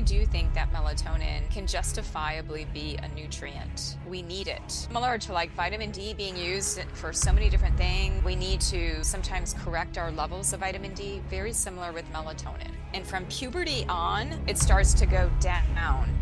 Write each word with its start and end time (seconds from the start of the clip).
I 0.00 0.02
do 0.02 0.24
think 0.24 0.54
that 0.54 0.72
melatonin 0.72 1.50
can 1.50 1.66
justifiably 1.66 2.66
be 2.72 2.96
a 3.02 3.08
nutrient. 3.08 3.98
We 4.08 4.22
need 4.22 4.48
it. 4.48 4.62
Similar 4.66 5.18
to 5.18 5.34
like 5.34 5.54
vitamin 5.54 5.90
D 5.90 6.14
being 6.14 6.38
used 6.38 6.82
for 6.94 7.12
so 7.12 7.34
many 7.34 7.50
different 7.50 7.76
things, 7.76 8.24
we 8.24 8.34
need 8.34 8.62
to 8.62 9.04
sometimes 9.04 9.54
correct 9.62 9.98
our 9.98 10.10
levels 10.10 10.54
of 10.54 10.60
vitamin 10.60 10.94
D, 10.94 11.20
very 11.28 11.52
similar 11.52 11.92
with 11.92 12.10
melatonin. 12.14 12.70
And 12.92 13.06
from 13.06 13.24
puberty 13.26 13.86
on, 13.88 14.32
it 14.48 14.58
starts 14.58 14.92
to 14.94 15.06
go 15.06 15.30
down, 15.38 15.64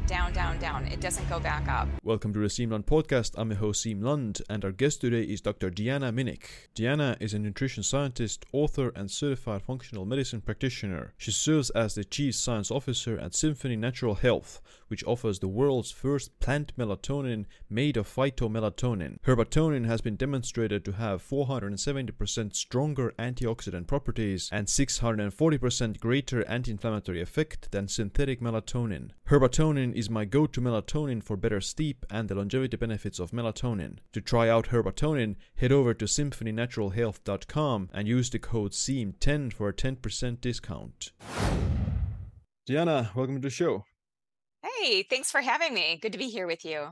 down, 0.06 0.32
down, 0.34 0.58
down. 0.58 0.86
It 0.86 1.00
doesn't 1.00 1.26
go 1.28 1.40
back 1.40 1.66
up. 1.66 1.88
Welcome 2.02 2.34
to 2.34 2.40
the 2.40 2.46
Siim 2.46 2.72
Land 2.72 2.84
podcast. 2.84 3.32
I'm 3.38 3.50
your 3.50 3.58
host 3.58 3.86
Siim 3.86 4.02
Land, 4.02 4.42
and 4.50 4.62
our 4.64 4.72
guest 4.72 5.00
today 5.00 5.22
is 5.22 5.40
Dr. 5.40 5.70
Deanna 5.70 6.12
Minich. 6.12 6.68
Deanna 6.74 7.16
is 7.20 7.32
a 7.32 7.38
nutrition 7.38 7.82
scientist, 7.82 8.44
author, 8.52 8.92
and 8.94 9.10
certified 9.10 9.62
functional 9.62 10.04
medicine 10.04 10.42
practitioner. 10.42 11.14
She 11.16 11.30
serves 11.30 11.70
as 11.70 11.94
the 11.94 12.04
chief 12.04 12.34
science 12.34 12.70
officer 12.70 13.18
at 13.18 13.34
Symphony 13.34 13.76
Natural 13.76 14.14
Health, 14.14 14.60
which 14.88 15.04
offers 15.04 15.38
the 15.38 15.48
world's 15.48 15.90
first 15.90 16.38
plant 16.38 16.76
melatonin 16.76 17.46
made 17.70 17.96
of 17.96 18.08
phytomelatonin. 18.08 19.20
Herbatonin 19.20 19.86
has 19.86 20.02
been 20.02 20.16
demonstrated 20.16 20.84
to 20.84 20.92
have 20.92 21.26
470% 21.26 22.54
stronger 22.54 23.14
antioxidant 23.18 23.86
properties 23.86 24.50
and 24.52 24.66
640% 24.66 26.00
greater 26.00 26.42
anti-inflammatory 26.58 27.22
effect 27.22 27.70
than 27.70 27.86
synthetic 27.86 28.40
melatonin. 28.40 29.10
Herbatonin 29.28 29.94
is 29.94 30.10
my 30.10 30.24
go-to 30.24 30.60
melatonin 30.60 31.22
for 31.22 31.36
better 31.36 31.60
sleep 31.60 32.04
and 32.10 32.28
the 32.28 32.34
longevity 32.34 32.76
benefits 32.76 33.20
of 33.20 33.30
melatonin. 33.30 33.98
To 34.12 34.20
try 34.20 34.48
out 34.48 34.70
Herbatonin, 34.70 35.36
head 35.54 35.70
over 35.70 35.94
to 35.94 36.06
symphonynaturalhealth.com 36.06 37.90
and 37.94 38.08
use 38.08 38.30
the 38.30 38.40
code 38.40 38.72
SIIM10 38.72 39.52
for 39.52 39.68
a 39.68 39.72
10% 39.72 40.40
discount. 40.40 41.12
Deanna, 42.68 43.14
welcome 43.14 43.36
to 43.36 43.40
the 43.40 43.50
show. 43.50 43.84
Hey, 44.64 45.04
thanks 45.04 45.30
for 45.30 45.40
having 45.40 45.72
me. 45.72 45.96
Good 46.02 46.12
to 46.12 46.18
be 46.18 46.28
here 46.28 46.48
with 46.48 46.64
you. 46.64 46.88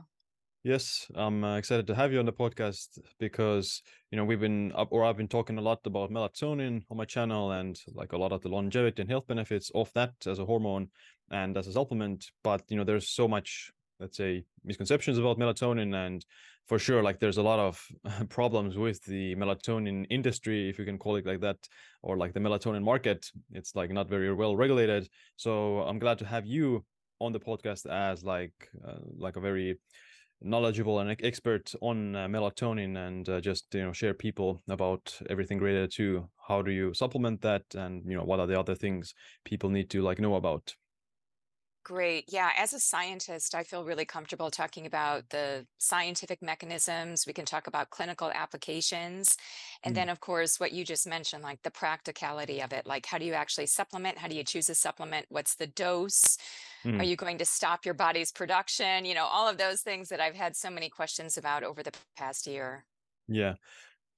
Yes, 0.67 1.09
I'm 1.15 1.45
uh, 1.45 1.55
excited 1.55 1.87
to 1.87 1.95
have 1.95 2.11
you 2.11 2.19
on 2.19 2.25
the 2.25 2.33
podcast 2.33 2.99
because 3.19 3.81
you 4.11 4.17
know 4.17 4.25
we've 4.25 4.41
been 4.41 4.73
up 4.75 4.89
or 4.91 5.05
I've 5.05 5.15
been 5.15 5.29
talking 5.29 5.57
a 5.57 5.61
lot 5.61 5.79
about 5.85 6.11
melatonin 6.11 6.83
on 6.91 6.97
my 6.97 7.05
channel 7.05 7.53
and 7.53 7.79
like 7.93 8.11
a 8.11 8.17
lot 8.17 8.33
of 8.33 8.41
the 8.41 8.49
longevity 8.49 9.01
and 9.01 9.09
health 9.09 9.27
benefits 9.27 9.71
of 9.73 9.89
that 9.93 10.11
as 10.25 10.39
a 10.39 10.45
hormone 10.45 10.89
and 11.31 11.55
as 11.55 11.67
a 11.67 11.71
supplement. 11.71 12.25
But 12.43 12.63
you 12.67 12.75
know, 12.75 12.83
there's 12.83 13.07
so 13.07 13.29
much, 13.29 13.71
let's 14.01 14.17
say, 14.17 14.43
misconceptions 14.65 15.17
about 15.17 15.39
melatonin 15.39 15.95
and 16.05 16.25
for 16.67 16.77
sure 16.77 17.01
like 17.01 17.21
there's 17.21 17.37
a 17.37 17.49
lot 17.51 17.59
of 17.59 17.81
problems 18.29 18.75
with 18.75 19.01
the 19.05 19.35
melatonin 19.35 20.05
industry 20.09 20.69
if 20.69 20.77
you 20.77 20.83
can 20.83 20.97
call 20.97 21.15
it 21.15 21.25
like 21.25 21.39
that 21.39 21.59
or 22.03 22.17
like 22.17 22.33
the 22.33 22.41
melatonin 22.41 22.83
market 22.83 23.25
it's 23.53 23.73
like 23.73 23.89
not 23.89 24.09
very 24.09 24.33
well 24.33 24.53
regulated 24.53 25.07
so 25.37 25.79
i'm 25.83 25.97
glad 25.97 26.19
to 26.19 26.25
have 26.25 26.45
you 26.45 26.83
on 27.21 27.31
the 27.31 27.39
podcast 27.39 27.85
as 27.89 28.21
like 28.25 28.69
uh, 28.85 28.99
like 29.17 29.37
a 29.37 29.39
very 29.39 29.77
knowledgeable 30.41 30.99
and 30.99 31.15
expert 31.23 31.73
on 31.81 32.15
uh, 32.15 32.27
melatonin 32.27 32.97
and 32.97 33.27
uh, 33.29 33.41
just 33.41 33.65
you 33.73 33.83
know 33.83 33.93
share 33.93 34.13
people 34.13 34.61
about 34.69 35.19
everything 35.29 35.59
related 35.59 35.91
to 35.91 36.27
how 36.47 36.61
do 36.61 36.71
you 36.71 36.93
supplement 36.93 37.41
that 37.41 37.63
and 37.75 38.03
you 38.05 38.15
know 38.15 38.23
what 38.23 38.39
are 38.39 38.47
the 38.47 38.59
other 38.59 38.75
things 38.75 39.13
people 39.43 39.69
need 39.69 39.89
to 39.89 40.01
like 40.01 40.19
know 40.19 40.35
about 40.35 40.75
Great. 41.87 42.25
Yeah. 42.27 42.51
As 42.57 42.73
a 42.73 42.81
scientist, 42.81 43.55
I 43.55 43.63
feel 43.63 43.85
really 43.85 44.03
comfortable 44.03 44.51
talking 44.51 44.85
about 44.85 45.29
the 45.29 45.65
scientific 45.77 46.41
mechanisms. 46.41 47.25
We 47.25 47.31
can 47.31 47.45
talk 47.45 47.65
about 47.65 47.91
clinical 47.91 48.29
applications. 48.29 49.37
And 49.83 49.95
Mm. 49.95 49.95
then, 49.95 50.09
of 50.09 50.19
course, 50.19 50.59
what 50.59 50.73
you 50.73 50.83
just 50.83 51.07
mentioned, 51.07 51.43
like 51.43 51.61
the 51.63 51.71
practicality 51.71 52.61
of 52.61 52.73
it. 52.73 52.85
Like, 52.85 53.05
how 53.05 53.17
do 53.17 53.23
you 53.23 53.33
actually 53.35 53.67
supplement? 53.67 54.17
How 54.17 54.27
do 54.27 54.35
you 54.35 54.43
choose 54.43 54.69
a 54.69 54.75
supplement? 54.75 55.27
What's 55.29 55.55
the 55.55 55.67
dose? 55.67 56.37
Are 56.85 56.89
Mm. 56.89 57.07
you 57.07 57.15
going 57.15 57.37
to 57.37 57.45
stop 57.45 57.85
your 57.85 57.93
body's 57.93 58.33
production? 58.33 59.05
You 59.05 59.15
know, 59.15 59.25
all 59.25 59.47
of 59.47 59.57
those 59.57 59.81
things 59.81 60.09
that 60.09 60.19
I've 60.19 60.35
had 60.35 60.57
so 60.57 60.69
many 60.69 60.89
questions 60.89 61.37
about 61.37 61.63
over 61.63 61.83
the 61.83 61.93
past 62.17 62.47
year. 62.47 62.85
yeah 63.29 63.55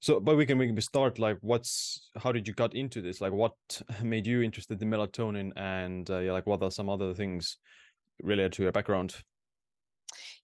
so 0.00 0.18
but 0.18 0.36
we 0.36 0.46
can 0.46 0.58
we 0.58 0.80
start 0.80 1.18
like 1.18 1.38
what's 1.42 2.10
how 2.22 2.32
did 2.32 2.48
you 2.48 2.54
got 2.54 2.74
into 2.74 3.00
this 3.00 3.20
like 3.20 3.32
what 3.32 3.54
made 4.02 4.26
you 4.26 4.42
interested 4.42 4.80
in 4.82 4.90
melatonin 4.90 5.52
and 5.56 6.10
uh, 6.10 6.18
yeah 6.18 6.32
like 6.32 6.46
what 6.46 6.62
are 6.62 6.70
some 6.70 6.88
other 6.88 7.14
things 7.14 7.58
related 8.22 8.52
to 8.52 8.62
your 8.62 8.72
background 8.72 9.14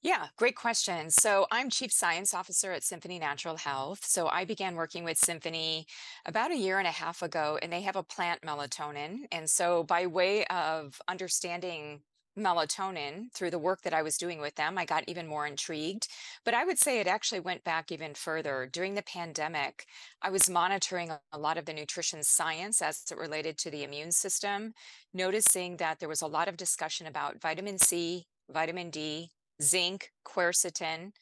Yeah, 0.03 0.27
great 0.37 0.55
question. 0.55 1.11
So 1.11 1.47
I'm 1.51 1.71
Chief 1.71 1.91
Science 1.91 2.33
Officer 2.35 2.71
at 2.71 2.85
Symphony 2.85 3.19
Natural 3.19 3.57
Health. 3.57 4.05
So 4.05 4.29
I 4.29 4.45
began 4.45 4.77
working 4.77 5.05
with 5.05 5.19
Symphony 5.19 5.87
about 6.27 6.53
a 6.53 6.57
year 6.57 6.79
and 6.79 6.87
a 6.87 6.93
half 6.93 7.23
ago, 7.23 7.59
and 7.61 7.73
they 7.73 7.81
have 7.81 7.97
a 7.97 8.03
plant 8.03 8.43
melatonin. 8.43 9.21
And 9.33 9.51
so 9.51 9.83
by 9.83 10.07
way 10.07 10.45
of 10.47 11.01
understanding 11.09 12.03
melatonin 12.39 13.33
through 13.33 13.51
the 13.51 13.59
work 13.59 13.83
that 13.83 13.95
I 13.95 14.03
was 14.03 14.17
doing 14.17 14.41
with 14.41 14.55
them, 14.57 14.79
I 14.79 14.85
got 14.85 15.05
even 15.07 15.27
more 15.27 15.47
intrigued. 15.47 16.09
But 16.45 16.55
I 16.55 16.65
would 16.65 16.79
say 16.79 17.01
it 17.01 17.07
actually 17.07 17.41
went 17.41 17.65
back 17.65 17.91
even 17.91 18.15
further. 18.15 18.69
During 18.71 18.95
the 18.95 19.03
pandemic, 19.03 19.87
I 20.23 20.31
was 20.31 20.51
monitoring 20.51 21.11
a 21.33 21.39
lot 21.39 21.59
of 21.59 21.65
the 21.65 21.73
nutrition 21.73 22.23
science 22.23 22.83
as 22.83 23.03
it 23.11 23.19
related 23.19 23.59
to 23.59 23.71
the 23.71 23.85
immune 23.85 24.13
system, 24.13 24.75
noticing 25.15 25.77
that 25.79 25.99
there 25.99 26.09
was 26.09 26.23
a 26.23 26.27
lot 26.27 26.49
of 26.49 26.57
discussion 26.57 27.07
about 27.07 27.41
vitamin 27.41 27.79
C, 27.79 28.27
vitamin 28.51 28.91
D, 28.91 29.31
zinc, 29.63 30.11
quercetin, 30.27 31.13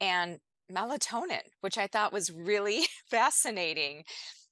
and 0.00 0.38
melatonin, 0.70 1.42
which 1.60 1.78
I 1.78 1.86
thought 1.86 2.12
was 2.12 2.32
really 2.32 2.82
fascinating. 3.10 4.04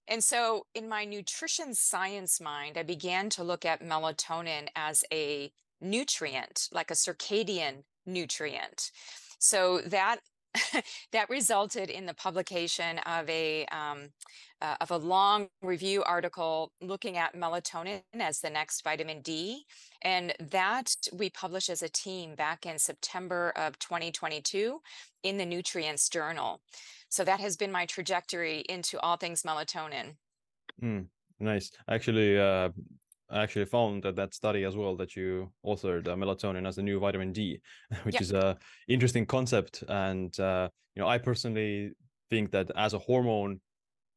And 0.09 0.23
so, 0.23 0.67
in 0.75 0.89
my 0.89 1.05
nutrition 1.05 1.75
science 1.75 2.41
mind, 2.41 2.77
I 2.77 2.83
began 2.83 3.31
to 3.31 3.45
look 3.45 3.65
at 3.65 3.83
melatonin 3.83 4.69
as 4.75 5.05
a 5.13 5.53
nutrient, 5.83 6.69
like 6.73 6.91
a 6.91 6.95
circadian 6.95 7.83
nutrient. 8.07 8.91
So 9.39 9.81
that 9.87 10.21
that 11.13 11.31
resulted 11.31 11.89
in 11.89 12.07
the 12.07 12.15
publication 12.15 12.99
of 13.01 13.29
a 13.29 13.65
um, 13.67 14.11
uh, 14.61 14.77
of 14.81 14.91
a 14.91 14.97
long 14.97 15.49
review 15.63 16.03
article 16.05 16.73
looking 16.81 17.17
at 17.17 17.35
melatonin 17.35 18.03
as 18.21 18.41
the 18.41 18.51
next 18.51 18.85
vitamin 18.85 19.21
D, 19.23 19.65
and 20.03 20.35
that 20.39 20.95
we 21.13 21.31
published 21.31 21.71
as 21.71 21.83
a 21.83 21.89
team 21.89 22.35
back 22.35 22.67
in 22.67 22.79
September 22.79 23.53
of 23.57 23.79
2022 23.79 24.81
in 25.23 25.39
the 25.39 25.47
Nutrients 25.47 26.09
Journal. 26.09 26.61
So 27.09 27.25
that 27.25 27.41
has 27.41 27.57
been 27.57 27.73
my 27.73 27.87
trajectory 27.87 28.61
into 28.69 29.01
all 29.01 29.17
things 29.17 29.43
melatonin. 29.43 30.17
Mm, 30.83 31.07
nice. 31.41 31.71
Actually, 31.89 32.39
uh, 32.39 32.71
I 33.33 33.43
actually 33.43 33.65
found 33.65 34.03
that 34.03 34.17
that 34.17 34.35
study 34.35 34.65
as 34.65 34.77
well 34.77 34.97
that 34.97 35.17
you 35.17 35.51
authored 35.65 36.07
uh, 36.07 36.15
melatonin 36.15 36.67
as 36.69 36.77
the 36.77 36.83
new 36.83 37.01
vitamin 37.01 37.33
D, 37.33 37.61
which 38.05 38.15
Yep. 38.15 38.23
is 38.23 38.33
a 38.33 38.59
interesting 38.89 39.27
concept. 39.27 39.83
And 39.89 40.39
uh, 40.39 40.69
you 40.95 41.03
know, 41.03 41.09
I 41.09 41.19
personally 41.19 41.93
think 42.31 42.51
that 42.53 42.71
as 42.77 42.93
a 42.95 42.99
hormone, 42.99 43.61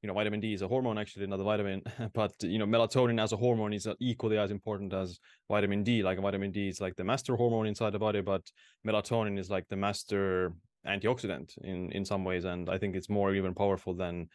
you 0.01 0.07
know, 0.07 0.13
vitamin 0.13 0.39
D 0.41 0.53
is 0.53 0.61
a 0.61 0.67
hormone 0.67 0.97
actually, 0.97 1.27
not 1.27 1.39
a 1.39 1.43
vitamin. 1.43 1.81
But 2.13 2.33
you 2.43 2.59
know, 2.59 2.65
melatonin 2.65 3.21
as 3.21 3.31
a 3.31 3.37
hormone 3.37 3.73
is 3.73 3.87
uh, 3.87 3.95
equally 3.99 4.37
as 4.37 4.51
important 4.51 4.93
as 4.93 5.19
vitamin 5.49 5.83
D. 5.83 6.03
Like 6.03 6.19
vitamin 6.19 6.51
D 6.51 6.67
is 6.67 6.81
like 6.81 6.95
the 6.95 7.03
master 7.03 7.35
hormone 7.35 7.67
inside 7.67 7.91
the 7.93 7.99
body, 7.99 8.21
but 8.21 8.43
melatonin 8.85 9.39
is 9.39 9.49
like 9.49 9.67
the 9.69 9.77
master 9.77 10.53
antioxidant 10.85 11.57
in 11.63 11.91
in 11.93 12.05
some 12.05 12.23
ways, 12.25 12.45
and 12.45 12.69
I 12.69 12.77
think 12.77 12.95
it's 12.95 13.09
more 13.09 13.33
even 13.33 13.53
powerful 13.55 13.93
than 13.95 14.27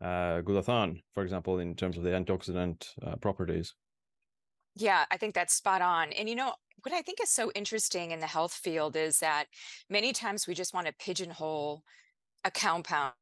uh, 0.00 0.40
glutathione, 0.42 1.02
for 1.14 1.22
example, 1.22 1.58
in 1.60 1.74
terms 1.76 1.96
of 1.98 2.02
the 2.02 2.10
antioxidant 2.10 2.88
uh, 3.06 3.16
properties. 3.16 3.74
Yeah, 4.74 5.04
I 5.10 5.16
think 5.16 5.34
that's 5.34 5.54
spot 5.54 5.82
on. 5.82 6.12
And 6.12 6.28
you 6.28 6.34
know, 6.34 6.54
what 6.82 6.94
I 6.94 7.02
think 7.02 7.20
is 7.22 7.30
so 7.30 7.50
interesting 7.54 8.10
in 8.10 8.20
the 8.20 8.26
health 8.26 8.52
field 8.52 8.96
is 8.96 9.18
that 9.18 9.46
many 9.88 10.12
times 10.12 10.46
we 10.46 10.54
just 10.54 10.74
want 10.74 10.86
to 10.86 10.92
pigeonhole 10.98 11.82
a 12.44 12.50
compound 12.50 13.14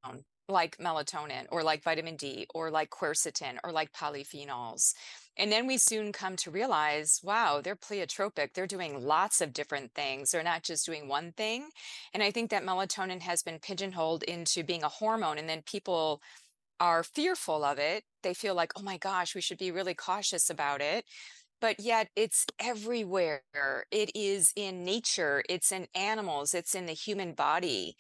like 0.49 0.78
melatonin 0.78 1.47
or 1.50 1.62
like 1.62 1.83
vitamin 1.84 2.16
D 2.16 2.47
or 2.55 2.71
like 2.71 2.91
quercetin 2.91 3.59
or 3.65 3.72
like 3.72 3.93
polyphenols. 3.93 4.94
And 5.39 5.53
then 5.53 5.66
we 5.66 5.78
soon 5.78 6.12
come 6.12 6.37
to 6.37 6.50
realize, 6.50 7.21
wow, 7.22 7.60
they're 7.62 7.77
pleiotropic. 7.77 8.55
They're 8.55 8.66
doing 8.66 9.05
lots 9.06 9.41
of 9.41 9.53
different 9.53 9.95
things. 9.95 10.30
They're 10.33 10.42
not 10.42 10.65
just 10.65 10.86
doing 10.86 11.09
one 11.09 11.33
thing. 11.33 11.71
And 12.15 12.22
I 12.22 12.30
think 12.30 12.51
that 12.51 12.65
melatonin 12.65 13.22
has 13.22 13.42
been 13.42 13.59
pigeonholed 13.60 14.24
into 14.24 14.65
being 14.65 14.83
a 14.84 14.89
hormone. 14.89 15.39
And 15.39 15.48
then 15.48 15.63
people 15.63 16.22
are 16.80 17.03
fearful 17.03 17.63
of 17.65 17.78
it. 17.78 18.04
They 18.22 18.34
feel 18.34 18.54
like, 18.54 18.72
oh 18.77 18.83
my 18.83 18.97
gosh, 18.97 19.34
we 19.34 19.41
should 19.42 19.59
be 19.59 19.71
really 19.71 19.95
cautious 19.95 20.48
about 20.48 20.80
it 20.80 21.04
but 21.60 21.80
yet 21.80 22.09
it's 22.16 22.47
everywhere. 22.59 23.42
It 23.91 24.10
is 24.15 24.53
in 24.57 24.84
nature, 24.84 25.42
it's 25.48 25.72
in 25.72 25.86
animals, 25.95 26.54
it's 26.54 26.74
in 26.74 26.86
the 26.86 26.92
human 26.92 27.34
body. 27.34 27.97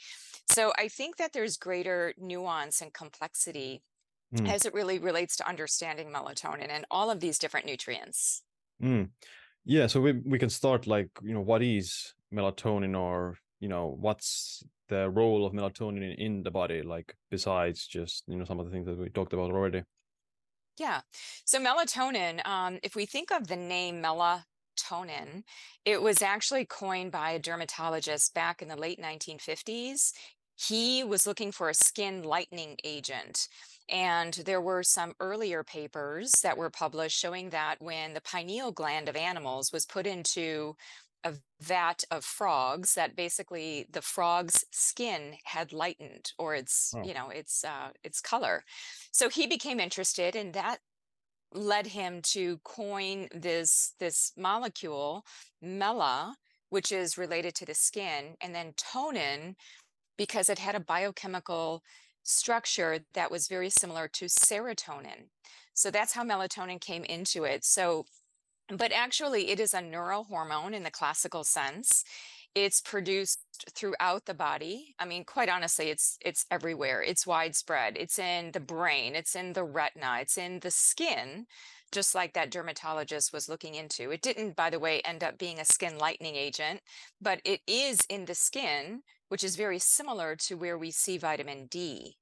So 0.48 0.72
I 0.78 0.88
think 0.88 1.16
that 1.16 1.32
there's 1.32 1.56
greater 1.56 2.14
nuance 2.18 2.80
and 2.80 2.92
complexity 2.92 3.82
Mm. 4.32 4.48
as 4.48 4.64
it 4.64 4.72
really 4.74 5.00
relates 5.00 5.36
to 5.38 5.48
understanding 5.48 6.08
melatonin 6.08 6.68
and 6.68 6.84
all 6.88 7.10
of 7.10 7.18
these 7.18 7.36
different 7.36 7.66
nutrients. 7.66 8.44
Mm. 8.82 9.10
Yeah, 9.64 9.86
so 9.88 10.00
we 10.00 10.12
we 10.12 10.38
can 10.38 10.50
start 10.50 10.86
like, 10.86 11.10
you 11.22 11.34
know, 11.34 11.40
what 11.40 11.62
is 11.62 12.14
melatonin 12.32 12.96
or, 12.98 13.36
you 13.58 13.68
know, 13.68 13.88
what's 13.88 14.62
the 14.88 15.10
role 15.10 15.44
of 15.46 15.52
melatonin 15.52 15.98
in, 15.98 16.12
in 16.26 16.42
the 16.42 16.50
body, 16.50 16.82
like 16.82 17.14
besides 17.30 17.86
just, 17.86 18.24
you 18.28 18.36
know, 18.36 18.44
some 18.44 18.60
of 18.60 18.66
the 18.66 18.72
things 18.72 18.86
that 18.86 18.98
we 18.98 19.08
talked 19.10 19.32
about 19.32 19.50
already. 19.50 19.82
Yeah. 20.80 21.02
So 21.44 21.60
melatonin, 21.60 22.44
um, 22.46 22.78
if 22.82 22.96
we 22.96 23.04
think 23.04 23.30
of 23.30 23.48
the 23.48 23.56
name 23.56 24.02
melatonin. 24.02 25.42
It 25.84 26.00
was 26.00 26.22
actually 26.22 26.64
coined 26.64 27.12
by 27.12 27.32
a 27.32 27.38
dermatologist 27.38 28.32
back 28.32 28.62
in 28.62 28.68
the 28.68 28.76
late 28.76 28.98
1950s. 28.98 30.12
He 30.56 31.04
was 31.04 31.26
looking 31.26 31.52
for 31.52 31.68
a 31.68 31.74
skin 31.74 32.22
lightening 32.22 32.78
agent. 32.82 33.46
And 33.90 34.32
there 34.46 34.62
were 34.62 34.82
some 34.82 35.12
earlier 35.20 35.62
papers 35.62 36.30
that 36.42 36.56
were 36.56 36.70
published 36.70 37.18
showing 37.18 37.50
that 37.50 37.76
when 37.80 38.14
the 38.14 38.22
pineal 38.22 38.72
gland 38.72 39.10
of 39.10 39.16
animals 39.16 39.72
was 39.74 39.84
put 39.84 40.06
into 40.06 40.76
a 41.24 41.34
vat 41.60 42.04
of 42.10 42.24
frogs 42.24 42.94
that 42.94 43.14
basically 43.16 43.86
the 43.90 44.02
frog's 44.02 44.64
skin 44.70 45.34
had 45.44 45.72
lightened 45.72 46.32
or 46.38 46.54
its 46.54 46.94
Oh. 46.96 47.02
you 47.02 47.14
know 47.14 47.28
its 47.30 47.64
uh, 47.64 47.90
its 48.02 48.20
color. 48.20 48.64
So 49.12 49.28
he 49.28 49.46
became 49.46 49.80
interested 49.80 50.34
and 50.36 50.54
that 50.54 50.78
led 51.52 51.88
him 51.88 52.22
to 52.22 52.58
coin 52.64 53.28
this 53.34 53.94
this 53.98 54.32
molecule 54.36 55.24
mela 55.60 56.36
which 56.70 56.92
is 56.92 57.18
related 57.18 57.54
to 57.56 57.66
the 57.66 57.74
skin 57.74 58.36
and 58.40 58.54
then 58.54 58.72
tonin 58.74 59.56
because 60.16 60.48
it 60.48 60.58
had 60.58 60.74
a 60.74 60.80
biochemical 60.80 61.82
structure 62.22 63.00
that 63.14 63.30
was 63.30 63.48
very 63.48 63.70
similar 63.70 64.06
to 64.06 64.26
serotonin. 64.26 65.30
So 65.74 65.90
that's 65.90 66.12
how 66.12 66.24
melatonin 66.24 66.80
came 66.80 67.04
into 67.04 67.44
it. 67.44 67.64
So 67.64 68.04
but 68.76 68.92
actually, 68.92 69.50
it 69.50 69.60
is 69.60 69.74
a 69.74 69.80
neurohormone 69.80 70.74
in 70.74 70.82
the 70.82 70.90
classical 70.90 71.44
sense. 71.44 72.04
It's 72.54 72.80
produced 72.80 73.40
throughout 73.74 74.26
the 74.26 74.34
body. 74.34 74.94
I 74.98 75.04
mean, 75.04 75.24
quite 75.24 75.48
honestly, 75.48 75.88
it's 75.90 76.18
it's 76.20 76.46
everywhere. 76.50 77.02
It's 77.02 77.26
widespread. 77.26 77.96
It's 77.96 78.18
in 78.18 78.50
the 78.52 78.60
brain, 78.60 79.14
it's 79.14 79.36
in 79.36 79.52
the 79.52 79.64
retina, 79.64 80.18
it's 80.20 80.36
in 80.36 80.60
the 80.60 80.70
skin, 80.70 81.46
just 81.92 82.14
like 82.14 82.32
that 82.34 82.50
dermatologist 82.50 83.32
was 83.32 83.48
looking 83.48 83.74
into. 83.74 84.10
It 84.10 84.22
didn't, 84.22 84.56
by 84.56 84.70
the 84.70 84.80
way, 84.80 85.00
end 85.04 85.22
up 85.22 85.38
being 85.38 85.60
a 85.60 85.64
skin 85.64 85.98
lightening 85.98 86.34
agent, 86.36 86.80
but 87.20 87.40
it 87.44 87.60
is 87.66 88.00
in 88.08 88.24
the 88.24 88.34
skin, 88.34 89.02
which 89.28 89.44
is 89.44 89.56
very 89.56 89.78
similar 89.78 90.34
to 90.36 90.56
where 90.56 90.78
we 90.78 90.90
see 90.90 91.18
vitamin 91.18 91.66
D. 91.66 92.16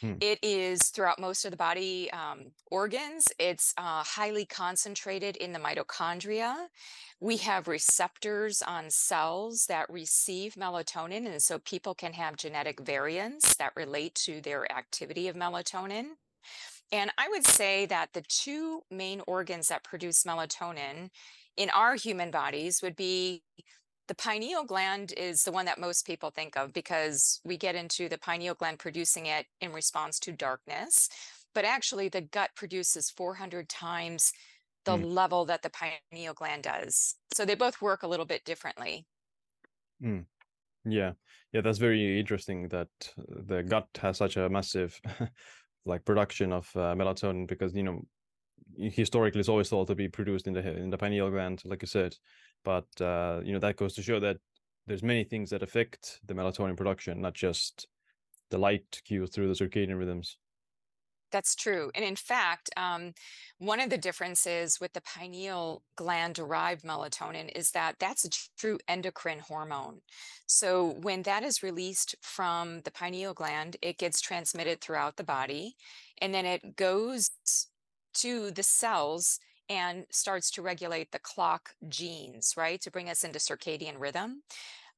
Hmm. 0.00 0.14
It 0.20 0.38
is 0.42 0.80
throughout 0.88 1.20
most 1.20 1.44
of 1.44 1.50
the 1.50 1.56
body 1.56 2.10
um, 2.12 2.52
organs. 2.70 3.26
It's 3.38 3.74
uh, 3.76 4.02
highly 4.04 4.44
concentrated 4.44 5.36
in 5.36 5.52
the 5.52 5.58
mitochondria. 5.58 6.54
We 7.20 7.38
have 7.38 7.68
receptors 7.68 8.62
on 8.62 8.90
cells 8.90 9.66
that 9.66 9.90
receive 9.90 10.54
melatonin, 10.54 11.26
and 11.26 11.42
so 11.42 11.58
people 11.58 11.94
can 11.94 12.12
have 12.12 12.36
genetic 12.36 12.80
variants 12.80 13.56
that 13.56 13.72
relate 13.76 14.14
to 14.26 14.40
their 14.40 14.70
activity 14.70 15.28
of 15.28 15.36
melatonin. 15.36 16.10
And 16.92 17.10
I 17.18 17.28
would 17.28 17.46
say 17.46 17.86
that 17.86 18.12
the 18.12 18.22
two 18.28 18.82
main 18.90 19.20
organs 19.26 19.68
that 19.68 19.84
produce 19.84 20.24
melatonin 20.24 21.10
in 21.56 21.70
our 21.70 21.96
human 21.96 22.30
bodies 22.30 22.80
would 22.82 22.96
be 22.96 23.42
the 24.08 24.14
pineal 24.14 24.64
gland 24.64 25.12
is 25.12 25.44
the 25.44 25.52
one 25.52 25.66
that 25.66 25.78
most 25.78 26.06
people 26.06 26.30
think 26.30 26.56
of 26.56 26.72
because 26.72 27.40
we 27.44 27.56
get 27.56 27.74
into 27.74 28.08
the 28.08 28.18
pineal 28.18 28.54
gland 28.54 28.78
producing 28.78 29.26
it 29.26 29.46
in 29.60 29.72
response 29.72 30.18
to 30.20 30.32
darkness. 30.32 31.08
But 31.54 31.64
actually, 31.64 32.08
the 32.08 32.20
gut 32.22 32.50
produces 32.56 33.10
400 33.10 33.68
times 33.68 34.32
the 34.84 34.96
Mm. 34.96 35.04
level 35.06 35.44
that 35.46 35.62
the 35.62 35.70
pineal 35.70 36.34
gland 36.34 36.64
does. 36.64 37.16
So 37.34 37.44
they 37.44 37.54
both 37.54 37.80
work 37.82 38.02
a 38.02 38.08
little 38.08 38.26
bit 38.26 38.44
differently. 38.44 39.06
Yeah, 40.84 41.14
yeah, 41.52 41.60
that's 41.60 41.78
very 41.78 42.18
interesting 42.18 42.68
that 42.68 42.88
uh, 43.18 43.22
the 43.28 43.62
gut 43.62 43.88
has 44.00 44.16
such 44.16 44.36
a 44.36 44.48
massive 44.48 45.00
like 45.84 46.04
production 46.04 46.52
of 46.52 46.74
uh, 46.76 46.94
melatonin 46.94 47.46
because 47.46 47.74
you 47.74 47.82
know 47.82 48.06
historically 48.76 49.40
it's 49.40 49.48
always 49.48 49.68
thought 49.70 49.88
to 49.88 49.94
be 49.94 50.08
produced 50.08 50.46
in 50.46 50.54
the 50.54 50.76
in 50.78 50.90
the 50.90 50.98
pineal 50.98 51.30
gland, 51.30 51.62
like 51.66 51.82
you 51.82 51.88
said, 51.88 52.16
but 52.64 52.88
uh, 53.00 53.40
you 53.44 53.52
know 53.52 53.58
that 53.58 53.76
goes 53.76 53.94
to 53.94 54.02
show 54.02 54.20
that 54.20 54.38
there's 54.86 55.02
many 55.02 55.24
things 55.24 55.50
that 55.50 55.62
affect 55.62 56.20
the 56.26 56.34
melatonin 56.34 56.76
production, 56.76 57.20
not 57.20 57.34
just 57.34 57.86
the 58.50 58.58
light 58.58 59.02
cues 59.04 59.30
through 59.30 59.48
the 59.48 59.54
circadian 59.64 59.98
rhythms. 59.98 60.38
That's 61.30 61.54
true. 61.54 61.90
And 61.94 62.04
in 62.04 62.16
fact, 62.16 62.70
um, 62.76 63.12
one 63.58 63.80
of 63.80 63.90
the 63.90 63.98
differences 63.98 64.80
with 64.80 64.94
the 64.94 65.02
pineal 65.02 65.82
gland 65.96 66.36
derived 66.36 66.84
melatonin 66.84 67.50
is 67.54 67.70
that 67.72 67.96
that's 67.98 68.24
a 68.24 68.30
true 68.58 68.78
endocrine 68.88 69.40
hormone. 69.40 70.00
So 70.46 70.94
when 71.02 71.22
that 71.24 71.42
is 71.42 71.62
released 71.62 72.14
from 72.22 72.80
the 72.80 72.90
pineal 72.90 73.34
gland, 73.34 73.76
it 73.82 73.98
gets 73.98 74.22
transmitted 74.22 74.80
throughout 74.80 75.16
the 75.16 75.24
body 75.24 75.76
and 76.20 76.32
then 76.32 76.46
it 76.46 76.76
goes 76.76 77.30
to 78.14 78.50
the 78.50 78.62
cells 78.62 79.38
and 79.68 80.04
starts 80.10 80.50
to 80.52 80.62
regulate 80.62 81.12
the 81.12 81.18
clock 81.18 81.70
genes, 81.88 82.54
right? 82.56 82.80
To 82.80 82.90
bring 82.90 83.08
us 83.08 83.24
into 83.24 83.38
circadian 83.38 83.98
rhythm. 83.98 84.42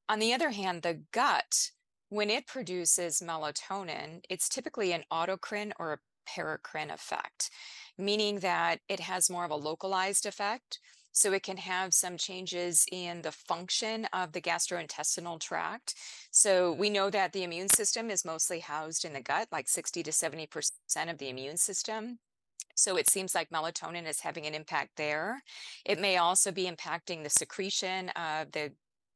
On 0.09 0.19
the 0.19 0.33
other 0.33 0.51
hand, 0.51 0.83
the 0.83 1.03
gut, 1.13 1.71
when 2.09 2.31
it 2.31 2.47
produces 2.47 3.21
melatonin, 3.21 4.23
it's 4.29 4.49
typically 4.49 4.93
an 4.93 5.05
autocrine 5.13 5.73
or 5.79 5.93
a 5.93 5.99
paracrine 6.29 6.93
effect, 6.93 7.51
meaning 7.99 8.41
that 8.41 8.81
it 8.89 9.01
has 9.01 9.31
more 9.31 9.45
of 9.45 9.51
a 9.51 9.57
localized 9.57 10.27
effect. 10.27 10.81
So 11.13 11.33
it 11.33 11.43
can 11.43 11.57
have 11.57 11.93
some 11.93 12.17
changes 12.17 12.87
in 12.93 13.23
the 13.23 13.33
function 13.33 14.07
of 14.13 14.33
the 14.33 14.41
gastrointestinal 14.41 15.41
tract. 15.41 15.95
So 16.31 16.73
we 16.73 16.89
know 16.89 17.11
that 17.11 17.33
the 17.33 17.43
immune 17.43 17.69
system 17.69 18.11
is 18.11 18.25
mostly 18.25 18.61
housed 18.61 19.05
in 19.05 19.13
the 19.13 19.21
gut, 19.21 19.49
like 19.51 19.69
60 19.69 20.05
to 20.05 20.11
70% 20.13 20.71
of 21.09 21.19
the 21.19 21.29
immune 21.29 21.57
system. 21.57 22.21
So 22.75 22.97
it 22.97 23.11
seems 23.11 23.35
like 23.35 23.51
melatonin 23.51 24.09
is 24.09 24.21
having 24.21 24.47
an 24.47 24.55
impact 24.55 24.91
there. 24.97 25.43
It 25.85 26.01
may 26.01 26.17
also 26.17 26.53
be 26.53 26.71
impacting 26.71 27.23
the 27.23 27.31
secretion 27.31 28.11
of 28.11 28.53
the 28.53 28.73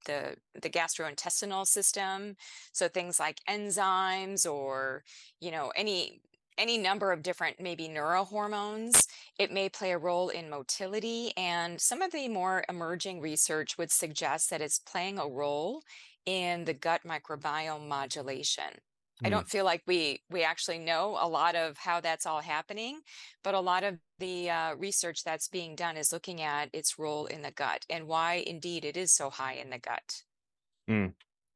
the 0.06 0.36
the 0.60 0.70
gastrointestinal 0.70 1.66
system. 1.66 2.36
So 2.72 2.88
things 2.88 3.18
like 3.18 3.38
enzymes 3.48 4.50
or 4.50 5.02
you 5.40 5.50
know 5.50 5.72
any 5.76 6.20
any 6.58 6.78
number 6.78 7.10
of 7.10 7.22
different 7.22 7.60
maybe 7.60 7.88
neurohormones 7.88 9.06
it 9.38 9.50
may 9.50 9.68
play 9.68 9.90
a 9.92 9.98
role 9.98 10.28
in 10.28 10.48
motility. 10.48 11.32
And 11.36 11.80
some 11.80 12.02
of 12.02 12.12
the 12.12 12.28
more 12.28 12.64
emerging 12.68 13.20
research 13.20 13.76
would 13.78 13.90
suggest 13.90 14.50
that 14.50 14.60
it's 14.60 14.78
playing 14.78 15.18
a 15.18 15.26
role 15.26 15.82
in 16.26 16.64
the 16.64 16.74
gut 16.74 17.02
microbiome 17.04 17.88
modulation 17.88 18.80
I 19.22 19.28
Mm. 19.28 19.31
don't 19.31 19.49
feel 19.49 19.64
like 19.64 19.82
we 19.87 20.22
we 20.31 20.43
actually 20.43 20.78
know 20.78 21.16
a 21.20 21.28
lot 21.28 21.55
of 21.55 21.78
how 21.78 22.00
that's 22.00 22.26
all 22.26 22.40
happening, 22.40 23.02
but 23.43 23.55
a 23.55 23.61
lot 23.61 23.84
of 23.84 23.99
the 24.19 24.50
uh, 24.50 24.75
research 24.75 25.25
that's 25.25 25.49
being 25.49 25.76
done 25.76 25.96
is 25.96 26.12
looking 26.12 26.40
at 26.40 26.70
its 26.72 26.99
role 26.99 27.26
in 27.26 27.43
the 27.43 27.50
gut 27.50 27.84
and 27.90 28.06
why 28.08 28.34
indeed 28.34 28.84
it 28.84 28.96
is 28.96 29.12
so 29.12 29.31
high 29.31 29.55
in 29.55 29.70
the 29.70 29.78
gut. 29.78 30.25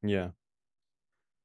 Yeah. 0.02 0.30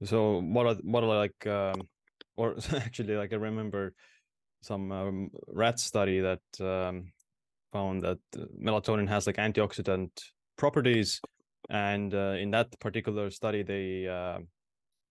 So 0.04 0.40
what 0.42 0.66
are 0.66 0.76
what 0.84 1.04
are 1.04 1.16
like 1.16 1.48
um 1.48 1.88
or 2.36 2.56
actually 2.74 3.16
like 3.16 3.34
I 3.34 3.38
remember 3.38 3.94
some 4.62 4.92
um, 4.92 5.32
rat 5.48 5.80
study 5.80 6.22
that 6.22 6.42
um, 6.62 7.14
found 7.74 8.04
that 8.04 8.20
uh, 8.38 8.46
melatonin 8.62 9.10
has 9.10 9.28
like 9.28 9.38
antioxidant 9.38 10.12
properties 10.58 11.22
and 11.70 12.14
uh, 12.14 12.36
in 12.40 12.52
that 12.52 12.80
particular 12.80 13.30
study 13.32 13.64
they 13.64 14.08
uh, 14.08 14.40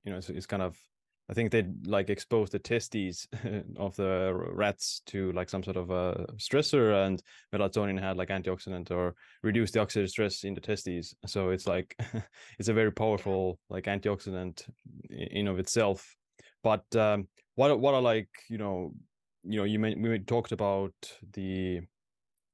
you 0.05 0.13
know 0.13 0.19
it's, 0.19 0.31
it's 0.31 0.47
kind 0.47 0.63
of 0.63 0.79
I 1.33 1.35
think 1.35 1.51
they 1.51 1.65
like 1.87 2.11
exposed 2.11 2.53
the 2.53 2.59
testes 2.59 3.27
of 3.79 3.97
the 3.97 4.35
rats 4.35 5.01
to 5.07 5.33
like 5.33 5.49
some 5.49 5.63
sort 5.63 5.79
of 5.79 5.89
a 5.89 6.27
stressor 6.37 7.07
and 7.07 7.23
melatonin 7.55 7.99
had 7.99 8.19
like 8.19 8.29
antioxidant 8.29 8.91
or 8.91 9.15
reduced 9.43 9.73
the 9.73 9.81
oxidative 9.81 10.11
stress 10.11 10.45
in 10.45 10.53
the 10.53 10.61
testes. 10.61 11.15
So 11.25 11.49
it's 11.49 11.67
like 11.67 11.97
it's 12.59 12.69
a 12.69 12.75
very 12.75 12.93
powerful 12.93 13.59
like 13.71 13.85
antioxidant 13.85 14.69
in 15.09 15.49
of 15.49 15.59
itself. 15.59 16.15
But 16.63 16.85
um 16.97 17.29
what 17.55 17.81
what 17.81 17.95
are 17.95 18.03
like 18.03 18.29
you 18.51 18.59
know 18.59 18.93
you 19.43 19.57
know 19.57 19.65
you 19.65 19.79
may, 19.79 19.95
we 19.95 20.19
talked 20.19 20.53
about 20.53 20.93
the 21.33 21.81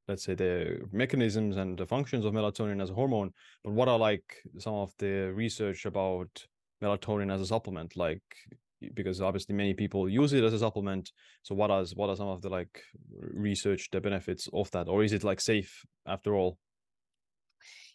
let's 0.07 0.23
say 0.23 0.37
the 0.37 0.87
mechanisms 0.93 1.57
and 1.57 1.77
the 1.77 1.87
functions 1.87 2.25
of 2.25 2.33
melatonin 2.33 2.81
as 2.81 2.91
a 2.91 2.95
hormone 2.95 3.33
but 3.65 3.73
what 3.73 3.89
are 3.89 3.99
like 3.99 4.37
some 4.59 4.75
of 4.75 4.93
the 4.99 5.33
research 5.35 5.85
about 5.85 6.47
melatonin 6.83 7.33
as 7.33 7.43
a 7.43 7.47
supplement 7.47 7.97
like 7.97 8.23
because 8.95 9.21
obviously 9.21 9.55
many 9.55 9.75
people 9.75 10.09
use 10.09 10.33
it 10.33 10.45
as 10.45 10.53
a 10.53 10.59
supplement 10.59 11.11
so 11.43 11.55
what 11.55 11.71
are 11.71 11.85
what 11.95 12.09
are 12.09 12.17
some 12.17 12.29
of 12.29 12.43
the 12.43 12.49
like 12.49 12.83
research 13.11 13.89
the 13.91 14.01
benefits 14.01 14.49
of 14.53 14.71
that 14.71 14.89
or 14.89 15.03
is 15.03 15.13
it 15.13 15.25
like 15.25 15.41
safe 15.41 15.85
after 16.07 16.35
all 16.35 16.59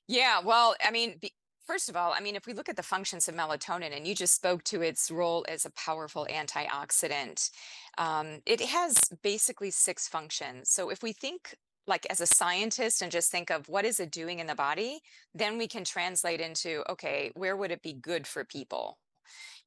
Yeah, 0.07 0.41
well, 0.43 0.75
I 0.85 0.91
mean, 0.91 1.15
be, 1.21 1.31
first 1.65 1.89
of 1.89 1.95
all, 1.95 2.13
I 2.13 2.19
mean, 2.19 2.35
if 2.35 2.45
we 2.45 2.53
look 2.53 2.69
at 2.69 2.75
the 2.75 2.83
functions 2.83 3.27
of 3.27 3.35
melatonin, 3.35 3.95
and 3.95 4.05
you 4.05 4.15
just 4.15 4.35
spoke 4.35 4.63
to 4.65 4.81
its 4.81 5.09
role 5.09 5.45
as 5.47 5.65
a 5.65 5.71
powerful 5.71 6.27
antioxidant, 6.29 7.49
um, 7.97 8.39
it 8.45 8.61
has 8.61 8.97
basically 9.21 9.71
six 9.71 10.07
functions. 10.07 10.69
So 10.69 10.89
if 10.89 11.01
we 11.01 11.13
think 11.13 11.55
like 11.85 12.05
as 12.09 12.21
a 12.21 12.25
scientist 12.25 13.01
and 13.01 13.11
just 13.11 13.29
think 13.29 13.49
of 13.49 13.67
what 13.67 13.85
is 13.85 13.99
it 13.99 14.11
doing 14.11 14.39
in 14.39 14.47
the 14.47 14.55
body, 14.55 14.99
then 15.33 15.57
we 15.57 15.67
can 15.67 15.83
translate 15.83 16.39
into, 16.39 16.83
okay, 16.89 17.31
where 17.33 17.57
would 17.57 17.71
it 17.71 17.81
be 17.81 17.93
good 17.93 18.25
for 18.25 18.45
people? 18.45 18.97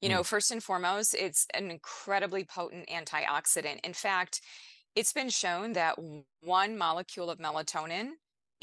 You 0.01 0.09
Mm. 0.09 0.11
know, 0.11 0.23
first 0.23 0.51
and 0.51 0.63
foremost, 0.63 1.15
it's 1.15 1.47
an 1.55 1.71
incredibly 1.71 2.45
potent 2.45 2.89
antioxidant. 2.89 3.81
In 3.85 3.95
fact, 3.95 4.41
it's 4.95 5.13
been 5.13 5.31
shown 5.31 5.73
that 5.75 5.99
one 6.41 6.77
molecule 6.79 7.31
of 7.31 7.39
melatonin 7.39 8.13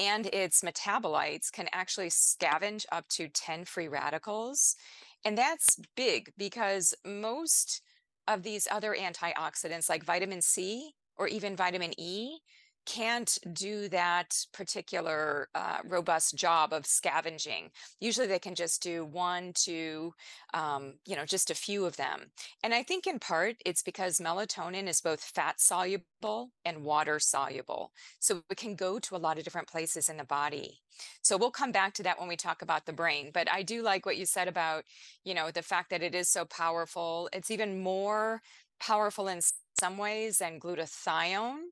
and 0.00 0.26
its 0.26 0.62
metabolites 0.62 1.52
can 1.52 1.68
actually 1.72 2.08
scavenge 2.08 2.84
up 2.90 3.08
to 3.08 3.28
10 3.28 3.64
free 3.64 3.88
radicals. 3.88 4.76
And 5.24 5.38
that's 5.38 5.78
big 5.96 6.32
because 6.36 6.94
most 7.04 7.82
of 8.26 8.42
these 8.42 8.66
other 8.70 8.94
antioxidants, 8.94 9.88
like 9.88 10.02
vitamin 10.04 10.42
C 10.42 10.94
or 11.16 11.28
even 11.28 11.56
vitamin 11.56 11.98
E, 11.98 12.40
can't 12.86 13.38
do 13.52 13.88
that 13.88 14.36
particular 14.52 15.48
uh, 15.54 15.78
robust 15.84 16.34
job 16.36 16.72
of 16.72 16.86
scavenging. 16.86 17.70
Usually 18.00 18.26
they 18.26 18.38
can 18.38 18.54
just 18.54 18.82
do 18.82 19.04
one, 19.04 19.52
two, 19.54 20.14
um, 20.52 20.94
you 21.06 21.16
know, 21.16 21.24
just 21.24 21.50
a 21.50 21.54
few 21.54 21.84
of 21.86 21.96
them. 21.96 22.30
And 22.62 22.74
I 22.74 22.82
think 22.82 23.06
in 23.06 23.18
part 23.18 23.56
it's 23.64 23.82
because 23.82 24.18
melatonin 24.18 24.88
is 24.88 25.00
both 25.00 25.22
fat 25.22 25.60
soluble 25.60 26.50
and 26.64 26.84
water 26.84 27.18
soluble. 27.18 27.92
So 28.18 28.42
it 28.50 28.56
can 28.56 28.74
go 28.74 28.98
to 28.98 29.16
a 29.16 29.18
lot 29.18 29.38
of 29.38 29.44
different 29.44 29.68
places 29.68 30.08
in 30.08 30.16
the 30.16 30.24
body. 30.24 30.80
So 31.22 31.36
we'll 31.36 31.50
come 31.50 31.72
back 31.72 31.94
to 31.94 32.02
that 32.04 32.18
when 32.18 32.28
we 32.28 32.36
talk 32.36 32.62
about 32.62 32.86
the 32.86 32.92
brain. 32.92 33.30
But 33.32 33.50
I 33.50 33.62
do 33.62 33.82
like 33.82 34.06
what 34.06 34.16
you 34.16 34.26
said 34.26 34.48
about, 34.48 34.84
you 35.24 35.34
know, 35.34 35.50
the 35.50 35.62
fact 35.62 35.90
that 35.90 36.02
it 36.02 36.14
is 36.14 36.28
so 36.28 36.44
powerful. 36.44 37.28
It's 37.32 37.50
even 37.50 37.82
more 37.82 38.42
powerful 38.80 39.28
in 39.28 39.40
some 39.80 39.96
ways 39.98 40.38
than 40.38 40.60
glutathione. 40.60 41.62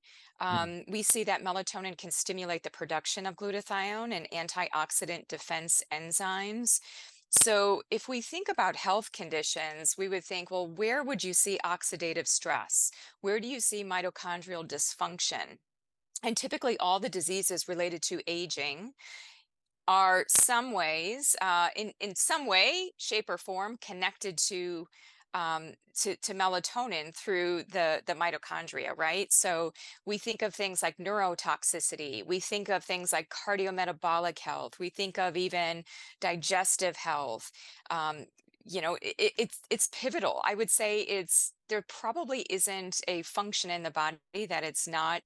Um, 0.43 0.83
we 0.89 1.03
see 1.03 1.23
that 1.25 1.45
melatonin 1.45 1.97
can 1.97 2.11
stimulate 2.11 2.65
the 2.65 2.71
production 2.71 3.27
of 3.27 3.37
glutathione 3.37 4.13
and 4.13 4.29
antioxidant 4.33 5.29
defense 5.29 5.83
enzymes. 5.93 6.81
So, 7.43 7.83
if 7.91 8.09
we 8.09 8.21
think 8.21 8.49
about 8.51 8.77
health 8.77 9.13
conditions, 9.13 9.95
we 9.97 10.09
would 10.09 10.25
think, 10.25 10.51
well, 10.51 10.67
where 10.67 11.03
would 11.03 11.25
you 11.25 11.33
see 11.33 11.59
oxidative 11.65 12.27
stress? 12.27 12.91
Where 13.23 13.41
do 13.41 13.49
you 13.49 13.61
see 13.61 13.85
mitochondrial 13.85 14.67
dysfunction? 14.67 15.59
And 16.25 16.37
typically, 16.37 16.77
all 16.79 17.01
the 17.01 17.09
diseases 17.09 17.69
related 17.69 18.03
to 18.03 18.21
aging 18.27 18.93
are 19.89 20.25
some 20.29 20.73
ways, 20.73 21.35
uh, 21.41 21.69
in, 21.75 21.93
in 22.01 22.15
some 22.15 22.47
way, 22.47 22.91
shape, 22.99 23.31
or 23.31 23.39
form, 23.39 23.79
connected 23.81 24.37
to 24.49 24.87
um, 25.35 25.73
to, 26.01 26.17
to 26.17 26.35
melatonin 26.35 27.15
through 27.15 27.65
the, 27.65 28.03
the 28.07 28.15
mitochondria, 28.15 28.97
right? 28.97 29.33
So 29.33 29.73
we 30.07 30.19
think 30.19 30.43
of 30.43 30.55
things 30.55 30.83
like 30.83 30.97
neurotoxicity, 30.99 32.27
we 32.27 32.41
think 32.41 32.69
of 32.69 32.85
things 32.85 33.13
like 33.13 33.31
cardiometabolic 33.31 34.39
health, 34.39 34.79
we 34.79 34.91
think 34.91 35.19
of 35.19 35.37
even 35.37 35.85
digestive 36.21 36.97
health. 36.97 37.51
Um, 37.91 38.27
you 38.65 38.81
know, 38.81 38.97
it, 39.03 39.33
it's 39.37 39.59
it's 39.71 39.89
pivotal. 39.93 40.41
I 40.45 40.55
would 40.55 40.71
say 40.71 41.01
it's 41.01 41.53
there 41.69 41.85
probably 41.89 42.47
isn't 42.49 43.01
a 43.09 43.23
function 43.23 43.71
in 43.71 43.83
the 43.83 43.91
body 43.91 44.47
that 44.49 44.63
it's 44.63 44.87
not 44.87 45.23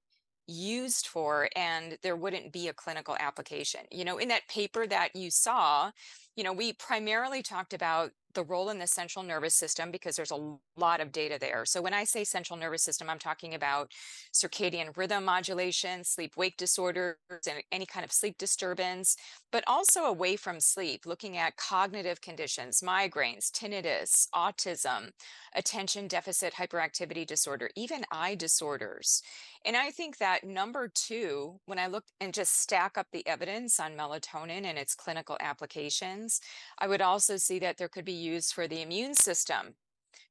used 0.47 1.07
for 1.09 1.49
and 1.57 1.99
there 2.03 2.17
wouldn't 2.17 2.53
be 2.53 2.69
a 2.69 2.73
clinical 2.73 3.17
application. 3.19 3.81
You 3.91 4.05
know, 4.05 4.19
in 4.19 4.29
that 4.29 4.49
paper 4.49 4.87
that 4.87 5.17
you 5.17 5.31
saw, 5.31 5.91
you 6.37 6.45
know, 6.45 6.53
we 6.53 6.73
primarily 6.73 7.43
talked 7.43 7.75
about 7.75 8.13
the 8.37 8.45
role 8.45 8.71
in 8.71 8.79
the 8.79 8.87
central 8.87 9.25
nervous 9.25 9.55
system 9.55 9.91
because 9.91 10.15
there's 10.15 10.31
a 10.31 10.57
lot 10.77 11.01
of 11.01 11.11
data 11.11 11.39
there. 11.41 11.65
So 11.65 11.83
when 11.83 11.95
I 11.95 12.05
say 12.05 12.23
central 12.23 12.57
nervous 12.57 12.85
system, 12.85 13.11
I'm 13.11 13.19
talking 13.19 13.55
about 13.55 13.91
circadian 14.33 14.97
rhythm 14.97 15.25
modulation, 15.25 16.05
sleep 16.05 16.37
wake 16.37 16.57
disorders, 16.57 17.17
and 17.31 17.63
any 17.73 17.87
kind 17.87 18.05
of 18.05 18.13
sleep 18.13 18.39
disturbance, 18.39 19.17
but 19.51 19.65
also 19.67 20.05
away 20.05 20.37
from 20.37 20.61
sleep, 20.61 21.07
looking 21.07 21.37
at 21.37 21.57
cognitive 21.57 22.21
conditions, 22.21 22.81
migraines, 22.81 23.51
tinnitus, 23.51 24.29
autism, 24.35 25.11
attention 25.57 26.07
deficit 26.07 26.53
hyperactivity 26.55 27.27
disorder, 27.27 27.71
even 27.75 28.05
eye 28.13 28.35
disorders. 28.35 29.23
And 29.65 29.77
I 29.77 29.91
think 29.91 30.19
that 30.19 30.45
number 30.45 30.89
two, 30.95 31.59
when 31.65 31.79
I 31.79 31.89
look 31.89 32.05
and 32.21 32.33
just 32.33 32.61
stack 32.61 32.97
up 32.97 33.09
the 33.13 33.27
evidence 33.27 33.81
on 33.81 33.97
melatonin 33.97 34.65
and 34.65 34.79
its 34.79 34.95
clinical 34.95 35.37
applications, 35.41 36.41
I 36.79 36.87
would 36.87 37.01
also 37.01 37.37
see 37.37 37.59
that 37.61 37.79
there 37.79 37.89
could 37.89 38.05
be 38.05 38.13
use 38.27 38.53
for 38.53 38.67
the 38.67 38.83
immune 38.83 39.15
system 39.15 39.75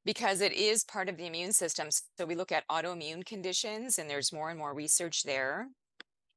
because 0.05 0.41
it 0.41 0.53
is 0.53 0.83
part 0.83 1.09
of 1.09 1.17
the 1.17 1.25
immune 1.25 1.53
system. 1.53 1.87
So 2.17 2.25
we 2.25 2.35
look 2.35 2.51
at 2.51 2.67
autoimmune 2.67 3.25
conditions 3.25 3.97
and 3.97 4.09
there's 4.09 4.31
more 4.31 4.49
and 4.49 4.59
more 4.59 4.73
research 4.73 5.23
there. 5.23 5.67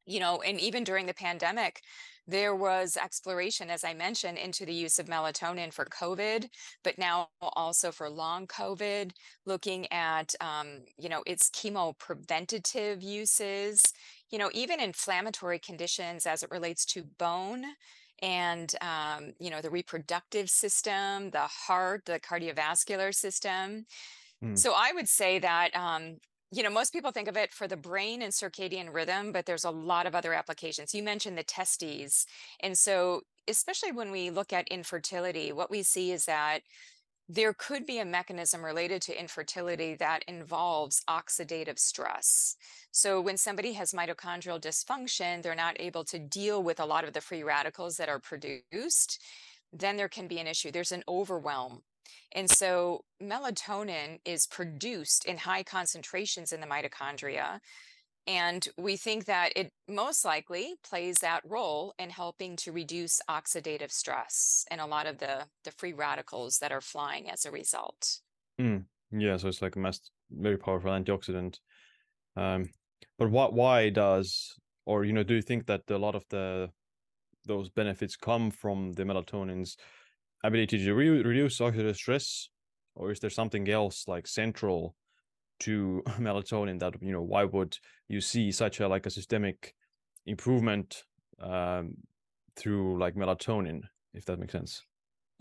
You 0.06 0.20
know, 0.20 0.40
and 0.40 0.58
even 0.58 0.84
during 0.84 1.04
the 1.04 1.12
pandemic, 1.12 1.82
there 2.26 2.54
was 2.54 2.96
exploration, 2.96 3.70
as 3.70 3.84
I 3.84 3.92
mentioned, 3.92 4.38
into 4.38 4.64
the 4.64 4.72
use 4.72 4.98
of 4.98 5.06
melatonin 5.06 5.72
for 5.72 5.84
COVID, 5.84 6.48
but 6.82 6.98
now 6.98 7.28
also 7.40 7.90
for 7.90 8.08
long 8.08 8.46
COVID, 8.46 9.12
looking 9.44 9.90
at, 9.92 10.34
um, 10.40 10.80
you 10.96 11.10
know, 11.10 11.22
its 11.26 11.50
chemo 11.50 11.96
preventative 11.98 13.02
uses, 13.02 13.82
you 14.30 14.38
know, 14.38 14.50
even 14.54 14.80
inflammatory 14.80 15.58
conditions 15.58 16.26
as 16.26 16.42
it 16.42 16.50
relates 16.50 16.86
to 16.86 17.04
bone 17.18 17.64
and 18.22 18.74
um, 18.80 19.32
you 19.38 19.50
know 19.50 19.60
the 19.60 19.70
reproductive 19.70 20.50
system 20.50 21.30
the 21.30 21.40
heart 21.40 22.04
the 22.04 22.20
cardiovascular 22.20 23.14
system 23.14 23.86
mm. 24.42 24.58
so 24.58 24.72
i 24.76 24.92
would 24.94 25.08
say 25.08 25.38
that 25.38 25.74
um, 25.76 26.16
you 26.50 26.62
know 26.62 26.70
most 26.70 26.92
people 26.92 27.10
think 27.10 27.28
of 27.28 27.36
it 27.36 27.52
for 27.52 27.68
the 27.68 27.76
brain 27.76 28.22
and 28.22 28.32
circadian 28.32 28.92
rhythm 28.92 29.32
but 29.32 29.46
there's 29.46 29.64
a 29.64 29.70
lot 29.70 30.06
of 30.06 30.14
other 30.14 30.32
applications 30.32 30.94
you 30.94 31.02
mentioned 31.02 31.36
the 31.36 31.44
testes 31.44 32.26
and 32.60 32.76
so 32.76 33.22
especially 33.46 33.92
when 33.92 34.10
we 34.10 34.30
look 34.30 34.52
at 34.52 34.68
infertility 34.68 35.52
what 35.52 35.70
we 35.70 35.82
see 35.82 36.12
is 36.12 36.24
that 36.24 36.60
there 37.28 37.52
could 37.52 37.84
be 37.84 37.98
a 37.98 38.04
mechanism 38.04 38.64
related 38.64 39.02
to 39.02 39.20
infertility 39.20 39.94
that 39.96 40.24
involves 40.26 41.02
oxidative 41.08 41.78
stress. 41.78 42.56
So, 42.90 43.20
when 43.20 43.36
somebody 43.36 43.74
has 43.74 43.92
mitochondrial 43.92 44.60
dysfunction, 44.60 45.42
they're 45.42 45.54
not 45.54 45.76
able 45.78 46.04
to 46.04 46.18
deal 46.18 46.62
with 46.62 46.80
a 46.80 46.86
lot 46.86 47.04
of 47.04 47.12
the 47.12 47.20
free 47.20 47.42
radicals 47.42 47.96
that 47.98 48.08
are 48.08 48.18
produced, 48.18 49.22
then 49.72 49.96
there 49.96 50.08
can 50.08 50.26
be 50.26 50.38
an 50.38 50.46
issue. 50.46 50.70
There's 50.70 50.92
an 50.92 51.04
overwhelm. 51.06 51.82
And 52.32 52.50
so, 52.50 53.04
melatonin 53.22 54.20
is 54.24 54.46
produced 54.46 55.26
in 55.26 55.36
high 55.36 55.62
concentrations 55.62 56.52
in 56.52 56.60
the 56.60 56.66
mitochondria. 56.66 57.60
And 58.28 58.68
we 58.76 58.98
think 58.98 59.24
that 59.24 59.54
it 59.56 59.72
most 59.88 60.22
likely 60.22 60.74
plays 60.84 61.16
that 61.20 61.40
role 61.46 61.94
in 61.98 62.10
helping 62.10 62.56
to 62.56 62.72
reduce 62.72 63.22
oxidative 63.28 63.90
stress 63.90 64.66
and 64.70 64.82
a 64.82 64.86
lot 64.86 65.06
of 65.06 65.16
the, 65.16 65.46
the 65.64 65.70
free 65.70 65.94
radicals 65.94 66.58
that 66.58 66.70
are 66.70 66.82
flying 66.82 67.30
as 67.30 67.46
a 67.46 67.50
result. 67.50 68.18
Mm, 68.60 68.84
yeah, 69.12 69.38
so 69.38 69.48
it's 69.48 69.62
like 69.62 69.76
a 69.76 69.78
mass, 69.78 70.00
very 70.30 70.58
powerful 70.58 70.90
antioxidant. 70.90 71.56
Um, 72.36 72.68
but 73.18 73.30
what, 73.30 73.54
why 73.54 73.88
does, 73.88 74.54
or 74.84 75.06
you 75.06 75.14
know, 75.14 75.22
do 75.22 75.34
you 75.34 75.42
think 75.42 75.64
that 75.64 75.82
a 75.88 75.96
lot 75.96 76.14
of 76.14 76.24
the 76.28 76.68
those 77.46 77.70
benefits 77.70 78.14
come 78.14 78.50
from 78.50 78.92
the 78.92 79.04
melatonin's 79.04 79.78
ability 80.44 80.84
to 80.84 80.92
re- 80.92 81.22
reduce 81.22 81.60
oxidative 81.60 81.96
stress, 81.96 82.50
or 82.94 83.10
is 83.10 83.20
there 83.20 83.30
something 83.30 83.70
else 83.70 84.06
like 84.06 84.26
central 84.26 84.94
to 85.60 86.02
melatonin 86.18 86.78
that 86.80 86.94
you 87.00 87.12
know 87.12 87.22
why 87.22 87.44
would 87.44 87.76
you 88.08 88.20
see 88.20 88.50
such 88.50 88.80
a 88.80 88.88
like 88.88 89.06
a 89.06 89.10
systemic 89.10 89.74
improvement 90.26 91.04
um, 91.40 91.94
through 92.56 92.98
like 92.98 93.14
melatonin 93.14 93.82
if 94.14 94.24
that 94.24 94.38
makes 94.38 94.52
sense 94.52 94.82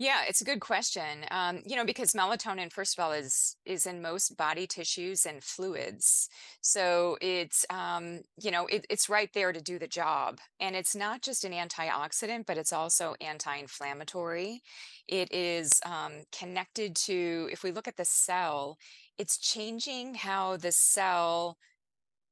yeah, 0.00 0.20
it's 0.28 0.40
a 0.40 0.44
good 0.44 0.60
question. 0.60 1.24
Um, 1.32 1.60
you 1.66 1.74
know, 1.74 1.84
because 1.84 2.12
melatonin, 2.12 2.72
first 2.72 2.96
of 2.96 3.04
all, 3.04 3.10
is 3.10 3.56
is 3.64 3.84
in 3.84 4.00
most 4.00 4.36
body 4.36 4.64
tissues 4.64 5.26
and 5.26 5.42
fluids, 5.42 6.28
so 6.60 7.18
it's 7.20 7.66
um, 7.68 8.20
you 8.40 8.52
know 8.52 8.66
it, 8.66 8.86
it's 8.90 9.08
right 9.08 9.28
there 9.34 9.52
to 9.52 9.60
do 9.60 9.76
the 9.76 9.88
job. 9.88 10.38
And 10.60 10.76
it's 10.76 10.94
not 10.94 11.22
just 11.22 11.44
an 11.44 11.52
antioxidant, 11.52 12.46
but 12.46 12.58
it's 12.58 12.72
also 12.72 13.16
anti-inflammatory. 13.20 14.62
It 15.08 15.32
is 15.32 15.80
um, 15.84 16.22
connected 16.30 16.94
to, 17.06 17.48
if 17.50 17.64
we 17.64 17.72
look 17.72 17.88
at 17.88 17.96
the 17.96 18.04
cell, 18.04 18.78
it's 19.18 19.38
changing 19.38 20.14
how 20.14 20.56
the 20.56 20.72
cell 20.72 21.58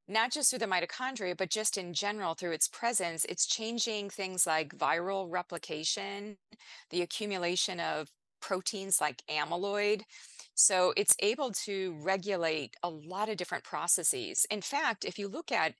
not 0.08 0.30
just 0.30 0.50
through 0.50 0.60
the 0.60 0.66
mitochondria, 0.66 1.36
but 1.36 1.50
just 1.50 1.76
in 1.76 1.92
general 1.92 2.34
through 2.34 2.52
its 2.52 2.68
presence, 2.68 3.24
it's 3.28 3.46
changing 3.46 4.08
things 4.08 4.46
like 4.46 4.76
viral 4.76 5.26
replication, 5.28 6.36
the 6.90 7.02
accumulation 7.02 7.80
of 7.80 8.08
proteins 8.40 9.00
like 9.00 9.22
amyloid. 9.28 10.02
So 10.54 10.92
it's 10.96 11.16
able 11.20 11.50
to 11.64 11.96
regulate 12.00 12.76
a 12.82 12.88
lot 12.88 13.28
of 13.28 13.36
different 13.36 13.64
processes. 13.64 14.46
In 14.50 14.60
fact, 14.60 15.04
if 15.04 15.18
you 15.18 15.28
look 15.28 15.50
at 15.50 15.74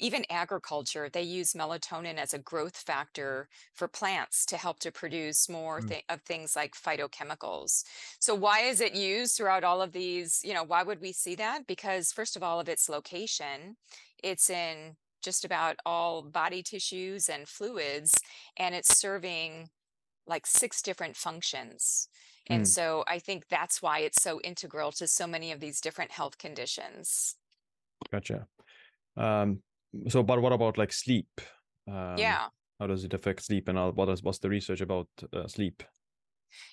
even 0.00 0.24
agriculture, 0.30 1.08
they 1.08 1.22
use 1.22 1.52
melatonin 1.52 2.16
as 2.16 2.34
a 2.34 2.38
growth 2.38 2.76
factor 2.76 3.48
for 3.74 3.88
plants 3.88 4.44
to 4.46 4.56
help 4.56 4.78
to 4.80 4.90
produce 4.90 5.48
more 5.48 5.80
mm. 5.80 5.88
th- 5.88 6.04
of 6.08 6.22
things 6.22 6.56
like 6.56 6.74
phytochemicals. 6.74 7.84
So, 8.18 8.34
why 8.34 8.60
is 8.60 8.80
it 8.80 8.94
used 8.94 9.36
throughout 9.36 9.64
all 9.64 9.82
of 9.82 9.92
these? 9.92 10.40
You 10.44 10.54
know, 10.54 10.64
why 10.64 10.82
would 10.82 11.00
we 11.00 11.12
see 11.12 11.34
that? 11.36 11.66
Because, 11.66 12.12
first 12.12 12.36
of 12.36 12.42
all, 12.42 12.60
of 12.60 12.68
its 12.68 12.88
location, 12.88 13.76
it's 14.22 14.50
in 14.50 14.96
just 15.22 15.44
about 15.44 15.76
all 15.84 16.22
body 16.22 16.62
tissues 16.62 17.28
and 17.28 17.48
fluids, 17.48 18.14
and 18.56 18.74
it's 18.74 18.98
serving 18.98 19.68
like 20.26 20.46
six 20.46 20.82
different 20.82 21.16
functions. 21.16 22.08
And 22.46 22.64
mm. 22.64 22.66
so 22.66 23.04
I 23.06 23.18
think 23.18 23.48
that's 23.48 23.82
why 23.82 24.00
it's 24.00 24.22
so 24.22 24.40
integral 24.40 24.92
to 24.92 25.06
so 25.06 25.26
many 25.26 25.52
of 25.52 25.60
these 25.60 25.80
different 25.80 26.10
health 26.10 26.38
conditions. 26.38 27.36
Gotcha. 28.10 28.46
Um, 29.16 29.62
so 30.08 30.22
but 30.22 30.40
what 30.42 30.52
about 30.52 30.78
like 30.78 30.92
sleep 30.92 31.40
Um, 31.88 32.16
yeah. 32.18 32.48
How 32.80 32.86
does 32.88 33.04
it 33.04 33.14
affect 33.14 33.42
sleep, 33.42 33.68
and 33.68 33.78
what 33.96 34.08
is 34.08 34.22
what's 34.22 34.40
the 34.40 34.48
research 34.48 34.80
about 34.80 35.08
uh, 35.34 35.46
sleep? 35.48 35.82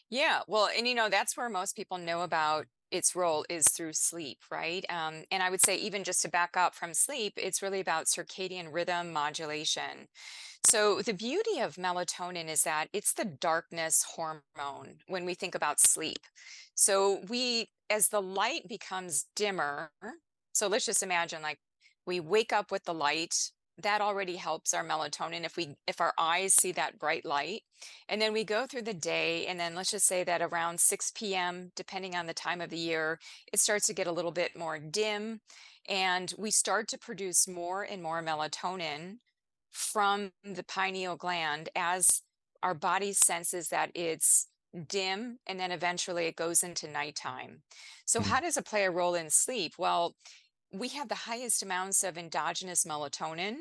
Yeah, 0.10 0.42
well, 0.48 0.70
and 0.76 0.88
you 0.88 0.96
know, 0.96 1.10
that's 1.10 1.36
where 1.38 1.50
most 1.50 1.76
people 1.76 1.98
know 1.98 2.22
about 2.22 2.68
its 2.90 3.16
role 3.16 3.46
is 3.50 3.66
through 3.68 3.94
sleep, 3.94 4.40
right? 4.50 4.86
Um, 4.90 5.26
and 5.30 5.44
I 5.44 5.50
would 5.50 5.62
say, 5.62 5.76
even 5.78 6.04
just 6.04 6.22
to 6.22 6.30
back 6.30 6.56
up 6.56 6.74
from 6.74 6.94
sleep, 6.94 7.34
it's 7.36 7.62
really 7.62 7.82
about 7.82 8.06
circadian 8.06 8.72
rhythm 8.74 9.12
modulation. 9.12 10.08
So, 10.70 11.02
the 11.02 11.14
beauty 11.14 11.60
of 11.60 11.76
melatonin 11.76 12.48
is 12.50 12.64
that 12.64 12.88
it's 12.94 13.14
the 13.14 13.26
darkness 13.26 14.04
hormone 14.16 15.00
when 15.08 15.26
we 15.26 15.34
think 15.34 15.56
about 15.56 15.80
sleep. 15.80 16.20
So, 16.76 17.22
we, 17.28 17.70
as 17.90 18.10
the 18.10 18.22
light 18.22 18.68
becomes 18.70 19.26
dimmer, 19.36 19.92
so 20.54 20.68
let's 20.68 20.86
just 20.86 21.04
imagine 21.04 21.42
like 21.42 21.60
we 22.08 22.22
wake 22.22 22.54
up 22.54 22.72
with 22.72 22.86
the 22.86 22.96
light 22.96 23.52
that 23.80 24.02
already 24.02 24.38
helps 24.38 24.74
our 24.74 24.84
melatonin 24.86 25.46
if 25.46 25.58
we 25.58 25.76
if 25.88 26.02
our 26.02 26.14
eyes 26.18 26.56
see 26.56 26.72
that 26.74 27.00
bright 27.00 27.26
light. 27.26 27.64
And 28.10 28.22
then 28.22 28.34
we 28.34 28.44
go 28.46 28.66
through 28.68 28.84
the 28.84 28.94
day 28.96 29.46
and 29.48 29.60
then 29.60 29.76
let's 29.76 29.92
just 29.92 30.08
say 30.08 30.24
that 30.26 30.42
around 30.42 30.80
6 30.80 31.12
p.m 31.16 31.72
depending 31.76 32.16
on 32.16 32.26
the 32.28 32.34
time 32.34 32.62
of 32.62 32.72
the 32.72 32.78
year 32.78 33.20
it 33.54 33.60
starts 33.60 33.88
to 33.88 33.94
get 33.94 34.08
a 34.08 34.14
little 34.14 34.32
bit 34.32 34.58
more 34.58 34.80
dim 34.80 35.42
and 35.90 36.34
we 36.38 36.52
start 36.52 36.88
to 36.90 36.98
produce 36.98 37.48
more 37.48 37.84
and 37.84 38.02
more 38.04 38.24
melatonin 38.24 39.20
from 39.72 40.32
the 40.44 40.64
pineal 40.64 41.16
gland 41.18 41.70
as 41.76 42.24
our 42.64 42.74
body 42.74 43.14
senses 43.14 43.70
that 43.70 43.92
it's 43.96 44.48
dim 44.88 45.40
and 45.48 45.60
then 45.60 45.72
eventually 45.72 46.26
it 46.28 46.36
goes 46.36 46.64
into 46.64 46.88
nighttime. 46.88 47.64
So 48.06 48.22
Mm. 48.22 48.26
how 48.26 48.40
does 48.42 48.58
it 48.58 48.66
play 48.66 48.86
a 48.86 48.92
role 48.92 49.16
in 49.16 49.30
sleep? 49.30 49.74
Well 49.78 50.16
we 50.72 50.90
have 50.90 51.10
the 51.10 51.16
highest 51.16 51.64
amounts 51.64 52.04
of 52.04 52.18
endogenous 52.18 52.84
melatonin 52.86 53.56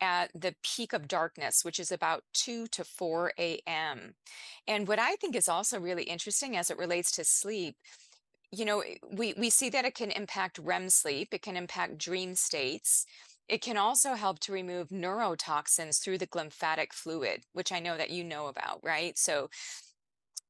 at 0.00 0.30
the 0.34 0.54
peak 0.62 0.92
of 0.92 1.08
darkness, 1.08 1.64
which 1.64 1.80
is 1.80 1.90
about 1.90 2.22
2 2.34 2.66
to 2.68 2.84
4 2.84 3.32
a.m. 3.38 4.14
And 4.66 4.86
what 4.86 4.98
I 4.98 5.16
think 5.16 5.34
is 5.34 5.48
also 5.48 5.80
really 5.80 6.04
interesting 6.04 6.56
as 6.56 6.70
it 6.70 6.78
relates 6.78 7.10
to 7.12 7.24
sleep, 7.24 7.76
you 8.52 8.64
know, 8.64 8.80
eh, 8.80 8.96
we, 9.10 9.34
we 9.36 9.50
see 9.50 9.70
that 9.70 9.84
it 9.84 9.94
can 9.94 10.10
impact 10.10 10.58
REM 10.58 10.90
sleep, 10.90 11.28
it 11.32 11.42
can 11.42 11.56
impact 11.56 11.98
dream 11.98 12.34
states. 12.34 13.06
It 13.48 13.62
can 13.62 13.76
also 13.76 14.14
help 14.14 14.40
to 14.40 14.52
remove 14.52 14.88
neurotoxins 14.88 16.02
through 16.02 16.18
the 16.18 16.26
glymphatic 16.26 16.92
fluid, 16.92 17.44
which 17.52 17.70
I 17.70 17.78
know 17.78 17.96
that 17.96 18.10
you 18.10 18.24
know 18.24 18.48
about, 18.48 18.80
right? 18.82 19.16
So 19.16 19.50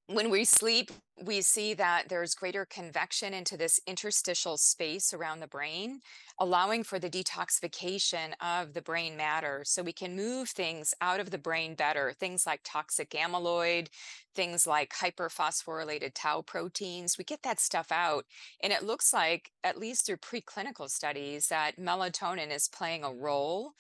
when 0.09 0.31
we 0.31 0.45
sleep, 0.45 0.93
we 1.25 1.41
see 1.41 1.75
that 1.75 2.09
there's 2.09 2.35
greater 2.35 2.65
convection 2.65 3.35
into 3.35 3.57
this 3.57 3.81
interstitial 3.87 4.57
space 4.57 5.13
around 5.13 5.41
the 5.41 5.49
brain, 5.49 6.01
allowing 6.39 6.85
for 6.85 6.99
the 6.99 7.11
detoxification 7.11 8.33
of 8.41 8.75
the 8.75 8.83
brain 8.83 9.17
matter. 9.17 9.63
So 9.65 9.83
we 9.83 9.93
can 9.93 10.15
move 10.15 10.51
things 10.51 10.95
out 11.01 11.19
of 11.19 11.31
the 11.31 11.39
brain 11.39 11.75
better, 11.75 12.13
things 12.13 12.47
like 12.47 12.61
toxic 12.63 13.11
amyloid, 13.11 13.89
things 14.35 14.67
like 14.67 14.95
hyperphosphorylated 14.95 16.13
tau 16.15 16.43
proteins. 16.43 17.19
We 17.19 17.25
get 17.25 17.43
that 17.43 17.59
stuff 17.59 17.91
out. 17.91 18.27
And 18.63 18.73
it 18.73 18.85
looks 18.85 19.13
like, 19.13 19.51
at 19.65 19.79
least 19.79 20.07
through 20.07 20.19
preclinical 20.19 20.89
studies, 20.89 21.49
that 21.49 21.81
melatonin 21.81 22.55
is 22.55 22.69
playing 22.69 23.03
a 23.03 23.13
role 23.13 23.73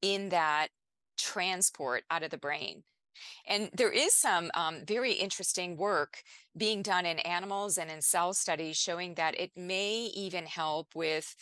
in 0.00 0.28
that 0.28 0.68
transport 1.18 2.04
out 2.10 2.22
of 2.22 2.30
the 2.30 2.38
brain. 2.38 2.84
And 3.46 3.70
there 3.72 3.90
is 3.92 4.14
some 4.14 4.50
um, 4.54 4.84
very 4.86 5.12
interesting 5.12 5.76
work 5.76 6.22
being 6.56 6.82
done 6.82 7.06
in 7.06 7.18
animals 7.20 7.78
and 7.78 7.90
in 7.90 8.02
cell 8.02 8.34
studies 8.34 8.76
showing 8.76 9.14
that 9.14 9.38
it 9.38 9.52
may 9.56 10.10
even 10.14 10.46
help 10.46 10.94
with 10.94 11.34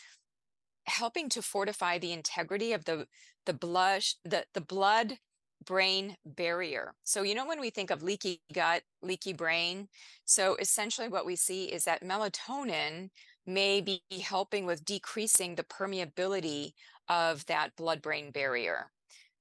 helping 0.87 1.29
to 1.31 1.43
fortify 1.43 1.99
the 1.99 2.13
integrity 2.13 2.73
of 2.73 2.85
the 2.85 3.07
the 3.47 3.53
blush 3.53 4.17
the 4.25 4.45
the 4.55 4.61
blood 4.61 5.19
brain 5.65 6.17
barrier. 6.25 6.95
So 7.05 7.23
you 7.23 7.35
know 7.35 7.47
when 7.47 7.61
we 7.61 7.71
think 7.71 7.91
of 7.91 8.03
leaky 8.03 8.41
gut, 8.53 8.83
leaky 9.03 9.33
brain, 9.33 9.89
so 10.25 10.57
essentially 10.57 11.09
what 11.09 11.27
we 11.27 11.37
see 11.37 11.67
is 11.67 11.85
that 11.85 12.03
melatonin 12.03 13.11
may 13.47 13.81
be 13.81 14.03
helping 14.23 14.65
with 14.67 14.85
decreasing 14.85 15.55
the 15.55 15.65
permeability 15.65 16.73
of 17.09 17.45
that 17.47 17.77
blood 17.77 18.01
brain 18.03 18.31
barrier. 18.31 18.91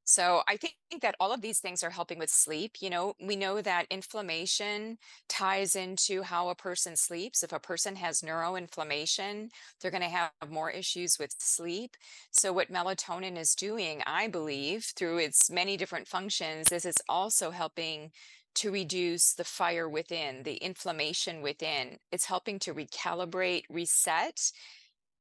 So 0.09 0.41
I 0.47 0.57
think 0.57 0.73
that 1.03 1.13
all 1.19 1.31
of 1.31 1.41
these 1.41 1.59
things 1.59 1.83
are 1.83 1.91
helping 1.91 2.17
with 2.17 2.31
sleep. 2.31 2.77
You 2.81 2.89
know, 2.89 3.13
we 3.21 3.35
know 3.35 3.61
that 3.61 3.85
inflammation 3.91 4.97
ties 5.27 5.75
into 5.75 6.23
how 6.23 6.49
a 6.49 6.55
person 6.55 6.95
sleeps. 6.95 7.43
If 7.43 7.53
a 7.53 7.59
person 7.59 7.95
has 7.97 8.23
neuroinflammation, 8.23 9.49
they're 9.79 9.91
going 9.91 10.01
to 10.01 10.09
have 10.09 10.31
more 10.49 10.71
issues 10.71 11.19
with 11.19 11.35
sleep. 11.37 11.95
So 12.31 12.51
what 12.51 12.71
melatonin 12.71 13.37
is 13.37 13.53
doing, 13.53 14.01
I 14.07 14.27
believe, 14.27 14.85
through 14.95 15.19
its 15.19 15.51
many 15.51 15.77
different 15.77 16.07
functions, 16.07 16.71
is 16.71 16.85
it's 16.85 17.03
also 17.07 17.51
helping 17.51 18.09
to 18.55 18.71
reduce 18.71 19.35
the 19.35 19.43
fire 19.43 19.87
within, 19.87 20.41
the 20.41 20.55
inflammation 20.55 21.43
within. 21.43 21.99
It's 22.11 22.25
helping 22.25 22.57
to 22.61 22.73
recalibrate, 22.73 23.65
reset, 23.69 24.51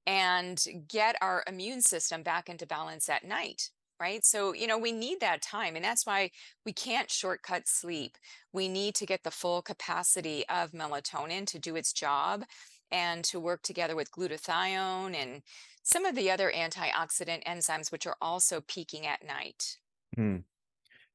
and 0.06 0.64
get 0.88 1.16
our 1.20 1.44
immune 1.46 1.82
system 1.82 2.22
back 2.22 2.48
into 2.48 2.66
balance 2.66 3.10
at 3.10 3.22
night 3.22 3.68
right? 4.00 4.24
So, 4.24 4.54
you 4.54 4.66
know, 4.66 4.78
we 4.78 4.92
need 4.92 5.20
that 5.20 5.42
time. 5.42 5.76
And 5.76 5.84
that's 5.84 6.06
why 6.06 6.30
we 6.64 6.72
can't 6.72 7.10
shortcut 7.10 7.66
sleep. 7.66 8.16
We 8.52 8.68
need 8.68 8.94
to 8.96 9.06
get 9.06 9.24
the 9.24 9.30
full 9.30 9.62
capacity 9.62 10.44
of 10.48 10.72
melatonin 10.72 11.46
to 11.48 11.58
do 11.58 11.76
its 11.76 11.92
job 11.92 12.44
and 12.90 13.24
to 13.24 13.40
work 13.40 13.62
together 13.62 13.94
with 13.94 14.10
glutathione 14.10 15.14
and 15.14 15.42
some 15.82 16.04
of 16.04 16.14
the 16.14 16.30
other 16.30 16.52
antioxidant 16.54 17.44
enzymes, 17.44 17.90
which 17.90 18.06
are 18.06 18.16
also 18.20 18.60
peaking 18.66 19.06
at 19.06 19.26
night. 19.26 19.78
Mm. 20.16 20.42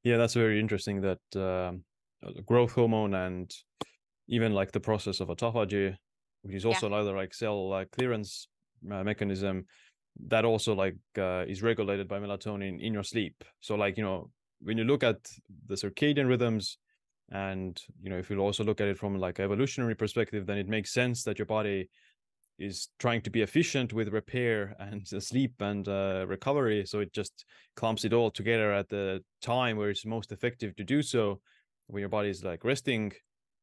Yeah, 0.04 0.17
that's 0.17 0.34
very 0.34 0.60
interesting 0.60 1.02
that 1.02 1.19
um, 1.36 1.84
uh, 2.26 2.41
growth 2.46 2.74
hormone 2.74 3.13
and 3.13 3.54
even 4.28 4.54
like 4.54 4.72
the 4.72 4.80
process 4.80 5.19
of 5.19 5.30
autophagy, 5.30 5.96
which 6.41 6.56
is 6.56 6.65
also 6.65 6.89
yeah. 6.89 6.96
another 6.96 7.15
like 7.15 7.34
cell 7.34 7.69
like 7.69 7.91
clearance 7.91 8.48
uh, 8.91 9.04
mechanism, 9.04 9.65
that 10.28 10.45
also 10.45 10.73
like 10.73 10.95
uh, 11.17 11.45
is 11.47 11.62
regulated 11.62 12.08
by 12.08 12.19
melatonin 12.19 12.80
in 12.82 12.93
your 12.93 13.04
sleep. 13.04 13.43
So 13.62 13.76
like 13.76 13.97
you 13.97 14.04
know 14.04 14.30
when 14.62 14.78
you 14.78 14.84
look 14.84 15.04
at 15.04 15.17
the 15.67 15.76
circadian 15.76 16.28
rhythms 16.28 16.78
and 17.32 17.82
you 18.02 18.10
know 18.10 18.17
if 18.17 18.30
you 18.30 18.38
also 18.39 18.63
look 18.63 18.82
at 18.82 18.88
it 18.88 18.97
from 18.97 19.17
like 19.17 19.39
evolutionary 19.39 19.95
perspective 19.95 20.45
then 20.45 20.58
it 20.58 20.67
makes 20.67 20.93
sense 20.93 21.23
that 21.23 21.39
your 21.39 21.45
body 21.45 21.89
is 22.60 22.89
trying 22.99 23.21
to 23.21 23.30
be 23.30 23.41
efficient 23.41 23.93
with 23.93 24.10
repair 24.10 24.76
and 24.80 25.08
sleep 25.23 25.54
and 25.60 25.88
uh, 25.88 26.26
recovery. 26.28 26.86
So 26.86 26.99
it 26.99 27.13
just 27.13 27.45
clumps 27.76 28.06
it 28.06 28.13
all 28.13 28.32
together 28.32 28.71
at 28.71 28.89
the 28.89 29.23
time 29.41 29.78
where 29.78 29.89
it's 29.89 30.06
most 30.06 30.32
effective 30.32 30.76
to 30.76 30.84
do 30.84 31.02
so 31.02 31.41
when 31.88 32.02
your 32.02 32.10
body 32.10 32.30
is 32.30 32.43
like 32.43 32.63
resting 32.63 33.12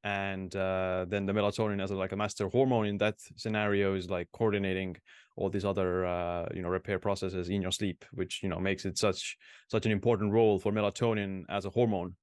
and 0.02 0.54
uh, 0.56 1.04
then 1.08 1.26
the 1.26 1.32
melatonin 1.32 1.82
as 1.82 1.90
a, 1.90 1.94
like 1.94 2.12
a 2.12 2.16
master 2.16 2.48
hormone 2.48 2.86
in 2.86 2.98
that 2.98 3.16
scenario 3.36 3.94
is 3.94 4.08
like 4.08 4.28
coordinating 4.32 4.96
all 5.36 5.50
these 5.50 5.64
other 5.64 6.06
uh, 6.06 6.46
you 6.54 6.62
know 6.62 6.68
repair 6.68 6.98
processes 6.98 7.48
in 7.48 7.60
your 7.62 7.72
sleep 7.72 8.04
which 8.12 8.42
you 8.42 8.48
know 8.48 8.58
makes 8.58 8.84
it 8.84 8.98
such 8.98 9.36
such 9.68 9.86
an 9.86 9.92
important 9.92 10.32
role 10.32 10.58
for 10.58 10.72
melatonin 10.72 11.44
as 11.48 11.64
a 11.64 11.70
hormone 11.70 12.14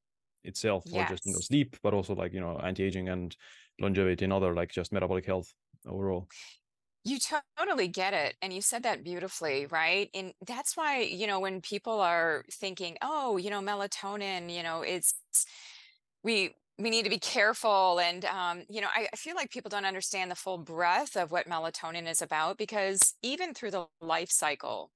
itself 0.44 0.84
yes. 0.86 1.08
for 1.08 1.14
just 1.14 1.26
you 1.26 1.34
know 1.34 1.40
sleep 1.40 1.76
but 1.84 1.94
also 1.94 2.16
like 2.16 2.34
you 2.34 2.40
know 2.40 2.58
anti-aging 2.64 3.10
and 3.10 3.36
longevity 3.80 4.26
and 4.26 4.34
other 4.34 4.54
like 4.54 4.72
just 4.72 4.92
metabolic 4.92 5.26
health 5.26 5.54
overall 5.88 6.28
you 7.08 7.20
totally 7.58 7.88
get 7.88 8.14
it. 8.14 8.36
And 8.42 8.52
you 8.52 8.62
said 8.62 8.84
that 8.84 9.04
beautifully, 9.04 9.66
right? 9.68 10.10
And 10.14 10.34
that's 10.46 10.76
why, 10.76 11.02
you 11.02 11.26
know, 11.26 11.40
when 11.40 11.62
people 11.62 12.02
are 12.02 12.44
thinking, 12.52 12.98
oh, 13.02 13.38
you 13.38 13.50
know, 13.50 13.62
melatonin, 13.62 14.54
you 14.54 14.62
know, 14.62 14.82
it's, 14.82 15.16
we, 16.22 16.54
we 16.80 16.90
need 16.90 17.04
to 17.04 17.10
be 17.10 17.20
careful. 17.20 18.00
And, 18.00 18.24
um, 18.26 18.64
you 18.70 18.82
know, 18.82 18.88
I, 18.96 19.08
I, 19.12 19.16
feel 19.16 19.36
like 19.36 19.50
people 19.50 19.70
don't 19.70 19.86
understand 19.86 20.30
the 20.30 20.36
full 20.36 20.60
breadth 20.60 21.18
of 21.18 21.32
what 21.32 21.50
melatonin 21.50 22.08
is 22.08 22.22
about 22.22 22.58
because 22.58 23.16
even 23.24 23.54
through 23.54 23.72
the 23.72 23.88
life 24.00 24.30
cycle, 24.30 24.92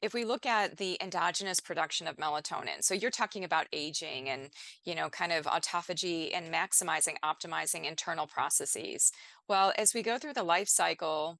if 0.00 0.14
we 0.14 0.24
look 0.24 0.46
at 0.46 0.76
the 0.76 0.98
endogenous 1.00 1.60
production 1.60 2.06
of 2.06 2.16
melatonin, 2.16 2.82
so 2.82 2.94
you're 2.94 3.10
talking 3.10 3.42
about 3.42 3.66
aging 3.72 4.28
and, 4.28 4.50
you 4.84 4.94
know, 4.94 5.08
kind 5.08 5.32
of 5.32 5.46
autophagy 5.46 6.30
and 6.34 6.52
maximizing, 6.52 7.14
optimizing 7.24 7.88
internal 7.88 8.26
processes. 8.26 9.10
Well, 9.48 9.72
as 9.78 9.94
we 9.94 10.02
go 10.02 10.18
through 10.18 10.34
the 10.34 10.42
life 10.42 10.68
cycle 10.68 11.38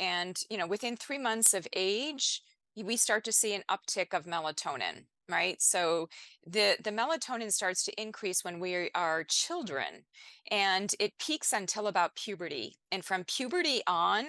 and, 0.00 0.36
you 0.50 0.58
know, 0.58 0.66
within 0.66 0.96
three 0.96 1.18
months 1.18 1.54
of 1.54 1.68
age, 1.74 2.42
we 2.76 2.96
start 2.96 3.24
to 3.24 3.32
see 3.32 3.54
an 3.54 3.62
uptick 3.70 4.12
of 4.12 4.24
melatonin 4.24 5.04
right? 5.28 5.60
So 5.60 6.08
the 6.46 6.76
the 6.82 6.90
melatonin 6.90 7.52
starts 7.52 7.84
to 7.84 8.00
increase 8.00 8.44
when 8.44 8.60
we 8.60 8.90
are 8.94 9.24
children 9.24 10.04
and 10.50 10.94
it 10.98 11.12
peaks 11.18 11.52
until 11.52 11.86
about 11.86 12.16
puberty 12.16 12.76
and 12.90 13.04
from 13.04 13.24
puberty 13.24 13.82
on 13.86 14.26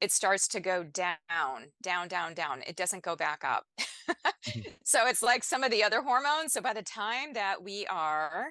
it 0.00 0.12
starts 0.12 0.46
to 0.48 0.60
go 0.60 0.84
down 0.84 1.16
down 1.82 2.08
down 2.08 2.34
down. 2.34 2.62
It 2.66 2.76
doesn't 2.76 3.02
go 3.02 3.16
back 3.16 3.42
up. 3.44 3.64
Mm-hmm. 3.78 4.60
so 4.84 5.06
it's 5.06 5.22
like 5.22 5.42
some 5.42 5.64
of 5.64 5.70
the 5.70 5.82
other 5.82 6.02
hormones. 6.02 6.52
So 6.52 6.60
by 6.60 6.74
the 6.74 6.82
time 6.82 7.32
that 7.34 7.62
we 7.62 7.86
are 7.86 8.50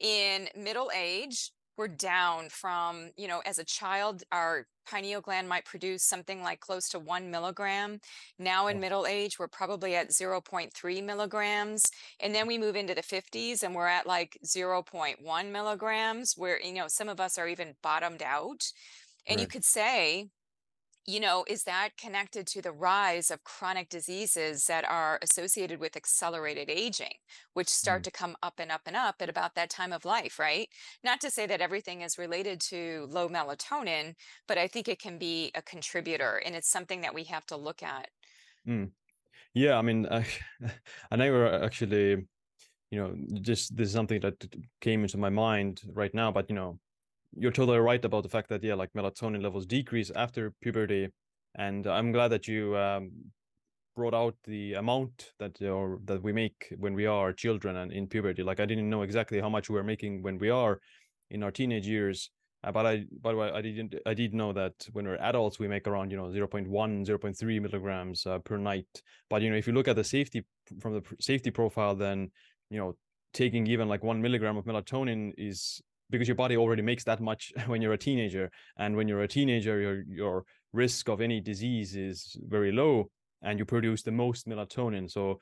in 0.00 0.48
middle 0.56 0.90
age 0.96 1.50
we're 1.78 1.88
down 1.88 2.50
from, 2.50 3.10
you 3.16 3.28
know, 3.28 3.40
as 3.46 3.58
a 3.58 3.64
child, 3.64 4.24
our 4.32 4.66
pineal 4.90 5.20
gland 5.20 5.48
might 5.48 5.64
produce 5.64 6.02
something 6.04 6.42
like 6.42 6.60
close 6.60 6.88
to 6.90 6.98
one 6.98 7.30
milligram. 7.30 8.00
Now 8.38 8.66
in 8.66 8.78
Oh, 8.78 8.80
middle 8.80 9.06
age, 9.06 9.38
we're 9.38 9.48
probably 9.48 9.94
at 9.94 10.10
0.3 10.10 11.04
milligrams. 11.04 11.92
And 12.20 12.34
then 12.34 12.46
we 12.46 12.58
move 12.58 12.76
into 12.76 12.94
the 12.94 13.02
50s 13.02 13.62
and 13.62 13.74
we're 13.74 13.86
at 13.86 14.06
like 14.06 14.38
0.1 14.44 15.52
milligrams, 15.52 16.34
where, 16.36 16.60
you 16.60 16.72
know, 16.74 16.88
some 16.88 17.08
of 17.08 17.20
us 17.20 17.38
are 17.38 17.48
even 17.48 17.76
bottomed 17.82 18.22
out. 18.22 18.72
And 19.26 19.40
you 19.40 19.46
could 19.46 19.64
say, 19.64 20.30
you 21.08 21.20
know, 21.20 21.42
is 21.48 21.64
that 21.64 21.96
connected 21.96 22.46
to 22.46 22.60
the 22.60 22.70
rise 22.70 23.30
of 23.30 23.42
chronic 23.42 23.88
diseases 23.88 24.66
that 24.66 24.84
are 24.84 25.18
associated 25.22 25.80
with 25.80 25.96
accelerated 25.96 26.68
aging, 26.68 27.14
which 27.54 27.68
start 27.70 28.02
Mm. 28.02 28.04
to 28.04 28.10
come 28.10 28.36
up 28.42 28.58
and 28.60 28.70
up 28.70 28.82
and 28.86 28.94
up 28.94 29.22
at 29.22 29.30
about 29.30 29.54
that 29.54 29.70
time 29.70 29.92
of 29.94 30.04
life, 30.04 30.38
right? 30.38 30.68
Not 31.02 31.20
to 31.22 31.30
say 31.30 31.46
that 31.46 31.62
everything 31.62 32.02
is 32.02 32.18
related 32.18 32.60
to 32.72 33.06
low 33.10 33.26
melatonin, 33.28 34.16
but 34.46 34.58
I 34.58 34.68
think 34.68 34.86
it 34.86 35.00
can 35.00 35.16
be 35.18 35.50
a 35.54 35.62
contributor 35.62 36.36
and 36.44 36.54
it's 36.54 36.68
something 36.68 37.00
that 37.00 37.14
we 37.14 37.24
have 37.24 37.46
to 37.46 37.56
look 37.56 37.82
at. 37.82 38.10
Mm. 38.66 38.92
Yeah, 39.54 39.78
I 39.78 39.82
mean, 39.82 40.06
I, 40.10 40.26
I 41.10 41.16
never 41.16 41.64
actually, 41.64 42.28
you 42.90 42.98
know, 43.00 43.16
just 43.42 43.76
this 43.76 43.88
is 43.88 43.94
something 43.94 44.20
that 44.20 44.36
came 44.80 45.02
into 45.02 45.18
my 45.18 45.30
mind 45.30 45.82
right 45.94 46.14
now, 46.14 46.32
but 46.32 46.50
you 46.50 46.56
know, 46.56 46.80
you're 47.36 47.52
totally 47.52 47.78
right 47.78 48.04
about 48.04 48.22
the 48.22 48.28
fact 48.28 48.48
that 48.48 48.62
yeah, 48.62 48.74
like 48.74 48.92
melatonin 48.94 49.42
levels 49.42 49.66
decrease 49.66 50.10
after 50.14 50.52
puberty, 50.60 51.08
and 51.54 51.86
I'm 51.86 52.12
glad 52.12 52.28
that 52.28 52.48
you 52.48 52.76
um, 52.76 53.10
brought 53.96 54.14
out 54.14 54.36
the 54.44 54.74
amount 54.74 55.32
that 55.38 55.60
or 55.62 55.98
that 56.04 56.22
we 56.22 56.32
make 56.32 56.72
when 56.78 56.94
we 56.94 57.06
are 57.06 57.32
children 57.32 57.76
and 57.76 57.92
in 57.92 58.06
puberty. 58.06 58.42
Like 58.42 58.60
I 58.60 58.66
didn't 58.66 58.88
know 58.88 59.02
exactly 59.02 59.40
how 59.40 59.48
much 59.48 59.68
we 59.68 59.78
are 59.78 59.84
making 59.84 60.22
when 60.22 60.38
we 60.38 60.50
are 60.50 60.80
in 61.30 61.42
our 61.42 61.50
teenage 61.50 61.86
years. 61.86 62.30
Uh, 62.64 62.72
but 62.72 62.86
I, 62.86 63.04
by 63.22 63.32
the 63.32 63.38
way, 63.38 63.50
I 63.50 63.60
didn't, 63.60 63.94
I 64.04 64.14
did 64.14 64.34
know 64.34 64.52
that 64.52 64.74
when 64.92 65.06
we're 65.06 65.16
adults, 65.16 65.58
we 65.58 65.68
make 65.68 65.86
around, 65.86 66.10
you 66.10 66.16
know, 66.16 66.24
0.1, 66.24 66.68
0.3 66.68 67.62
milligrams 67.62 68.26
uh, 68.26 68.38
per 68.40 68.56
night. 68.56 69.02
But, 69.30 69.42
you 69.42 69.50
know, 69.50 69.56
if 69.56 69.66
you 69.68 69.72
look 69.72 69.86
at 69.86 69.94
the 69.94 70.02
safety 70.02 70.44
from 70.80 70.94
the 70.94 71.02
safety 71.20 71.52
profile, 71.52 71.94
then, 71.94 72.30
you 72.70 72.78
know, 72.78 72.96
taking 73.32 73.66
even 73.68 73.88
like 73.88 74.02
one 74.02 74.20
milligram 74.20 74.56
of 74.56 74.64
melatonin 74.64 75.32
is 75.38 75.80
because 76.10 76.28
your 76.28 76.34
body 76.34 76.56
already 76.56 76.82
makes 76.82 77.04
that 77.04 77.20
much 77.20 77.52
when 77.66 77.82
you're 77.82 77.92
a 77.92 77.98
teenager. 77.98 78.50
And 78.78 78.96
when 78.96 79.08
you're 79.08 79.22
a 79.22 79.28
teenager, 79.28 79.80
your, 79.80 80.02
your 80.08 80.44
risk 80.72 81.08
of 81.08 81.20
any 81.20 81.40
disease 81.40 81.96
is 81.96 82.36
very 82.46 82.72
low 82.72 83.10
and 83.42 83.58
you 83.58 83.64
produce 83.64 84.02
the 84.02 84.12
most 84.12 84.46
melatonin. 84.48 85.10
So 85.10 85.40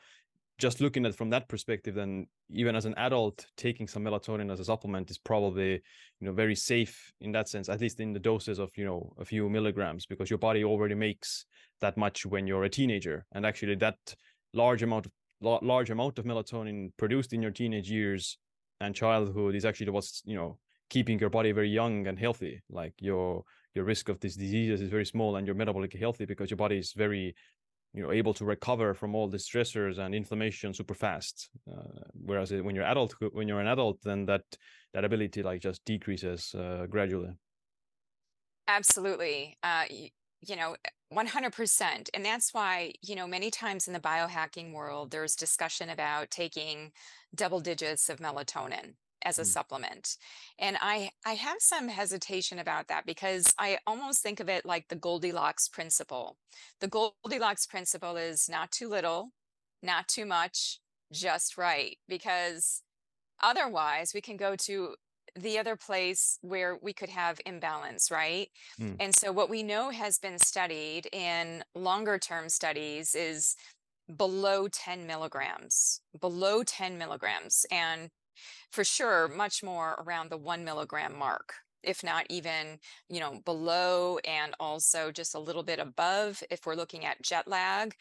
just 0.58 0.80
looking 0.80 1.04
at 1.04 1.14
from 1.14 1.30
that 1.30 1.48
perspective, 1.48 1.94
then 1.94 2.26
even 2.50 2.74
as 2.74 2.86
an 2.86 2.94
adult, 2.96 3.46
taking 3.56 3.86
some 3.86 4.04
melatonin 4.04 4.50
as 4.50 4.60
a 4.60 4.64
supplement 4.64 5.10
is 5.10 5.18
probably, 5.18 5.72
you 5.72 5.80
know, 6.20 6.32
very 6.32 6.54
safe 6.54 7.12
in 7.20 7.32
that 7.32 7.48
sense, 7.48 7.68
at 7.68 7.80
least 7.80 8.00
in 8.00 8.12
the 8.12 8.18
doses 8.18 8.58
of, 8.58 8.70
you 8.76 8.84
know, 8.84 9.12
a 9.18 9.24
few 9.24 9.48
milligrams, 9.50 10.06
because 10.06 10.30
your 10.30 10.38
body 10.38 10.64
already 10.64 10.94
makes 10.94 11.44
that 11.80 11.96
much 11.96 12.24
when 12.24 12.46
you're 12.46 12.64
a 12.64 12.70
teenager. 12.70 13.26
And 13.32 13.44
actually 13.44 13.74
that 13.76 13.96
large 14.54 14.82
amount 14.82 15.06
of 15.06 15.12
large 15.42 15.90
amount 15.90 16.18
of 16.18 16.24
melatonin 16.24 16.90
produced 16.96 17.34
in 17.34 17.42
your 17.42 17.50
teenage 17.50 17.90
years 17.90 18.38
and 18.80 18.94
childhood 18.94 19.54
is 19.54 19.64
actually 19.64 19.90
what's, 19.90 20.22
you 20.24 20.36
know, 20.36 20.58
keeping 20.90 21.18
your 21.18 21.30
body 21.30 21.52
very 21.52 21.70
young 21.70 22.06
and 22.06 22.18
healthy. 22.18 22.62
Like 22.68 22.94
your 23.00 23.44
your 23.74 23.84
risk 23.84 24.08
of 24.08 24.20
these 24.20 24.36
diseases 24.36 24.80
is 24.80 24.88
very 24.88 25.04
small 25.04 25.36
and 25.36 25.46
you're 25.46 25.56
metabolically 25.56 26.00
healthy 26.00 26.24
because 26.24 26.50
your 26.50 26.56
body 26.56 26.78
is 26.78 26.92
very 26.92 27.34
you 27.92 28.02
know 28.02 28.10
able 28.10 28.34
to 28.34 28.44
recover 28.44 28.94
from 28.94 29.14
all 29.14 29.28
the 29.28 29.36
stressors 29.36 29.98
and 29.98 30.14
inflammation 30.14 30.72
super 30.72 30.94
fast 30.94 31.50
uh, 31.70 32.00
whereas 32.14 32.52
when 32.52 32.74
you're 32.74 32.84
adult 32.84 33.14
when 33.32 33.46
you're 33.46 33.60
an 33.60 33.66
adult 33.66 33.98
then 34.02 34.24
that 34.24 34.42
that 34.94 35.04
ability 35.04 35.42
like 35.42 35.60
just 35.60 35.84
decreases 35.84 36.54
uh, 36.54 36.86
gradually 36.88 37.36
Absolutely. 38.68 39.56
Uh, 39.62 39.84
you 40.40 40.56
know, 40.56 40.76
100%. 41.12 42.08
And 42.14 42.24
that's 42.24 42.52
why, 42.52 42.92
you 43.02 43.14
know, 43.14 43.26
many 43.26 43.50
times 43.50 43.86
in 43.86 43.92
the 43.92 44.00
biohacking 44.00 44.72
world, 44.72 45.10
there's 45.10 45.36
discussion 45.36 45.90
about 45.90 46.30
taking 46.30 46.92
double 47.34 47.60
digits 47.60 48.08
of 48.08 48.18
melatonin 48.18 48.94
as 49.24 49.38
a 49.38 49.42
mm. 49.42 49.46
supplement. 49.46 50.16
And 50.58 50.76
I 50.80 51.10
I 51.24 51.34
have 51.34 51.58
some 51.60 51.88
hesitation 51.88 52.58
about 52.58 52.88
that 52.88 53.06
because 53.06 53.52
I 53.58 53.78
almost 53.86 54.22
think 54.22 54.40
of 54.40 54.48
it 54.48 54.64
like 54.64 54.88
the 54.88 54.96
Goldilocks 54.96 55.68
principle. 55.68 56.38
The 56.80 56.88
Goldilocks 56.88 57.66
principle 57.66 58.16
is 58.16 58.48
not 58.48 58.70
too 58.70 58.88
little, 58.88 59.32
not 59.82 60.08
too 60.08 60.26
much, 60.26 60.80
just 61.12 61.56
right. 61.56 61.96
Because 62.08 62.82
otherwise 63.42 64.12
we 64.14 64.20
can 64.20 64.36
go 64.36 64.56
to 64.56 64.94
the 65.36 65.58
other 65.58 65.76
place 65.76 66.38
where 66.42 66.78
we 66.82 66.92
could 66.92 67.08
have 67.08 67.40
imbalance, 67.46 68.10
right? 68.10 68.48
Mm. 68.80 68.96
And 69.00 69.14
so, 69.14 69.32
what 69.32 69.50
we 69.50 69.62
know 69.62 69.90
has 69.90 70.18
been 70.18 70.38
studied 70.38 71.08
in 71.12 71.62
longer 71.74 72.18
term 72.18 72.48
studies 72.48 73.14
is 73.14 73.56
below 74.16 74.68
10 74.68 75.06
milligrams, 75.06 76.00
below 76.20 76.62
10 76.62 76.96
milligrams, 76.96 77.66
and 77.70 78.10
for 78.70 78.84
sure, 78.84 79.28
much 79.28 79.62
more 79.62 80.02
around 80.06 80.30
the 80.30 80.36
one 80.36 80.64
milligram 80.64 81.16
mark. 81.16 81.54
If 81.82 82.02
not 82.02 82.26
even, 82.30 82.78
you 83.08 83.20
know, 83.20 83.40
below 83.44 84.18
and 84.24 84.54
also 84.58 85.12
just 85.12 85.34
a 85.34 85.38
little 85.38 85.62
bit 85.62 85.78
above 85.78 86.42
if 86.50 86.66
we're 86.66 86.74
looking 86.74 87.04
at 87.04 87.22
jet 87.22 87.46
lag. 87.46 87.94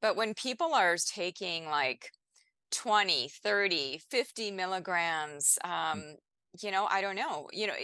But 0.00 0.16
when 0.16 0.34
people 0.34 0.72
are 0.72 0.96
taking 0.96 1.66
like 1.66 2.10
20, 2.74 3.28
30, 3.28 4.02
50 4.10 4.50
milligrams. 4.50 5.58
Mm. 5.64 5.92
Um, 5.92 6.02
you 6.60 6.70
know, 6.70 6.86
I 6.90 7.00
don't 7.00 7.16
know. 7.16 7.48
You 7.52 7.68
know, 7.68 7.74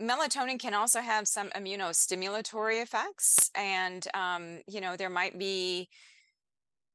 melatonin 0.00 0.58
can 0.58 0.74
also 0.74 1.00
have 1.00 1.28
some 1.28 1.50
immunostimulatory 1.50 2.82
effects. 2.82 3.50
And, 3.54 4.06
um, 4.14 4.60
you 4.66 4.80
know, 4.80 4.96
there 4.96 5.10
might 5.10 5.38
be 5.38 5.88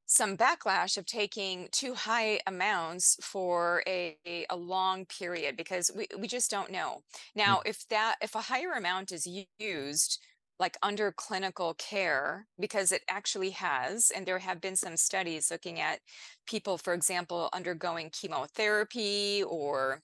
some 0.06 0.36
backlash 0.36 0.98
of 0.98 1.06
taking 1.06 1.68
too 1.72 1.94
high 1.94 2.40
amounts 2.48 3.16
for 3.22 3.84
a, 3.88 4.18
a, 4.50 4.56
long 4.56 5.06
period 5.06 5.56
because 5.56 5.92
we, 5.96 6.08
we 6.18 6.28
just 6.28 6.50
don't 6.50 6.72
know. 6.72 7.04
Mm. 7.04 7.20
Now, 7.36 7.62
if 7.64 7.88
that 7.90 8.16
if 8.20 8.34
a 8.34 8.42
higher 8.42 8.72
amount 8.72 9.12
is 9.12 9.28
used 9.60 10.20
like 10.60 10.78
under 10.82 11.12
clinical 11.12 11.76
care, 11.76 12.48
because 12.60 12.92
it 12.92 13.04
actually 13.08 13.52
has, 13.52 14.12
and 14.14 14.26
there 14.26 14.40
have 14.40 14.60
been 14.60 14.76
some 14.76 14.98
studies 14.98 15.52
looking 15.52 15.80
at 15.80 16.00
people, 16.48 16.78
for 16.78 16.94
example, 16.94 17.50
undergoing 17.54 18.10
chemotherapy 18.10 19.44
or 19.44 20.02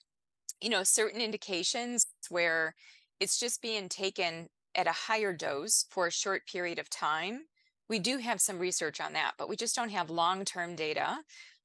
you 0.62 0.70
know 0.70 0.84
certain 0.84 1.22
indications 1.22 2.08
where 2.30 2.76
it's 3.20 3.40
just 3.40 3.62
being 3.62 3.90
taken 3.90 4.48
at 4.76 4.88
a 4.88 4.92
higher 4.92 5.34
dose 5.34 5.86
for 5.90 6.08
a 6.08 6.12
short 6.12 6.46
period 6.48 6.80
of 6.80 6.90
time 6.90 7.42
we 7.90 8.00
do 8.00 8.18
have 8.18 8.42
some 8.42 8.58
research 8.60 9.00
on 9.00 9.14
that, 9.14 9.34
but 9.38 9.48
we 9.48 9.56
just 9.56 9.76
don't 9.76 9.92
have 9.92 10.10
long-term 10.10 10.76
data 10.76 11.20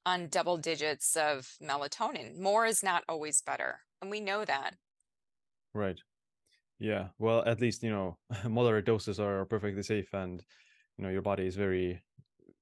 on 0.05 0.27
double 0.27 0.57
digits 0.57 1.15
of 1.15 1.55
melatonin. 1.61 2.39
More 2.39 2.65
is 2.65 2.83
not 2.83 3.03
always 3.09 3.41
better, 3.41 3.79
and 4.01 4.11
we 4.11 4.19
know 4.19 4.45
that. 4.45 4.75
right 5.73 5.99
yeah 6.79 7.07
well 7.19 7.43
at 7.45 7.61
least 7.61 7.83
you 7.83 7.89
know 7.89 8.17
moderate 8.49 8.85
doses 8.85 9.19
are 9.19 9.45
perfectly 9.45 9.83
safe 9.83 10.13
and 10.13 10.43
you 10.97 11.03
know 11.03 11.09
your 11.09 11.21
body 11.21 11.45
is 11.45 11.55
very 11.55 12.01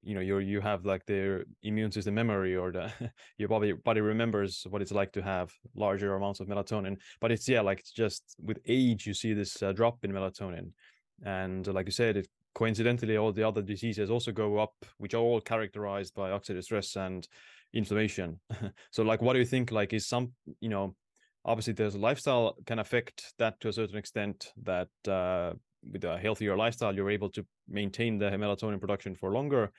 you 0.10 0.16
know 0.16 0.22
you 0.22 0.40
you 0.40 0.60
have 0.60 0.86
like 0.86 1.06
the 1.06 1.46
immune 1.62 1.92
system 1.92 2.16
memory 2.16 2.56
or 2.56 2.72
the 2.72 2.92
your 3.38 3.48
body 3.48 3.74
body 3.74 4.02
remembers 4.02 4.66
what 4.72 4.82
it's 4.82 4.92
like 4.92 5.12
to 5.14 5.22
have 5.22 5.54
larger 5.76 6.16
amounts 6.16 6.40
of 6.40 6.48
melatonin. 6.48 6.98
But 7.22 7.32
it's 7.32 7.48
yeah 7.48 7.62
like 7.62 7.80
it's 7.80 7.92
just 7.92 8.24
with 8.42 8.58
age 8.66 9.06
you 9.06 9.14
see 9.14 9.34
this 9.34 9.62
uh, 9.62 9.72
drop 9.72 10.04
in 10.04 10.12
melatonin. 10.12 10.72
And 11.24 11.68
like 11.68 11.86
you 11.86 11.92
said 11.92 12.18
it 12.18 12.28
coincidentally 12.56 13.18
all 13.18 13.32
the 13.32 13.48
other 13.48 13.62
diseases 13.62 14.10
also 14.10 14.32
go 14.32 14.58
up 14.58 14.74
which 14.98 15.14
are 15.14 15.22
all 15.22 15.40
characterized 15.40 16.16
by 16.16 16.32
oxidative 16.32 16.64
stress 16.64 16.96
and 16.96 17.28
inflammation. 17.74 18.40
So 18.92 19.04
like 19.04 19.22
what 19.22 19.34
do 19.34 19.40
you 19.40 19.46
think? 19.46 19.72
Like 19.72 19.94
is 19.94 20.08
some 20.08 20.32
you 20.60 20.70
know 20.70 20.96
obviously 21.46 21.74
there's 21.74 21.96
lifestyle 21.96 22.56
can 22.66 22.80
affect 22.80 23.34
that 23.38 23.60
to 23.60 23.68
a 23.68 23.74
certain 23.74 23.98
extent 23.98 24.54
that 24.64 24.90
uh 25.08 25.54
with 25.94 26.04
a 26.04 26.18
healthier 26.18 26.58
lifestyle 26.58 26.94
you're 26.94 27.10
able 27.10 27.30
to 27.30 27.46
maintain 27.68 28.18
the 28.18 28.30
melatonin 28.32 28.80
production 28.80 29.16
for 29.16 29.32
longer 29.32 29.72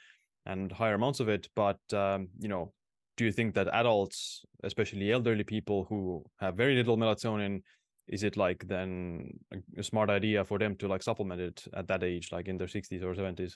and 0.47 0.73
higher 0.73 0.95
amounts 0.95 1.21
of 1.21 1.29
it 1.29 1.49
but 1.55 1.79
um, 1.93 2.29
you 2.39 2.49
know 2.49 2.73
do 3.17 3.25
you 3.25 3.33
think 3.33 3.55
that 3.55 3.69
adults 3.73 4.45
especially 4.65 5.13
elderly 5.13 5.45
people 5.45 5.87
who 5.89 6.25
have 6.39 6.57
very 6.57 6.75
little 6.75 6.97
melatonin 6.97 7.61
is 8.09 8.23
it 8.23 8.37
like 8.37 8.67
then 8.67 9.29
a 9.77 9.83
smart 9.83 10.11
idea 10.11 10.45
for 10.45 10.59
them 10.59 10.75
to 10.77 10.89
like 10.89 11.03
supplement 11.03 11.41
it 11.41 11.65
at 11.75 11.87
that 11.87 12.03
age 12.03 12.31
like 12.33 12.49
in 12.49 12.57
their 12.57 12.67
60s 12.67 13.03
or 13.03 13.15
70s 13.15 13.55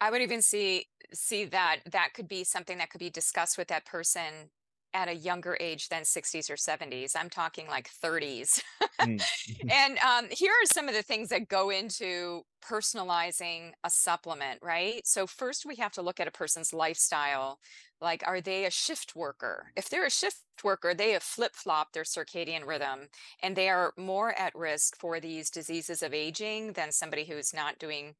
I 0.00 0.10
would 0.10 0.22
even 0.22 0.42
see 0.42 0.86
see 1.12 1.44
that 1.46 1.80
that 1.90 2.10
could 2.14 2.28
be 2.28 2.44
something 2.44 2.78
that 2.78 2.90
could 2.90 2.98
be 2.98 3.10
discussed 3.10 3.56
with 3.56 3.68
that 3.68 3.84
person 3.84 4.50
at 4.94 5.08
a 5.08 5.14
younger 5.14 5.56
age 5.60 5.88
than 5.88 6.02
60s 6.02 6.50
or 6.50 6.56
70s. 6.56 7.12
I'm 7.16 7.30
talking 7.30 7.66
like 7.66 7.88
30s. 8.02 8.60
Mm. 9.00 9.22
and 9.70 9.98
um, 9.98 10.26
here 10.30 10.52
are 10.52 10.66
some 10.66 10.88
of 10.88 10.94
the 10.94 11.02
things 11.02 11.28
that 11.30 11.48
go 11.48 11.70
into 11.70 12.42
personalizing 12.62 13.72
a 13.84 13.90
supplement, 13.90 14.60
right? 14.62 15.06
So, 15.06 15.26
first, 15.26 15.66
we 15.66 15.76
have 15.76 15.92
to 15.92 16.02
look 16.02 16.20
at 16.20 16.28
a 16.28 16.32
person's 16.32 16.72
lifestyle. 16.72 17.58
Like, 18.00 18.22
are 18.26 18.40
they 18.40 18.64
a 18.64 18.70
shift 18.70 19.14
worker? 19.16 19.72
If 19.76 19.88
they're 19.88 20.06
a 20.06 20.10
shift 20.10 20.42
worker, 20.64 20.94
they 20.94 21.12
have 21.12 21.22
flip 21.22 21.54
flopped 21.54 21.94
their 21.94 22.04
circadian 22.04 22.66
rhythm 22.66 23.08
and 23.42 23.56
they 23.56 23.68
are 23.68 23.92
more 23.96 24.38
at 24.38 24.54
risk 24.54 24.96
for 24.98 25.20
these 25.20 25.50
diseases 25.50 26.02
of 26.02 26.12
aging 26.14 26.72
than 26.72 26.92
somebody 26.92 27.24
who's 27.24 27.54
not 27.54 27.78
doing 27.78 28.14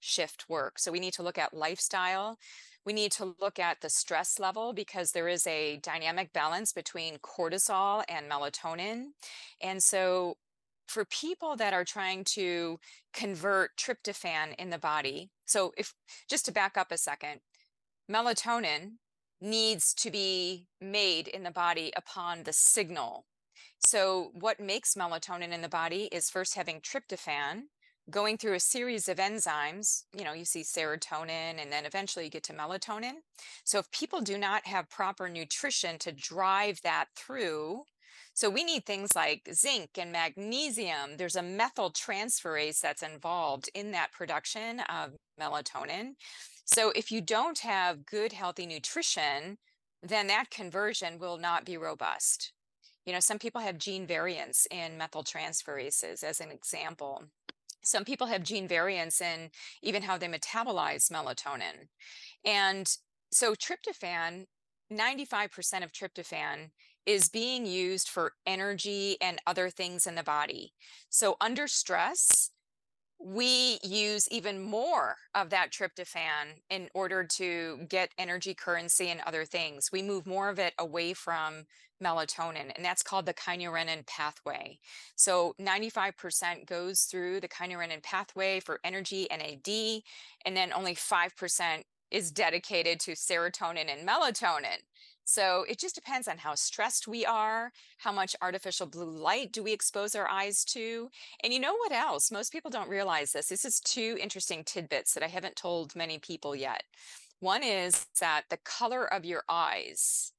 shift 0.00 0.46
work. 0.48 0.78
So, 0.78 0.92
we 0.92 1.00
need 1.00 1.14
to 1.14 1.22
look 1.22 1.38
at 1.38 1.54
lifestyle. 1.54 2.38
We 2.86 2.92
need 2.92 3.10
to 3.12 3.34
look 3.40 3.58
at 3.58 3.80
the 3.80 3.90
stress 3.90 4.38
level 4.38 4.72
because 4.72 5.10
there 5.10 5.26
is 5.26 5.44
a 5.46 5.78
dynamic 5.78 6.32
balance 6.32 6.72
between 6.72 7.18
cortisol 7.18 8.04
and 8.08 8.30
melatonin. 8.30 9.08
And 9.60 9.82
so, 9.82 10.36
for 10.86 11.04
people 11.04 11.56
that 11.56 11.74
are 11.74 11.84
trying 11.84 12.22
to 12.22 12.78
convert 13.12 13.76
tryptophan 13.76 14.54
in 14.56 14.70
the 14.70 14.78
body, 14.78 15.30
so 15.44 15.72
if 15.76 15.92
just 16.30 16.44
to 16.46 16.52
back 16.52 16.76
up 16.76 16.92
a 16.92 16.96
second, 16.96 17.40
melatonin 18.08 18.92
needs 19.40 19.92
to 19.94 20.10
be 20.12 20.68
made 20.80 21.26
in 21.26 21.42
the 21.42 21.50
body 21.50 21.92
upon 21.96 22.44
the 22.44 22.52
signal. 22.52 23.26
So, 23.84 24.30
what 24.32 24.60
makes 24.60 24.94
melatonin 24.94 25.50
in 25.50 25.60
the 25.60 25.68
body 25.68 26.08
is 26.12 26.30
first 26.30 26.54
having 26.54 26.80
tryptophan, 26.80 27.62
going 28.10 28.38
through 28.38 28.54
a 28.54 28.60
series 28.60 29.08
of 29.08 29.18
enzymes, 29.18 30.04
you 30.16 30.24
know, 30.24 30.32
you 30.32 30.44
see 30.44 30.62
serotonin 30.62 31.60
and 31.60 31.72
then 31.72 31.84
eventually 31.84 32.24
you 32.24 32.30
get 32.30 32.44
to 32.44 32.52
melatonin. 32.52 33.14
So 33.64 33.78
if 33.78 33.90
people 33.90 34.20
do 34.20 34.38
not 34.38 34.66
have 34.66 34.88
proper 34.88 35.28
nutrition 35.28 35.98
to 36.00 36.12
drive 36.12 36.80
that 36.82 37.06
through, 37.16 37.82
so 38.34 38.50
we 38.50 38.64
need 38.64 38.84
things 38.84 39.16
like 39.16 39.48
zinc 39.54 39.90
and 39.98 40.12
magnesium. 40.12 41.16
There's 41.16 41.36
a 41.36 41.40
methyltransferase 41.40 42.80
that's 42.80 43.02
involved 43.02 43.70
in 43.74 43.92
that 43.92 44.12
production 44.12 44.80
of 44.80 45.16
melatonin. 45.40 46.16
So 46.66 46.92
if 46.94 47.10
you 47.10 47.20
don't 47.20 47.60
have 47.60 48.04
good, 48.04 48.32
healthy 48.32 48.66
nutrition, 48.66 49.56
then 50.02 50.26
that 50.26 50.50
conversion 50.50 51.18
will 51.18 51.38
not 51.38 51.64
be 51.64 51.78
robust. 51.78 52.52
You 53.06 53.12
know, 53.12 53.20
some 53.20 53.38
people 53.38 53.60
have 53.60 53.78
gene 53.78 54.06
variants 54.06 54.66
in 54.70 54.98
methyltransferases, 54.98 56.22
as 56.22 56.40
an 56.40 56.50
example. 56.50 57.22
Some 57.86 58.04
people 58.04 58.26
have 58.26 58.42
gene 58.42 58.66
variants 58.66 59.20
in 59.20 59.50
even 59.80 60.02
how 60.02 60.18
they 60.18 60.26
metabolize 60.26 61.08
melatonin. 61.08 61.86
And 62.44 62.90
so 63.30 63.54
tryptophan, 63.54 64.46
95% 64.92 65.84
of 65.84 65.92
tryptophan 65.92 66.70
is 67.06 67.28
being 67.28 67.64
used 67.64 68.08
for 68.08 68.32
energy 68.44 69.16
and 69.20 69.40
other 69.46 69.70
things 69.70 70.08
in 70.08 70.16
the 70.16 70.24
body. 70.24 70.72
So 71.10 71.36
under 71.40 71.68
stress, 71.68 72.50
we 73.18 73.78
use 73.82 74.28
even 74.30 74.62
more 74.62 75.16
of 75.34 75.50
that 75.50 75.72
tryptophan 75.72 76.60
in 76.70 76.88
order 76.94 77.24
to 77.24 77.86
get 77.88 78.10
energy 78.18 78.54
currency 78.54 79.08
and 79.08 79.20
other 79.26 79.44
things. 79.44 79.90
We 79.90 80.02
move 80.02 80.26
more 80.26 80.48
of 80.48 80.58
it 80.58 80.74
away 80.78 81.14
from 81.14 81.66
melatonin, 82.02 82.72
and 82.74 82.84
that's 82.84 83.02
called 83.02 83.26
the 83.26 83.34
kynurenine 83.34 84.06
pathway. 84.06 84.78
So 85.14 85.54
95% 85.60 86.66
goes 86.66 87.02
through 87.02 87.40
the 87.40 87.48
kynurenine 87.48 88.02
pathway 88.02 88.60
for 88.60 88.80
energy 88.84 89.30
and 89.30 89.42
AD, 89.42 90.02
and 90.44 90.56
then 90.56 90.72
only 90.72 90.94
5% 90.94 91.82
is 92.10 92.30
dedicated 92.30 93.00
to 93.00 93.12
serotonin 93.12 93.90
and 93.90 94.06
melatonin. 94.06 94.82
So 95.28 95.64
it 95.68 95.80
just 95.80 95.96
depends 95.96 96.28
on 96.28 96.38
how 96.38 96.54
stressed 96.54 97.08
we 97.08 97.26
are, 97.26 97.72
how 97.98 98.12
much 98.12 98.36
artificial 98.40 98.86
blue 98.86 99.10
light 99.10 99.52
do 99.52 99.62
we 99.62 99.72
expose 99.72 100.14
our 100.14 100.30
eyes 100.30 100.64
to. 100.66 101.10
And 101.42 101.52
you 101.52 101.58
know 101.58 101.74
what 101.74 101.90
else? 101.90 102.30
Most 102.30 102.52
people 102.52 102.70
don't 102.70 102.88
realize 102.88 103.32
this. 103.32 103.48
This 103.48 103.64
is 103.64 103.80
two 103.80 104.16
interesting 104.20 104.62
tidbits 104.62 105.14
that 105.14 105.24
I 105.24 105.28
haven't 105.28 105.56
told 105.56 105.96
many 105.96 106.18
people 106.18 106.54
yet. 106.54 106.84
One 107.40 107.64
is 107.64 108.06
that 108.20 108.44
the 108.50 108.58
color 108.58 109.12
of 109.12 109.24
your 109.24 109.42
eyes 109.48 110.32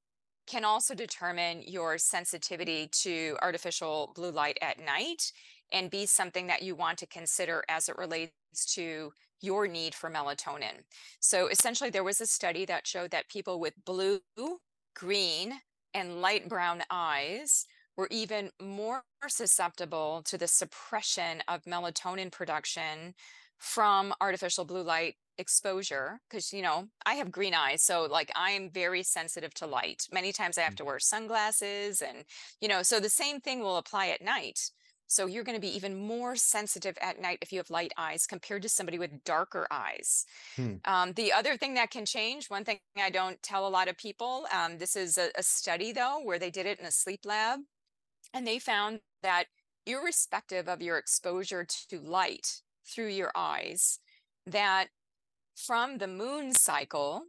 can 0.46 0.64
also 0.64 0.94
determine 0.94 1.62
your 1.66 1.98
sensitivity 1.98 2.88
to 2.90 3.36
artificial 3.42 4.12
blue 4.16 4.30
light 4.30 4.58
at 4.62 4.82
night 4.82 5.32
and 5.70 5.90
be 5.90 6.06
something 6.06 6.46
that 6.46 6.62
you 6.62 6.74
want 6.74 6.96
to 6.98 7.06
consider 7.06 7.62
as 7.68 7.90
it 7.90 7.98
relates 7.98 8.32
to 8.74 9.12
your 9.42 9.68
need 9.68 9.94
for 9.94 10.10
melatonin. 10.10 10.82
So 11.20 11.48
essentially, 11.48 11.90
there 11.90 12.02
was 12.02 12.22
a 12.22 12.26
study 12.26 12.64
that 12.64 12.86
showed 12.86 13.10
that 13.10 13.28
people 13.28 13.60
with 13.60 13.74
blue 13.84 14.20
green, 14.98 15.54
and 15.94 16.20
light 16.20 16.48
brown 16.48 16.82
eyes 16.90 17.66
were 17.96 18.08
even 18.10 18.50
more 18.60 19.02
susceptible 19.26 20.22
to 20.26 20.36
the 20.36 20.46
suppression 20.46 21.42
of 21.48 21.64
melatonin 21.64 22.30
production 22.30 23.14
from 23.56 24.12
artificial 24.20 24.64
blue 24.64 24.82
light 24.82 25.14
exposure. 25.38 26.20
Because 26.28 26.52
you 26.52 26.62
know 26.62 26.88
i 27.06 27.14
have 27.14 27.30
green 27.30 27.54
eyes 27.54 27.82
so 27.82 28.06
like 28.10 28.30
i'm 28.34 28.70
very 28.70 29.02
sensitive 29.02 29.54
to 29.54 29.66
light. 29.66 30.06
Many 30.12 30.32
times 30.32 30.58
i 30.58 30.62
have 30.62 30.74
mm. 30.74 30.78
to 30.78 30.84
wear 30.84 30.98
sunglasses 30.98 32.02
and 32.02 32.24
you 32.60 32.68
know 32.68 32.82
so 32.82 33.00
the 33.00 33.08
same 33.08 33.40
thing 33.40 33.60
will 33.60 33.76
apply 33.76 34.08
at 34.08 34.22
night 34.22 34.70
so 35.08 35.26
you're 35.26 35.42
going 35.42 35.56
to 35.56 35.60
be 35.60 35.74
even 35.74 35.96
more 35.96 36.36
sensitive 36.36 36.96
at 37.00 37.20
night 37.20 37.38
if 37.40 37.50
you 37.50 37.58
have 37.58 37.70
light 37.70 37.92
eyes 37.96 38.26
compared 38.26 38.62
to 38.62 38.68
somebody 38.68 38.98
with 38.98 39.24
darker 39.24 39.66
eyes. 39.70 40.26
Hmm. 40.54 40.74
Um, 40.84 41.12
the 41.14 41.32
other 41.32 41.56
thing 41.56 41.74
that 41.74 41.90
can 41.90 42.04
change, 42.04 42.48
one 42.48 42.64
thing 42.64 42.78
I 42.96 43.10
don't 43.10 43.42
tell 43.42 43.66
a 43.66 43.70
lot 43.70 43.88
of 43.88 43.96
people, 43.96 44.46
um, 44.54 44.78
this 44.78 44.94
is 44.94 45.18
a, 45.18 45.30
a 45.36 45.42
study 45.42 45.92
though, 45.92 46.20
where 46.22 46.38
they 46.38 46.50
did 46.50 46.66
it 46.66 46.78
in 46.78 46.86
a 46.86 46.90
sleep 46.90 47.20
lab, 47.24 47.60
and 48.34 48.46
they 48.46 48.58
found 48.58 49.00
that 49.22 49.44
irrespective 49.86 50.68
of 50.68 50.82
your 50.82 50.98
exposure 50.98 51.66
to 51.88 51.98
light 51.98 52.60
through 52.86 53.08
your 53.08 53.32
eyes, 53.34 53.98
that 54.46 54.88
from 55.56 55.98
the 55.98 56.06
moon 56.06 56.52
cycle, 56.52 57.24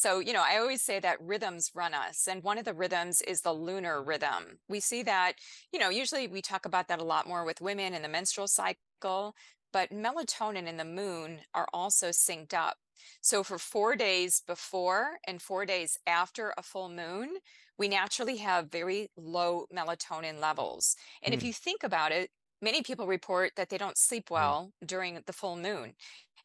so, 0.00 0.18
you 0.18 0.32
know, 0.32 0.42
I 0.42 0.56
always 0.56 0.80
say 0.80 0.98
that 0.98 1.20
rhythms 1.20 1.72
run 1.74 1.92
us. 1.92 2.26
And 2.26 2.42
one 2.42 2.56
of 2.56 2.64
the 2.64 2.72
rhythms 2.72 3.20
is 3.20 3.42
the 3.42 3.52
lunar 3.52 4.02
rhythm. 4.02 4.58
We 4.66 4.80
see 4.80 5.02
that, 5.02 5.34
you 5.74 5.78
know, 5.78 5.90
usually 5.90 6.26
we 6.26 6.40
talk 6.40 6.64
about 6.64 6.88
that 6.88 7.00
a 7.00 7.04
lot 7.04 7.28
more 7.28 7.44
with 7.44 7.60
women 7.60 7.92
in 7.92 8.00
the 8.00 8.08
menstrual 8.08 8.48
cycle, 8.48 9.34
but 9.74 9.90
melatonin 9.90 10.66
and 10.66 10.80
the 10.80 10.86
moon 10.86 11.40
are 11.52 11.66
also 11.74 12.08
synced 12.08 12.54
up. 12.54 12.78
So, 13.20 13.42
for 13.42 13.58
four 13.58 13.94
days 13.94 14.42
before 14.46 15.18
and 15.26 15.42
four 15.42 15.66
days 15.66 15.98
after 16.06 16.54
a 16.56 16.62
full 16.62 16.88
moon, 16.88 17.36
we 17.76 17.86
naturally 17.86 18.38
have 18.38 18.72
very 18.72 19.10
low 19.18 19.66
melatonin 19.70 20.40
levels. 20.40 20.96
And 21.22 21.34
mm. 21.34 21.36
if 21.36 21.42
hmm. 21.42 21.48
you 21.48 21.52
think 21.52 21.82
about 21.82 22.10
it, 22.10 22.30
many 22.62 22.82
people 22.82 23.06
report 23.06 23.52
that 23.56 23.68
they 23.68 23.78
don't 23.78 23.98
sleep 23.98 24.28
hmm. 24.28 24.34
well 24.34 24.72
during 24.84 25.20
the 25.26 25.32
full 25.34 25.56
moon 25.56 25.92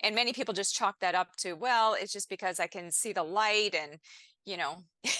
and 0.01 0.15
many 0.15 0.34
people 0.34 0.53
just 0.53 0.75
chalk 0.75 0.99
that 0.99 1.15
up 1.15 1.36
to 1.38 1.53
well 1.53 1.95
it's 1.99 2.13
just 2.13 2.29
because 2.29 2.60
i 2.60 2.67
can 2.67 2.91
see 2.91 3.13
the 3.13 3.23
light 3.23 3.75
and 3.75 3.99
you 4.45 4.58
know 4.58 4.77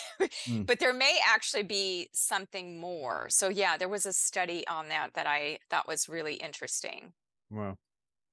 mm. 0.48 0.66
but 0.66 0.80
there 0.80 0.94
may 0.94 1.18
actually 1.28 1.64
be 1.64 2.10
something 2.14 2.80
more. 2.80 3.28
So 3.30 3.50
yeah 3.50 3.78
there 3.78 3.90
was 3.90 4.06
a 4.06 4.14
study 4.14 4.66
on 4.68 4.90
that 4.90 5.14
that 5.14 5.28
i 5.28 5.60
thought 5.70 5.88
was 5.88 6.10
really 6.10 6.36
interesting. 6.36 7.14
Wow. 7.50 7.78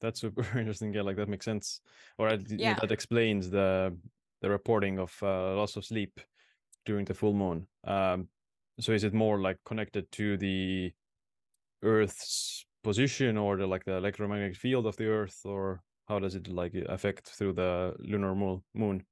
That's 0.01 0.21
super 0.21 0.47
interesting 0.59 0.93
yeah 0.93 1.03
like 1.03 1.17
that 1.17 1.29
makes 1.29 1.45
sense. 1.45 1.81
Or 2.19 2.31
yeah. 2.49 2.75
that 2.81 2.93
explains 2.93 3.51
the 3.51 3.97
the 4.41 4.51
reporting 4.51 4.99
of 4.99 5.17
uh, 5.23 5.55
loss 5.55 5.77
of 5.77 5.85
sleep 5.85 6.21
during 6.85 7.05
the 7.05 7.15
full 7.15 7.35
moon. 7.35 7.67
Um 7.85 8.29
so 8.81 8.93
is 8.93 9.05
it 9.05 9.15
more 9.15 9.41
like 9.41 9.59
connected 9.65 10.11
to 10.13 10.37
the 10.37 10.93
earth's 11.83 12.65
position 12.83 13.37
or 13.37 13.57
the 13.57 13.67
like 13.67 13.85
the 13.85 13.97
electromagnetic 13.97 14.57
field 14.57 14.87
of 14.87 14.97
the 14.97 15.07
earth 15.07 15.41
or 15.45 15.83
how 16.13 16.19
does 16.19 16.35
it 16.35 16.49
like 16.49 16.75
affect 16.89 17.29
through 17.29 17.55
the 17.55 17.95
lunar 17.99 18.35
moon 18.35 19.05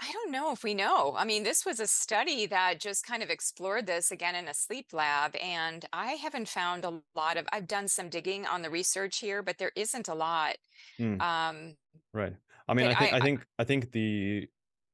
I 0.00 0.12
don't 0.12 0.32
know 0.32 0.52
if 0.52 0.64
we 0.64 0.74
know. 0.74 1.14
I 1.16 1.24
mean, 1.24 1.44
this 1.44 1.64
was 1.64 1.78
a 1.78 1.86
study 1.86 2.46
that 2.46 2.80
just 2.80 3.06
kind 3.06 3.22
of 3.22 3.30
explored 3.30 3.86
this 3.86 4.10
again 4.10 4.34
in 4.34 4.48
a 4.48 4.52
sleep 4.52 4.88
lab. 4.92 5.34
And 5.36 5.84
I 5.92 6.12
haven't 6.24 6.48
found 6.48 6.84
a 6.84 7.00
lot 7.14 7.36
of, 7.36 7.46
I've 7.52 7.68
done 7.68 7.86
some 7.88 8.08
digging 8.08 8.44
on 8.44 8.60
the 8.60 8.70
research 8.70 9.20
here, 9.20 9.40
but 9.40 9.56
there 9.56 9.70
isn't 9.76 10.08
a 10.08 10.14
lot. 10.14 10.56
Mm. 11.00 11.22
Um, 11.22 11.76
right. 12.12 12.34
I 12.68 12.74
mean, 12.74 12.88
I 12.88 12.94
think, 12.94 13.12
I, 13.12 13.16
I, 13.16 13.20
think, 13.20 13.46
I 13.60 13.64
think 13.64 13.92
the 13.92 14.48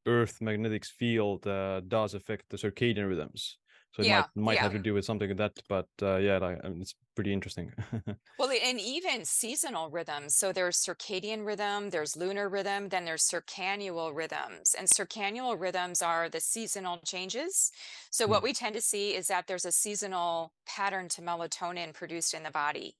Earth 0.07 0.40
magnetic 0.40 0.85
field 0.85 1.47
uh, 1.47 1.81
does 1.81 2.14
affect 2.14 2.45
the 2.51 2.59
circadian 2.59 3.09
rhythms 3.09 3.57
so 3.93 4.03
it 4.03 4.07
yeah, 4.07 4.19
might 4.35 4.43
might 4.43 4.55
yeah. 4.55 4.62
have 4.62 4.73
to 4.73 4.79
do 4.79 4.95
with 4.95 5.05
something 5.05 5.29
like 5.29 5.38
that 5.38 5.61
but 5.69 5.88
uh, 6.03 6.16
yeah 6.16 6.38
like, 6.38 6.59
I 6.64 6.69
mean, 6.69 6.83
it's 6.83 6.95
pretty 7.21 7.33
interesting 7.33 7.73
well 8.39 8.51
and 8.65 8.81
even 8.81 9.25
seasonal 9.25 9.91
rhythms 9.91 10.35
so 10.35 10.53
there's 10.53 10.77
circadian 10.79 11.45
rhythm 11.45 11.91
there's 11.91 12.17
lunar 12.17 12.49
rhythm 12.49 12.89
then 12.89 13.05
there's 13.05 13.23
circannual 13.23 14.13
rhythms 14.13 14.75
and 14.79 14.89
circannual 14.89 15.57
rhythms 15.57 16.01
are 16.01 16.29
the 16.29 16.41
seasonal 16.41 16.99
changes 17.05 17.71
so 18.11 18.27
mm. 18.27 18.31
what 18.31 18.43
we 18.43 18.53
tend 18.53 18.75
to 18.75 18.81
see 18.81 19.15
is 19.15 19.27
that 19.27 19.47
there's 19.47 19.67
a 19.67 19.73
seasonal 19.73 20.53
pattern 20.67 21.09
to 21.09 21.21
melatonin 21.21 21.93
produced 21.93 22.33
in 22.33 22.43
the 22.43 22.51
body 22.51 22.97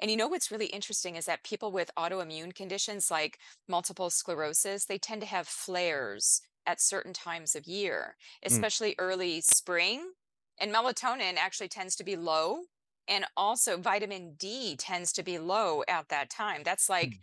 and 0.00 0.10
you 0.10 0.16
know 0.16 0.28
what's 0.28 0.50
really 0.50 0.66
interesting 0.66 1.16
is 1.16 1.26
that 1.26 1.44
people 1.44 1.70
with 1.70 1.90
autoimmune 1.96 2.54
conditions 2.54 3.10
like 3.10 3.38
multiple 3.68 4.10
sclerosis, 4.10 4.84
they 4.84 4.98
tend 4.98 5.20
to 5.22 5.26
have 5.26 5.48
flares 5.48 6.42
at 6.66 6.80
certain 6.80 7.12
times 7.12 7.54
of 7.54 7.66
year, 7.66 8.16
Mm. 8.42 8.46
especially 8.52 8.94
early 8.98 9.40
spring. 9.40 10.12
And 10.58 10.72
melatonin 10.72 11.36
actually 11.36 11.68
tends 11.68 11.96
to 11.96 12.04
be 12.04 12.16
low. 12.16 12.64
And 13.08 13.26
also 13.36 13.78
vitamin 13.78 14.34
D 14.36 14.76
tends 14.76 15.12
to 15.14 15.22
be 15.22 15.38
low 15.38 15.82
at 15.88 16.08
that 16.08 16.30
time. 16.30 16.62
That's 16.62 16.88
like, 16.88 17.12
Mm. 17.12 17.22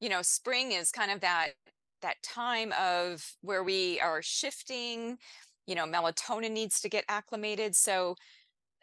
you 0.00 0.08
know, 0.08 0.22
spring 0.22 0.72
is 0.72 0.90
kind 0.92 1.10
of 1.10 1.20
that 1.20 1.54
that 2.02 2.22
time 2.22 2.72
of 2.78 3.36
where 3.42 3.64
we 3.64 4.00
are 4.00 4.22
shifting, 4.22 5.18
you 5.66 5.74
know, 5.74 5.86
melatonin 5.86 6.52
needs 6.52 6.80
to 6.82 6.88
get 6.90 7.04
acclimated. 7.08 7.76
So 7.76 8.16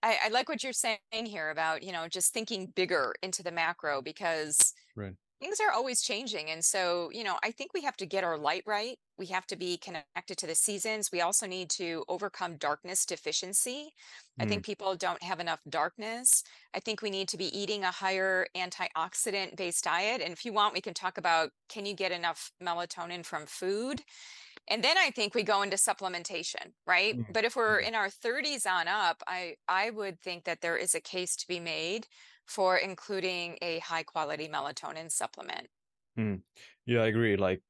I, 0.03 0.19
I 0.25 0.29
like 0.29 0.49
what 0.49 0.63
you're 0.63 0.73
saying 0.73 0.99
here 1.25 1.49
about, 1.49 1.83
you 1.83 1.91
know, 1.91 2.07
just 2.07 2.33
thinking 2.33 2.67
bigger 2.67 3.15
into 3.23 3.43
the 3.43 3.51
macro 3.51 4.01
because 4.01 4.73
Right. 4.95 5.15
Things 5.41 5.59
are 5.59 5.71
always 5.71 6.01
changing. 6.03 6.51
And 6.51 6.63
so, 6.63 7.09
you 7.11 7.23
know, 7.23 7.39
I 7.43 7.51
think 7.51 7.73
we 7.73 7.81
have 7.83 7.97
to 7.97 8.05
get 8.05 8.23
our 8.23 8.37
light 8.37 8.63
right. 8.67 8.99
We 9.17 9.25
have 9.27 9.47
to 9.47 9.57
be 9.57 9.77
connected 9.77 10.37
to 10.37 10.47
the 10.47 10.55
seasons. 10.55 11.11
We 11.11 11.21
also 11.21 11.47
need 11.47 11.69
to 11.71 12.05
overcome 12.07 12.57
darkness 12.57 13.05
deficiency. 13.07 13.93
I 14.39 14.45
Mm. 14.45 14.47
think 14.47 14.65
people 14.65 14.95
don't 14.95 15.23
have 15.23 15.39
enough 15.39 15.61
darkness. 15.67 16.43
I 16.75 16.79
think 16.79 17.01
we 17.01 17.09
need 17.09 17.27
to 17.29 17.37
be 17.37 17.55
eating 17.57 17.83
a 17.83 17.91
higher 17.91 18.47
antioxidant 18.55 19.55
based 19.57 19.83
diet. 19.83 20.21
And 20.21 20.31
if 20.31 20.45
you 20.45 20.53
want, 20.53 20.73
we 20.75 20.81
can 20.81 20.93
talk 20.93 21.17
about 21.17 21.51
can 21.69 21.85
you 21.87 21.95
get 21.95 22.11
enough 22.11 22.51
melatonin 22.61 23.25
from 23.25 23.47
food? 23.47 24.03
And 24.67 24.83
then 24.83 24.97
I 24.97 25.11
think 25.11 25.35
we 25.35 25.43
go 25.43 25.61
into 25.61 25.77
supplementation, 25.77 26.73
right? 26.85 27.17
Mm. 27.17 27.25
But 27.29 27.45
if 27.45 27.55
we're 27.55 27.79
in 27.79 27.95
our 27.95 28.09
30s 28.09 28.65
on 28.65 28.87
up, 28.87 29.23
I 29.27 29.57
I 29.67 29.89
would 29.89 30.21
think 30.21 30.45
that 30.45 30.61
there 30.61 30.77
is 30.77 30.95
a 30.95 31.01
case 31.01 31.35
to 31.37 31.47
be 31.47 31.59
made 31.59 32.07
for 32.45 32.77
including 32.77 33.57
a 33.61 33.79
high 33.79 34.03
quality 34.03 34.47
melatonin 34.47 35.11
supplement. 35.11 35.67
Mm. 36.17 36.41
Yeah, 36.85 37.01
I 37.01 37.07
agree. 37.07 37.37
Like 37.37 37.61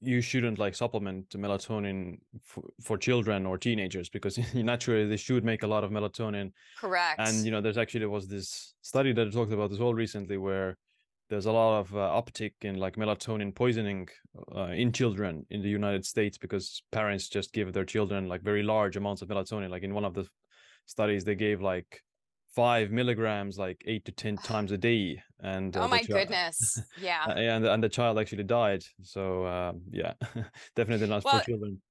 you 0.00 0.20
shouldn't 0.20 0.58
like 0.58 0.74
supplement 0.74 1.30
melatonin 1.30 2.18
for, 2.42 2.62
for 2.82 2.98
children 2.98 3.46
or 3.46 3.56
teenagers 3.56 4.08
because 4.08 4.38
naturally 4.54 5.06
they 5.06 5.16
should 5.16 5.44
make 5.44 5.62
a 5.62 5.66
lot 5.66 5.84
of 5.84 5.90
melatonin. 5.90 6.52
Correct. 6.78 7.18
And 7.18 7.44
you 7.44 7.50
know, 7.50 7.60
there's 7.60 7.78
actually 7.78 8.00
there 8.00 8.10
was 8.10 8.28
this 8.28 8.74
study 8.82 9.12
that 9.12 9.26
I 9.26 9.30
talked 9.30 9.52
about 9.52 9.70
this 9.70 9.80
all 9.80 9.94
recently 9.94 10.36
where 10.36 10.76
there's 11.30 11.46
a 11.46 11.52
lot 11.52 11.80
of 11.80 11.96
uh, 11.96 12.20
uptick 12.20 12.52
in 12.62 12.76
like 12.76 12.96
melatonin 12.96 13.54
poisoning 13.54 14.08
uh, 14.54 14.66
in 14.66 14.92
children 14.92 15.46
in 15.50 15.62
the 15.62 15.68
United 15.68 16.04
States 16.04 16.36
because 16.36 16.82
parents 16.92 17.28
just 17.28 17.52
give 17.52 17.72
their 17.72 17.84
children 17.84 18.28
like 18.28 18.42
very 18.42 18.62
large 18.62 18.96
amounts 18.96 19.22
of 19.22 19.28
melatonin. 19.28 19.70
Like 19.70 19.82
in 19.82 19.94
one 19.94 20.04
of 20.04 20.14
the 20.14 20.26
studies, 20.84 21.24
they 21.24 21.34
gave 21.34 21.62
like 21.62 22.02
five 22.54 22.90
milligrams 22.90 23.58
like 23.58 23.82
eight 23.86 24.04
to 24.04 24.12
ten 24.12 24.38
times 24.38 24.72
a 24.72 24.78
day 24.78 25.22
and 25.40 25.76
uh, 25.76 25.82
oh 25.82 25.88
my 25.88 26.04
chi- 26.06 26.12
goodness. 26.12 26.82
Yeah. 26.96 27.28
uh, 27.28 27.30
and 27.32 27.66
and 27.66 27.82
the 27.82 27.88
child 27.88 28.18
actually 28.18 28.44
died 28.44 28.84
so 29.02 29.46
um, 29.46 29.82
yeah 29.90 30.14
definitely 30.76 31.06
not 31.06 31.24
for 31.24 31.38
Well, 31.38 31.40
children 31.40 31.82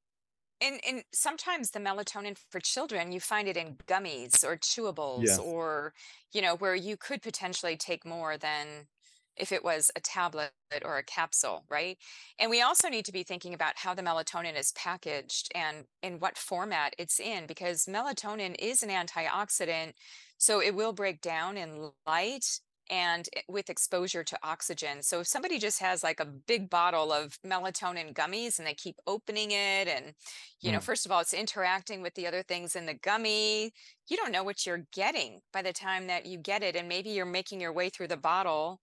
and 0.61 0.79
and 0.85 1.03
sometimes 1.13 1.71
the 1.71 1.79
melatonin 1.79 2.37
for 2.37 2.59
children, 2.59 3.11
you 3.11 3.19
find 3.19 3.47
it 3.47 3.57
in 3.57 3.77
gummies 3.87 4.43
or 4.43 4.57
chewables 4.57 5.37
yeah 5.37 5.43
or, 5.43 5.93
you 6.33 6.41
know, 6.41 6.55
where 6.55 6.75
you 6.75 6.95
could 6.97 7.21
potentially 7.21 7.75
take 7.77 8.05
more 8.05 8.37
than 8.37 8.87
if 9.35 9.51
it 9.51 9.63
was 9.63 9.89
a 9.95 9.99
tablet 9.99 10.53
or 10.85 10.97
a 10.99 11.03
capsule, 11.03 11.65
right? 11.67 11.97
And 12.37 12.51
we 12.51 12.61
also 12.61 12.87
need 12.87 13.03
to 13.05 13.11
be 13.11 13.23
thinking 13.23 13.53
about 13.55 13.79
how 13.79 13.95
the 13.95 14.03
melatonin 14.03 14.55
is 14.55 14.71
packaged 14.73 15.51
and 15.55 15.87
in 16.03 16.19
what 16.19 16.37
format 16.37 16.93
it's 16.99 17.19
in, 17.19 17.47
because 17.47 17.85
melatonin 17.87 18.55
is 18.59 18.83
an 18.83 18.89
antioxidant, 18.89 19.93
so 20.43 20.61
it 20.61 20.75
will 20.75 20.93
break 20.93 21.21
down 21.21 21.57
in 21.57 21.91
light 22.05 22.59
and 22.89 23.29
with 23.47 23.69
exposure 23.69 24.23
to 24.25 24.37
oxygen. 24.43 25.01
So 25.01 25.21
if 25.21 25.27
somebody 25.27 25.57
just 25.57 25.79
has 25.79 26.03
like 26.03 26.19
a 26.19 26.25
big 26.25 26.69
bottle 26.69 27.13
of 27.13 27.39
melatonin 27.45 28.13
gummies 28.13 28.57
and 28.59 28.67
they 28.67 28.73
keep 28.73 28.97
opening 29.07 29.51
it 29.51 29.87
and 29.87 30.13
you 30.61 30.71
know, 30.71 30.79
Mm, 30.79 30.83
first 30.89 31.05
of 31.05 31.11
all, 31.11 31.21
it's 31.21 31.33
interacting 31.33 32.01
with 32.01 32.13
the 32.15 32.27
other 32.27 32.43
things 32.43 32.75
in 32.75 32.85
the 32.85 32.93
gummy. 32.93 33.71
You 34.09 34.17
don't 34.17 34.31
know 34.33 34.43
what 34.43 34.65
you're 34.65 34.85
getting 34.91 35.41
by 35.53 35.61
the 35.61 35.73
time 35.73 36.07
that 36.07 36.25
you 36.25 36.37
get 36.37 36.63
it. 36.63 36.75
And 36.75 36.89
maybe 36.89 37.09
you're 37.11 37.25
making 37.25 37.61
your 37.61 37.73
way 37.73 37.89
through 37.89 38.09
the 38.09 38.17
bottle 38.17 38.81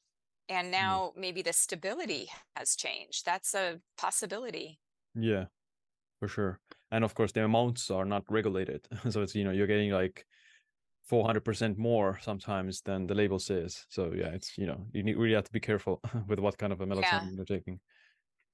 and 0.49 0.70
yeah 0.79 0.99
now 0.99 1.12
maybe 1.16 1.42
the 1.42 1.53
stability 1.53 2.29
has 2.57 2.75
changed. 2.77 3.25
That's 3.27 3.55
a 3.55 3.81
possibility. 3.99 4.81
yeah 5.14 5.46
for 6.20 6.29
sure 6.29 6.61
and 6.90 7.05
of 7.05 7.14
course 7.14 7.33
the 7.33 7.44
amounts 7.44 7.90
are 7.90 8.07
not 8.07 8.25
regulated 8.31 8.88
so 9.11 9.23
it's 9.23 9.35
you 9.35 9.44
know 9.44 9.53
you're 9.53 9.66
getting 9.68 9.90
like 9.92 10.27
400% 11.11 11.79
more 11.79 12.18
sometimes 12.20 12.83
than 12.83 13.07
the 13.09 13.14
label 13.14 13.38
says 13.38 13.87
so 13.90 14.12
yeah 14.14 14.29
it's 14.38 14.57
you 14.59 14.66
know 14.66 14.87
you 14.94 15.03
need, 15.03 15.16
really 15.16 15.35
have 15.35 15.44
to 15.44 15.53
be 15.53 15.61
careful 15.61 16.01
with 16.29 16.38
what 16.40 16.59
kind 16.59 16.73
of 16.73 16.81
a 16.81 16.87
Yeah. 17.03 17.27
melatonin 17.27 17.37
you're 17.37 17.44
taking 17.57 17.81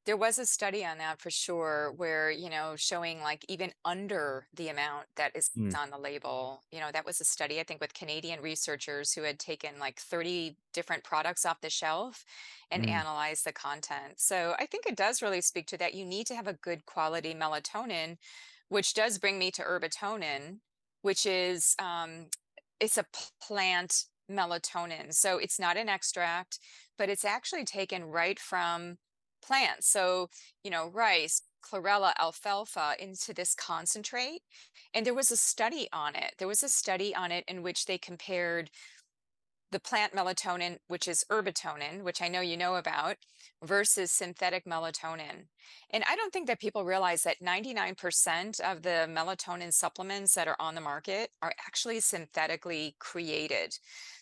There 0.05 0.16
was 0.16 0.38
a 0.38 0.47
study 0.47 0.85
on 0.85 0.99
that 0.99 1.21
for 1.21 1.33
sure, 1.33 1.90
where, 1.90 2.31
you 2.31 2.49
know, 2.49 2.77
showing 2.77 3.21
like 3.23 3.45
even 3.49 3.73
under 3.85 4.47
the 4.53 4.69
amount 4.69 5.09
that 5.16 5.33
is 5.35 5.51
Mm, 5.57 5.77
on 5.77 5.90
the 5.90 5.99
label. 5.99 6.62
You 6.71 6.79
know, 6.79 6.92
that 6.92 7.05
was 7.05 7.21
a 7.21 7.25
study, 7.25 7.59
I 7.59 7.64
think, 7.64 7.81
with 7.81 7.92
Canadian 7.92 8.40
researchers 8.40 9.12
who 9.12 9.23
had 9.23 9.40
taken 9.40 9.81
like 9.81 9.99
30 9.99 10.59
different 10.73 11.03
products 11.03 11.45
off 11.45 11.61
the 11.61 11.71
shelf 11.71 12.25
and 12.71 12.85
mm, 12.85 13.01
analyzed 13.01 13.45
the 13.45 13.53
content. 13.53 14.21
So 14.21 14.55
I 14.61 14.66
think 14.66 14.87
it 14.87 14.95
does 14.97 15.23
really 15.23 15.40
speak 15.40 15.66
to 15.69 15.79
that. 15.79 15.95
You 15.95 16.05
need 16.05 16.29
to 16.29 16.37
have 16.37 16.47
a 16.47 16.53
good 16.55 16.87
quality 16.87 17.35
melatonin, 17.35 18.19
which 18.69 18.95
does 18.95 19.19
bring 19.19 19.38
me 19.40 19.51
to 19.53 19.62
herbatonin, 19.62 20.61
which 21.03 21.27
is 21.27 21.75
um, 21.81 22.29
it's 22.81 22.99
a 22.99 23.07
plant 23.41 24.05
melatonin. 24.31 25.15
So 25.15 25.39
it's 25.39 25.59
not 25.59 25.77
an 25.77 25.89
extract, 25.89 26.59
but 26.99 27.09
it's 27.09 27.25
actually 27.25 27.65
taken 27.65 28.05
right 28.05 28.39
from 28.39 28.97
plants. 29.45 29.89
So, 29.89 30.29
you 30.65 30.71
know, 30.71 30.91
rice, 30.93 31.43
chlorella, 31.65 32.12
alfalfa 32.19 32.95
into 32.99 33.33
this 33.33 33.55
concentrate. 33.55 34.41
And 34.95 35.07
there 35.07 35.15
was 35.15 35.31
a 35.31 35.37
study 35.37 35.89
on 35.93 36.15
it. 36.15 36.35
There 36.39 36.49
was 36.49 36.62
a 36.62 36.69
study 36.69 37.15
on 37.15 37.33
it 37.33 37.45
in 37.49 37.62
which 37.62 37.87
they 37.87 37.99
compared 37.99 38.71
the 39.72 39.81
plant 39.81 40.12
melatonin, 40.12 40.79
which 40.88 41.09
is 41.09 41.24
herbatonin, 41.31 42.02
which 42.02 42.22
I 42.22 42.29
know 42.29 42.40
you 42.40 42.57
know 42.57 42.76
about, 42.76 43.16
versus 43.64 44.12
synthetic 44.12 44.64
melatonin. 44.64 45.46
And 45.90 46.05
I 46.09 46.14
don't 46.14 46.33
think 46.33 46.46
that 46.46 46.61
people 46.61 46.85
realize 46.85 47.22
that 47.22 47.42
99% 47.42 48.61
of 48.61 48.83
the 48.83 49.09
melatonin 49.09 49.72
supplements 49.72 50.35
that 50.35 50.48
are 50.48 50.57
on 50.61 50.74
the 50.74 50.81
market 50.81 51.31
are 51.42 51.52
actually 51.66 52.00
synthetically 52.00 52.96
created. 52.98 53.76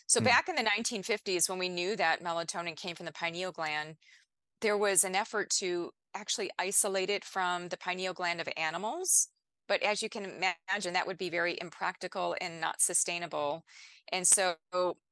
So 0.07 0.19
mm, 0.19 0.25
back 0.25 0.49
in 0.49 0.55
the 0.55 0.63
1950s, 0.63 1.49
when 1.49 1.59
we 1.59 1.69
knew 1.69 1.95
that 1.95 2.23
melatonin 2.23 2.75
came 2.75 2.95
from 2.95 3.05
the 3.05 3.11
pineal 3.11 3.51
gland, 3.51 3.95
there 4.61 4.77
was 4.77 5.03
an 5.03 5.15
effort 5.15 5.49
to 5.59 5.91
actually 6.15 6.49
isolate 6.57 7.09
it 7.09 7.23
from 7.23 7.67
the 7.67 7.77
pineal 7.77 8.13
gland 8.13 8.41
of 8.41 8.49
animals. 8.57 9.29
But 9.67 9.81
as 9.83 10.01
you 10.03 10.09
can 10.09 10.25
imagine, 10.25 10.93
that 10.93 11.07
would 11.07 11.17
be 11.17 11.29
very 11.29 11.57
impractical 11.59 12.35
and 12.41 12.61
not 12.61 12.81
sustainable. 12.81 13.63
And 14.11 14.27
so 14.27 14.55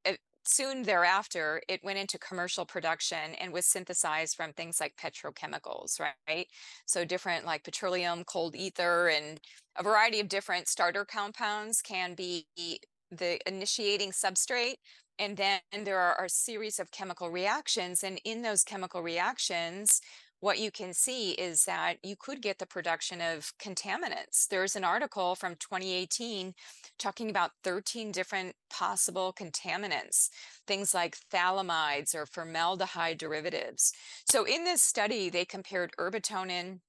it, 0.05 0.19
soon 0.45 0.83
thereafter, 0.83 1.61
it 1.67 1.83
went 1.83 1.99
into 1.99 2.19
commercial 2.19 2.65
production 2.65 3.35
and 3.39 3.53
was 3.53 3.65
synthesized 3.65 4.35
from 4.35 4.53
things 4.53 4.79
like 4.79 4.95
petrochemicals, 4.97 5.99
right? 5.99 6.47
So 6.85 7.05
different 7.05 7.45
like 7.45 7.63
petroleum, 7.63 8.23
cold 8.25 8.55
ether, 8.55 9.07
and 9.09 9.39
a 9.75 9.83
variety 9.83 10.19
of 10.19 10.29
different 10.29 10.67
starter 10.67 11.05
compounds 11.05 11.81
can 11.81 12.13
be 12.13 12.45
the 13.11 13.39
initiating 13.47 14.11
substrate 14.11 14.75
and 15.19 15.37
then 15.37 15.59
there 15.83 15.99
are 15.99 16.25
a 16.25 16.29
series 16.29 16.79
of 16.79 16.91
chemical 16.91 17.29
reactions. 17.29 18.03
And 18.03 18.19
in 18.25 18.41
those 18.41 18.63
chemical 18.63 19.01
reactions, 19.01 20.01
what 20.43 20.59
you 20.59 20.71
can 20.71 20.93
see 20.93 21.31
is 21.31 21.63
that 21.63 21.95
you 22.03 22.17
could 22.19 22.41
get 22.41 22.59
the 22.59 22.65
production 22.65 23.21
of 23.21 23.53
contaminants. 23.63 24.45
There's 24.49 24.75
an 24.75 24.83
article 24.83 25.35
from 25.35 25.55
2018 25.55 26.53
talking 26.99 27.29
about 27.29 27.51
13 27.63 28.11
different 28.11 28.53
possible 28.69 29.33
contaminants, 29.33 30.27
things 30.67 30.93
like 30.93 31.17
phthalimides 31.33 32.13
or 32.13 32.25
formaldehyde 32.25 33.19
derivatives. 33.19 33.93
So 34.29 34.43
in 34.43 34.65
this 34.65 34.81
study, 34.81 35.29
they 35.29 35.45
compared 35.45 35.93
herbatonin 35.97 36.81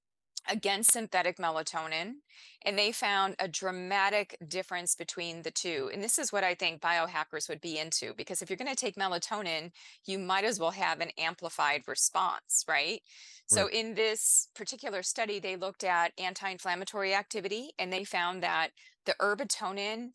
against 0.48 0.92
synthetic 0.92 1.38
melatonin, 1.38 2.14
and 2.62 2.78
they 2.78 2.92
found 2.92 3.34
a 3.38 3.48
dramatic 3.48 4.36
difference 4.46 4.94
between 4.94 5.42
the 5.42 5.50
two. 5.50 5.90
And 5.92 6.02
this 6.02 6.18
is 6.18 6.32
what 6.32 6.44
I 6.44 6.54
think 6.54 6.80
biohackers 6.80 7.48
would 7.48 7.60
be 7.60 7.78
into 7.78 8.14
because 8.14 8.42
if 8.42 8.50
you're 8.50 8.56
going 8.56 8.70
to 8.70 8.76
take 8.76 8.96
melatonin, 8.96 9.72
you 10.04 10.18
might 10.18 10.44
as 10.44 10.58
well 10.58 10.72
have 10.72 11.00
an 11.00 11.10
amplified 11.18 11.82
response, 11.86 12.64
right? 12.68 13.00
So, 13.46 13.68
in 13.68 13.94
this 13.94 14.48
particular 14.54 15.02
study, 15.02 15.38
they 15.38 15.56
looked 15.56 15.84
at 15.84 16.12
anti 16.18 16.48
inflammatory 16.48 17.14
activity 17.14 17.72
and 17.78 17.92
they 17.92 18.04
found 18.04 18.42
that 18.42 18.70
the 19.04 19.14
herbatonin 19.20 20.12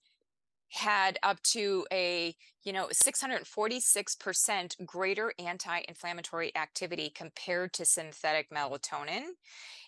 had 0.69 1.17
up 1.23 1.41
to 1.41 1.85
a 1.91 2.35
you 2.63 2.73
know 2.73 2.87
646% 2.87 4.85
greater 4.85 5.33
anti-inflammatory 5.39 6.55
activity 6.55 7.11
compared 7.13 7.73
to 7.73 7.85
synthetic 7.85 8.49
melatonin. 8.51 9.23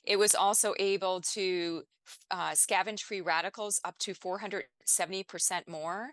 It 0.03 0.18
was 0.18 0.34
also 0.34 0.74
able 0.80 1.22
to 1.34 1.84
uh, 2.32 2.51
scavenge 2.51 3.01
free 3.01 3.22
radicals 3.22 3.80
up 3.86 3.97
to 3.99 4.14
470% 4.14 5.68
more. 5.68 6.10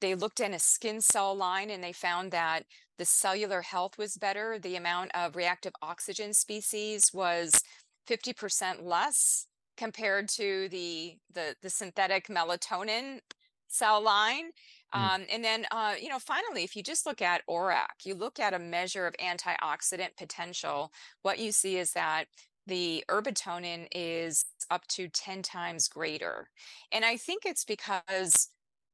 They 0.00 0.14
looked 0.14 0.40
in 0.40 0.54
a 0.54 0.58
skin 0.58 1.00
cell 1.00 1.34
line 1.34 1.70
and 1.70 1.82
they 1.82 1.92
found 1.92 2.30
that 2.32 2.64
the 2.98 3.04
cellular 3.04 3.62
health 3.62 3.98
was 3.98 4.16
better. 4.16 4.58
The 4.58 4.76
amount 4.76 5.12
of 5.14 5.36
reactive 5.36 5.72
oxygen 5.82 6.34
species 6.34 7.10
was 7.12 7.62
50% 8.08 8.82
less 8.82 9.46
compared 9.76 10.28
to 10.28 10.68
the 10.70 11.16
the 11.32 11.54
the 11.62 11.70
synthetic 11.70 12.26
melatonin 12.26 13.20
cell 13.68 14.02
line. 14.02 14.50
Mm. 14.94 15.00
Um, 15.00 15.22
and 15.30 15.44
then, 15.44 15.66
uh, 15.70 15.94
you 16.00 16.08
know, 16.08 16.18
finally, 16.18 16.64
if 16.64 16.74
you 16.74 16.82
just 16.82 17.06
look 17.06 17.22
at 17.22 17.42
ORAC, 17.48 18.04
you 18.04 18.14
look 18.14 18.40
at 18.40 18.54
a 18.54 18.58
measure 18.58 19.06
of 19.06 19.14
antioxidant 19.22 20.16
potential, 20.16 20.92
what 21.22 21.38
you 21.38 21.52
see 21.52 21.76
is 21.76 21.92
that 21.92 22.24
the 22.66 23.04
herbatonin 23.08 23.86
is 23.94 24.44
up 24.70 24.86
to 24.88 25.08
10 25.08 25.42
times 25.42 25.88
greater. 25.88 26.48
And 26.92 27.04
I 27.04 27.16
think 27.16 27.44
it's 27.44 27.64
because 27.64 28.48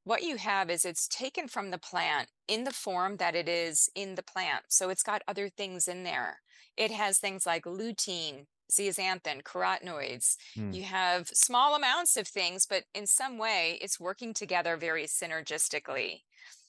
what 0.05 0.23
you 0.23 0.37
have 0.37 0.71
is 0.71 0.85
it's 0.85 1.09
taken 1.09 1.49
from 1.49 1.71
the 1.71 1.79
plant 1.79 2.29
in 2.47 2.65
the 2.65 2.73
form 2.73 3.17
that 3.17 3.35
it 3.35 3.49
is 3.49 3.89
in 3.95 4.15
the 4.15 4.23
plant. 4.23 4.65
So 4.69 4.91
it's 4.91 5.03
got 5.03 5.23
other 5.27 5.49
things 5.49 5.89
in 5.89 6.05
there. 6.05 6.41
It 6.77 6.91
has 6.91 7.19
things 7.19 7.47
like 7.47 7.65
lutein, 7.65 8.47
zeaxanthin, 8.71 9.43
carotenoids. 9.43 10.37
Mm. 10.57 10.75
You 10.75 10.83
have 10.85 11.29
small 11.29 11.75
amounts 11.75 12.17
of 12.17 12.27
things, 12.29 12.67
but 12.67 12.85
in 12.95 13.07
some 13.07 13.39
way 13.39 13.79
it's 13.83 14.01
working 14.01 14.35
together 14.35 14.77
very 14.77 15.05
synergistically. 15.05 16.23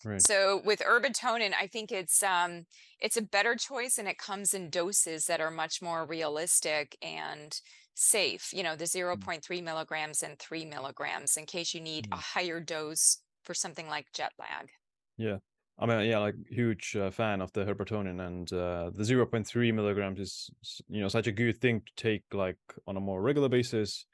Right. 0.04 0.22
So 0.22 0.62
with 0.64 0.82
herbatonin, 0.82 1.54
I 1.60 1.68
think 1.68 1.92
it's 1.92 2.22
um, 2.24 2.66
it's 3.00 3.18
a 3.18 3.22
better 3.22 3.56
choice, 3.56 3.98
and 3.98 4.08
it 4.08 4.18
comes 4.18 4.54
in 4.54 4.70
doses 4.70 5.26
that 5.26 5.42
are 5.42 5.52
much 5.52 5.82
more 5.82 6.06
realistic 6.06 6.98
and 7.02 7.60
safe. 7.96 8.54
You 8.54 8.64
know, 8.64 8.76
the 8.76 8.86
0.3 8.86 9.64
milligrams 9.64 10.22
and 10.22 10.38
three 10.38 10.66
milligrams, 10.66 11.38
in 11.38 11.46
case 11.46 11.74
you 11.74 11.82
need 11.82 12.08
a 12.12 12.18
Mm. 12.18 12.20
higher 12.20 12.60
dose 12.60 13.18
for 13.44 13.54
something 13.54 13.88
like 13.88 14.12
jet 14.14 14.34
lag. 14.40 14.70
Yeah. 15.18 15.38
I 15.78 15.86
mean, 15.86 16.06
yeah, 16.08 16.20
like 16.20 16.36
huge 16.50 16.96
uh, 16.96 17.12
fan 17.12 17.42
of 17.42 17.52
the 17.52 17.66
herbatonin, 17.66 18.26
and 18.26 18.52
uh, 18.54 18.92
the 18.94 19.04
0.3 19.04 19.72
milligrams 19.74 20.20
is, 20.20 20.50
you 20.88 21.02
know, 21.02 21.10
such 21.10 21.28
a 21.28 21.32
good 21.34 21.60
thing 21.60 21.82
to 21.82 21.92
take 21.96 22.24
like 22.34 22.60
on 22.88 22.96
a 22.96 23.02
more 23.02 23.22
regular 23.22 23.50
basis. 23.50 24.06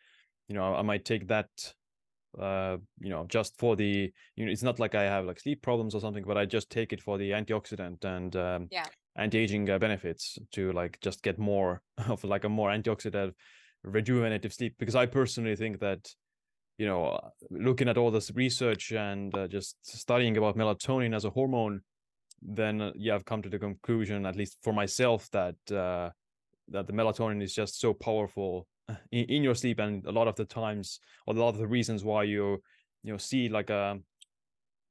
You 0.47 0.55
know, 0.55 0.74
I, 0.74 0.80
I 0.80 0.82
might 0.82 1.05
take 1.05 1.28
that, 1.28 1.49
uh, 2.39 2.78
you 2.99 3.09
know, 3.09 3.26
just 3.28 3.57
for 3.59 3.76
the, 3.76 4.12
you 4.36 4.45
know, 4.45 4.51
it's 4.51 4.64
not 4.64 4.80
like 4.80 4.95
I 4.95 5.03
have 5.03 5.26
like 5.26 5.39
sleep 5.39 5.62
problems 5.62 5.95
or 5.95 6.01
something, 6.01 6.24
but 6.26 6.38
I 6.38 6.45
just 6.45 6.70
take 6.70 6.93
it 6.93 7.01
for 7.01 7.18
the 7.18 7.32
antioxidant 7.32 8.03
and 8.05 8.36
um, 8.36 8.70
Yeah. 8.72 8.88
anti-aging 9.16 9.70
uh, 9.70 9.80
benefits 9.80 10.38
to 10.53 10.72
like 10.72 10.99
just 11.01 11.24
get 11.24 11.38
more 11.38 11.84
of 12.07 12.24
like 12.24 12.43
a 12.43 12.49
more 12.49 12.70
antioxidant, 12.70 13.34
rejuvenative 13.84 14.53
sleep. 14.53 14.76
Because 14.80 14.95
I 14.95 15.05
personally 15.05 15.55
think 15.55 15.80
that 15.80 16.09
you 16.82 16.88
know, 16.88 17.05
uh, 17.05 17.29
looking 17.51 17.88
at 17.88 17.95
all 17.95 18.09
this 18.09 18.32
research 18.34 18.91
and 18.91 19.38
uh, 19.38 19.47
just 19.47 19.75
studying 19.84 20.36
about 20.38 20.57
melatonin 20.57 21.15
as 21.15 21.25
a 21.25 21.29
hormone, 21.29 21.82
then 22.41 22.82
uh, 22.82 22.91
yeah, 22.95 23.13
I've 23.13 23.23
come 23.23 23.43
to 23.43 23.49
the 23.49 23.59
conclusion, 23.59 24.25
at 24.25 24.36
least 24.36 24.57
for 24.63 24.73
myself, 24.73 25.29
that 25.29 25.57
uh, 25.71 26.09
that 26.69 26.88
the 26.88 26.93
melatonin 26.93 27.43
is 27.43 27.53
just 27.53 27.79
so 27.79 27.93
powerful 27.93 28.65
in, 29.11 29.25
in 29.25 29.43
your 29.43 29.53
sleep, 29.53 29.77
and 29.77 30.03
a 30.07 30.11
lot 30.11 30.27
of 30.27 30.36
the 30.38 30.45
times, 30.45 30.99
or 31.27 31.36
a 31.36 31.39
lot 31.39 31.49
of 31.49 31.59
the 31.59 31.67
reasons 31.67 32.03
why 32.03 32.23
you 32.23 32.59
you 33.03 33.11
know 33.11 33.17
see 33.17 33.47
like 33.47 33.69
a 33.69 33.99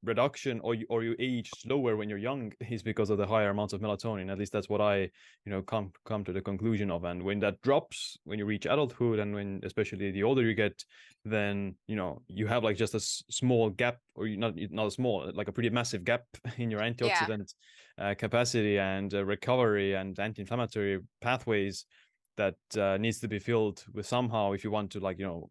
reduction 0.03 0.59
or 0.61 0.73
you, 0.75 0.85
or 0.89 1.03
you 1.03 1.15
age 1.19 1.49
slower 1.57 1.95
when 1.95 2.09
you're 2.09 2.17
young 2.17 2.51
is 2.69 2.83
because 2.83 3.09
of 3.09 3.17
the 3.17 3.27
higher 3.27 3.49
amounts 3.49 3.73
of 3.73 3.81
melatonin. 3.81 4.31
At 4.31 4.37
least 4.39 4.51
that's 4.51 4.69
what 4.69 4.81
i 4.81 4.97
you 5.45 5.51
know 5.51 5.61
come 5.61 5.91
come 6.05 6.23
to 6.23 6.33
the 6.33 6.41
conclusion 6.41 6.91
of. 6.91 7.03
And 7.03 7.23
when 7.23 7.39
that 7.39 7.61
drops 7.61 8.17
when 8.23 8.39
you 8.39 8.45
reach 8.45 8.65
adulthood 8.65 9.19
and 9.19 9.33
when 9.33 9.61
especially 9.63 10.11
the 10.11 10.23
older 10.23 10.43
you 10.43 10.53
get 10.53 10.83
then 11.25 11.75
you 11.87 11.95
know 11.95 12.21
you 12.27 12.47
have 12.47 12.63
like 12.63 12.77
just 12.77 12.93
a 12.93 12.97
s- 12.97 13.23
small 13.29 13.69
gap 13.69 13.97
or 14.15 14.27
you 14.27 14.37
not 14.37 14.53
not 14.71 14.87
a 14.87 14.91
small 14.91 15.29
like 15.33 15.47
a 15.47 15.51
pretty 15.51 15.69
massive 15.69 16.03
gap 16.03 16.23
in 16.57 16.71
your 16.71 16.81
antioxidant 16.81 17.53
uh, 17.97 18.13
capacity 18.17 18.79
and 18.79 19.13
uh, 19.13 19.23
recovery 19.23 19.93
and 19.93 20.19
anti-inflammatory 20.19 20.99
pathways 21.21 21.85
that 22.37 22.55
uh, 22.77 22.97
needs 22.97 23.19
to 23.19 23.27
be 23.27 23.39
filled 23.39 23.83
with 23.93 24.05
somehow 24.05 24.51
if 24.53 24.63
you 24.63 24.71
want 24.71 24.91
to 24.91 24.99
like 24.99 25.19
you 25.19 25.25
know 25.25 25.49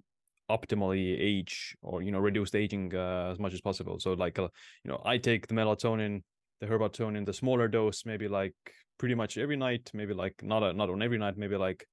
optimally 0.56 1.16
age 1.18 1.76
or 1.82 2.02
you 2.02 2.10
know 2.10 2.18
reduce 2.18 2.50
the 2.50 2.58
aging 2.58 2.94
uh, 2.94 3.30
as 3.32 3.38
much 3.38 3.54
as 3.54 3.60
possible 3.60 3.98
so 3.98 4.12
like 4.12 4.38
uh, 4.38 4.48
you 4.84 4.90
know 4.90 5.00
i 5.04 5.16
take 5.18 5.46
the 5.46 5.54
melatonin 5.54 6.22
the 6.60 6.66
herbatonin 6.66 7.24
the 7.24 7.32
smaller 7.32 7.68
dose 7.68 8.04
maybe 8.04 8.28
like 8.28 8.54
pretty 8.98 9.14
much 9.14 9.38
every 9.38 9.56
night 9.56 9.90
maybe 9.94 10.12
like 10.14 10.34
not 10.42 10.62
a, 10.62 10.72
not 10.72 10.90
on 10.90 11.02
every 11.02 11.18
night 11.18 11.36
maybe 11.36 11.56
like 11.56 11.86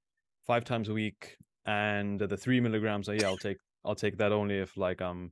five 0.46 0.64
times 0.66 0.90
a 0.90 0.94
week 0.94 1.38
and 1.66 2.20
the 2.20 2.38
three 2.38 2.60
milligrams 2.60 3.08
uh, 3.10 3.14
yeah 3.14 3.26
i'll 3.28 3.38
take 3.38 3.58
i'll 3.86 3.96
take 3.96 4.18
that 4.18 4.32
only 4.32 4.58
if 4.58 4.76
like 4.78 5.02
i'm 5.02 5.32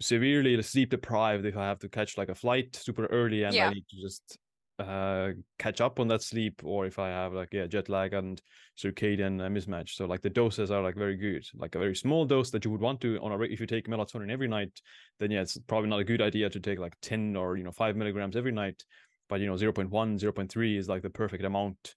severely 0.00 0.60
sleep 0.62 0.90
deprived 0.90 1.44
if 1.46 1.56
i 1.56 1.64
have 1.64 1.78
to 1.78 1.88
catch 1.88 2.18
like 2.18 2.28
a 2.28 2.34
flight 2.34 2.76
super 2.76 3.06
early 3.06 3.42
and 3.44 3.56
Yeah. 3.56 3.66
i 3.70 3.74
need 3.74 3.84
to 3.88 3.96
just 4.00 4.38
uh 4.78 5.30
catch 5.58 5.80
up 5.80 5.98
on 5.98 6.06
that 6.06 6.22
sleep 6.22 6.60
or 6.62 6.84
if 6.84 6.98
i 6.98 7.08
have 7.08 7.32
like 7.32 7.48
yeah 7.52 7.66
jet 7.66 7.88
lag 7.88 8.12
and 8.12 8.42
circadian 8.78 9.40
uh, 9.40 9.48
mismatch 9.48 9.90
so 9.90 10.04
like 10.04 10.20
the 10.20 10.28
doses 10.28 10.70
are 10.70 10.82
like 10.82 10.94
very 10.94 11.16
good 11.16 11.42
like 11.54 11.74
a 11.74 11.78
very 11.78 11.96
small 11.96 12.26
dose 12.26 12.50
that 12.50 12.62
you 12.62 12.70
would 12.70 12.80
want 12.80 13.00
to 13.00 13.18
on 13.22 13.32
a 13.32 13.40
if 13.44 13.58
you 13.58 13.66
take 13.66 13.88
melatonin 13.88 14.30
every 14.30 14.48
night 14.48 14.80
then 15.18 15.30
yeah 15.30 15.40
it's 15.40 15.56
probably 15.66 15.88
not 15.88 16.00
a 16.00 16.04
good 16.04 16.20
idea 16.20 16.50
to 16.50 16.60
take 16.60 16.78
like 16.78 16.92
10 17.00 17.36
or 17.36 17.56
you 17.56 17.64
know 17.64 17.72
5 17.72 17.96
milligrams 17.96 18.36
every 18.36 18.52
night 18.52 18.84
but 19.30 19.40
you 19.40 19.46
know 19.46 19.54
0.1 19.54 19.88
0.3 19.90 20.78
is 20.78 20.88
like 20.88 21.02
the 21.02 21.10
perfect 21.10 21.42
amount 21.44 21.94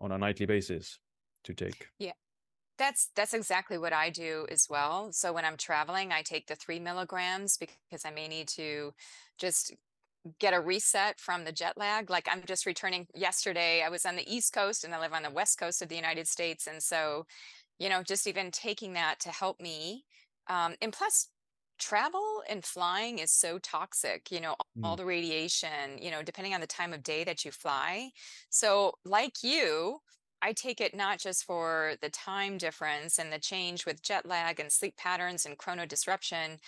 on 0.00 0.10
a 0.12 0.18
nightly 0.18 0.46
basis 0.46 0.98
to 1.44 1.54
take 1.54 1.88
Yeah. 1.98 2.12
That's 2.78 3.10
that's 3.14 3.34
exactly 3.34 3.78
what 3.78 3.92
I 3.92 4.10
do 4.10 4.46
as 4.50 4.66
well. 4.68 5.12
So 5.12 5.32
when 5.32 5.44
I'm 5.44 5.58
traveling, 5.58 6.10
I 6.10 6.22
take 6.22 6.46
the 6.46 6.56
three 6.56 6.80
milligrams 6.80 7.56
because 7.56 8.04
I 8.04 8.10
may 8.10 8.26
need 8.26 8.48
to 8.48 8.92
just 9.38 9.74
get 10.38 10.54
a 10.54 10.60
reset 10.60 11.18
from 11.20 11.44
the 11.44 11.52
jet 11.52 11.76
lag. 11.76 12.10
Like 12.10 12.28
I'm 12.30 12.44
just 12.44 12.66
returning 12.66 13.08
yesterday. 13.14 13.82
I 13.82 13.88
was 13.88 14.06
on 14.06 14.16
the 14.16 14.32
East 14.32 14.52
Coast 14.52 14.84
and 14.84 14.94
I 14.94 15.00
live 15.00 15.12
on 15.12 15.22
the 15.22 15.30
West 15.30 15.58
Coast 15.58 15.82
of 15.82 15.88
the 15.88 15.96
United 15.96 16.28
States. 16.28 16.66
And 16.66 16.82
so, 16.82 17.26
you 17.78 17.88
know, 17.88 18.02
just 18.02 18.26
even 18.26 18.50
taking 18.50 18.92
that 18.94 19.20
to 19.20 19.30
help 19.30 19.60
me. 19.60 20.04
Um, 20.48 20.76
and 20.80 20.92
plus, 20.92 21.30
travel 21.78 22.42
and 22.48 22.64
flying 22.64 23.18
is 23.18 23.32
so 23.32 23.58
toxic, 23.58 24.30
you 24.30 24.40
know, 24.40 24.56
all 24.82 24.96
Mm. 24.96 24.96
the 24.96 25.04
radiation, 25.06 25.98
you 26.00 26.10
know, 26.10 26.22
depending 26.22 26.54
on 26.54 26.60
the 26.60 26.66
time 26.66 26.92
of 26.92 27.02
day 27.02 27.24
that 27.24 27.44
you 27.44 27.50
fly. 27.50 28.12
So, 28.50 28.94
like 29.04 29.42
you, 29.42 30.00
I 30.40 30.52
take 30.52 30.80
it 30.80 30.94
not 30.94 31.18
just 31.20 31.44
for 31.44 31.94
the 32.00 32.10
time 32.10 32.58
difference 32.58 33.18
and 33.18 33.32
the 33.32 33.38
change 33.38 33.86
with 33.86 34.02
jet 34.02 34.26
lag 34.26 34.58
and 34.60 34.72
sleep 34.72 34.96
patterns 34.96 35.46
and 35.46 35.58
chrono 35.58 35.86
disruption, 35.86 36.58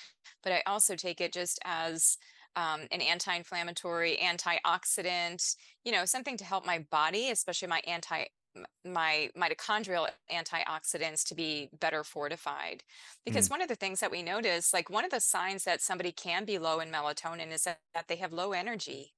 but 0.43 0.53
I 0.53 0.63
also 0.67 0.97
take 0.97 1.21
it 1.21 1.33
just 1.33 1.59
as 1.65 2.19
um, 2.57 2.83
an 2.91 3.01
anti-inflammatory, 3.01 4.19
antioxidant, 4.23 5.57
you 5.85 5.93
know, 5.93 6.05
something 6.05 6.37
to 6.37 6.45
help 6.45 6.67
my 6.67 6.85
body, 6.91 7.31
especially 7.31 7.69
my 7.69 7.81
anti 7.87 8.25
my 8.85 9.29
mitochondrial 9.37 10.09
antioxidants 10.33 11.25
to 11.25 11.35
be 11.35 11.69
better 11.81 12.05
fortified. 12.05 12.85
Because 13.25 13.51
one 13.51 13.61
of 13.61 13.69
the 13.69 13.75
things 13.75 13.99
that 14.01 14.13
we 14.13 14.23
notice, 14.23 14.73
like 14.73 14.89
one 14.89 15.05
of 15.05 15.11
the 15.11 15.21
signs 15.21 15.65
that 15.65 15.83
somebody 15.83 16.13
can 16.13 16.45
be 16.45 16.59
low 16.59 16.79
in 16.81 16.91
melatonin 16.91 17.53
is 17.53 17.65
that, 17.65 17.81
that 17.95 18.07
they 18.07 18.17
have 18.17 18.33
low 18.33 18.53
energy. 18.53 19.13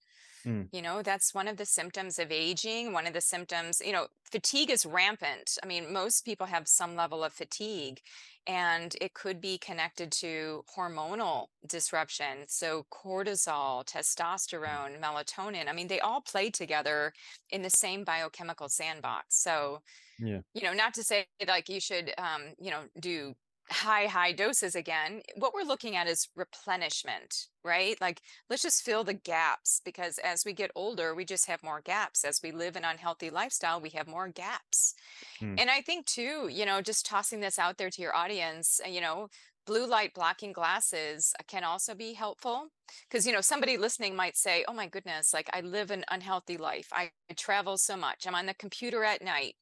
Mm. 0.47 0.69
You 0.73 0.83
know, 0.83 1.03
that's 1.03 1.35
one 1.35 1.49
of 1.49 1.57
the 1.57 1.67
symptoms 1.67 2.19
of 2.19 2.31
aging. 2.31 2.93
One 2.93 3.07
of 3.07 3.13
the 3.13 3.21
symptoms, 3.21 3.83
you 3.85 3.93
know, 3.93 4.07
fatigue 4.31 4.71
is 4.71 4.87
rampant. 4.87 5.59
I 5.63 5.67
mean, 5.67 5.93
most 5.93 6.25
people 6.25 6.47
have 6.47 6.69
some 6.69 6.95
level 6.95 7.25
of 7.25 7.33
fatigue, 7.33 8.01
and 8.47 8.95
it 9.01 9.13
could 9.15 9.41
be 9.41 9.59
connected 9.59 10.13
to 10.13 10.65
hormonal 10.77 11.47
disruption. 11.67 12.45
So, 12.47 12.87
cortisol, 12.93 13.85
testosterone, 13.85 15.01
melatonin, 15.01 15.69
I 15.69 15.73
mean, 15.73 15.89
they 15.89 16.01
all 16.01 16.21
play 16.21 16.51
together 16.51 17.13
in 17.51 17.63
the 17.63 17.71
same 17.71 18.05
biochemical 18.05 18.69
sandbox. 18.69 19.43
So, 19.43 19.81
yeah 20.19 20.41
you 20.55 20.63
know, 20.63 20.73
not 20.73 20.95
to 20.95 21.03
say 21.03 21.27
like 21.47 21.69
you 21.69 21.81
should, 21.81 22.13
um, 22.19 22.55
you 22.59 22.71
know, 22.71 22.85
do 22.99 23.35
high, 23.71 24.07
high 24.07 24.33
doses 24.33 24.75
again. 24.75 25.23
What 25.37 25.55
we're 25.55 25.63
looking 25.63 25.97
at 25.97 26.07
is 26.07 26.29
replenishment, 26.37 27.47
right? 27.65 28.01
Like, 28.01 28.23
let's 28.49 28.63
just 28.63 28.85
fill 28.85 29.05
the 29.05 29.15
gaps 29.15 29.81
because 29.85 30.19
as 30.19 30.45
we 30.45 30.53
get 30.53 30.71
older, 30.75 31.15
we 31.15 31.25
just 31.25 31.47
have 31.47 31.63
more 31.63 31.81
gaps. 31.81 32.25
As 32.25 32.41
we 32.43 32.53
live 32.53 32.77
an 32.77 32.85
unhealthy 32.85 33.31
lifestyle, 33.31 33.81
we 33.81 33.91
have 33.91 34.07
more 34.07 34.29
gaps. 34.29 34.95
Mm. 35.41 35.61
And 35.61 35.71
I 35.71 35.81
think, 35.81 36.07
too, 36.07 36.49
you 36.51 36.65
know, 36.65 36.81
just 36.81 37.07
tossing 37.07 37.41
this 37.41 37.59
out 37.59 37.79
there 37.79 37.91
to 37.91 38.03
your 38.03 38.15
audience, 38.15 38.81
you 38.89 39.01
know, 39.01 39.29
blue 39.67 39.87
light 39.87 40.15
blocking 40.15 40.53
glasses 40.53 41.35
can 41.49 41.65
also 41.65 41.95
be 41.95 42.13
helpful 42.13 42.69
because 43.11 43.27
you 43.27 43.33
know 43.33 43.41
somebody 43.41 43.77
listening 43.77 44.15
might 44.15 44.37
say 44.37 44.65
oh 44.69 44.73
my 44.73 44.87
goodness 44.87 45.35
like 45.35 45.51
i 45.53 45.61
live 45.61 45.91
an 45.91 46.05
unhealthy 46.09 46.57
life 46.57 46.89
I 46.93 47.11
travel 47.37 47.77
so 47.77 47.97
much 47.97 48.27
i'm 48.29 48.35
on 48.37 48.47
the 48.47 48.55
computer 48.55 49.03
at 49.03 49.23
night 49.23 49.57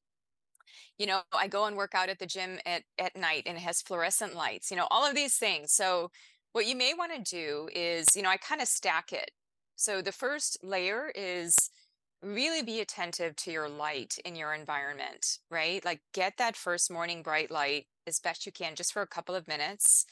you 0.98 1.06
know 1.06 1.22
i 1.32 1.46
go 1.48 1.64
and 1.66 1.76
work 1.76 1.94
out 1.94 2.08
at 2.08 2.18
the 2.18 2.26
gym 2.26 2.58
at, 2.66 2.82
at 2.98 3.16
night 3.16 3.42
and 3.46 3.56
it 3.56 3.60
has 3.62 3.82
fluorescent 3.82 4.34
lights 4.34 4.70
you 4.70 4.76
know 4.76 4.86
all 4.90 5.04
of 5.06 5.14
these 5.14 5.36
things. 5.36 5.72
So 5.72 6.10
what 6.52 6.66
you 6.66 6.76
may 6.76 6.94
want 6.94 7.12
to 7.14 7.36
do 7.36 7.68
is 7.74 8.14
you 8.16 8.22
know 8.22 8.30
i 8.30 8.36
kind 8.36 8.60
of 8.60 8.68
stack 8.68 9.12
it. 9.12 9.30
So 9.76 10.02
the 10.02 10.12
first 10.12 10.58
layer 10.62 11.10
is 11.14 11.70
really 12.22 12.62
be 12.62 12.80
attentive 12.80 13.36
to 13.36 13.52
your 13.52 13.68
light 13.68 14.16
in 14.24 14.34
your 14.36 14.54
environment 14.54 15.38
right? 15.50 15.84
Like 15.84 16.00
get 16.14 16.34
that 16.38 16.56
first 16.56 16.90
morning 16.90 17.22
bright 17.22 17.50
light 17.50 17.86
as 18.06 18.20
best 18.20 18.46
you 18.46 18.52
can 18.52 18.74
just 18.74 18.92
for 18.92 19.02
a 19.02 19.06
couple 19.06 19.34
of 19.34 19.46
minutes. 19.48 20.06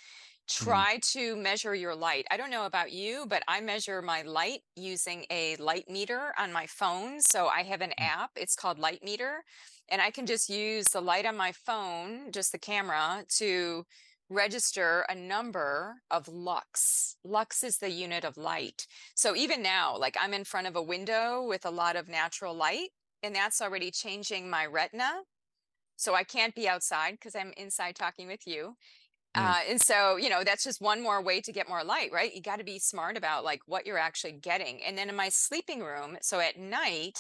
Try 0.49 0.99
to 1.13 1.37
measure 1.37 1.75
your 1.75 1.95
light. 1.95 2.27
I 2.31 2.37
don't 2.37 2.51
know 2.51 2.67
about 2.67 2.93
you 2.93 3.27
but 3.29 3.43
i 3.49 3.61
measure 3.61 4.03
my 4.03 4.23
light 4.23 4.61
using 4.77 5.25
a 5.31 5.57
light 5.57 5.89
meter 5.89 6.33
on 6.39 6.53
my 6.53 6.67
phone. 6.67 7.21
So 7.21 7.47
i 7.49 7.63
have 7.63 7.81
an 7.81 7.95
Mm. 7.99 8.07
app. 8.07 8.31
It's 8.37 8.55
called 8.57 8.79
light 8.79 9.03
meter 9.05 9.45
and 9.93 10.01
I 10.01 10.11
can 10.11 10.25
just 10.25 10.49
use 10.49 10.87
the 10.87 11.03
light 11.03 11.27
on 11.27 11.37
my 11.37 11.53
phone, 11.53 12.33
just 12.33 12.51
the 12.51 12.59
camera, 12.59 13.25
to 13.37 13.85
register 14.31 15.05
a 15.11 15.15
number 15.15 15.97
of 16.11 16.27
lux. 16.27 17.17
Lux 17.23 17.63
is 17.63 17.77
the 17.77 17.91
unit 17.91 18.25
of 18.25 18.39
light. 18.39 18.87
So 19.15 19.37
even 19.37 19.63
now, 19.63 19.97
like 19.99 20.17
I'm 20.19 20.33
in 20.33 20.45
front 20.45 20.67
of 20.67 20.77
a 20.77 20.83
window 20.83 21.45
with 21.47 21.67
a 21.67 21.71
lot 21.71 21.97
of 21.97 22.09
natural 22.09 22.55
light, 22.55 22.89
and 23.23 23.35
that's 23.35 23.61
already 23.61 23.91
changing 23.91 24.49
my 24.49 24.65
retina. 24.65 25.13
So 25.97 26.15
I 26.15 26.25
can't 26.25 26.55
be 26.55 26.67
outside 26.67 27.13
because 27.13 27.37
I'm 27.37 27.53
inside 27.59 27.95
talking 27.95 28.27
with 28.27 28.47
you. 28.47 28.75
Mm. 29.37 29.45
Uh, 29.45 29.59
and 29.69 29.81
so, 29.81 30.17
you 30.17 30.31
know, 30.31 30.43
that's 30.43 30.65
just 30.65 30.81
one 30.81 31.03
more 31.03 31.23
way 31.23 31.43
to 31.43 31.53
get 31.53 31.69
more 31.69 31.85
light, 31.85 32.11
right? 32.13 32.35
You 32.35 32.41
got 32.41 32.59
to 32.59 32.65
be 32.65 32.79
smart 32.79 33.19
about 33.19 33.45
like 33.45 33.61
what 33.67 33.87
you're 33.87 33.99
actually 33.99 34.33
getting. 34.33 34.83
And 34.83 34.97
then 34.97 35.11
in 35.11 35.17
my 35.17 35.29
sleeping 35.29 35.81
room, 35.81 36.17
so 36.23 36.41
at 36.41 36.59
night, 36.59 37.19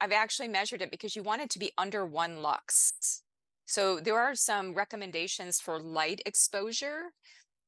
I've 0.00 0.12
actually 0.12 0.48
measured 0.48 0.82
it 0.82 0.90
because 0.90 1.14
you 1.14 1.22
want 1.22 1.42
it 1.42 1.50
to 1.50 1.58
be 1.58 1.72
under 1.76 2.06
one 2.06 2.42
lux. 2.42 3.22
So 3.66 4.00
there 4.00 4.18
are 4.18 4.34
some 4.34 4.74
recommendations 4.74 5.60
for 5.60 5.78
light 5.78 6.22
exposure. 6.26 7.12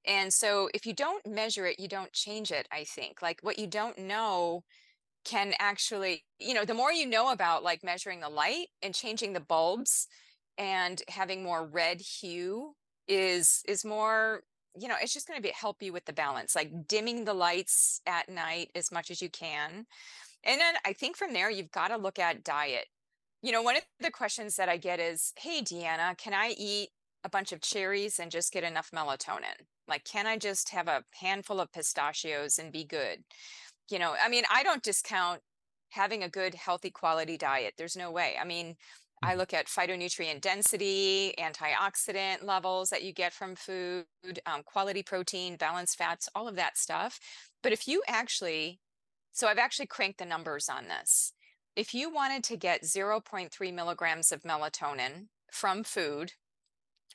And 0.05 0.33
so 0.33 0.69
if 0.75 0.85
you 0.85 0.95
don't 0.95 1.25
measure 1.27 1.67
it, 1.67 1.79
you 1.79 1.89
don't 1.89 2.13
change 2.13 2.51
it, 2.51 2.67
I 2.73 2.85
think. 2.85 3.23
Like 3.23 3.39
what 3.43 3.59
you 3.59 3.67
don't 3.67 3.99
know 3.99 4.65
can 5.25 5.55
actually, 5.61 6.25
you 6.41 6.55
know, 6.55 6.65
the 6.65 6.75
more 6.75 6.93
you 6.93 7.07
know 7.07 7.31
about 7.31 7.63
like 7.63 7.85
measuring 7.85 8.21
the 8.21 8.29
light 8.29 8.67
and 8.83 8.95
changing 8.95 9.33
the 9.33 9.41
bulbs 9.41 10.09
and 10.59 11.03
having 11.09 11.43
more 11.43 11.67
red 11.67 12.01
hue 12.01 12.75
is 13.09 13.63
is 13.67 13.85
more 13.85 14.43
you 14.79 14.89
know 14.89 14.95
it's 15.03 15.13
just 15.13 15.27
going 15.27 15.37
to 15.37 15.43
be 15.43 15.53
help 15.55 15.83
you 15.83 15.93
with 15.93 16.05
the 16.05 16.13
balance 16.13 16.55
like 16.55 16.71
dimming 16.87 17.25
the 17.25 17.35
lights 17.35 18.01
at 18.07 18.29
night 18.29 18.69
as 18.75 18.93
much 18.93 19.11
as 19.11 19.21
you 19.21 19.29
can 19.29 19.87
and 20.45 20.61
then 20.61 20.75
i 20.85 20.93
think 20.93 21.17
from 21.17 21.33
there 21.33 21.51
you've 21.51 21.71
got 21.71 21.89
to 21.89 21.97
look 21.97 22.19
at 22.19 22.45
diet. 22.45 22.87
You 23.43 23.53
know 23.53 23.63
one 23.63 23.77
of 23.77 23.83
the 24.01 24.11
questions 24.11 24.57
that 24.57 24.69
i 24.69 24.77
get 24.77 25.01
is 25.01 25.33
hey 25.39 25.63
deanna 25.63 26.17
can 26.17 26.35
i 26.35 26.55
eat 26.57 26.91
a 27.25 27.29
bunch 27.29 27.53
of 27.53 27.61
cherries 27.61 28.19
and 28.19 28.31
just 28.31 28.53
get 28.53 28.65
enough 28.65 28.91
melatonin? 28.95 29.67
Like 29.89 30.05
can 30.05 30.27
i 30.27 30.37
just 30.37 30.71
have 30.71 30.89
a 30.89 31.05
handful 31.21 31.61
of 31.61 31.73
pistachios 31.73 32.59
and 32.59 32.73
be 32.73 32.85
good? 32.85 33.25
You 33.91 33.99
know 33.99 34.15
i 34.23 34.29
mean 34.29 34.45
i 34.51 34.63
don't 34.63 34.83
discount 34.83 35.41
having 35.91 36.23
a 36.23 36.29
good 36.29 36.55
healthy 36.55 36.91
quality 36.91 37.37
diet. 37.37 37.75
There's 37.77 37.97
no 37.97 38.11
way. 38.11 38.37
I 38.41 38.45
mean 38.45 38.77
I 39.23 39.37
look 39.37 39.55
at 39.55 39.69
phytonutrient 39.69 40.41
density, 40.41 41.33
antioxidant 41.39 42.43
levels 42.43 42.91
that 42.91 43.05
you 43.05 43.13
get 43.13 43.33
from 43.33 43.55
food, 43.55 44.05
um, 44.47 44.63
quality 44.65 45.05
protein, 45.05 45.57
balanced 45.57 45.97
fats, 45.97 46.29
all 46.35 46.49
of 46.49 46.57
that 46.57 46.77
stuff. 46.77 47.21
But 47.63 47.73
if 47.73 47.87
you 47.87 48.03
actually, 48.09 48.81
so 49.33 49.49
I've 49.49 49.59
actually 49.59 49.87
cranked 49.87 50.19
the 50.19 50.25
numbers 50.27 50.69
on 50.69 50.89
this. 50.89 51.33
If 51.75 51.95
you 51.95 52.13
wanted 52.13 52.45
to 52.45 52.57
get 52.57 52.83
0.3 52.83 53.75
milligrams 53.75 54.31
of 54.31 54.43
melatonin 54.43 55.29
from 55.51 55.85
food, 55.85 56.33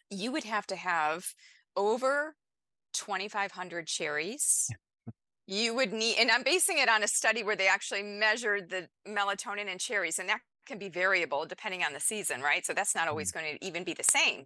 you 0.09 0.32
would 0.32 0.45
have 0.45 0.65
to 0.68 0.76
have 0.76 1.34
over 1.76 2.36
2,500 2.93 3.88
cherries. 3.88 4.70
You 5.49 5.74
would 5.76 5.93
need, 5.93 6.18
and 6.20 6.30
I'm 6.30 6.43
basing 6.43 6.78
it 6.78 6.89
on 6.89 7.03
a 7.03 7.07
study 7.07 7.41
where 7.41 7.55
they 7.55 7.70
actually 7.70 8.03
measured 8.03 8.70
the 8.70 8.89
melatonin 9.07 9.72
in 9.72 9.78
cherries, 9.78 10.20
and 10.20 10.28
that 10.28 10.41
can 10.68 10.78
be 10.78 10.89
variable 10.89 11.45
depending 11.45 11.84
on 11.84 11.93
the 11.93 11.99
season, 11.99 12.41
right? 12.41 12.65
So 12.65 12.74
that's 12.74 12.95
not 12.95 13.07
always 13.07 13.32
mm. 13.32 13.36
going 13.36 13.57
to 13.57 13.65
even 13.65 13.84
be 13.84 13.93
the 13.93 14.03
same. 14.03 14.45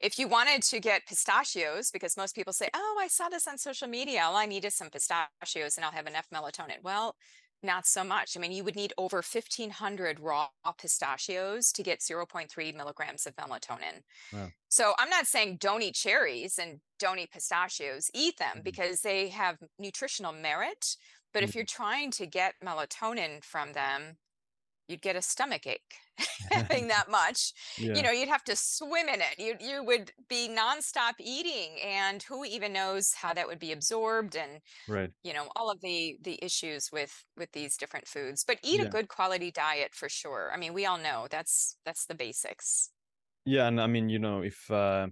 If 0.00 0.18
you 0.18 0.26
wanted 0.26 0.62
to 0.64 0.80
get 0.80 1.06
pistachios, 1.06 1.90
because 1.90 2.16
most 2.16 2.34
people 2.34 2.52
say, 2.52 2.68
oh, 2.74 2.98
I 3.00 3.08
saw 3.08 3.28
this 3.28 3.46
on 3.46 3.56
social 3.56 3.88
media, 3.88 4.22
all 4.24 4.36
I 4.36 4.46
need 4.46 4.64
is 4.64 4.74
some 4.74 4.90
pistachios 4.90 5.76
and 5.76 5.84
I'll 5.84 5.92
have 5.92 6.06
enough 6.06 6.26
melatonin. 6.34 6.82
Well, 6.82 7.14
not 7.62 7.86
so 7.86 8.02
much. 8.02 8.36
I 8.36 8.40
mean, 8.40 8.52
you 8.52 8.64
would 8.64 8.76
need 8.76 8.92
over 8.98 9.18
1,500 9.18 10.20
raw 10.20 10.48
pistachios 10.78 11.72
to 11.72 11.82
get 11.82 12.00
0.3 12.00 12.74
milligrams 12.74 13.26
of 13.26 13.36
melatonin. 13.36 14.02
Wow. 14.32 14.48
So 14.68 14.94
I'm 14.98 15.08
not 15.08 15.26
saying 15.26 15.58
don't 15.60 15.82
eat 15.82 15.94
cherries 15.94 16.58
and 16.58 16.80
don't 16.98 17.18
eat 17.18 17.30
pistachios, 17.30 18.10
eat 18.14 18.38
them 18.38 18.48
mm-hmm. 18.48 18.62
because 18.62 19.02
they 19.02 19.28
have 19.28 19.58
nutritional 19.78 20.32
merit. 20.32 20.96
But 21.32 21.40
mm-hmm. 21.40 21.48
if 21.48 21.54
you're 21.54 21.64
trying 21.64 22.10
to 22.12 22.26
get 22.26 22.54
melatonin 22.64 23.44
from 23.44 23.72
them, 23.72 24.16
you'd 24.88 25.02
get 25.02 25.16
a 25.16 25.22
stomach 25.22 25.66
ache 25.66 25.94
having 26.50 26.88
that 26.88 27.10
much. 27.10 27.52
Yeah. 27.78 27.94
You 27.94 28.02
know, 28.02 28.10
you'd 28.10 28.28
have 28.28 28.44
to 28.44 28.56
swim 28.56 29.08
in 29.08 29.20
it. 29.20 29.38
You 29.38 29.54
you 29.60 29.84
would 29.84 30.12
be 30.28 30.48
nonstop 30.48 31.14
eating, 31.18 31.76
and 31.84 32.22
who 32.22 32.44
even 32.44 32.72
knows 32.72 33.12
how 33.14 33.34
that 33.34 33.46
would 33.46 33.58
be 33.58 33.72
absorbed, 33.72 34.36
and 34.36 34.60
right. 34.88 35.10
you 35.22 35.32
know, 35.32 35.48
all 35.56 35.70
of 35.70 35.80
the 35.80 36.16
the 36.22 36.38
issues 36.42 36.90
with 36.92 37.24
with 37.36 37.52
these 37.52 37.76
different 37.76 38.06
foods. 38.06 38.44
But 38.44 38.58
eat 38.62 38.80
yeah. 38.80 38.86
a 38.86 38.88
good 38.88 39.08
quality 39.08 39.50
diet 39.50 39.94
for 39.94 40.08
sure. 40.08 40.50
I 40.54 40.58
mean, 40.58 40.74
we 40.74 40.86
all 40.86 40.98
know 40.98 41.26
that's 41.30 41.76
that's 41.84 42.06
the 42.06 42.14
basics. 42.14 42.90
Yeah, 43.44 43.66
and 43.66 43.80
I 43.80 43.88
mean, 43.88 44.08
you 44.08 44.20
know, 44.20 44.42
if 44.42 44.70
uh, 44.70 45.08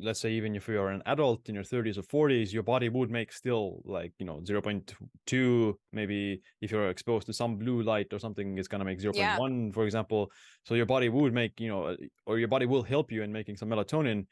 let's 0.00 0.20
say 0.20 0.32
even 0.32 0.56
if 0.56 0.66
you're 0.66 0.88
an 0.88 1.02
adult 1.06 1.48
in 1.48 1.54
your 1.54 1.64
30s 1.64 1.98
or 1.98 2.28
40s 2.28 2.52
your 2.52 2.62
body 2.62 2.88
would 2.88 3.10
make 3.10 3.32
still 3.32 3.80
like 3.84 4.12
you 4.18 4.26
know 4.26 4.40
0.2 4.40 5.74
maybe 5.92 6.40
if 6.60 6.70
you're 6.70 6.90
exposed 6.90 7.26
to 7.26 7.32
some 7.32 7.56
blue 7.56 7.82
light 7.82 8.08
or 8.12 8.18
something 8.18 8.58
it's 8.58 8.68
going 8.68 8.80
to 8.80 8.84
make 8.84 8.98
0.1 8.98 9.14
yeah. 9.16 9.72
for 9.72 9.84
example 9.84 10.30
so 10.64 10.74
your 10.74 10.86
body 10.86 11.08
would 11.08 11.32
make 11.32 11.60
you 11.60 11.68
know 11.68 11.96
or 12.26 12.38
your 12.38 12.48
body 12.48 12.66
will 12.66 12.82
help 12.82 13.12
you 13.12 13.22
in 13.22 13.32
making 13.32 13.56
some 13.56 13.68
melatonin 13.68 14.26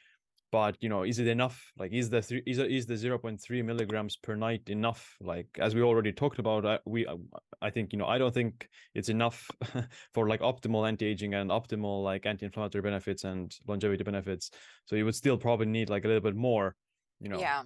but 0.52 0.76
you 0.80 0.88
know 0.88 1.02
is 1.02 1.18
it 1.18 1.26
enough? 1.26 1.72
Like 1.78 1.92
is 1.92 2.10
the 2.10 2.22
three, 2.22 2.42
is, 2.46 2.58
is 2.58 2.86
the 2.86 2.94
0.3 2.94 3.64
milligrams 3.64 4.16
per 4.16 4.36
night 4.36 4.68
enough? 4.68 5.16
Like 5.20 5.48
as 5.58 5.74
we 5.74 5.82
already 5.82 6.12
talked 6.12 6.38
about 6.38 6.64
uh, 6.64 6.78
we 6.84 7.06
uh, 7.06 7.16
i 7.62 7.70
think 7.70 7.92
you 7.92 7.98
know 7.98 8.06
i 8.06 8.18
don't 8.18 8.34
think 8.34 8.68
it's 8.94 9.08
enough 9.08 9.50
for 10.14 10.28
like 10.28 10.40
optimal 10.40 10.86
anti-aging 10.86 11.34
and 11.34 11.50
optimal 11.50 12.04
like 12.04 12.26
anti-inflammatory 12.26 12.82
benefits 12.82 13.24
and 13.24 13.56
longevity 13.66 14.04
benefits. 14.04 14.50
So 14.84 14.94
you 14.94 15.04
would 15.06 15.14
still 15.14 15.38
probably 15.38 15.66
need 15.66 15.88
like 15.88 16.04
a 16.04 16.08
little 16.08 16.22
bit 16.22 16.36
more 16.36 16.76
you 17.18 17.28
know. 17.28 17.40
Yeah. 17.40 17.62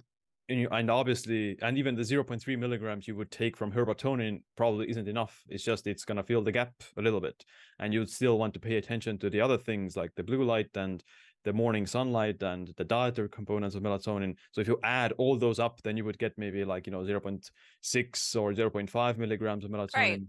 And, 0.49 0.61
you, 0.61 0.69
and 0.69 0.89
obviously 0.89 1.57
and 1.61 1.77
even 1.77 1.95
the 1.95 2.03
0.3 2.03 2.57
milligrams 2.57 3.05
you 3.05 3.17
would 3.17 3.31
take 3.31 3.57
from 3.57 3.69
herbatonin 3.69 4.43
probably 4.55 4.89
isn't 4.89 5.09
enough. 5.09 5.43
It's 5.49 5.63
just 5.63 5.87
it's 5.87 6.05
going 6.05 6.15
to 6.15 6.23
fill 6.23 6.41
the 6.41 6.53
gap 6.53 6.71
a 6.95 7.01
little 7.01 7.19
bit. 7.19 7.43
And 7.79 7.93
you'd 7.93 8.09
still 8.09 8.37
want 8.37 8.53
to 8.53 8.59
pay 8.61 8.77
attention 8.77 9.17
to 9.17 9.29
the 9.29 9.41
other 9.41 9.57
things 9.57 9.97
like 9.97 10.11
the 10.15 10.23
blue 10.23 10.45
light 10.45 10.69
and 10.75 11.03
the 11.47 11.53
morning 11.53 11.87
sunlight 11.87 12.43
and 12.43 12.73
the 12.75 12.83
dietary 12.83 13.29
components 13.29 13.73
of 13.73 13.81
melatonin. 13.81 14.35
So 14.51 14.59
if 14.59 14.67
you 14.67 14.77
add 14.83 15.13
all 15.13 15.37
those 15.37 15.59
up, 15.59 15.81
then 15.81 15.95
you 15.95 16.03
would 16.03 16.19
get 16.19 16.33
maybe 16.37 16.65
like, 16.65 16.85
you 16.85 16.91
know, 16.91 17.03
0.6 17.03 18.35
or 18.35 18.51
0.5 18.51 19.17
milligrams 19.17 19.63
of 19.63 19.71
melatonin. 19.71 19.95
Right. 19.95 20.21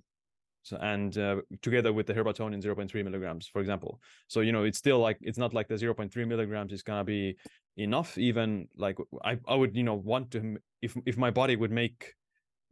So, 0.62 0.76
and 0.76 1.18
uh, 1.18 1.36
together 1.60 1.92
with 1.92 2.06
the 2.06 2.14
herbatonin 2.14 2.62
0.3 2.62 3.02
milligrams 3.02 3.46
for 3.46 3.60
example 3.60 4.02
so 4.26 4.40
you 4.40 4.52
know 4.52 4.64
it's 4.64 4.76
still 4.76 4.98
like 4.98 5.16
it's 5.22 5.38
not 5.38 5.54
like 5.54 5.66
the 5.66 5.76
0.3 5.76 6.28
milligrams 6.28 6.72
is 6.72 6.82
gonna 6.82 7.04
be 7.04 7.38
enough 7.78 8.18
even 8.18 8.68
like 8.76 8.98
i, 9.24 9.38
I 9.46 9.54
would 9.54 9.74
you 9.74 9.84
know 9.84 9.94
want 9.94 10.32
to 10.32 10.58
if 10.82 10.94
if 11.06 11.16
my 11.16 11.30
body 11.30 11.56
would 11.56 11.70
make 11.70 12.12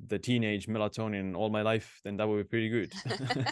the 0.04 0.18
teenage 0.18 0.66
melatonin 0.66 1.34
all 1.36 1.48
my 1.48 1.62
life, 1.62 2.00
then 2.04 2.16
that 2.16 2.28
would 2.28 2.38
be 2.38 2.48
pretty 2.48 2.68
good. 2.68 2.92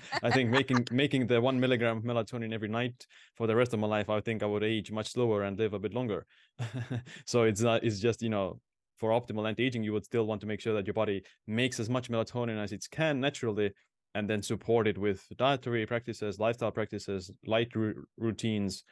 I 0.23 0.31
think 0.31 0.51
making 0.59 0.87
making 0.91 1.27
the 1.27 1.41
one 1.41 1.59
milligram 1.59 2.03
melatonin 2.03 2.53
every 2.53 2.69
night 2.69 3.07
for 3.37 3.47
the 3.47 3.57
rest 3.57 3.73
of 3.73 3.81
my 3.81 3.87
life, 3.87 4.11
I 4.11 4.21
think 4.21 4.43
I 4.43 4.47
would 4.47 4.63
age 4.63 4.93
much 4.93 5.13
slower 5.13 5.43
and 5.43 5.59
live 5.59 5.73
a 5.73 5.79
bit 5.79 5.95
longer. 5.95 6.27
so 7.27 7.45
it's 7.45 7.61
not 7.61 7.85
it's 7.85 8.01
just 8.01 8.23
you 8.23 8.29
know 8.29 8.61
for 8.99 9.11
optimal 9.11 9.49
anti-aging, 9.49 9.83
you 9.83 9.93
would 9.93 10.05
still 10.05 10.25
want 10.25 10.41
to 10.41 10.47
make 10.47 10.61
sure 10.61 10.75
that 10.75 10.87
your 10.87 10.95
body 10.95 11.23
makes 11.47 11.81
as 11.81 11.91
much 11.91 12.11
melatonin 12.11 12.63
as 12.63 12.73
it 12.73 12.85
can 12.91 13.21
naturally, 13.21 13.73
and 14.15 14.31
then 14.31 14.41
support 14.41 14.87
it 14.87 14.97
with 14.97 15.21
dietary 15.37 15.85
practices, 15.85 16.39
lifestyle 16.39 16.71
practices, 16.71 17.31
light 17.45 17.73
r- 17.75 17.95
routines, 18.19 18.85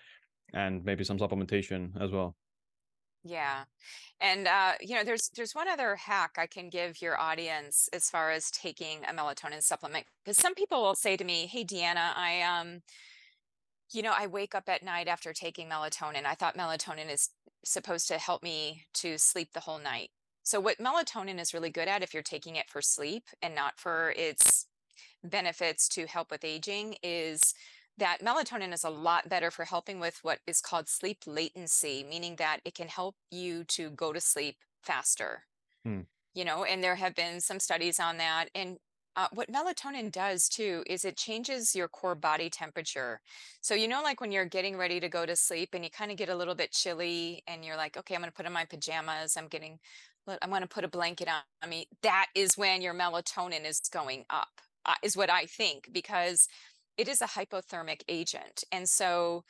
and 0.55 0.85
maybe 0.85 1.05
some 1.05 1.19
supplementation 1.19 1.91
as 2.01 2.11
well. 2.11 2.35
Yeah. 3.25 3.65
And 4.21 4.49
uh, 4.49 4.73
you 4.81 4.97
know, 4.97 5.05
there's 5.05 5.31
there's 5.37 5.55
one 5.55 5.69
other 5.69 5.97
hack 5.97 6.33
I 6.39 6.47
can 6.47 6.69
give 6.71 7.01
your 7.01 7.21
audience 7.21 7.89
as 7.93 8.11
far 8.11 8.31
as 8.31 8.51
taking 8.51 9.05
a 9.05 9.13
melatonin 9.13 9.63
supplement. 9.63 10.07
Because 10.25 10.39
some 10.39 10.55
people 10.55 10.83
will 10.83 10.95
say 10.95 11.17
to 11.17 11.25
me, 11.25 11.47
Hey 11.47 11.65
Deanna, 11.65 12.17
I 12.17 12.43
um, 12.43 12.83
you 13.93 14.03
know, 14.03 14.15
I 14.17 14.27
wake 14.27 14.55
up 14.55 14.69
at 14.69 14.83
night 14.83 15.09
after 15.09 15.33
taking 15.33 15.69
melatonin. 15.69 16.25
I 16.25 16.35
thought 16.35 16.57
melatonin 16.57 17.13
is 17.13 17.31
supposed 17.65 18.09
to 18.09 18.19
help 18.19 18.43
me 18.43 18.85
to 18.95 19.19
sleep 19.19 19.51
the 19.53 19.61
whole 19.61 19.79
night. 19.79 20.11
So 20.43 20.59
what 20.59 20.79
melatonin 20.79 21.41
is 21.41 21.55
really 21.55 21.71
good 21.71 21.87
at 21.89 22.03
if 22.03 22.13
you're 22.13 22.23
taking 22.23 22.57
it 22.57 22.69
for 22.69 22.83
sleep 22.83 23.25
and 23.41 23.55
not 23.55 23.79
for 23.79 24.13
its 24.17 24.67
benefits 25.23 25.89
to 25.91 26.07
help 26.07 26.31
with 26.33 26.45
aging 26.45 26.97
is 27.03 27.55
that 27.99 28.19
melatonin 28.23 28.73
is 28.73 28.85
a 28.85 28.91
lot 28.91 29.29
better 29.29 29.51
for 29.51 29.65
helping 29.65 30.01
with 30.01 30.19
what 30.23 30.39
is 30.47 30.61
called 30.61 30.89
sleep 30.89 31.19
latency, 31.27 32.05
meaning 32.09 32.37
that 32.37 32.61
it 32.65 32.75
can 32.75 32.89
help 32.89 33.17
you 33.31 33.65
to 33.65 33.91
go 33.91 34.13
to 34.13 34.21
sleep 34.21 34.57
faster. 34.83 35.45
Hmm. 35.85 36.01
You 36.35 36.45
know, 36.45 36.65
and 36.65 36.83
there 36.83 36.97
have 36.97 37.15
been 37.15 37.41
some 37.41 37.61
studies 37.61 38.01
on 38.01 38.17
that. 38.17 38.47
And 38.55 38.79
uh, 39.15 39.29
what 39.33 39.53
melatonin 39.53 40.11
does 40.11 40.49
too 40.49 40.83
is 40.87 41.05
it 41.05 41.17
changes 41.17 41.77
your 41.77 41.89
core 41.89 42.15
body 42.15 42.49
temperature. 42.49 43.21
So, 43.61 43.75
you 43.75 43.87
know, 43.87 44.03
like 44.03 44.21
when 44.21 44.33
you're 44.33 44.47
getting 44.47 44.77
ready 44.77 45.01
to 45.01 45.09
go 45.09 45.27
to 45.27 45.37
sleep 45.37 45.71
and 45.75 45.85
you 45.85 45.91
kind 45.91 46.11
of 46.11 46.17
get 46.17 46.31
a 46.31 46.35
little 46.35 46.55
bit 46.55 46.73
chilly 46.73 47.43
and 47.47 47.65
you're 47.65 47.77
like, 47.77 47.97
okay, 47.99 48.15
I'm 48.15 48.23
going 48.23 48.31
to 48.31 48.35
put 48.35 48.47
on 48.47 48.53
my 48.53 48.65
pajamas. 48.65 49.37
I'm 49.37 49.49
getting, 49.49 49.79
I'm 50.27 50.49
going 50.49 50.63
to 50.63 50.69
put 50.69 50.85
a 50.85 50.89
blanket 50.89 51.29
on 51.29 51.69
me. 51.69 51.89
That 52.03 52.29
is 52.35 52.57
when 52.57 52.81
your 52.81 52.95
melatonin 52.95 53.69
is 53.69 53.81
going 53.81 54.25
up, 54.31 54.63
uh, 54.87 54.95
is 55.03 55.17
what 55.17 55.29
I 55.29 55.45
think, 55.45 55.91
because 55.93 56.49
it 56.97 57.09
is 57.09 57.21
a 57.21 57.27
hypothermic 57.27 58.03
agent. 58.09 58.65
And 58.71 58.89
so 58.89 59.45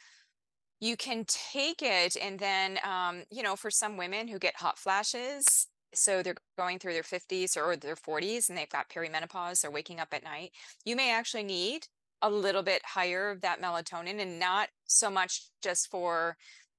you 0.80 0.96
can 0.96 1.24
take 1.26 1.82
it 1.82 2.16
and 2.20 2.38
then, 2.38 2.78
um, 2.84 3.22
you 3.30 3.42
know, 3.42 3.56
for 3.56 3.70
some 3.70 3.96
women 3.96 4.28
who 4.28 4.38
get 4.38 4.56
hot 4.56 4.78
flashes, 4.78 5.68
so 5.94 6.22
they're 6.22 6.34
going 6.58 6.78
through 6.78 6.94
their 6.94 7.02
50s 7.02 7.56
or 7.56 7.76
their 7.76 7.96
40s 7.96 8.48
and 8.48 8.56
they've 8.56 8.68
got 8.68 8.88
perimenopause 8.88 9.64
or 9.64 9.70
waking 9.70 10.00
up 10.00 10.08
at 10.12 10.24
night, 10.24 10.50
you 10.84 10.96
may 10.96 11.12
actually 11.12 11.44
need 11.44 11.86
a 12.22 12.30
little 12.30 12.62
bit 12.62 12.82
higher 12.84 13.30
of 13.30 13.40
that 13.42 13.60
melatonin 13.60 14.20
and 14.20 14.38
not 14.38 14.68
so 14.86 15.10
much 15.10 15.42
just 15.62 15.88
for 15.88 16.36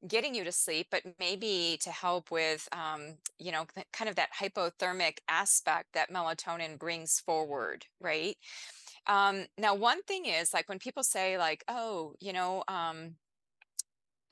getting 0.08 0.36
you 0.36 0.44
to 0.44 0.52
sleep, 0.52 0.88
but 0.92 1.04
maybe 1.20 1.78
to 1.82 1.90
help 1.90 2.32
with, 2.32 2.68
um, 2.74 3.16
you 3.40 3.52
know, 3.52 3.66
kind 3.94 4.10
of 4.10 4.16
that 4.16 4.30
hypothermic 4.38 5.20
aspect 5.30 5.88
that 5.94 6.12
melatonin 6.12 6.78
brings 6.78 7.20
forward, 7.20 7.86
right? 8.02 8.36
Um, 9.08 9.46
now, 9.58 9.76
one 9.76 10.02
thing 10.04 10.26
is 10.26 10.54
like 10.54 10.70
when 10.70 10.80
people 10.80 11.04
say, 11.04 11.38
like, 11.38 11.64
oh, 11.68 12.14
you 12.20 12.34
know, 12.34 12.64
um, 12.68 13.16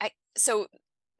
I, 0.00 0.10
so 0.36 0.66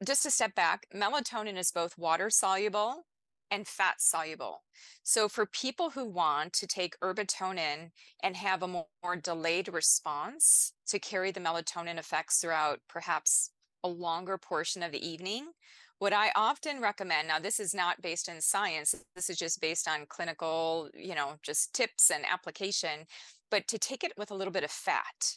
just 0.05 0.23
to 0.23 0.31
step 0.31 0.55
back, 0.55 0.87
melatonin 0.93 1.57
is 1.57 1.71
both 1.71 1.97
water 1.97 2.29
soluble 2.29 3.05
and 3.51 3.67
fat 3.67 4.01
soluble. 4.01 4.63
So 5.03 5.29
for 5.29 5.45
people 5.45 5.91
who 5.91 6.05
want 6.05 6.53
to 6.53 6.67
take 6.67 6.99
Herbatonin 6.99 7.91
and 8.23 8.35
have 8.35 8.63
a 8.63 8.67
more, 8.67 8.87
more, 9.03 9.15
delayed 9.15 9.71
response 9.71 10.73
to 10.87 10.97
carry 10.97 11.31
the 11.31 11.39
melatonin 11.39 11.99
effects 11.99 12.39
throughout 12.39 12.79
perhaps 12.89 13.51
a 13.83 13.87
longer 13.87 14.37
portion 14.39 14.81
of 14.81 14.91
the 14.91 15.07
evening, 15.07 15.51
what 15.99 16.13
I 16.13 16.31
often 16.35 16.81
recommend, 16.81 17.27
now 17.27 17.39
this 17.39 17.59
is 17.59 17.73
not 17.73 18.01
based 18.01 18.27
in 18.27 18.41
science, 18.41 18.95
this 19.15 19.29
is 19.29 19.37
just 19.37 19.61
based 19.61 19.87
on 19.87 20.05
clinical, 20.09 20.89
you 20.95 21.15
know, 21.15 21.35
just 21.43 21.73
tips 21.73 22.09
and 22.09 22.25
application, 22.25 23.05
but 23.53 23.67
to 23.67 23.77
take 23.77 24.03
it 24.03 24.13
with 24.17 24.31
a 24.31 24.33
little 24.33 24.51
bit 24.51 24.63
of 24.63 24.71
fat. 24.71 25.35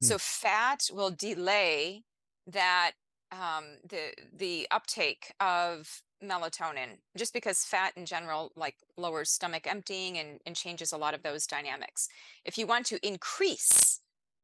Hmm. 0.00 0.06
So 0.06 0.16
fat 0.16 0.88
will 0.92 1.10
delay 1.10 2.04
that 2.46 2.92
um, 3.32 3.64
the 3.88 4.12
the 4.32 4.68
uptake 4.70 5.34
of 5.40 6.02
melatonin 6.22 6.98
just 7.16 7.32
because 7.32 7.64
fat 7.64 7.92
in 7.96 8.06
general 8.06 8.52
like 8.56 8.76
lowers 8.96 9.30
stomach 9.30 9.66
emptying 9.66 10.18
and, 10.18 10.40
and 10.46 10.54
changes 10.54 10.92
a 10.92 10.96
lot 10.96 11.14
of 11.14 11.22
those 11.22 11.46
dynamics 11.46 12.08
if 12.44 12.58
you 12.58 12.66
want 12.66 12.84
to 12.86 13.06
increase 13.06 14.00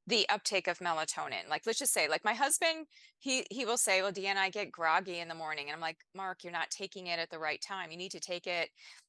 the 0.06 0.24
uptake 0.28 0.68
of 0.68 0.78
melatonin 0.78 1.48
like 1.50 1.62
let's 1.66 1.80
just 1.80 1.92
say 1.92 2.06
like 2.06 2.24
my 2.24 2.32
husband 2.32 2.86
he 3.18 3.44
he 3.50 3.64
will 3.64 3.76
say 3.76 4.02
well 4.02 4.12
deanna 4.12 4.36
i 4.36 4.50
get 4.50 4.70
groggy 4.70 5.18
in 5.18 5.26
the 5.26 5.34
morning 5.34 5.66
and 5.66 5.74
i'm 5.74 5.80
like 5.80 5.96
mark 6.14 6.44
you're 6.44 6.52
not 6.52 6.70
taking 6.70 7.08
it 7.08 7.18
at 7.18 7.30
the 7.30 7.38
right 7.40 7.60
time 7.60 7.90
you 7.90 7.96
need 7.96 8.12
to 8.12 8.20
take 8.20 8.46
it 8.46 8.68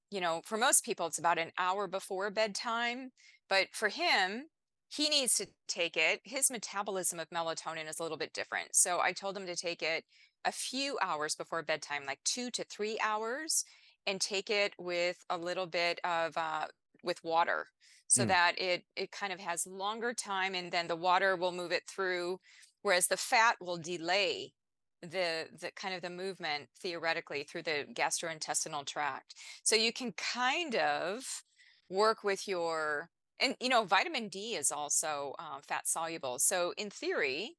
you 0.09 0.19
know 0.19 0.41
for 0.43 0.57
most 0.57 0.83
people 0.83 1.05
it's 1.05 1.19
about 1.19 1.37
an 1.37 1.51
hour 1.59 1.87
before 1.87 2.31
bedtime 2.31 3.11
but 3.49 3.67
for 3.71 3.89
him 3.89 4.45
he 4.89 5.09
needs 5.09 5.33
to 5.35 5.47
take 5.67 5.97
it. 5.97 6.21
His 6.23 6.49
metabolism 6.49 7.19
of 7.19 7.29
melatonin 7.29 7.89
is 7.89 7.99
a 7.99 8.03
little 8.03 8.17
bit 8.17 8.33
different. 8.33 8.75
So 8.75 8.99
i 9.01 9.11
told 9.11 9.35
him 9.35 9.45
to 9.47 9.55
take 9.55 9.81
it 9.81 10.03
a 10.45 10.51
few 10.51 10.97
hours 11.01 11.35
before 11.35 11.63
bedtime, 11.63 12.03
like 12.05 12.19
two 12.23 12.51
to 12.51 12.63
three 12.63 12.97
hours, 13.03 13.65
and 14.05 14.21
take 14.21 14.49
it 14.49 14.73
with 14.77 15.17
a 15.29 15.37
little 15.37 15.65
bit 15.65 15.99
of 16.03 16.37
uh, 16.37 16.67
with 17.03 17.23
water 17.23 17.67
so 18.07 18.23
mm. 18.23 18.27
that 18.27 18.53
it 18.59 18.83
it 18.95 19.11
kind 19.11 19.33
of 19.33 19.39
has 19.39 19.65
longer 19.65 20.13
time 20.13 20.53
and 20.53 20.71
then 20.71 20.87
the 20.87 20.95
water 20.95 21.35
will 21.35 21.51
move 21.51 21.71
it 21.71 21.83
through 21.87 22.39
whereas 22.83 23.07
the 23.07 23.17
fat 23.17 23.55
will 23.59 23.77
delay 23.77 24.53
the 25.01 25.47
the 25.59 25.71
kind 25.75 25.93
of 25.93 26.01
the 26.01 26.09
movement 26.09 26.67
theoretically 26.79 27.43
through 27.43 27.63
the 27.63 27.85
gastrointestinal 27.93 28.85
tract. 28.85 29.35
So 29.63 29.75
you 29.75 29.93
can 29.93 30.13
kind 30.13 30.75
of 30.75 31.43
work 31.89 32.23
with 32.23 32.47
your 32.47 33.09
and 33.39 33.55
you 33.59 33.69
know 33.69 33.83
vitamin 33.83 34.27
d 34.27 34.55
is 34.55 34.71
also 34.71 35.33
um, 35.39 35.61
fat 35.67 35.87
soluble. 35.87 36.39
So 36.39 36.73
in 36.77 36.89
theory 36.89 37.57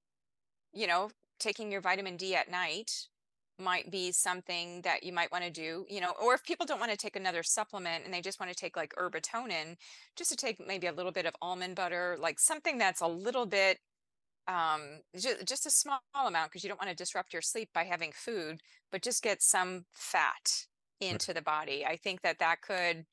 you 0.73 0.87
know 0.87 1.11
taking 1.39 1.71
your 1.71 1.81
vitamin 1.81 2.17
D 2.17 2.35
at 2.35 2.51
night 2.51 3.09
might 3.59 3.91
be 3.91 4.13
something 4.13 4.83
that 4.83 5.03
you 5.03 5.13
might 5.13 5.33
want 5.33 5.43
to 5.43 5.51
do, 5.51 5.87
you 5.89 6.01
know, 6.01 6.13
or 6.23 6.35
if 6.35 6.45
people 6.45 6.67
don't 6.67 6.79
want 6.79 6.91
to 6.91 6.97
take 6.97 7.17
another 7.17 7.43
supplement 7.43 8.05
and 8.05 8.13
they 8.13 8.21
just 8.21 8.39
want 8.39 8.53
to 8.53 8.59
take 8.59 8.77
like 8.77 8.95
herbatonin, 8.99 9.77
just 10.15 10.31
to 10.31 10.37
take 10.37 10.65
maybe 10.67 10.87
a 10.87 10.93
little 10.93 11.13
bit 11.13 11.25
of 11.25 11.35
almond 11.41 11.75
butter, 11.75 12.19
like 12.21 12.39
something 12.39 12.77
that's 12.77 13.01
a 13.01 13.07
little 13.07 13.47
bit 13.47 13.79
um 14.49 15.01
just, 15.19 15.45
just 15.45 15.67
a 15.67 15.71
small 15.71 16.01
amount 16.15 16.51
because 16.51 16.63
you 16.63 16.69
don't 16.69 16.81
want 16.81 16.91
to 16.91 16.95
disrupt 16.95 17.33
your 17.33 17.43
sleep 17.43 17.69
by 17.75 17.83
having 17.83 18.13
food 18.15 18.61
but 18.93 19.03
just 19.03 19.21
get 19.21 19.43
some 19.43 19.87
fat 19.93 20.67
into 21.01 21.35
the 21.35 21.43
body. 21.43 21.85
I 21.85 21.97
think 21.97 22.23
that 22.23 22.39
that 22.39 22.63
could 22.63 23.07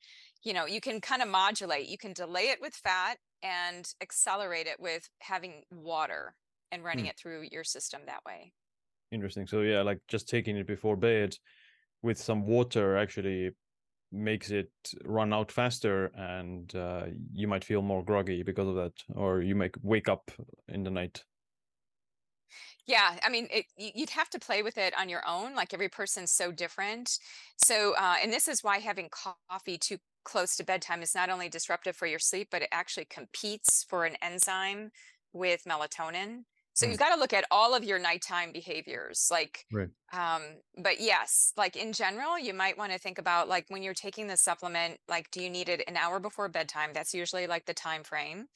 you 0.44 0.52
know 0.52 0.66
you 0.66 0.80
can 0.80 1.00
kind 1.00 1.22
of 1.22 1.28
modulate 1.28 1.88
you 1.88 1.98
can 1.98 2.12
delay 2.12 2.50
it 2.50 2.58
with 2.60 2.74
fat 2.74 3.16
and 3.42 3.92
accelerate 4.00 4.66
it 4.66 4.80
with 4.80 5.08
having 5.20 5.62
water 5.70 6.34
and 6.72 6.82
running 6.82 7.04
mm. 7.04 7.10
it 7.10 7.18
through 7.18 7.46
your 7.52 7.64
system 7.64 8.00
that 8.06 8.24
way. 8.26 8.52
Interesting. 9.12 9.46
So 9.46 9.60
yeah, 9.60 9.82
like 9.82 10.00
just 10.08 10.28
taking 10.28 10.56
it 10.56 10.66
before 10.66 10.96
bed 10.96 11.36
with 12.02 12.18
some 12.18 12.46
water 12.46 12.96
actually 12.96 13.50
makes 14.10 14.50
it 14.50 14.70
run 15.04 15.32
out 15.32 15.50
faster 15.50 16.06
and 16.14 16.74
uh, 16.74 17.04
you 17.32 17.48
might 17.48 17.64
feel 17.64 17.82
more 17.82 18.04
groggy 18.04 18.42
because 18.42 18.68
of 18.68 18.76
that 18.76 18.92
or 19.14 19.40
you 19.40 19.54
might 19.54 19.74
wake 19.82 20.08
up 20.08 20.30
in 20.68 20.84
the 20.84 20.90
night 20.90 21.24
yeah 22.86 23.16
i 23.24 23.28
mean 23.28 23.48
it, 23.50 23.64
you'd 23.76 24.10
have 24.10 24.30
to 24.30 24.38
play 24.38 24.62
with 24.62 24.78
it 24.78 24.94
on 24.96 25.08
your 25.08 25.26
own 25.26 25.56
like 25.56 25.74
every 25.74 25.88
person's 25.88 26.30
so 26.30 26.52
different 26.52 27.18
so 27.56 27.94
uh, 27.98 28.14
and 28.22 28.32
this 28.32 28.46
is 28.46 28.62
why 28.62 28.78
having 28.78 29.08
coffee 29.50 29.78
too 29.78 29.96
close 30.24 30.56
to 30.56 30.64
bedtime 30.64 31.02
is 31.02 31.14
not 31.14 31.30
only 31.30 31.48
disruptive 31.48 31.96
for 31.96 32.06
your 32.06 32.18
sleep 32.18 32.48
but 32.50 32.62
it 32.62 32.68
actually 32.72 33.06
competes 33.06 33.84
for 33.88 34.04
an 34.04 34.16
enzyme 34.22 34.90
with 35.32 35.64
melatonin 35.64 36.44
so 36.74 36.86
you've 36.86 36.98
got 36.98 37.14
to 37.14 37.20
look 37.20 37.32
at 37.32 37.44
all 37.52 37.72
of 37.72 37.84
your 37.84 38.00
nighttime 38.00 38.50
behaviors. 38.52 39.28
Like, 39.30 39.64
right. 39.72 39.88
um, 40.12 40.42
but 40.76 41.00
yes, 41.00 41.52
like 41.56 41.76
in 41.76 41.92
general, 41.92 42.36
you 42.36 42.52
might 42.52 42.76
want 42.76 42.90
to 42.90 42.98
think 42.98 43.18
about 43.18 43.48
like 43.48 43.66
when 43.68 43.84
you're 43.84 43.94
taking 43.94 44.26
the 44.26 44.36
supplement, 44.36 44.98
like, 45.08 45.30
do 45.30 45.40
you 45.40 45.48
need 45.48 45.68
it 45.68 45.84
an 45.86 45.96
hour 45.96 46.18
before 46.18 46.48
bedtime? 46.48 46.90
That's 46.92 47.14
usually 47.14 47.46
like 47.46 47.66
the 47.66 47.74
time 47.74 48.02
frame. 48.02 48.46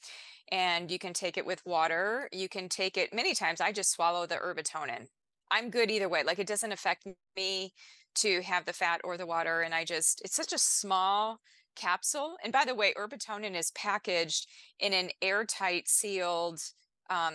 And 0.51 0.91
you 0.91 0.99
can 0.99 1.13
take 1.13 1.37
it 1.37 1.45
with 1.45 1.65
water. 1.65 2.27
You 2.33 2.49
can 2.49 2.67
take 2.67 2.97
it 2.97 3.13
many 3.13 3.33
times. 3.33 3.61
I 3.61 3.71
just 3.71 3.91
swallow 3.91 4.25
the 4.25 4.35
herbatonin. 4.35 5.07
I'm 5.49 5.69
good 5.69 5.89
either 5.89 6.09
way. 6.09 6.23
Like 6.23 6.39
it 6.39 6.47
doesn't 6.47 6.73
affect 6.73 7.07
me 7.37 7.73
to 8.15 8.41
have 8.41 8.65
the 8.65 8.73
fat 8.73 8.99
or 9.05 9.15
the 9.15 9.25
water. 9.27 9.61
And 9.61 9.73
I 9.73 9.85
just, 9.85 10.21
it's 10.25 10.35
such 10.35 10.51
a 10.51 10.57
small 10.57 11.39
capsule. 11.79 12.35
And 12.43 12.51
by 12.51 12.65
the 12.65 12.75
way, 12.75 12.93
herbatonin 12.97 13.55
is 13.55 13.71
packaged 13.71 14.47
in 14.79 14.93
an 14.93 15.09
airtight 15.21 15.87
sealed 15.87 16.59
um, 17.09 17.33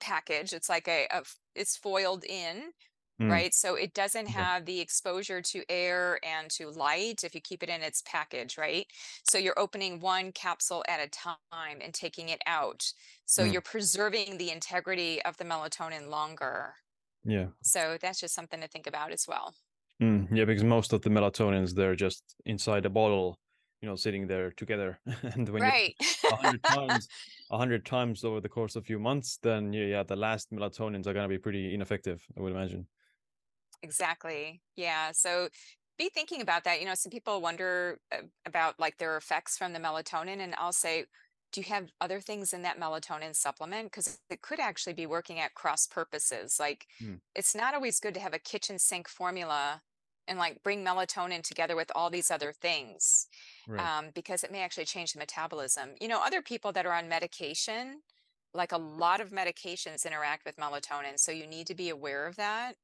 package. 0.00 0.52
It's 0.52 0.68
like 0.68 0.88
a, 0.88 1.06
a 1.12 1.22
it's 1.54 1.76
foiled 1.76 2.24
in, 2.24 2.70
mm. 3.20 3.30
right? 3.30 3.54
So 3.54 3.74
it 3.74 3.94
doesn't 3.94 4.28
have 4.28 4.64
the 4.64 4.80
exposure 4.80 5.40
to 5.42 5.62
air 5.68 6.18
and 6.22 6.50
to 6.52 6.70
light 6.70 7.24
if 7.24 7.34
you 7.34 7.40
keep 7.40 7.62
it 7.62 7.68
in 7.68 7.82
its 7.82 8.02
package, 8.06 8.58
right? 8.58 8.86
So 9.28 9.38
you're 9.38 9.58
opening 9.58 10.00
one 10.00 10.32
capsule 10.32 10.84
at 10.88 11.00
a 11.00 11.08
time 11.08 11.78
and 11.82 11.94
taking 11.94 12.28
it 12.28 12.40
out. 12.46 12.84
So 13.26 13.44
mm. 13.44 13.52
you're 13.52 13.62
preserving 13.62 14.38
the 14.38 14.50
integrity 14.50 15.22
of 15.22 15.36
the 15.36 15.44
melatonin 15.44 16.08
longer. 16.08 16.74
Yeah. 17.24 17.46
So 17.62 17.98
that's 18.00 18.20
just 18.20 18.34
something 18.34 18.60
to 18.60 18.68
think 18.68 18.86
about 18.86 19.12
as 19.12 19.26
well. 19.28 19.54
Mm, 20.00 20.28
yeah, 20.30 20.44
because 20.44 20.62
most 20.62 20.92
of 20.92 21.02
the 21.02 21.10
melatonins 21.10 21.74
they're 21.74 21.96
just 21.96 22.22
inside 22.46 22.86
a 22.86 22.90
bottle 22.90 23.36
you 23.80 23.88
know 23.88 23.96
sitting 23.96 24.26
there 24.26 24.50
together 24.52 24.98
and 25.22 25.48
when 25.48 25.62
right. 25.62 25.94
you 26.00 26.30
a 26.32 26.36
hundred 26.36 26.62
times 26.64 27.08
a 27.50 27.58
hundred 27.58 27.84
times 27.84 28.24
over 28.24 28.40
the 28.40 28.48
course 28.48 28.76
of 28.76 28.82
a 28.82 28.86
few 28.86 28.98
months 28.98 29.38
then 29.42 29.72
yeah, 29.72 29.84
yeah 29.84 30.02
the 30.02 30.16
last 30.16 30.52
melatonins 30.52 31.06
are 31.06 31.12
going 31.12 31.24
to 31.24 31.28
be 31.28 31.38
pretty 31.38 31.74
ineffective 31.74 32.24
i 32.36 32.40
would 32.40 32.52
imagine 32.52 32.86
exactly 33.82 34.60
yeah 34.76 35.12
so 35.12 35.48
be 35.98 36.08
thinking 36.08 36.40
about 36.40 36.64
that 36.64 36.80
you 36.80 36.86
know 36.86 36.94
some 36.94 37.10
people 37.10 37.40
wonder 37.40 37.98
about 38.46 38.78
like 38.78 38.98
their 38.98 39.16
effects 39.16 39.56
from 39.56 39.72
the 39.72 39.78
melatonin 39.78 40.40
and 40.40 40.54
i'll 40.58 40.72
say 40.72 41.04
do 41.52 41.60
you 41.60 41.66
have 41.66 41.88
other 42.00 42.20
things 42.20 42.52
in 42.52 42.62
that 42.62 42.78
melatonin 42.78 43.34
supplement 43.34 43.84
because 43.90 44.18
it 44.28 44.42
could 44.42 44.60
actually 44.60 44.92
be 44.92 45.06
working 45.06 45.38
at 45.38 45.54
cross 45.54 45.86
purposes 45.86 46.58
like 46.60 46.86
hmm. 47.00 47.14
it's 47.34 47.54
not 47.54 47.74
always 47.74 48.00
good 48.00 48.14
to 48.14 48.20
have 48.20 48.34
a 48.34 48.38
kitchen 48.38 48.78
sink 48.78 49.08
formula 49.08 49.82
and 50.28 50.38
like 50.38 50.62
bring 50.62 50.84
melatonin 50.84 51.42
together 51.42 51.74
with 51.74 51.90
all 51.94 52.10
these 52.10 52.30
other 52.30 52.52
things 52.52 53.26
right. 53.66 53.80
um, 53.80 54.06
because 54.14 54.44
it 54.44 54.52
may 54.52 54.60
actually 54.60 54.84
change 54.84 55.12
the 55.12 55.18
metabolism. 55.18 55.90
You 56.00 56.08
know, 56.08 56.20
other 56.24 56.42
people 56.42 56.72
that 56.72 56.86
are 56.86 56.92
on 56.92 57.08
medication, 57.08 58.02
like 58.54 58.72
a 58.72 58.78
lot 58.78 59.20
of 59.20 59.30
medications 59.30 60.06
interact 60.06 60.44
with 60.44 60.56
melatonin. 60.56 61.18
So 61.18 61.32
you 61.32 61.46
need 61.46 61.66
to 61.68 61.74
be 61.74 61.88
aware 61.88 62.26
of 62.26 62.36
that. 62.36 62.74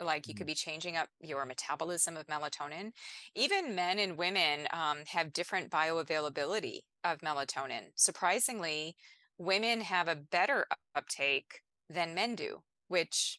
Like 0.00 0.26
you 0.26 0.34
could 0.34 0.42
mm-hmm. 0.42 0.48
be 0.48 0.54
changing 0.54 0.96
up 0.96 1.08
your 1.20 1.44
metabolism 1.44 2.16
of 2.16 2.26
melatonin. 2.26 2.92
Even 3.34 3.74
men 3.74 3.98
and 3.98 4.18
women 4.18 4.66
um, 4.72 4.98
have 5.06 5.32
different 5.32 5.70
bioavailability 5.70 6.80
of 7.04 7.20
melatonin. 7.20 7.92
Surprisingly, 7.94 8.96
women 9.38 9.80
have 9.82 10.08
a 10.08 10.16
better 10.16 10.66
uptake 10.94 11.60
than 11.88 12.14
men 12.14 12.34
do, 12.34 12.62
which 12.88 13.38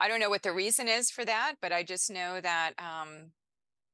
I 0.00 0.08
don't 0.08 0.20
know 0.20 0.30
what 0.30 0.42
the 0.42 0.52
reason 0.52 0.88
is 0.88 1.10
for 1.10 1.24
that, 1.24 1.54
but 1.60 1.72
I 1.72 1.82
just 1.82 2.10
know 2.10 2.40
that 2.40 2.72
um, 2.78 3.32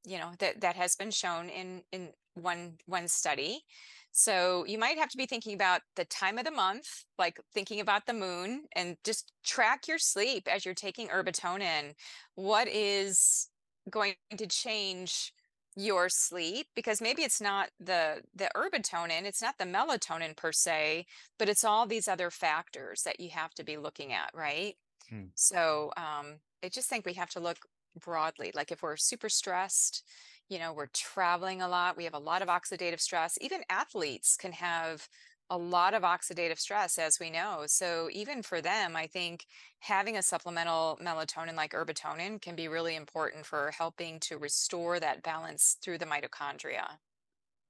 you 0.04 0.18
know, 0.18 0.32
that 0.38 0.60
that 0.60 0.76
has 0.76 0.96
been 0.96 1.10
shown 1.10 1.48
in 1.48 1.82
in 1.92 2.10
one 2.34 2.74
one 2.86 3.08
study. 3.08 3.64
So 4.12 4.64
you 4.66 4.78
might 4.78 4.98
have 4.98 5.08
to 5.10 5.16
be 5.16 5.26
thinking 5.26 5.54
about 5.54 5.80
the 5.96 6.04
time 6.04 6.38
of 6.38 6.44
the 6.44 6.50
month, 6.52 7.04
like 7.18 7.40
thinking 7.52 7.80
about 7.80 8.06
the 8.06 8.12
moon 8.12 8.64
and 8.76 8.96
just 9.02 9.32
track 9.44 9.88
your 9.88 9.98
sleep 9.98 10.46
as 10.48 10.64
you're 10.64 10.74
taking 10.74 11.08
herbatonin. 11.08 11.94
What 12.36 12.68
is 12.68 13.48
going 13.90 14.14
to 14.36 14.46
change 14.46 15.32
your 15.76 16.08
sleep 16.08 16.68
because 16.76 17.00
maybe 17.00 17.22
it's 17.22 17.40
not 17.40 17.68
the 17.80 18.22
the 18.36 18.48
herbatonin 18.54 19.24
it's 19.24 19.42
not 19.42 19.58
the 19.58 19.64
melatonin 19.64 20.36
per 20.36 20.52
se 20.52 21.04
but 21.36 21.48
it's 21.48 21.64
all 21.64 21.84
these 21.84 22.06
other 22.06 22.30
factors 22.30 23.02
that 23.02 23.18
you 23.18 23.28
have 23.30 23.52
to 23.52 23.64
be 23.64 23.76
looking 23.76 24.12
at 24.12 24.30
right 24.32 24.76
Hmm. 25.08 25.26
so 25.34 25.92
um 25.96 26.40
i 26.62 26.68
just 26.68 26.88
think 26.88 27.04
we 27.04 27.14
have 27.14 27.30
to 27.30 27.40
look 27.40 27.58
broadly 28.00 28.50
like 28.54 28.72
if 28.72 28.82
we're 28.82 28.96
super 28.96 29.28
stressed 29.28 30.02
you 30.48 30.58
know 30.58 30.72
we're 30.72 30.86
traveling 30.88 31.62
a 31.62 31.68
lot 31.68 31.96
we 31.96 32.04
have 32.04 32.14
a 32.14 32.18
lot 32.18 32.42
of 32.42 32.48
oxidative 32.48 33.00
stress 33.00 33.38
even 33.40 33.62
athletes 33.68 34.36
can 34.36 34.52
have 34.52 35.08
a 35.50 35.58
lot 35.58 35.92
of 35.94 36.02
oxidative 36.02 36.58
stress 36.58 36.98
as 36.98 37.20
we 37.20 37.30
know 37.30 37.64
so 37.66 38.08
even 38.12 38.42
for 38.42 38.60
them 38.60 38.96
i 38.96 39.06
think 39.06 39.46
having 39.80 40.16
a 40.16 40.22
supplemental 40.22 40.98
melatonin 41.02 41.54
like 41.54 41.72
herbatonin 41.72 42.40
can 42.40 42.56
be 42.56 42.66
really 42.66 42.96
important 42.96 43.46
for 43.46 43.70
helping 43.70 44.18
to 44.18 44.38
restore 44.38 44.98
that 44.98 45.22
balance 45.22 45.76
through 45.82 45.98
the 45.98 46.06
mitochondria 46.06 46.98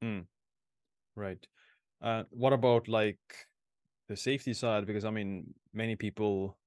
Hmm. 0.03 0.21
Right. 1.17 1.47
Uh, 2.03 2.25
what 2.31 2.53
about 2.53 2.89
like 2.89 3.49
the 4.09 4.17
safety 4.17 4.55
side? 4.55 4.87
Because 4.87 5.05
I 5.05 5.11
mean, 5.11 5.55
many 5.73 5.97
people, 5.97 6.59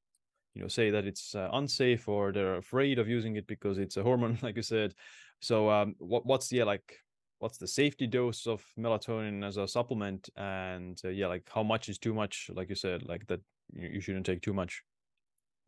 you 0.57 0.63
know, 0.63 0.67
say 0.67 0.89
that 0.89 1.05
it's 1.05 1.35
uh, 1.35 1.49
unsafe 1.53 2.07
or 2.07 2.31
they're 2.31 2.55
afraid 2.55 2.97
of 2.97 3.07
using 3.07 3.35
it 3.35 3.45
because 3.45 3.77
it's 3.77 3.95
a 3.97 4.01
hormone, 4.01 4.39
like 4.41 4.55
you 4.55 4.63
said. 4.63 4.95
So, 5.39 5.69
um, 5.69 5.95
what 5.99 6.25
what's 6.25 6.47
the 6.47 6.63
like, 6.63 6.97
what's 7.37 7.59
the 7.59 7.67
safety 7.67 8.07
dose 8.07 8.47
of 8.47 8.65
melatonin 8.75 9.45
as 9.45 9.57
a 9.57 9.67
supplement? 9.67 10.29
And 10.35 10.99
uh, 11.05 11.09
yeah, 11.09 11.27
like 11.27 11.47
how 11.53 11.61
much 11.61 11.89
is 11.89 11.99
too 11.99 12.15
much? 12.15 12.49
Like 12.51 12.69
you 12.69 12.75
said, 12.75 13.03
like 13.03 13.27
that 13.27 13.41
you, 13.71 13.89
you 13.89 14.01
shouldn't 14.01 14.25
take 14.25 14.41
too 14.41 14.53
much. 14.53 14.81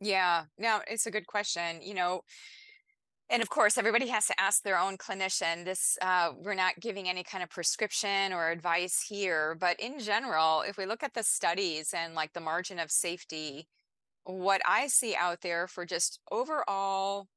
yeah 0.00 0.44
no 0.56 0.80
it's 0.88 1.06
a 1.06 1.10
good 1.10 1.26
question 1.26 1.80
you 1.82 1.92
know 1.92 2.22
and 3.28 3.42
of 3.42 3.48
course 3.50 3.76
everybody 3.76 4.08
has 4.08 4.26
to 4.26 4.40
ask 4.40 4.62
their 4.62 4.78
own 4.78 4.96
clinician 4.96 5.64
this 5.64 5.98
uh, 6.00 6.32
we're 6.44 6.54
not 6.54 6.80
giving 6.80 7.06
any 7.06 7.22
kind 7.22 7.44
of 7.44 7.50
prescription 7.50 8.32
or 8.32 8.50
advice 8.50 9.04
here 9.06 9.54
but 9.60 9.78
in 9.78 9.98
general 10.00 10.62
if 10.70 10.78
we 10.78 10.86
look 10.86 11.02
at 11.02 11.12
the 11.12 11.22
studies 11.22 11.92
and 11.92 12.14
like 12.14 12.32
the 12.32 12.40
margin 12.40 12.78
of 12.78 12.90
safety 12.90 13.68
what 14.24 14.60
i 14.66 14.86
see 14.86 15.14
out 15.14 15.40
there 15.42 15.66
for 15.66 15.84
just 15.84 16.20
overall 16.30 17.28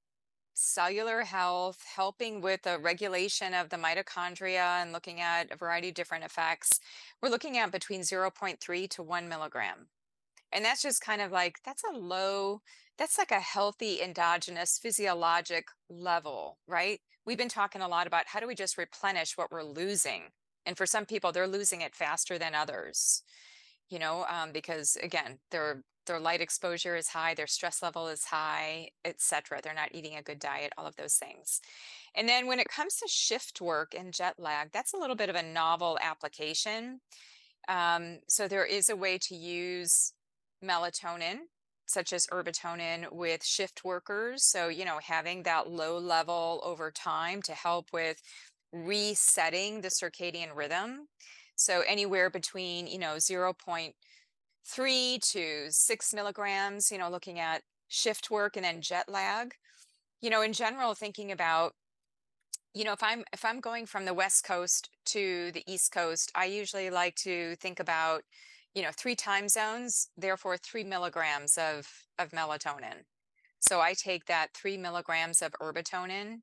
cellular 0.55 1.21
health 1.21 1.83
helping 1.95 2.39
with 2.39 2.61
the 2.61 2.77
regulation 2.77 3.53
of 3.53 3.69
the 3.69 3.77
mitochondria 3.77 4.81
and 4.81 4.91
looking 4.91 5.19
at 5.19 5.51
a 5.51 5.55
variety 5.57 5.89
of 5.89 5.95
different 5.95 6.23
effects 6.23 6.79
we're 7.21 7.29
looking 7.29 7.57
at 7.57 7.71
between 7.71 8.01
0.3 8.01 8.89
to 8.89 9.01
1 9.01 9.27
milligram 9.27 9.87
and 10.53 10.63
that's 10.63 10.83
just 10.83 11.01
kind 11.01 11.21
of 11.21 11.31
like 11.31 11.57
that's 11.65 11.83
a 11.83 11.97
low, 11.97 12.61
that's 12.97 13.17
like 13.17 13.31
a 13.31 13.39
healthy 13.39 14.01
endogenous 14.01 14.77
physiologic 14.77 15.65
level, 15.89 16.59
right? 16.67 17.01
We've 17.25 17.37
been 17.37 17.49
talking 17.49 17.81
a 17.81 17.87
lot 17.87 18.07
about 18.07 18.27
how 18.27 18.39
do 18.39 18.47
we 18.47 18.55
just 18.55 18.77
replenish 18.77 19.35
what 19.35 19.51
we're 19.51 19.63
losing? 19.63 20.23
And 20.65 20.77
for 20.77 20.85
some 20.85 21.05
people, 21.05 21.31
they're 21.31 21.47
losing 21.47 21.81
it 21.81 21.95
faster 21.95 22.37
than 22.37 22.53
others, 22.53 23.23
you 23.89 23.97
know, 23.97 24.25
um, 24.29 24.51
because 24.51 24.95
again, 25.01 25.39
their 25.49 25.83
their 26.05 26.19
light 26.19 26.41
exposure 26.41 26.95
is 26.95 27.09
high, 27.09 27.33
their 27.33 27.47
stress 27.47 27.81
level 27.81 28.07
is 28.07 28.25
high, 28.25 28.89
etc. 29.05 29.59
They're 29.61 29.73
not 29.73 29.93
eating 29.93 30.15
a 30.15 30.21
good 30.21 30.39
diet, 30.39 30.73
all 30.77 30.85
of 30.85 30.95
those 30.95 31.15
things. 31.15 31.61
And 32.15 32.27
then 32.27 32.47
when 32.47 32.59
it 32.59 32.67
comes 32.69 32.95
to 32.97 33.07
shift 33.07 33.61
work 33.61 33.93
and 33.97 34.13
jet 34.13 34.35
lag, 34.37 34.71
that's 34.71 34.93
a 34.93 34.97
little 34.97 35.15
bit 35.15 35.29
of 35.29 35.35
a 35.35 35.43
novel 35.43 35.97
application. 36.01 37.01
Um, 37.67 38.19
so 38.27 38.47
there 38.47 38.65
is 38.65 38.89
a 38.89 38.95
way 38.95 39.17
to 39.19 39.35
use 39.35 40.13
melatonin, 40.63 41.39
such 41.85 42.13
as 42.13 42.27
herbatonin, 42.27 43.11
with 43.11 43.43
shift 43.43 43.83
workers. 43.83 44.43
So, 44.43 44.67
you 44.67 44.85
know, 44.85 44.99
having 45.01 45.43
that 45.43 45.69
low 45.69 45.97
level 45.97 46.61
over 46.63 46.91
time 46.91 47.41
to 47.43 47.53
help 47.53 47.87
with 47.93 48.21
resetting 48.71 49.81
the 49.81 49.89
circadian 49.89 50.55
rhythm. 50.55 51.07
So 51.55 51.83
anywhere 51.87 52.29
between, 52.29 52.87
you 52.87 52.97
know, 52.97 53.19
0 53.19 53.53
three 54.65 55.19
to 55.31 55.67
six 55.69 56.13
milligrams, 56.13 56.91
you 56.91 56.97
know, 56.97 57.09
looking 57.09 57.39
at 57.39 57.63
shift 57.87 58.31
work 58.31 58.55
and 58.55 58.65
then 58.65 58.81
jet 58.81 59.09
lag. 59.09 59.53
You 60.21 60.29
know, 60.29 60.41
in 60.41 60.53
general, 60.53 60.93
thinking 60.95 61.31
about, 61.31 61.73
you 62.73 62.83
know, 62.83 62.93
if 62.93 63.03
I'm 63.03 63.23
if 63.33 63.43
I'm 63.43 63.59
going 63.59 63.85
from 63.85 64.05
the 64.05 64.13
West 64.13 64.45
Coast 64.45 64.89
to 65.07 65.51
the 65.51 65.63
East 65.67 65.91
Coast, 65.91 66.31
I 66.35 66.45
usually 66.45 66.89
like 66.89 67.15
to 67.17 67.55
think 67.57 67.79
about, 67.79 68.23
you 68.73 68.81
know, 68.81 68.91
three 68.95 69.15
time 69.15 69.49
zones, 69.49 70.09
therefore 70.17 70.57
three 70.57 70.83
milligrams 70.83 71.57
of 71.57 71.87
of 72.17 72.29
melatonin. 72.31 73.03
So 73.59 73.79
I 73.79 73.93
take 73.93 74.25
that 74.25 74.53
three 74.53 74.77
milligrams 74.77 75.41
of 75.41 75.53
herbatonin 75.53 76.39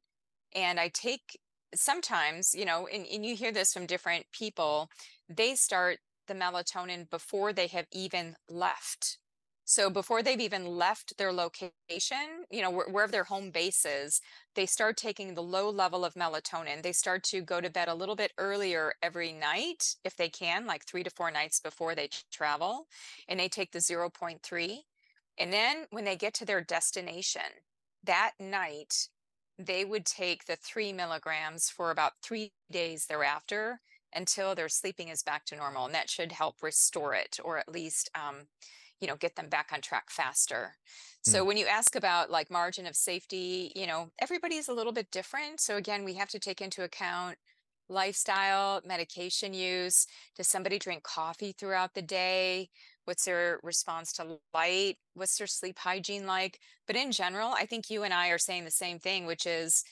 and 0.54 0.80
I 0.80 0.88
take 0.88 1.38
sometimes, 1.74 2.54
you 2.54 2.64
know, 2.64 2.86
and, 2.92 3.06
and 3.06 3.24
you 3.24 3.36
hear 3.36 3.52
this 3.52 3.72
from 3.72 3.86
different 3.86 4.26
people, 4.32 4.88
they 5.28 5.54
start 5.54 5.98
the 6.30 6.34
melatonin 6.34 7.10
before 7.10 7.52
they 7.52 7.68
have 7.68 7.88
even 7.92 8.36
left 8.48 9.18
so 9.66 9.90
before 9.90 10.24
they've 10.24 10.40
even 10.40 10.66
left 10.66 11.18
their 11.18 11.32
location, 11.32 12.46
you 12.50 12.62
know, 12.62 12.72
wh- 12.72 12.92
wherever 12.92 13.12
their 13.12 13.24
home 13.24 13.52
base 13.52 13.86
is, 13.86 14.20
they 14.56 14.66
start 14.66 14.98
taking 14.98 15.34
the 15.34 15.44
low 15.44 15.70
level 15.70 16.04
of 16.04 16.16
melatonin. 16.16 16.82
They 16.82 16.92
start 16.92 17.24
to 17.26 17.42
go 17.42 17.62
to 17.62 17.70
bed 17.70 17.88
a 17.88 17.94
little 17.94 18.16
bit 18.16 18.32
earlier 18.38 18.94
every 19.02 19.32
night, 19.32 19.96
if 20.04 20.16
they 20.16 20.30
can, 20.30 20.66
like 20.66 20.86
three 20.86 21.04
to 21.04 21.10
four 21.10 21.30
nights 21.32 21.60
before 21.60 21.94
they 21.94 22.10
travel, 22.32 22.88
and 23.28 23.40
they 23.40 23.48
take 23.48 23.72
the 23.72 23.80
0.3. 23.80 24.80
And 25.38 25.54
then 25.54 25.86
when 25.90 26.04
they 26.04 26.16
get 26.16 26.34
to 26.36 26.46
their 26.46 26.62
destination 26.64 27.62
that 28.04 28.32
night, 28.40 29.08
they 29.58 29.86
would 29.86 30.06
take 30.06 30.46
the 30.46 30.56
three 30.56 30.92
milligrams 30.92 31.70
for 31.70 31.92
about 31.92 32.14
three 32.24 32.54
days 32.70 33.06
thereafter 33.06 33.82
until 34.14 34.54
their 34.54 34.68
sleeping 34.68 35.08
is 35.08 35.22
back 35.22 35.44
to 35.46 35.56
normal. 35.56 35.86
And 35.86 35.94
that 35.94 36.10
should 36.10 36.32
help 36.32 36.62
restore 36.62 37.14
it 37.14 37.38
or 37.44 37.58
at 37.58 37.68
least 37.70 38.10
um, 38.14 38.48
you 39.00 39.06
know 39.08 39.16
get 39.16 39.36
them 39.36 39.48
back 39.48 39.70
on 39.72 39.80
track 39.80 40.10
faster. 40.10 40.76
So 41.22 41.44
Hmm. 41.44 41.44
when 41.44 41.56
you 41.56 41.66
ask 41.66 41.94
about 41.94 42.30
like 42.30 42.50
margin 42.50 42.86
of 42.86 42.96
safety 42.96 43.72
you 43.76 43.86
know 43.86 44.10
everybody's 44.20 44.68
a 44.68 44.74
little 44.74 44.92
bit 44.92 45.10
different. 45.10 45.60
So 45.60 45.76
again 45.76 46.04
we 46.04 46.14
have 46.14 46.28
to 46.30 46.38
take 46.38 46.60
into 46.60 46.82
account 46.84 47.38
lifestyle 47.88 48.80
medication 48.84 49.52
use. 49.52 50.06
Does 50.36 50.48
somebody 50.48 50.78
drink 50.78 51.02
coffee 51.02 51.52
throughout 51.52 51.94
the 51.94 52.02
day? 52.02 52.70
What's 53.04 53.24
their 53.24 53.58
response 53.62 54.12
to 54.14 54.38
light? 54.54 54.98
What's 55.14 55.36
their 55.38 55.46
sleep 55.48 55.78
hygiene 55.78 56.26
like? 56.26 56.60
But 56.86 56.96
in 56.96 57.12
general 57.12 57.50
i 57.50 57.66
think 57.66 57.88
you 57.90 58.02
and 58.02 58.12
i 58.12 58.28
are 58.30 58.38
saying 58.38 58.64
the 58.64 58.70
same 58.70 58.98
thing 58.98 59.26
which 59.26 59.46
is 59.46 59.84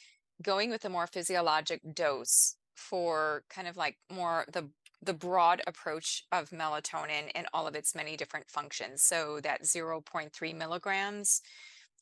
going 0.43 0.71
with 0.71 0.85
a 0.85 0.89
more 0.89 1.07
physiologic 1.07 1.81
dose 1.95 2.57
for 2.79 3.45
kind 3.51 3.69
of 3.69 3.77
like 3.77 3.97
more 4.11 4.45
the 4.53 4.71
the 5.03 5.15
broad 5.15 5.63
approach 5.67 6.25
of 6.33 6.51
melatonin 6.51 7.31
and 7.35 7.47
all 7.55 7.67
of 7.69 7.77
its 7.77 7.95
many 7.95 8.17
different 8.17 8.51
functions. 8.51 9.03
So 9.03 9.41
that 9.43 9.63
0.3 9.63 10.57
milligrams, 10.57 11.41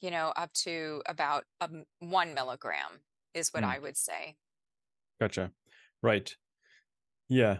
you 0.00 0.10
know, 0.10 0.32
up 0.36 0.52
to 0.64 1.02
about 1.06 1.44
um, 1.60 1.84
one 2.00 2.32
milligram 2.32 3.02
is 3.34 3.50
what 3.52 3.64
Hmm. 3.64 3.70
I 3.70 3.78
would 3.80 3.96
say. 3.98 4.36
Gotcha. 5.20 5.52
Right. 6.02 6.34
Yeah. 7.28 7.58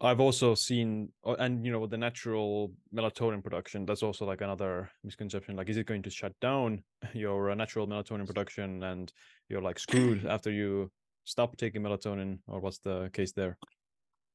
I've 0.00 0.20
also 0.20 0.54
seen, 0.54 1.12
uh, 1.24 1.34
and 1.38 1.64
you 1.64 1.72
know, 1.72 1.86
the 1.86 1.96
natural 1.96 2.72
melatonin 2.94 3.42
production, 3.42 3.86
that's 3.86 4.02
also 4.02 4.26
like 4.26 4.42
another 4.42 4.90
misconception. 5.02 5.56
Like, 5.56 5.70
is 5.70 5.76
it 5.78 5.86
going 5.86 6.02
to 6.02 6.10
shut 6.10 6.38
down 6.40 6.82
your 7.14 7.50
uh, 7.50 7.54
natural 7.54 7.86
melatonin 7.86 8.26
production 8.26 8.82
and 8.82 9.10
you're 9.48 9.62
like 9.62 9.78
screwed 9.78 10.26
after 10.28 10.50
you 10.50 10.90
stop 11.24 11.56
taking 11.56 11.82
melatonin, 11.82 12.40
or 12.46 12.60
what's 12.60 12.78
the 12.78 13.10
case 13.12 13.32
there? 13.32 13.58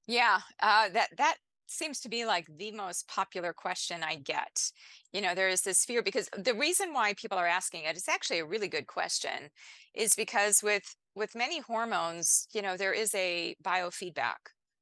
Yeah, 0.07 0.41
uh, 0.59 0.89
that 0.89 1.09
that 1.17 1.37
seems 1.67 1.99
to 2.01 2.09
be 2.09 2.25
like 2.25 2.47
the 2.57 2.71
most 2.71 3.07
popular 3.07 3.53
question 3.53 4.01
I 4.03 4.15
get. 4.15 4.71
You 5.13 5.21
know, 5.21 5.35
there 5.35 5.49
is 5.49 5.61
this 5.61 5.85
fear 5.85 6.01
because 6.01 6.29
the 6.35 6.55
reason 6.55 6.93
why 6.93 7.13
people 7.13 7.37
are 7.37 7.45
asking 7.47 7.83
it 7.83 7.95
is 7.95 8.07
actually 8.07 8.39
a 8.39 8.45
really 8.45 8.67
good 8.67 8.87
question, 8.87 9.49
is 9.93 10.15
because 10.15 10.63
with 10.63 10.95
with 11.15 11.35
many 11.35 11.59
hormones, 11.59 12.47
you 12.53 12.61
know, 12.61 12.75
there 12.77 12.93
is 12.93 13.13
a 13.13 13.55
biofeedback, 13.63 14.37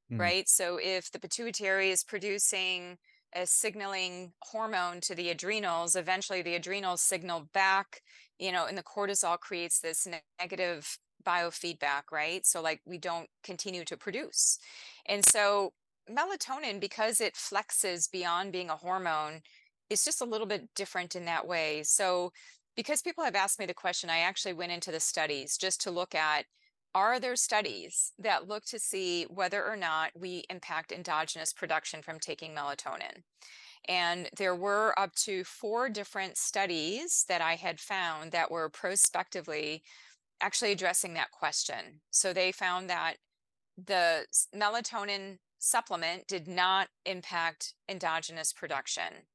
Mhm. 0.09 0.31
right? 0.31 0.47
So 0.47 0.77
if 0.81 1.11
the 1.11 1.19
pituitary 1.19 1.89
is 1.91 2.03
producing 2.03 2.97
a 3.33 3.45
signaling 3.45 4.33
hormone 4.43 5.01
to 5.01 5.13
the 5.15 5.29
adrenals, 5.29 5.95
eventually 5.95 6.41
the 6.41 6.55
adrenals 6.55 7.01
signal 7.01 7.49
back, 7.53 8.01
you 8.39 8.51
know, 8.51 8.65
and 8.65 8.77
the 8.77 8.83
cortisol 8.83 9.37
creates 9.39 9.79
this 9.81 10.07
negative 10.39 10.97
biofeedback, 11.27 12.03
right? 12.11 12.45
So 12.45 12.61
like 12.61 12.81
we 12.85 12.97
don't 12.97 13.27
continue 13.43 13.83
to 13.85 13.97
produce. 13.97 14.59
And 15.05 15.25
so 15.25 15.73
melatonin, 16.09 16.79
because 16.79 17.19
it 17.19 17.35
flexes 17.35 18.09
beyond 18.09 18.51
being 18.51 18.69
a 18.69 18.75
hormone, 18.75 19.41
is 19.89 20.05
just 20.05 20.21
a 20.21 20.25
little 20.25 20.47
bit 20.47 20.69
different 20.75 21.15
in 21.15 21.25
that 21.25 21.47
way. 21.47 21.83
So 21.83 22.31
because 22.75 23.01
people 23.01 23.23
have 23.23 23.35
asked 23.35 23.59
me 23.59 23.65
the 23.65 23.73
question, 23.73 24.09
I 24.09 24.19
actually 24.19 24.53
went 24.53 24.71
into 24.71 24.91
the 24.91 24.99
studies 24.99 25.57
just 25.57 25.81
to 25.81 25.91
look 25.91 26.15
at 26.15 26.45
are 26.95 27.19
there 27.19 27.35
studies 27.35 28.11
that 28.17 28.47
look 28.47 28.65
to 28.65 28.79
see 28.79 29.25
whether 29.25 29.63
or 29.63 29.75
not 29.75 30.11
we 30.15 30.45
impact 30.49 30.91
endogenous 30.91 31.53
production 31.53 32.01
from 32.01 32.19
taking 32.19 32.55
melatonin? 32.55 33.23
And 33.87 34.29
there 34.35 34.55
were 34.55 34.97
up 34.97 35.13
to 35.15 35.43
four 35.43 35.89
different 35.89 36.37
studies 36.37 37.25
that 37.29 37.41
I 37.41 37.55
had 37.55 37.79
found 37.79 38.31
that 38.31 38.51
were 38.51 38.69
prospectively 38.69 39.83
actually 40.41 40.71
addressing 40.71 41.13
that 41.15 41.31
question. 41.31 42.01
So 42.11 42.33
they 42.33 42.51
found 42.51 42.89
that 42.89 43.15
the 43.83 44.25
melatonin 44.55 45.37
supplement 45.59 46.27
did 46.27 46.47
not 46.47 46.87
impact 47.05 47.73
endogenous 47.89 48.53
production. 48.53 49.25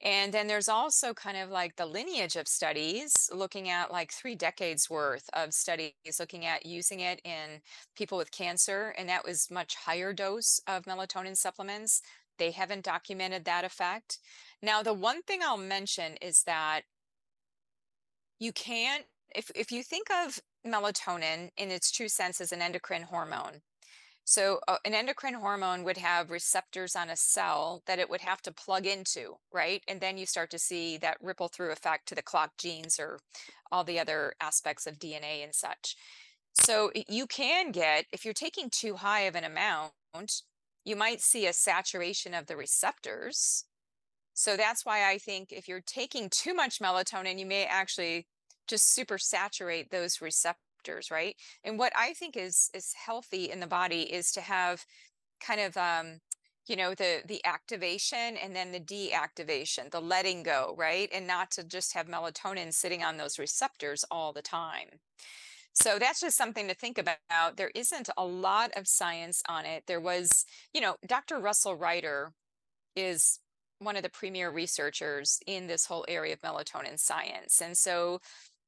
And 0.00 0.32
then 0.32 0.46
there's 0.46 0.68
also 0.68 1.12
kind 1.12 1.36
of 1.36 1.50
like 1.50 1.74
the 1.74 1.86
lineage 1.86 2.36
of 2.36 2.46
studies 2.46 3.28
looking 3.34 3.68
at 3.68 3.90
like 3.90 4.12
three 4.12 4.36
decades 4.36 4.88
worth 4.88 5.28
of 5.32 5.52
studies 5.52 5.92
looking 6.20 6.46
at 6.46 6.64
using 6.64 7.00
it 7.00 7.20
in 7.24 7.60
people 7.96 8.16
with 8.16 8.30
cancer. 8.30 8.94
And 8.96 9.08
that 9.08 9.24
was 9.24 9.50
much 9.50 9.74
higher 9.74 10.12
dose 10.12 10.60
of 10.68 10.84
melatonin 10.84 11.36
supplements. 11.36 12.00
They 12.38 12.52
haven't 12.52 12.84
documented 12.84 13.44
that 13.46 13.64
effect. 13.64 14.18
Now, 14.62 14.82
the 14.84 14.94
one 14.94 15.22
thing 15.22 15.40
I'll 15.42 15.56
mention 15.56 16.14
is 16.22 16.44
that 16.44 16.82
you 18.38 18.52
can't, 18.52 19.04
if, 19.34 19.50
if 19.54 19.70
you 19.70 19.82
think 19.82 20.08
of 20.10 20.38
melatonin 20.66 21.50
in 21.56 21.70
its 21.70 21.90
true 21.90 22.08
sense 22.08 22.40
as 22.40 22.52
an 22.52 22.62
endocrine 22.62 23.02
hormone, 23.02 23.62
so 24.24 24.60
uh, 24.68 24.76
an 24.84 24.92
endocrine 24.92 25.32
hormone 25.32 25.84
would 25.84 25.96
have 25.96 26.30
receptors 26.30 26.94
on 26.94 27.08
a 27.08 27.16
cell 27.16 27.82
that 27.86 27.98
it 27.98 28.10
would 28.10 28.20
have 28.20 28.42
to 28.42 28.52
plug 28.52 28.84
into, 28.84 29.36
right? 29.54 29.82
And 29.88 30.02
then 30.02 30.18
you 30.18 30.26
start 30.26 30.50
to 30.50 30.58
see 30.58 30.98
that 30.98 31.16
ripple 31.22 31.48
through 31.48 31.72
effect 31.72 32.06
to 32.08 32.14
the 32.14 32.20
clock 32.20 32.50
genes 32.58 33.00
or 33.00 33.20
all 33.72 33.84
the 33.84 33.98
other 33.98 34.34
aspects 34.38 34.86
of 34.86 34.98
DNA 34.98 35.42
and 35.42 35.54
such. 35.54 35.96
So 36.52 36.90
you 37.08 37.26
can 37.26 37.72
get, 37.72 38.04
if 38.12 38.26
you're 38.26 38.34
taking 38.34 38.68
too 38.68 38.96
high 38.96 39.20
of 39.20 39.34
an 39.34 39.44
amount, 39.44 40.42
you 40.84 40.94
might 40.94 41.22
see 41.22 41.46
a 41.46 41.54
saturation 41.54 42.34
of 42.34 42.48
the 42.48 42.56
receptors. 42.56 43.64
So 44.34 44.58
that's 44.58 44.84
why 44.84 45.10
I 45.10 45.16
think 45.16 45.52
if 45.52 45.68
you're 45.68 45.80
taking 45.80 46.28
too 46.28 46.52
much 46.52 46.80
melatonin, 46.80 47.38
you 47.38 47.46
may 47.46 47.64
actually 47.64 48.26
just 48.68 48.94
super 48.94 49.18
saturate 49.18 49.90
those 49.90 50.20
receptors 50.20 50.58
right? 51.10 51.36
And 51.64 51.78
what 51.78 51.92
I 51.96 52.14
think 52.14 52.36
is 52.36 52.70
is 52.72 52.94
healthy 52.94 53.50
in 53.50 53.60
the 53.60 53.66
body 53.66 54.02
is 54.02 54.32
to 54.32 54.40
have 54.40 54.84
kind 55.44 55.60
of 55.60 55.76
um, 55.76 56.20
you 56.66 56.76
know 56.76 56.94
the 56.94 57.22
the 57.26 57.44
activation 57.44 58.36
and 58.42 58.54
then 58.54 58.72
the 58.72 58.80
deactivation 58.80 59.90
the 59.90 60.00
letting 60.00 60.42
go 60.42 60.74
right? 60.78 61.08
And 61.12 61.26
not 61.26 61.50
to 61.52 61.64
just 61.64 61.94
have 61.94 62.06
melatonin 62.06 62.72
sitting 62.72 63.02
on 63.02 63.16
those 63.16 63.38
receptors 63.38 64.04
all 64.10 64.32
the 64.32 64.42
time. 64.42 65.00
So 65.74 65.98
that's 65.98 66.20
just 66.20 66.36
something 66.36 66.66
to 66.68 66.74
think 66.74 66.98
about. 66.98 67.56
There 67.56 67.70
isn't 67.74 68.08
a 68.16 68.24
lot 68.24 68.72
of 68.74 68.88
science 68.88 69.42
on 69.48 69.64
it. 69.66 69.84
There 69.86 70.00
was 70.00 70.44
you 70.72 70.80
know 70.80 70.96
dr 71.06 71.38
russell 71.38 71.76
reiter 71.76 72.32
is 72.96 73.40
one 73.78 73.96
of 73.96 74.02
the 74.02 74.08
premier 74.08 74.50
researchers 74.50 75.38
in 75.46 75.66
this 75.66 75.86
whole 75.86 76.04
area 76.08 76.34
of 76.34 76.40
melatonin 76.40 76.98
science. 76.98 77.60
And 77.60 77.76
so 77.76 78.20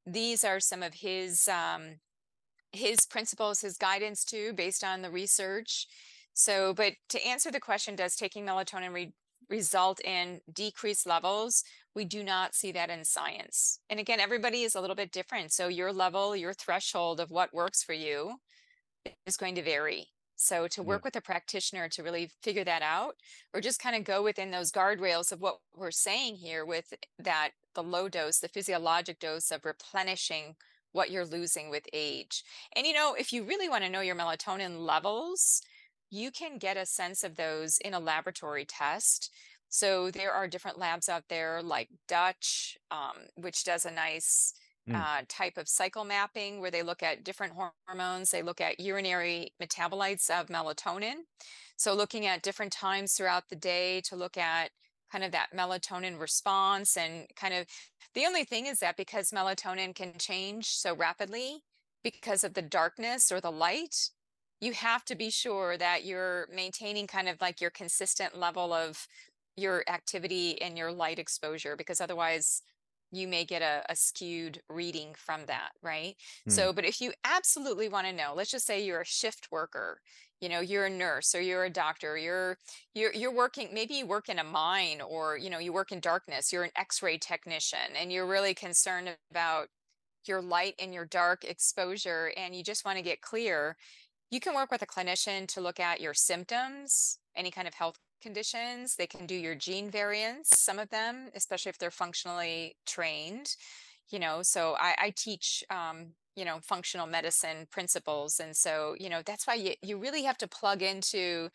these 0.05 0.43
are 0.43 0.59
some 0.59 0.83
of 0.83 0.95
his 0.95 1.47
um, 1.47 1.99
his 2.71 3.05
principles, 3.05 3.61
his 3.61 3.77
guidance 3.77 4.23
too, 4.23 4.53
based 4.53 4.83
on 4.83 5.01
the 5.01 5.11
research. 5.11 5.87
So, 6.33 6.73
but 6.73 6.93
to 7.09 7.25
answer 7.25 7.51
the 7.51 7.59
question, 7.59 7.95
does 7.95 8.15
taking 8.15 8.45
melatonin 8.45 8.93
re- 8.93 9.13
result 9.49 9.99
in 10.03 10.39
decreased 10.51 11.05
levels? 11.05 11.63
We 11.93 12.05
do 12.05 12.23
not 12.23 12.55
see 12.55 12.71
that 12.71 12.89
in 12.89 13.03
science. 13.03 13.79
And 13.89 13.99
again, 13.99 14.21
everybody 14.21 14.61
is 14.61 14.75
a 14.75 14.81
little 14.81 14.95
bit 14.95 15.11
different. 15.11 15.51
So, 15.51 15.67
your 15.67 15.91
level, 15.91 16.35
your 16.35 16.53
threshold 16.53 17.19
of 17.19 17.29
what 17.29 17.53
works 17.53 17.83
for 17.83 17.93
you 17.93 18.35
is 19.25 19.37
going 19.37 19.55
to 19.55 19.61
vary. 19.61 20.07
So, 20.41 20.67
to 20.69 20.81
work 20.81 21.01
yeah. 21.01 21.07
with 21.07 21.15
a 21.17 21.21
practitioner 21.21 21.87
to 21.89 22.01
really 22.01 22.31
figure 22.41 22.63
that 22.63 22.81
out, 22.81 23.15
or 23.53 23.61
just 23.61 23.79
kind 23.79 23.95
of 23.95 24.03
go 24.03 24.23
within 24.23 24.49
those 24.49 24.71
guardrails 24.71 25.31
of 25.31 25.39
what 25.39 25.59
we're 25.75 25.91
saying 25.91 26.37
here 26.37 26.65
with 26.65 26.95
that 27.19 27.51
the 27.75 27.83
low 27.83 28.09
dose, 28.09 28.39
the 28.39 28.47
physiologic 28.47 29.19
dose 29.19 29.51
of 29.51 29.65
replenishing 29.65 30.55
what 30.93 31.11
you're 31.11 31.27
losing 31.27 31.69
with 31.69 31.85
age. 31.93 32.43
And 32.75 32.87
you 32.87 32.93
know, 32.93 33.13
if 33.13 33.31
you 33.31 33.43
really 33.43 33.69
want 33.69 33.83
to 33.83 33.89
know 33.89 34.01
your 34.01 34.15
melatonin 34.15 34.83
levels, 34.83 35.61
you 36.09 36.31
can 36.31 36.57
get 36.57 36.75
a 36.75 36.87
sense 36.87 37.23
of 37.23 37.35
those 37.35 37.77
in 37.77 37.93
a 37.93 37.99
laboratory 37.99 38.65
test. 38.65 39.31
So 39.69 40.09
there 40.09 40.31
are 40.31 40.47
different 40.47 40.79
labs 40.79 41.07
out 41.07 41.25
there 41.29 41.61
like 41.61 41.89
Dutch, 42.07 42.79
um, 42.89 43.27
which 43.35 43.63
does 43.63 43.85
a 43.85 43.91
nice 43.91 44.55
mm. 44.89 44.95
uh, 44.95 45.23
type 45.27 45.57
of 45.57 45.67
cycle 45.67 46.03
mapping 46.03 46.59
where 46.59 46.71
they 46.71 46.83
look 46.83 47.03
at 47.03 47.23
different 47.23 47.53
hormones. 47.87 48.31
They 48.31 48.41
look 48.41 48.61
at 48.61 48.79
urinary 48.79 49.53
metabolites 49.61 50.29
of 50.29 50.47
melatonin. 50.47 51.23
So 51.77 51.93
looking 51.93 52.25
at 52.25 52.43
different 52.43 52.71
times 52.71 53.13
throughout 53.13 53.49
the 53.49 53.55
day 53.55 54.01
to 54.01 54.15
look 54.15 54.37
at 54.37 54.71
kind 55.11 55.23
of 55.23 55.31
that 55.31 55.47
melatonin 55.55 56.19
response 56.19 56.95
and 56.95 57.27
kind 57.35 57.53
of 57.53 57.65
the 58.13 58.25
only 58.25 58.43
thing 58.43 58.65
is 58.65 58.79
that 58.79 58.97
because 58.97 59.31
melatonin 59.31 59.93
can 59.93 60.13
change 60.17 60.67
so 60.67 60.95
rapidly 60.95 61.63
because 62.03 62.43
of 62.43 62.53
the 62.53 62.61
darkness 62.61 63.31
or 63.31 63.41
the 63.41 63.51
light 63.51 64.09
you 64.61 64.73
have 64.73 65.03
to 65.05 65.15
be 65.15 65.29
sure 65.29 65.75
that 65.75 66.05
you're 66.05 66.47
maintaining 66.53 67.07
kind 67.07 67.27
of 67.27 67.41
like 67.41 67.59
your 67.59 67.71
consistent 67.71 68.37
level 68.37 68.71
of 68.71 69.07
your 69.57 69.83
activity 69.89 70.61
and 70.61 70.77
your 70.77 70.91
light 70.91 71.19
exposure 71.19 71.75
because 71.75 71.99
otherwise 71.99 72.61
you 73.11 73.27
may 73.27 73.45
get 73.45 73.61
a, 73.61 73.83
a 73.89 73.95
skewed 73.95 74.61
reading 74.69 75.13
from 75.15 75.41
that 75.47 75.71
right 75.81 76.15
mm. 76.47 76.51
so 76.51 76.71
but 76.73 76.85
if 76.85 77.01
you 77.01 77.11
absolutely 77.23 77.89
want 77.89 78.07
to 78.07 78.13
know 78.13 78.33
let's 78.35 78.51
just 78.51 78.65
say 78.65 78.83
you're 78.83 79.01
a 79.01 79.05
shift 79.05 79.47
worker 79.51 79.99
you 80.41 80.49
know 80.49 80.59
you're 80.59 80.85
a 80.85 80.89
nurse 80.89 81.33
or 81.35 81.41
you're 81.41 81.63
a 81.63 81.69
doctor 81.69 82.17
you're 82.17 82.57
you're 82.93 83.13
you're 83.13 83.33
working 83.33 83.69
maybe 83.73 83.93
you 83.93 84.05
work 84.05 84.27
in 84.27 84.39
a 84.39 84.43
mine 84.43 85.01
or 85.01 85.37
you 85.37 85.49
know 85.49 85.59
you 85.59 85.71
work 85.71 85.91
in 85.91 85.99
darkness 85.99 86.51
you're 86.51 86.63
an 86.63 86.71
x-ray 86.75 87.17
technician 87.17 87.95
and 87.99 88.11
you're 88.11 88.25
really 88.25 88.53
concerned 88.53 89.15
about 89.29 89.67
your 90.25 90.41
light 90.41 90.75
and 90.79 90.93
your 90.93 91.05
dark 91.05 91.43
exposure 91.43 92.31
and 92.37 92.55
you 92.55 92.63
just 92.63 92.85
want 92.85 92.97
to 92.97 93.03
get 93.03 93.21
clear 93.21 93.77
you 94.29 94.39
can 94.39 94.55
work 94.55 94.71
with 94.71 94.81
a 94.81 94.87
clinician 94.87 95.47
to 95.47 95.61
look 95.61 95.79
at 95.79 96.01
your 96.01 96.13
symptoms 96.13 97.19
any 97.35 97.51
kind 97.51 97.67
of 97.67 97.73
health 97.73 97.97
conditions 98.21 98.95
they 98.95 99.07
can 99.07 99.25
do 99.25 99.35
your 99.35 99.55
gene 99.55 99.89
variants 99.89 100.59
some 100.59 100.79
of 100.79 100.89
them 100.89 101.29
especially 101.35 101.69
if 101.69 101.77
they're 101.77 101.91
functionally 101.91 102.75
trained 102.85 103.55
you 104.09 104.19
know 104.19 104.41
so 104.41 104.75
i, 104.79 104.95
I 104.99 105.13
teach 105.15 105.63
um, 105.69 106.13
you 106.35 106.45
know 106.45 106.59
functional 106.61 107.07
medicine 107.07 107.67
principles 107.71 108.39
and 108.39 108.55
so 108.55 108.95
you 108.99 109.09
know 109.09 109.21
that's 109.25 109.45
why 109.45 109.55
you, 109.55 109.73
you 109.81 109.97
really 109.97 110.23
have 110.23 110.37
to 110.39 110.47
plug 110.47 110.81
into 110.81 111.49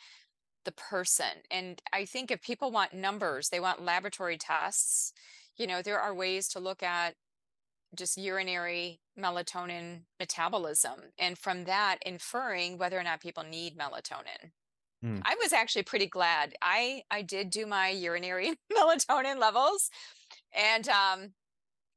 the 0.64 0.72
person 0.72 1.42
and 1.50 1.80
i 1.92 2.04
think 2.04 2.30
if 2.30 2.42
people 2.42 2.70
want 2.70 2.92
numbers 2.92 3.48
they 3.48 3.60
want 3.60 3.84
laboratory 3.84 4.36
tests 4.36 5.12
you 5.56 5.66
know 5.66 5.80
there 5.80 6.00
are 6.00 6.14
ways 6.14 6.48
to 6.48 6.58
look 6.58 6.82
at 6.82 7.14
just 7.94 8.18
urinary 8.18 9.00
melatonin 9.18 10.00
metabolism 10.18 11.00
and 11.18 11.38
from 11.38 11.64
that 11.64 11.98
inferring 12.04 12.76
whether 12.76 12.98
or 12.98 13.02
not 13.02 13.20
people 13.20 13.44
need 13.44 13.78
melatonin 13.78 14.50
mm. 15.04 15.20
i 15.24 15.36
was 15.42 15.52
actually 15.52 15.82
pretty 15.82 16.06
glad 16.06 16.54
i 16.62 17.02
i 17.10 17.22
did 17.22 17.50
do 17.50 17.66
my 17.66 17.90
urinary 17.90 18.54
melatonin 18.76 19.38
levels 19.38 19.90
and 20.54 20.88
um 20.88 21.30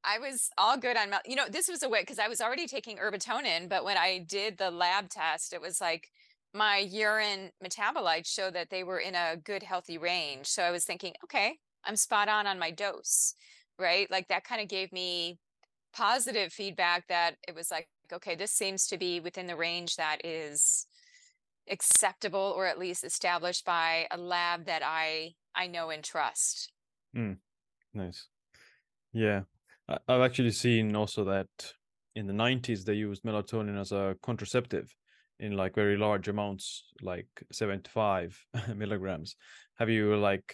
I 0.01 0.17
was 0.19 0.49
all 0.57 0.77
good 0.77 0.95
on, 0.95 1.09
mel. 1.09 1.19
you 1.25 1.35
know, 1.35 1.47
this 1.49 1.67
was 1.67 1.83
a 1.83 1.89
way 1.89 2.01
because 2.01 2.19
I 2.19 2.29
was 2.29 2.39
already 2.39 2.67
taking 2.67 2.97
Herbatonin, 2.97 3.67
but 3.67 3.83
when 3.83 3.97
I 3.97 4.19
did 4.19 4.57
the 4.57 4.71
lab 4.71 5.09
test, 5.09 5.53
it 5.53 5.61
was 5.61 5.81
like 5.81 6.07
my 6.53 6.77
urine 6.77 7.51
metabolites 7.63 8.27
showed 8.27 8.53
that 8.55 8.69
they 8.69 8.83
were 8.83 8.99
in 8.99 9.15
a 9.15 9.35
good, 9.43 9.61
healthy 9.61 9.97
range. 9.97 10.47
So 10.47 10.63
I 10.63 10.71
was 10.71 10.85
thinking, 10.85 11.13
okay, 11.23 11.57
I'm 11.83 11.95
spot 11.95 12.27
on 12.27 12.47
on 12.47 12.59
my 12.59 12.71
dose, 12.71 13.33
right? 13.77 14.09
Like 14.09 14.27
that 14.29 14.43
kind 14.43 14.61
of 14.61 14.67
gave 14.67 14.91
me 14.91 15.37
positive 15.93 16.51
feedback 16.51 17.07
that 17.07 17.35
it 17.47 17.55
was 17.55 17.69
like, 17.69 17.87
okay, 18.11 18.35
this 18.35 18.51
seems 18.51 18.87
to 18.87 18.97
be 18.97 19.19
within 19.19 19.47
the 19.47 19.55
range 19.55 19.95
that 19.97 20.25
is 20.25 20.87
acceptable 21.69 22.53
or 22.55 22.65
at 22.65 22.79
least 22.79 23.03
established 23.03 23.65
by 23.65 24.07
a 24.11 24.17
lab 24.17 24.65
that 24.65 24.81
I 24.83 25.35
I 25.55 25.67
know 25.67 25.89
and 25.89 26.03
trust. 26.03 26.71
Mm, 27.15 27.37
nice. 27.93 28.27
Yeah, 29.13 29.41
I've 30.07 30.21
actually 30.21 30.51
seen 30.51 30.95
also 30.95 31.23
that 31.25 31.47
in 32.15 32.27
the 32.27 32.33
90s 32.33 32.85
they 32.85 32.93
used 32.93 33.23
melatonin 33.23 33.79
as 33.79 33.91
a 33.91 34.15
contraceptive 34.21 34.93
in 35.39 35.53
like 35.53 35.73
very 35.73 35.97
large 35.97 36.27
amounts, 36.27 36.83
like 37.01 37.27
75 37.51 38.37
milligrams. 38.75 39.35
Have 39.75 39.89
you 39.89 40.15
like, 40.17 40.53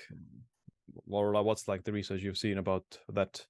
what's 1.05 1.68
like 1.68 1.84
the 1.84 1.91
research 1.91 2.22
you've 2.22 2.38
seen 2.38 2.57
about 2.57 2.86
that? 3.09 3.45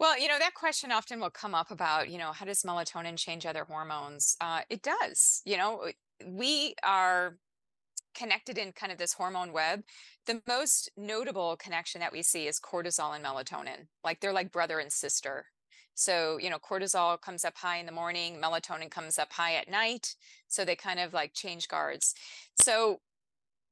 Well, 0.00 0.18
you 0.18 0.28
know, 0.28 0.38
that 0.38 0.54
question 0.54 0.90
often 0.90 1.20
will 1.20 1.28
come 1.28 1.54
up 1.54 1.70
about, 1.70 2.08
you 2.08 2.16
know, 2.16 2.32
how 2.32 2.46
does 2.46 2.62
melatonin 2.62 3.18
change 3.18 3.44
other 3.44 3.64
hormones? 3.64 4.34
Uh, 4.40 4.62
it 4.70 4.80
does. 4.80 5.42
You 5.44 5.58
know, 5.58 5.90
we 6.26 6.74
are 6.82 7.36
connected 8.14 8.56
in 8.56 8.72
kind 8.72 8.90
of 8.90 8.96
this 8.96 9.12
hormone 9.12 9.52
web, 9.52 9.82
the 10.26 10.40
most 10.48 10.90
notable 10.96 11.54
connection 11.58 12.00
that 12.00 12.12
we 12.12 12.22
see 12.22 12.46
is 12.46 12.58
cortisol 12.58 13.14
and 13.14 13.22
melatonin. 13.22 13.88
Like 14.02 14.20
they're 14.20 14.32
like 14.32 14.50
brother 14.50 14.78
and 14.78 14.90
sister. 14.90 15.44
So, 15.94 16.38
you 16.38 16.48
know, 16.48 16.58
cortisol 16.58 17.20
comes 17.20 17.44
up 17.44 17.58
high 17.58 17.76
in 17.76 17.84
the 17.84 17.92
morning, 17.92 18.38
melatonin 18.42 18.90
comes 18.90 19.18
up 19.18 19.34
high 19.34 19.56
at 19.56 19.70
night. 19.70 20.14
So 20.48 20.64
they 20.64 20.76
kind 20.76 20.98
of 20.98 21.12
like 21.12 21.34
change 21.34 21.68
guards. 21.68 22.14
So, 22.58 23.00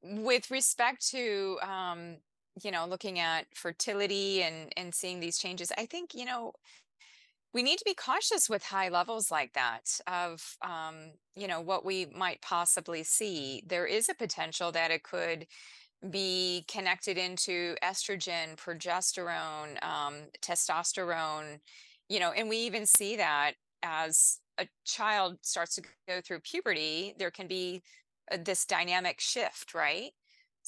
with 0.03 0.51
respect 0.51 1.09
to, 1.09 1.59
um, 1.63 2.19
you 2.63 2.71
know, 2.71 2.87
looking 2.87 3.19
at 3.19 3.47
fertility 3.55 4.43
and 4.43 4.73
and 4.77 4.95
seeing 4.95 5.21
these 5.21 5.39
changes, 5.39 5.73
I 5.77 5.87
think, 5.87 6.15
you 6.15 6.25
know, 6.25 6.53
we 7.55 7.63
need 7.63 7.79
to 7.79 7.85
be 7.85 7.95
cautious 7.95 8.49
with 8.49 8.63
high 8.63 8.89
levels 8.89 9.31
like 9.31 9.55
that 9.55 10.01
of 10.07 10.57
um, 10.63 11.13
you 11.35 11.49
know 11.49 11.61
what 11.61 11.85
we 11.85 12.07
might 12.07 12.43
possibly 12.43 13.03
see. 13.03 13.63
There 13.67 13.87
is 13.87 14.09
a 14.09 14.15
potential 14.15 14.73
that 14.73 14.91
it 14.91 15.03
could 15.03 15.47
be 16.11 16.65
connected 16.69 17.19
into 17.19 17.75
estrogen 17.83 18.57
progesterone 18.57 19.83
um, 19.83 20.15
testosterone 20.41 21.59
you 22.09 22.21
know 22.21 22.31
and 22.31 22.49
we 22.49 22.57
even 22.59 22.87
see 22.87 23.17
that 23.17 23.53
as 23.83 24.39
a 24.59 24.69
child 24.85 25.39
starts 25.43 25.75
to 25.75 25.83
go 26.07 26.21
through 26.21 26.39
puberty 26.41 27.15
there 27.19 27.31
can 27.31 27.49
be 27.49 27.83
uh, 28.33 28.39
this 28.45 28.65
dynamic 28.65 29.21
shift 29.21 29.75
right 29.75 30.13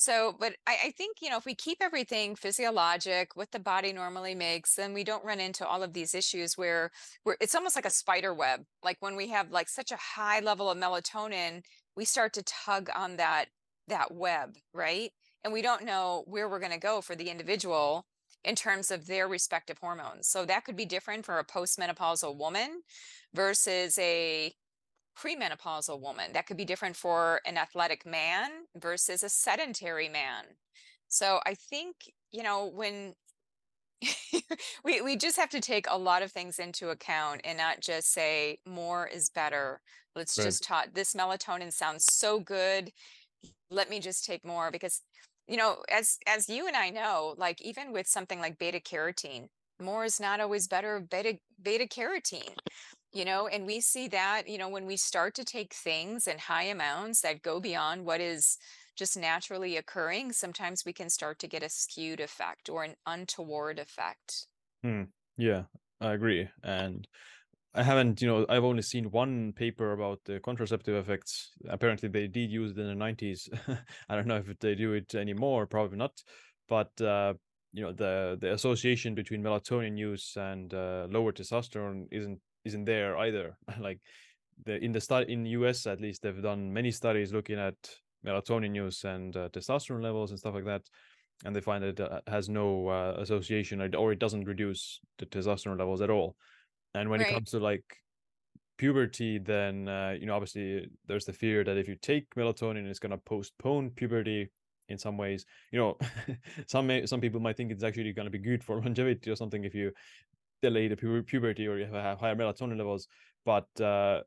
so, 0.01 0.35
but 0.41 0.55
I, 0.67 0.79
I 0.87 0.91
think, 0.93 1.19
you 1.21 1.29
know, 1.29 1.37
if 1.37 1.45
we 1.45 1.55
keep 1.55 1.77
everything 1.83 2.35
physiologic, 2.35 3.37
what 3.37 3.51
the 3.51 3.59
body 3.59 3.93
normally 3.93 4.35
makes, 4.35 4.75
then 4.75 4.95
we 4.95 5.05
don't 5.05 5.23
run 5.23 5.41
into 5.41 5.67
all 5.67 5.83
of 5.83 5.93
these 5.93 6.15
issues 6.15 6.57
where 6.57 6.91
where 7.25 7.37
it's 7.39 7.55
almost 7.55 7.77
like 7.77 7.85
a 7.85 7.91
spider 7.91 8.33
web. 8.33 8.63
Like 8.83 8.97
when 9.01 9.15
we 9.15 9.29
have 9.29 9.51
like 9.51 9.69
such 9.69 9.93
a 9.93 9.99
high 9.99 10.41
level 10.41 10.71
of 10.71 10.79
melatonin, 10.79 11.65
we 11.97 12.07
start 12.07 12.33
to 12.33 12.43
tug 12.45 12.89
on 12.97 13.17
that 13.17 13.49
that 13.89 14.11
web, 14.11 14.57
right? 14.73 15.11
And 15.45 15.53
we 15.53 15.61
don't 15.61 15.85
know 15.85 16.25
where 16.27 16.49
we're 16.49 16.61
going 16.61 16.73
to 16.73 16.79
go 16.79 17.03
for 17.03 17.15
the 17.15 17.29
individual 17.29 18.07
in 18.43 18.55
terms 18.55 18.91
of 18.91 19.07
their 19.07 19.29
respective 19.29 19.77
hormones. 19.83 20.29
So 20.29 20.47
that 20.47 20.65
could 20.65 20.77
be 20.77 20.87
different 20.87 21.27
for 21.27 21.39
a 21.39 21.45
postmenopausal 21.45 22.39
woman 22.39 22.81
versus 23.35 23.99
a 23.99 24.55
premenopausal 25.17 26.01
woman. 26.01 26.33
That 26.33 26.47
could 26.47 26.57
be 26.57 26.65
different 26.65 26.97
for 26.97 27.41
an 27.47 27.59
athletic 27.59 28.07
man 28.07 28.67
versus 28.77 29.23
a 29.23 29.29
sedentary 29.29 30.09
man. 30.09 30.57
So 31.09 31.41
I 31.47 31.55
think, 31.55 32.13
you 32.33 32.43
know, 32.43 32.67
when 32.67 33.15
we 34.85 35.01
we 35.03 35.17
just 35.17 35.37
have 35.37 35.51
to 35.51 35.61
take 35.61 35.87
a 35.89 35.99
lot 35.99 36.23
of 36.23 36.33
things 36.33 36.59
into 36.59 36.89
account 36.91 37.43
and 37.45 37.59
not 37.59 37.81
just 37.81 38.13
say 38.13 38.59
more 38.67 39.07
is 39.07 39.29
better. 39.31 39.83
Let's 40.17 40.39
Right. 40.39 40.45
just 40.45 40.63
talk 40.65 40.95
this 40.95 41.15
melatonin 41.15 41.73
sounds 41.73 42.07
so 42.07 42.41
good. 42.41 42.93
Let 43.71 43.91
me 43.91 44.01
just 44.01 44.25
take 44.25 44.45
more 44.45 44.71
because 44.71 45.03
you 45.49 45.57
know, 45.57 45.85
as 45.91 46.19
as 46.27 46.49
you 46.49 46.67
and 46.69 46.77
I 46.77 46.91
know, 46.91 47.35
like 47.39 47.61
even 47.63 47.93
with 47.93 48.07
something 48.07 48.41
like 48.41 48.59
beta 48.59 48.81
carotene, 48.81 49.49
more 49.81 50.05
is 50.05 50.21
not 50.21 50.41
always 50.41 50.69
better 50.69 51.01
beta 51.01 51.39
beta 51.63 51.87
carotene 51.87 52.57
you 53.13 53.25
know 53.25 53.47
and 53.47 53.67
we 53.67 53.81
see 53.81 54.09
that 54.09 54.49
you 54.49 54.59
know 54.59 54.69
when 54.69 54.87
we 54.87 54.97
start 54.97 55.35
to 55.35 55.45
take 55.45 55.75
things 55.75 56.27
in 56.27 56.39
high 56.39 56.65
amounts 56.65 57.21
that 57.23 57.43
go 57.43 57.61
beyond 57.61 58.05
what 58.05 58.21
is 58.21 58.59
just 58.97 59.17
naturally 59.17 59.77
occurring 59.77 60.33
sometimes 60.33 60.85
we 60.85 60.93
can 60.93 61.11
start 61.11 61.39
to 61.39 61.49
get 61.49 61.63
a 61.63 61.69
skewed 61.69 62.21
effect 62.21 62.69
or 62.69 62.85
an 62.85 62.97
untoward 63.07 63.79
effect 63.79 64.47
Hmm. 64.83 65.05
Yeah, 65.37 65.67
I 66.01 66.13
agree. 66.13 66.49
And 66.63 67.07
I 67.75 67.83
haven't, 67.83 68.23
you 68.23 68.29
know, 68.29 68.47
I've 68.49 68.65
only 68.65 68.83
seen 68.83 69.11
one 69.11 69.53
paper 69.55 69.93
about 69.93 70.25
the 70.25 70.41
contraceptive 70.41 70.97
effects. 70.97 71.53
Apparently, 71.69 72.09
they 72.09 72.29
did 72.29 72.51
use 72.51 72.73
it 72.73 72.79
in 72.79 72.89
the 72.89 72.95
90s. 72.95 73.49
I 74.09 74.17
don't 74.17 74.27
know 74.27 74.39
if 74.39 74.59
they 74.61 74.75
do 74.75 74.95
it 74.95 75.15
anymore, 75.15 75.67
probably 75.67 75.99
not. 75.99 76.23
But 76.69 77.01
uh, 77.01 77.35
you 77.73 77.83
know, 77.83 77.93
the 77.93 78.39
the 78.41 78.53
association 78.55 79.15
between 79.15 79.43
melatonin 79.43 79.99
use 79.99 80.37
and 80.37 80.73
uh, 80.75 81.09
lower 81.11 81.33
testosterone 81.33 82.09
isn't 82.13 82.41
isn't 82.65 82.85
there 82.85 83.17
either. 83.19 83.57
like 83.81 84.01
the 84.65 84.83
in 84.83 84.93
the 84.93 85.01
study 85.01 85.33
in 85.33 85.43
the 85.43 85.51
US 85.51 85.87
at 85.87 86.01
least, 86.01 86.23
they've 86.23 86.43
done 86.43 86.73
many 86.73 86.91
studies 86.91 87.33
looking 87.33 87.59
at 87.59 87.75
melatonin 88.25 88.75
use 88.75 89.05
and 89.05 89.37
uh, 89.37 89.49
testosterone 89.49 90.03
levels 90.03 90.31
and 90.31 90.39
stuff 90.39 90.55
like 90.55 90.67
that 90.67 90.83
and 91.45 91.57
they 91.57 91.61
find 91.61 91.83
that 91.83 91.99
it 91.99 92.01
uh, 92.01 92.21
has 92.27 92.49
no 92.49 92.89
uh, 92.89 93.15
association 93.19 93.81
or- 93.95 94.13
it 94.13 94.19
doesn't 94.19 94.45
reduce 94.45 95.01
the 95.19 95.27
testosterone 95.27 95.79
levels 95.79 96.01
at 96.01 96.11
all. 96.11 96.37
And 96.95 97.09
when 97.09 97.21
it 97.21 97.29
comes 97.29 97.51
to 97.51 97.61
like 97.61 97.85
puberty, 98.77 99.39
then 99.39 99.89
uh, 99.89 100.17
you 100.19 100.27
know 100.27 100.35
obviously 100.35 100.89
there's 101.07 101.25
the 101.25 101.33
fear 101.33 101.63
that 101.65 101.77
if 101.77 101.89
you 101.89 101.95
take 101.95 102.35
melatonin, 102.35 102.87
it's 102.87 102.99
going 102.99 103.13
to 103.13 103.19
postpone 103.19 103.91
puberty 103.91 104.51
in 104.89 104.99
some 104.99 105.17
ways. 105.17 105.47
You 105.71 105.79
know, 105.79 105.99
some 106.67 106.89
may, 106.89 107.07
some 107.07 107.21
people 107.21 107.41
might 107.41 107.57
think 107.57 107.71
it's 107.71 107.85
actually 107.85 108.13
going 108.13 108.27
to 108.27 108.31
be 108.31 108.39
good 108.39 108.65
for 108.65 108.81
longevity 108.83 109.31
or 109.31 109.37
something 109.37 109.65
if 109.65 109.75
you 109.75 109.93
delay 110.63 110.89
the 110.89 110.97
pu- 110.97 111.23
puberty 111.23 111.67
or 111.67 111.79
you 111.79 111.87
have 111.87 112.19
higher 112.19 112.35
melatonin 112.35 112.79
levels. 112.79 113.09
But 113.45 113.69
uh, 113.81 114.23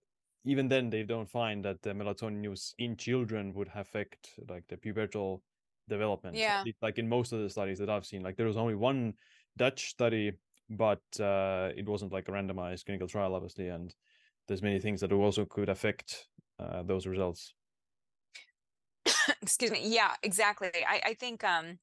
even 0.45 0.67
then, 0.67 0.89
they 0.89 1.03
don't 1.03 1.29
find 1.29 1.63
that 1.65 1.81
the 1.81 1.91
melatonin 1.91 2.43
use 2.43 2.73
in 2.77 2.97
children 2.97 3.53
would 3.53 3.69
affect 3.73 4.39
like 4.49 4.67
the 4.67 4.77
pubertal 4.77 5.41
development. 5.87 6.35
yeah 6.37 6.63
least, 6.63 6.77
Like 6.81 6.97
in 6.97 7.07
most 7.09 7.31
of 7.31 7.39
the 7.41 7.49
studies 7.49 7.79
that 7.79 7.89
I've 7.89 8.05
seen, 8.05 8.21
like 8.23 8.37
there 8.37 8.47
was 8.47 8.57
only 8.57 8.75
one 8.75 9.13
Dutch 9.57 9.89
study, 9.89 10.33
but 10.69 11.03
uh, 11.19 11.71
it 11.75 11.87
wasn't 11.87 12.11
like 12.11 12.27
a 12.27 12.31
randomized 12.31 12.85
clinical 12.85 13.07
trial, 13.07 13.35
obviously, 13.35 13.67
and 13.69 13.93
there's 14.47 14.61
many 14.61 14.79
things 14.79 15.01
that 15.01 15.11
also 15.13 15.45
could 15.45 15.69
affect 15.69 16.27
uh, 16.59 16.83
those 16.83 17.07
results. 17.07 17.53
excuse 19.41 19.71
me 19.71 19.87
yeah 19.87 20.15
exactly 20.23 20.71
i, 20.87 21.01
I 21.05 21.13
think 21.13 21.43
um, 21.43 21.79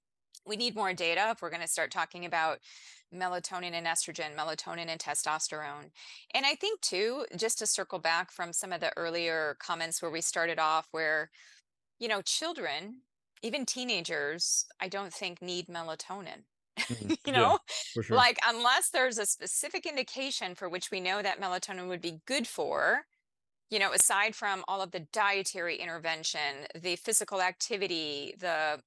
we 0.46 0.57
need 0.57 0.74
more 0.74 0.92
data 0.94 1.30
if 1.30 1.42
we're 1.42 1.51
going 1.51 1.62
to 1.62 1.68
start 1.68 1.90
talking 1.90 2.24
about 2.24 2.61
melatonin 3.12 3.72
and 3.72 3.86
estrogen 3.86 4.36
melatonin 4.36 4.86
and 4.88 5.00
testosterone 5.00 5.90
and 6.34 6.46
i 6.46 6.54
think 6.54 6.80
too 6.80 7.26
just 7.36 7.58
to 7.58 7.66
circle 7.66 7.98
back 7.98 8.30
from 8.30 8.52
some 8.52 8.72
of 8.72 8.80
the 8.80 8.96
earlier 8.96 9.56
comments 9.61 10.00
where 10.02 10.11
we 10.11 10.20
started 10.20 10.58
off 10.58 10.88
where 10.92 11.30
you 11.98 12.08
know 12.08 12.22
children 12.22 13.02
even 13.42 13.66
teenagers 13.66 14.66
i 14.80 14.88
don't 14.88 15.12
think 15.12 15.42
need 15.42 15.66
melatonin 15.68 16.44
Mhm. 16.90 17.12
you 17.26 17.32
know 17.32 17.58
for 17.94 18.02
sure. 18.02 18.16
like 18.16 18.38
unless 18.46 18.90
there's 18.90 19.18
a 19.18 19.26
specific 19.26 19.86
indication 19.86 20.54
for 20.54 20.68
which 20.68 20.90
we 20.90 21.00
know 21.00 21.22
that 21.22 21.40
melatonin 21.40 21.88
would 21.88 22.00
be 22.00 22.20
good 22.26 22.46
for 22.46 23.06
you 23.70 23.78
know 23.78 23.92
aside 23.92 24.34
from 24.36 24.64
all 24.68 24.82
of 24.82 24.90
the 24.92 25.00
dietary 25.12 25.76
intervention 25.76 26.66
the 26.74 26.96
physical 26.96 27.40
activity 27.42 28.34
the 28.38 28.82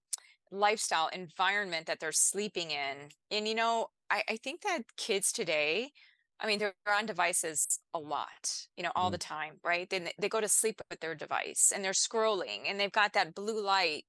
lifestyle 0.51 1.09
environment 1.09 1.87
that 1.87 1.99
they're 1.99 2.11
sleeping 2.11 2.71
in 2.71 3.09
and 3.31 3.47
you 3.47 3.55
know 3.55 3.87
i, 4.09 4.23
I 4.29 4.37
think 4.37 4.61
that 4.61 4.83
kids 4.97 5.31
today 5.31 5.91
i 6.39 6.47
mean 6.47 6.59
they're 6.59 6.75
on 6.87 7.05
devices 7.05 7.79
a 7.93 7.99
lot 7.99 8.67
you 8.77 8.83
know 8.83 8.91
all 8.95 9.09
Mhm. 9.09 9.11
the 9.11 9.17
time 9.17 9.59
right? 9.63 9.89
Then 9.89 10.05
they, 10.05 10.13
they 10.19 10.29
go 10.29 10.41
to 10.41 10.47
sleep 10.49 10.81
with 10.89 10.99
their 10.99 11.15
device 11.15 11.71
and 11.73 11.83
they're 11.83 11.91
scrolling 11.93 12.63
and 12.67 12.79
they've 12.79 12.91
got 12.91 13.13
that 13.13 13.35
blue 13.35 13.61
light. 13.61 14.05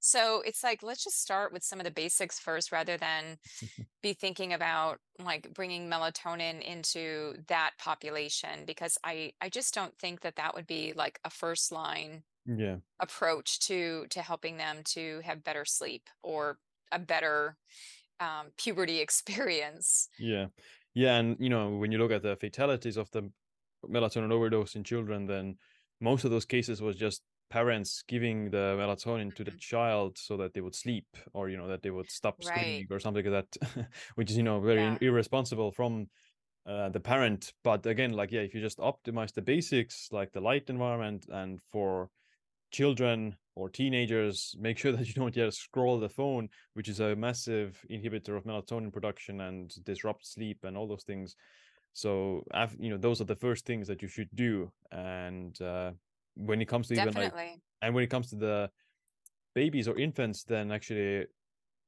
So 0.00 0.42
it's 0.42 0.62
like 0.62 0.82
let's 0.82 1.04
just 1.04 1.20
start 1.20 1.52
with 1.52 1.64
some 1.64 1.80
of 1.80 1.84
the 1.84 1.90
basics 1.90 2.38
first 2.38 2.72
rather 2.72 2.96
than 2.98 3.38
be 4.02 4.14
thinking 4.14 4.52
about 4.52 5.00
like 5.18 5.52
bringing 5.54 5.88
melatonin 5.88 6.62
into 6.62 7.36
that 7.48 7.72
population 7.78 8.64
because 8.66 8.98
i 9.04 9.32
i 9.40 9.48
just 9.48 9.74
don't 9.74 9.98
think 9.98 10.20
that 10.22 10.36
that 10.36 10.54
would 10.54 10.66
be 10.66 10.92
like 10.94 11.20
a 11.24 11.30
first 11.30 11.72
line 11.72 12.24
Yeah, 12.46 12.80
approach 13.00 13.58
to 13.60 14.06
to 14.08 14.22
helping 14.22 14.56
them 14.56 14.82
to 14.84 15.20
have 15.24 15.44
better 15.44 15.64
sleep 15.64 16.08
or 16.22 16.58
a 16.92 16.98
better 16.98 17.58
um, 18.24 18.52
puberty 18.56 19.00
experience 19.06 20.08
yeah, 20.18 20.46
yeah. 20.94 21.16
And 21.18 21.36
you 21.40 21.48
know, 21.48 21.76
when 21.76 21.92
you 21.92 21.98
look 21.98 22.12
at 22.12 22.22
the 22.22 22.36
fatalities 22.36 22.96
of 22.96 23.10
the 23.10 23.30
melatonin 23.84 24.32
overdose 24.32 24.76
in 24.76 24.84
children, 24.84 25.26
then 25.26 25.58
most 26.00 26.24
of 26.24 26.30
those 26.30 26.44
cases 26.46 26.80
was 26.82 26.96
just 26.96 27.22
parents 27.50 28.02
giving 28.08 28.50
the 28.50 28.76
melatonin 28.78 29.34
to 29.34 29.44
the 29.44 29.52
Mhm. 29.52 29.58
child 29.58 30.18
so 30.18 30.36
that 30.38 30.54
they 30.54 30.60
would 30.60 30.74
sleep 30.74 31.06
or 31.34 31.48
you 31.48 31.56
know 31.56 31.68
that 31.68 31.82
they 31.82 31.90
would 31.90 32.10
stop 32.10 32.42
right 32.42 32.84
screaming 32.84 32.86
or 32.90 32.98
something 32.98 33.24
like 33.24 33.46
that 33.52 33.90
which 34.16 34.30
is 34.30 34.36
you 34.36 34.42
know 34.42 34.60
very 34.60 34.86
yeah 34.86 34.98
irresponsible 35.00 35.70
from 35.70 36.08
uh, 36.66 36.88
the 36.90 37.00
parent 37.00 37.52
but 37.64 37.84
again 37.86 38.12
like 38.12 38.32
yeah 38.32 38.40
if 38.42 38.54
you 38.54 38.60
just 38.60 38.78
optimize 38.78 39.32
the 39.34 39.42
basics 39.42 40.08
like 40.12 40.32
the 40.32 40.40
light 40.40 40.70
environment 40.70 41.26
and 41.30 41.60
for 41.72 42.10
children 42.74 43.36
or 43.54 43.70
teenagers 43.70 44.56
make 44.58 44.76
sure 44.76 44.92
that 44.96 45.06
you 45.06 45.14
don't 45.14 45.34
just 45.34 45.60
scroll 45.60 45.98
the 45.98 46.08
phone 46.08 46.48
which 46.74 46.88
is 46.88 46.98
a 47.00 47.14
massive 47.14 47.70
inhibitor 47.88 48.36
of 48.36 48.44
melatonin 48.44 48.92
production 48.92 49.40
and 49.42 49.72
disrupt 49.84 50.26
sleep 50.26 50.58
and 50.64 50.76
all 50.76 50.88
those 50.88 51.04
things. 51.04 51.36
So 51.92 52.44
you 52.78 52.90
know 52.90 52.98
those 52.98 53.20
are 53.20 53.30
the 53.32 53.36
first 53.46 53.64
things 53.64 53.86
that 53.86 54.02
you 54.02 54.08
should 54.08 54.28
do. 54.34 54.72
And 54.90 55.54
uh, 55.62 55.92
when 56.34 56.60
it 56.60 56.66
comes 56.66 56.88
to 56.88 56.94
even 56.94 57.14
like 57.14 57.32
and 57.80 57.94
when 57.94 58.02
it 58.02 58.10
comes 58.10 58.28
to 58.30 58.36
the 58.36 58.70
babies 59.54 59.86
or 59.86 59.96
infants 59.96 60.42
then 60.42 60.72
actually 60.72 61.26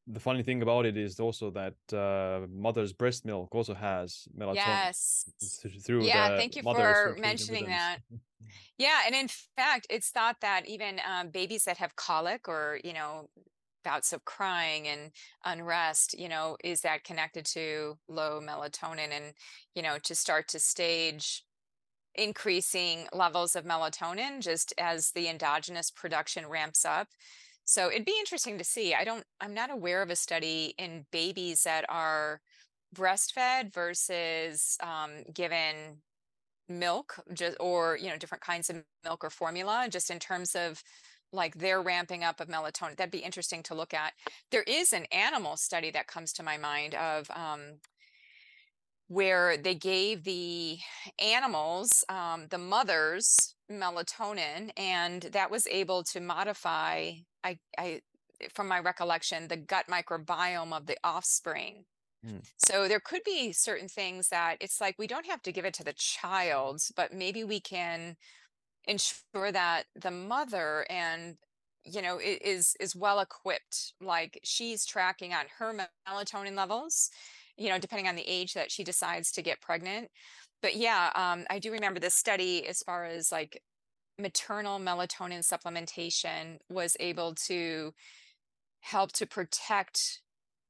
the 0.07 0.21
funny 0.21 0.45
thing 0.45 0.63
about 0.63 0.87
it 0.87 0.97
is 0.97 1.19
also 1.19 1.51
that 1.51 1.75
uh, 1.93 2.47
mother's 2.49 2.93
breast 2.93 3.25
milk 3.25 3.53
also 3.53 3.75
has 3.75 4.29
melatonin 4.39 4.85
yes. 4.87 5.25
th- 5.63 5.83
through 5.85 6.05
yeah 6.05 6.37
thank 6.37 6.55
you 6.55 6.63
for 6.63 7.17
mentioning 7.19 7.67
that 7.67 7.99
yeah 8.79 9.01
and 9.07 9.15
in 9.15 9.29
fact 9.57 9.87
it's 9.91 10.11
thought 10.11 10.37
that 10.41 10.67
even 10.67 11.01
um, 11.09 11.31
babies 11.31 11.65
that 11.65 11.79
have 11.79 11.97
colic 11.97 12.49
or 12.49 12.79
you 12.85 12.93
know 12.93 13.29
bouts 13.87 14.13
of 14.13 14.25
crying 14.25 14.89
and 14.89 15.13
unrest, 15.45 16.19
you 16.19 16.29
know, 16.29 16.57
is 16.65 16.81
that 16.81 17.05
connected 17.05 17.47
to 17.47 17.97
low 18.09 18.41
melatonin 18.43 19.13
and, 19.13 19.33
you 19.77 19.83
know, 19.83 19.97
to 20.03 20.13
start 20.13 20.49
to 20.49 20.59
stage 20.59 21.45
increasing 22.17 23.07
levels 23.13 23.55
of 23.55 23.65
melatonin 23.65 24.41
just 24.41 24.75
as 24.77 25.13
the 25.13 25.29
endogenous 25.29 25.89
production 25.93 26.47
ramps 26.47 26.85
up. 26.85 27.07
So 27.65 27.89
it'd 27.89 28.05
be 28.05 28.19
interesting 28.19 28.59
to 28.59 28.65
see. 28.65 28.93
I 28.93 29.05
don't, 29.05 29.25
I'm 29.41 29.55
not 29.55 29.71
aware 29.71 30.03
of 30.03 30.11
a 30.11 30.17
study 30.17 30.75
in 30.79 31.07
babies 31.13 31.63
that 31.63 31.85
are 31.89 32.41
breastfed 32.93 33.73
versus 33.73 34.77
um, 34.83 35.23
given 35.33 35.99
milk 36.69 37.17
just 37.33 37.57
or 37.61 37.97
you 37.97 38.09
know 38.09 38.17
different 38.17 38.43
kinds 38.43 38.71
of 38.71 38.83
milk 39.05 39.25
or 39.25 39.31
formula 39.31 39.87
just 39.91 40.11
in 40.11 40.19
terms 40.19 40.55
of 40.55 40.83
like 41.33 41.57
their 41.57 41.83
ramping 41.83 42.25
up 42.25 42.41
of 42.41 42.49
melatonin 42.49 42.97
that'd 42.97 43.11
be 43.11 43.19
interesting 43.19 43.63
to 43.65 43.75
look 43.75 43.93
at. 43.95 44.13
There 44.51 44.63
is 44.63 44.93
an 44.93 45.05
animal 45.13 45.57
study 45.57 45.91
that 45.91 46.07
comes 46.07 46.33
to 46.35 46.43
my 46.43 46.57
mind 46.57 46.95
of 46.95 47.31
um, 47.31 47.81
where 49.09 49.57
they 49.57 49.75
gave 49.75 50.25
the 50.25 50.79
animals 51.19 52.05
um, 52.09 52.47
the 52.51 52.59
mothers 52.59 53.55
melatonin 53.71 54.71
and 54.77 55.23
that 55.23 55.51
was 55.51 55.67
able 55.69 56.03
to 56.05 56.21
modify 56.21 57.13
I, 57.45 57.59
I 57.79 58.01
from 58.53 58.69
my 58.69 58.81
recollection 58.81 59.49
the 59.49 59.57
gut 59.57 59.87
microbiome 59.89 60.77
of 60.77 60.87
the 60.87 60.97
offspring 61.05 61.85
Mm. 62.27 62.43
so 62.57 62.89
there 62.89 63.01
could 63.01 63.23
be 63.25 63.53
certain 63.53 63.89
things 63.89 64.29
that 64.29 64.57
it's 64.61 64.81
like 64.81 64.97
we 64.99 65.07
don't 65.07 65.27
have 65.27 65.43
to 65.43 65.53
give 65.53 65.65
it 65.65 65.75
to 65.75 65.85
the 65.85 65.93
child, 65.93 66.83
but 66.97 67.13
maybe 67.13 67.45
we 67.45 67.61
can 67.61 68.17
ensure 68.87 69.53
that 69.53 69.85
the 69.95 70.11
mother 70.11 70.87
and 70.89 71.37
you 71.85 72.03
know 72.03 72.19
is 72.21 72.77
is 72.81 72.97
well 72.97 73.21
equipped 73.21 73.93
like 74.01 74.41
she's 74.43 74.85
tracking 74.85 75.33
on 75.33 75.45
her 75.59 75.73
melatonin 76.09 76.57
levels 76.57 77.11
you 77.57 77.69
know 77.69 77.79
depending 77.79 78.09
on 78.09 78.17
the 78.17 78.29
age 78.29 78.55
that 78.55 78.71
she 78.71 78.83
decides 78.83 79.31
to 79.31 79.43
get 79.43 79.61
pregnant 79.61 80.09
but 80.63 80.77
yeah 80.77 81.11
um, 81.15 81.45
i 81.49 81.59
do 81.59 81.71
remember 81.71 82.01
this 82.01 82.15
study 82.15 82.67
as 82.67 82.83
far 82.83 83.05
as 83.05 83.31
like 83.31 83.63
maternal 84.19 84.79
melatonin 84.81 85.47
supplementation 85.47 86.59
was 86.69 86.97
able 86.99 87.35
to 87.35 87.93
help 88.81 89.13
to 89.13 89.27
protect 89.27 90.21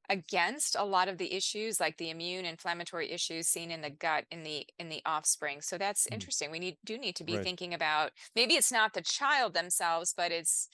against 0.09 0.77
a 0.77 0.85
lot 0.85 1.09
of 1.09 1.19
the 1.19 1.33
issues 1.35 1.81
like 1.81 1.97
the 1.99 2.11
immune 2.11 2.45
inflammatory 2.45 3.11
issues 3.11 3.49
seen 3.49 3.71
in 3.71 3.81
the 3.81 3.91
gut 3.91 4.25
in 4.31 4.43
the 4.43 4.67
in 4.79 4.89
the 4.89 5.03
offspring 5.07 5.61
so 5.61 5.79
that's 5.79 6.07
Mm. 6.11 6.13
interesting 6.13 6.51
we 6.51 6.59
need 6.59 6.77
do 6.85 6.99
need 6.99 7.17
to 7.17 7.25
be 7.25 7.37
Right. 7.37 7.45
thinking 7.45 7.75
about 7.75 8.13
maybe 8.35 8.55
it's 8.55 8.73
not 8.73 8.95
the 8.95 9.03
child 9.03 9.55
themselves 9.55 10.15
but 10.17 10.33
it's 10.33 10.69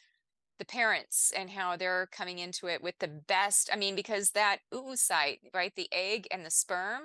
the 0.58 0.64
parents 0.64 1.32
and 1.36 1.50
how 1.50 1.76
they're 1.76 2.08
coming 2.12 2.38
into 2.38 2.68
it 2.68 2.82
with 2.82 2.96
the 3.00 3.08
best 3.08 3.70
i 3.72 3.76
mean 3.76 3.96
because 3.96 4.30
that 4.32 4.58
oocyte 4.72 5.38
right 5.54 5.74
the 5.76 5.88
egg 5.92 6.28
and 6.30 6.44
the 6.46 6.50
sperm 6.50 7.04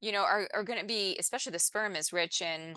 you 0.00 0.12
know 0.12 0.22
are, 0.22 0.48
are 0.54 0.64
going 0.64 0.80
to 0.80 0.86
be 0.86 1.16
especially 1.18 1.52
the 1.52 1.58
sperm 1.58 1.96
is 1.96 2.12
rich 2.12 2.40
in 2.42 2.76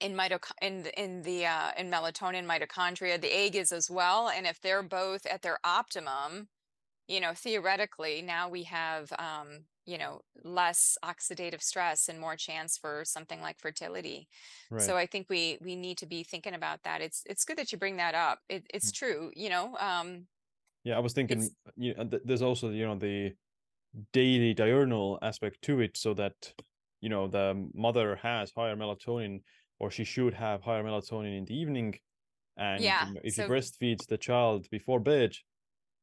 in 0.00 0.14
mitoc 0.14 0.50
in 0.62 0.82
the, 0.84 1.00
in 1.02 1.22
the 1.22 1.46
uh 1.46 1.72
in 1.78 1.90
melatonin 1.90 2.46
mitochondria 2.46 3.20
the 3.20 3.34
egg 3.34 3.56
is 3.56 3.72
as 3.72 3.90
well 3.90 4.28
and 4.28 4.46
if 4.46 4.60
they're 4.60 4.82
both 4.82 5.26
at 5.26 5.42
their 5.42 5.58
optimum 5.64 6.48
you 7.08 7.20
know 7.20 7.34
theoretically 7.34 8.22
now 8.22 8.48
we 8.48 8.64
have 8.64 9.12
um 9.18 9.64
you 9.86 9.98
know 9.98 10.20
less 10.44 10.96
oxidative 11.04 11.62
stress 11.62 12.08
and 12.08 12.20
more 12.20 12.36
chance 12.36 12.76
for 12.78 13.04
something 13.04 13.40
like 13.40 13.58
fertility 13.60 14.28
Right. 14.70 14.80
so 14.80 14.96
i 14.96 15.06
think 15.06 15.28
we 15.28 15.58
we 15.62 15.76
need 15.76 15.98
to 15.98 16.06
be 16.06 16.22
thinking 16.24 16.54
about 16.54 16.82
that 16.84 17.00
it's 17.00 17.22
it's 17.26 17.44
good 17.44 17.58
that 17.58 17.72
you 17.72 17.78
bring 17.78 17.96
that 17.96 18.14
up 18.14 18.40
it, 18.48 18.66
it's 18.72 18.90
Mm. 18.90 18.94
true 18.94 19.32
you 19.34 19.48
know 19.48 19.76
um 19.78 20.28
Yeah, 20.84 20.96
I 20.96 21.00
was 21.00 21.12
thinking. 21.12 21.54
You 21.76 21.94
know, 21.94 22.04
th- 22.04 22.22
there's 22.24 22.42
also 22.42 22.70
you 22.70 22.86
know 22.86 22.96
the 22.96 23.34
daily 24.12 24.54
diurnal 24.54 25.18
aspect 25.22 25.62
to 25.62 25.80
it, 25.80 25.96
so 25.96 26.14
that 26.14 26.54
you 27.00 27.08
know 27.10 27.28
the 27.28 27.70
mother 27.74 28.16
has 28.16 28.52
higher 28.56 28.76
melatonin, 28.76 29.42
or 29.80 29.90
she 29.90 30.04
should 30.04 30.34
have 30.34 30.62
higher 30.62 30.84
melatonin 30.84 31.38
in 31.38 31.44
the 31.46 31.56
evening. 31.56 32.00
And 32.56 32.84
Yeah, 32.84 33.12
if 33.24 33.36
so- 33.36 33.44
you 33.44 33.48
breastfeed 33.54 34.06
the 34.08 34.18
child 34.18 34.68
before 34.70 35.00
bed, 35.00 35.36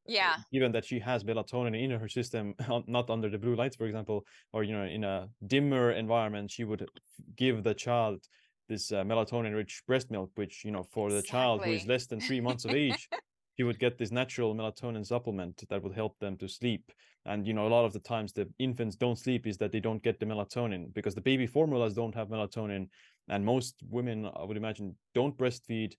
yeah 0.08 0.36
given 0.52 0.72
that 0.72 0.86
she 0.86 1.00
has 1.00 1.24
melatonin 1.24 1.80
in 1.80 1.92
her 1.92 2.08
system, 2.08 2.54
not 2.88 3.10
under 3.10 3.30
the 3.30 3.38
blue 3.38 3.56
lights, 3.56 3.76
for 3.76 3.86
example, 3.86 4.26
or 4.54 4.64
you 4.64 4.74
know 4.74 4.86
in 4.86 5.04
a 5.04 5.28
dimmer 5.48 5.92
environment, 5.92 6.52
she 6.52 6.64
would 6.64 6.88
give 7.36 7.64
the 7.64 7.74
child 7.74 8.26
this 8.68 8.92
uh, 8.92 9.04
melatonin-rich 9.04 9.84
breast 9.88 10.10
milk, 10.10 10.32
which 10.36 10.64
you 10.66 10.72
know 10.72 10.84
for 10.84 11.12
the 11.12 11.22
child 11.22 11.64
who 11.64 11.72
is 11.72 11.86
less 11.86 12.08
than 12.08 12.20
three 12.20 12.42
months 12.42 12.66
of 12.66 12.72
age, 12.72 13.10
he 13.56 13.64
would 13.64 13.80
get 13.80 13.98
this 13.98 14.12
natural 14.12 14.56
melatonin 14.56 15.06
supplement 15.06 15.64
that 15.70 15.82
would 15.84 15.94
help 15.94 16.18
them 16.20 16.38
to 16.38 16.48
sleep. 16.48 16.92
And 17.26 17.48
you 17.48 17.54
know 17.54 17.68
a 17.68 17.74
lot 17.76 17.86
of 17.86 17.94
the 17.94 18.00
times 18.00 18.34
the 18.34 18.48
infants 18.60 18.96
don't 18.96 19.18
sleep 19.18 19.48
is 19.48 19.58
that 19.58 19.72
they 19.72 19.80
don't 19.80 20.04
get 20.04 20.20
the 20.20 20.26
melatonin 20.26 20.94
because 20.94 21.16
the 21.16 21.22
baby 21.22 21.48
formulas 21.48 21.96
don't 21.96 22.16
have 22.16 22.30
melatonin, 22.30 22.88
and 23.30 23.44
most 23.44 23.76
women 23.90 24.30
I 24.36 24.44
would 24.44 24.58
imagine 24.58 24.96
don't 25.14 25.38
breastfeed 25.38 25.94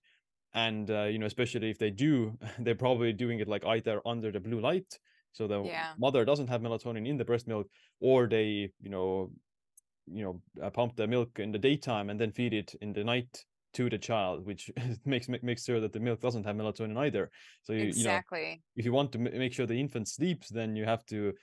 and 0.65 0.89
uh, 0.91 1.03
you 1.03 1.19
know 1.19 1.25
especially 1.27 1.69
if 1.69 1.77
they 1.79 1.91
do 1.91 2.37
they're 2.59 2.75
probably 2.85 3.13
doing 3.13 3.39
it 3.39 3.47
like 3.47 3.65
either 3.65 4.01
under 4.05 4.31
the 4.31 4.39
blue 4.39 4.59
light 4.59 4.99
so 5.33 5.47
the 5.47 5.61
Yeah. 5.63 5.93
mother 5.97 6.25
doesn't 6.25 6.47
have 6.49 6.61
melatonin 6.61 7.07
in 7.07 7.17
the 7.17 7.25
breast 7.25 7.47
milk 7.47 7.67
or 7.99 8.27
they 8.27 8.71
you 8.79 8.89
know 8.89 9.31
you 10.07 10.23
know 10.23 10.41
uh, 10.63 10.69
pump 10.69 10.95
the 10.95 11.07
milk 11.07 11.39
in 11.39 11.51
the 11.51 11.59
daytime 11.59 12.09
and 12.09 12.19
then 12.19 12.31
feed 12.31 12.53
it 12.53 12.73
in 12.81 12.93
the 12.93 13.03
night 13.03 13.45
to 13.73 13.89
the 13.89 13.97
child 13.97 14.45
which 14.45 14.71
makes 15.05 15.27
ma- 15.29 15.37
makes 15.43 15.65
sure 15.65 15.79
that 15.79 15.93
the 15.93 15.99
milk 15.99 16.19
doesn't 16.21 16.45
have 16.45 16.55
melatonin 16.55 16.97
either. 16.97 17.29
So 17.63 17.73
you, 17.73 17.87
you 17.87 18.03
know 18.03 18.25
if 18.75 18.85
you 18.85 18.93
want 18.93 19.11
to 19.13 19.19
ma- 19.19 19.31
make 19.31 19.53
sure 19.53 19.65
the 19.67 19.79
infant 19.79 20.07
sleeps 20.07 20.49
then 20.49 20.75
you 20.75 20.85
have 20.85 21.05
to 21.07 21.33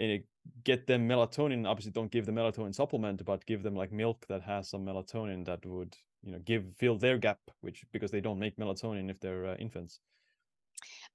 uh, 0.00 0.16
get 0.64 0.86
them 0.86 1.08
melatonin. 1.08 1.66
Obviously 1.66 1.92
don't 1.92 2.10
give 2.10 2.26
the 2.26 2.32
melatonin 2.32 2.74
supplement 2.74 3.24
but 3.24 3.46
give 3.46 3.62
them 3.62 3.74
like 3.76 3.92
milk 3.92 4.26
that 4.28 4.42
has 4.42 4.70
some 4.70 4.84
melatonin 4.84 5.44
that 5.46 5.64
would 5.66 5.96
you 6.22 6.32
know 6.32 6.38
give 6.38 6.64
fill 6.76 6.98
their 6.98 7.18
gap 7.18 7.38
which 7.60 7.84
because 7.92 8.10
they 8.10 8.20
don't 8.20 8.38
make 8.38 8.56
melatonin 8.56 9.10
if 9.10 9.20
they're 9.20 9.46
uh, 9.46 9.56
infants 9.56 10.00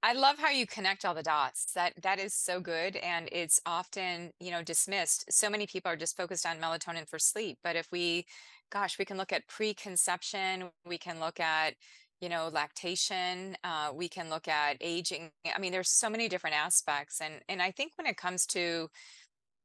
I 0.02 0.14
love 0.14 0.38
how 0.38 0.50
you 0.50 0.66
connect 0.66 1.04
all 1.04 1.14
the 1.14 1.22
dots. 1.22 1.72
That 1.74 1.94
that 2.02 2.18
is 2.18 2.34
so 2.34 2.60
good 2.60 2.96
and 2.96 3.28
it's 3.30 3.60
often, 3.66 4.32
you 4.40 4.50
know, 4.50 4.62
dismissed. 4.62 5.32
So 5.32 5.48
many 5.48 5.66
people 5.66 5.92
are 5.92 5.96
just 5.96 6.16
focused 6.16 6.44
on 6.46 6.58
melatonin 6.58 7.08
for 7.08 7.18
sleep, 7.18 7.58
but 7.62 7.76
if 7.76 7.86
we 7.92 8.26
gosh, 8.70 8.98
we 8.98 9.04
can 9.04 9.16
look 9.18 9.32
at 9.32 9.46
preconception, 9.48 10.70
we 10.86 10.96
can 10.98 11.20
look 11.20 11.38
at, 11.40 11.74
you 12.22 12.28
know, 12.30 12.48
lactation, 12.48 13.54
uh, 13.64 13.90
we 13.94 14.08
can 14.08 14.30
look 14.30 14.48
at 14.48 14.76
aging. 14.80 15.30
I 15.54 15.58
mean, 15.60 15.72
there's 15.72 15.90
so 15.90 16.08
many 16.10 16.28
different 16.28 16.56
aspects 16.56 17.20
and 17.20 17.34
and 17.48 17.62
I 17.62 17.70
think 17.70 17.92
when 17.96 18.06
it 18.06 18.16
comes 18.16 18.46
to 18.48 18.90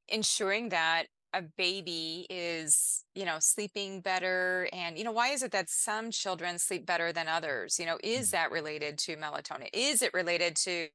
ensuring 0.09 0.69
that 0.69 1.07
a 1.33 1.41
baby 1.41 2.25
is 2.29 3.03
you 3.13 3.25
know 3.25 3.37
sleeping 3.39 3.99
better 4.01 4.69
and 4.71 4.97
you 4.97 5.03
know 5.03 5.11
why 5.11 5.29
is 5.29 5.43
it 5.43 5.51
that 5.51 5.69
some 5.69 6.09
children 6.09 6.57
sleep 6.57 6.85
better 6.85 7.11
than 7.11 7.27
others 7.27 7.77
you 7.79 7.85
know 7.85 7.97
is 8.03 8.29
Mm. 8.29 8.31
that 8.31 8.51
related 8.51 8.97
to 8.99 9.17
melatonin 9.17 9.67
is 9.73 10.01
it 10.01 10.13
related 10.13 10.55
to 10.55 10.87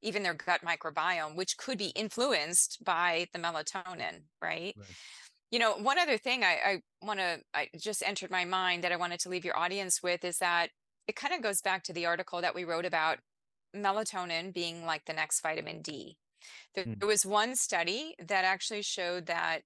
even 0.00 0.22
their 0.22 0.34
gut 0.34 0.60
microbiome 0.62 1.34
which 1.36 1.56
could 1.56 1.76
be 1.76 1.88
influenced 1.88 2.84
by 2.84 3.26
the 3.32 3.38
melatonin 3.38 4.22
right 4.40 4.74
Right. 4.76 4.96
you 5.50 5.58
know 5.58 5.74
one 5.76 5.98
other 5.98 6.18
thing 6.18 6.44
i, 6.44 6.58
I 6.64 6.82
want 7.02 7.18
to 7.20 7.40
i 7.52 7.68
just 7.76 8.02
entered 8.06 8.30
my 8.30 8.44
mind 8.44 8.84
that 8.84 8.92
i 8.92 8.96
wanted 8.96 9.20
to 9.20 9.28
leave 9.28 9.44
your 9.44 9.58
audience 9.58 10.02
with 10.02 10.24
is 10.24 10.38
that 10.38 10.70
it 11.08 11.16
kind 11.16 11.34
of 11.34 11.42
goes 11.42 11.60
back 11.60 11.82
to 11.84 11.92
the 11.92 12.06
article 12.06 12.40
that 12.40 12.54
we 12.54 12.64
wrote 12.64 12.86
about 12.86 13.18
melatonin 13.74 14.54
being 14.54 14.86
like 14.86 15.04
the 15.04 15.12
next 15.12 15.40
vitamin 15.40 15.82
d 15.82 16.16
there, 16.74 16.84
Mm. 16.84 16.98
there 17.00 17.08
was 17.08 17.24
one 17.26 17.56
study 17.56 18.14
that 18.18 18.44
actually 18.44 18.82
showed 18.82 19.26
that 19.26 19.62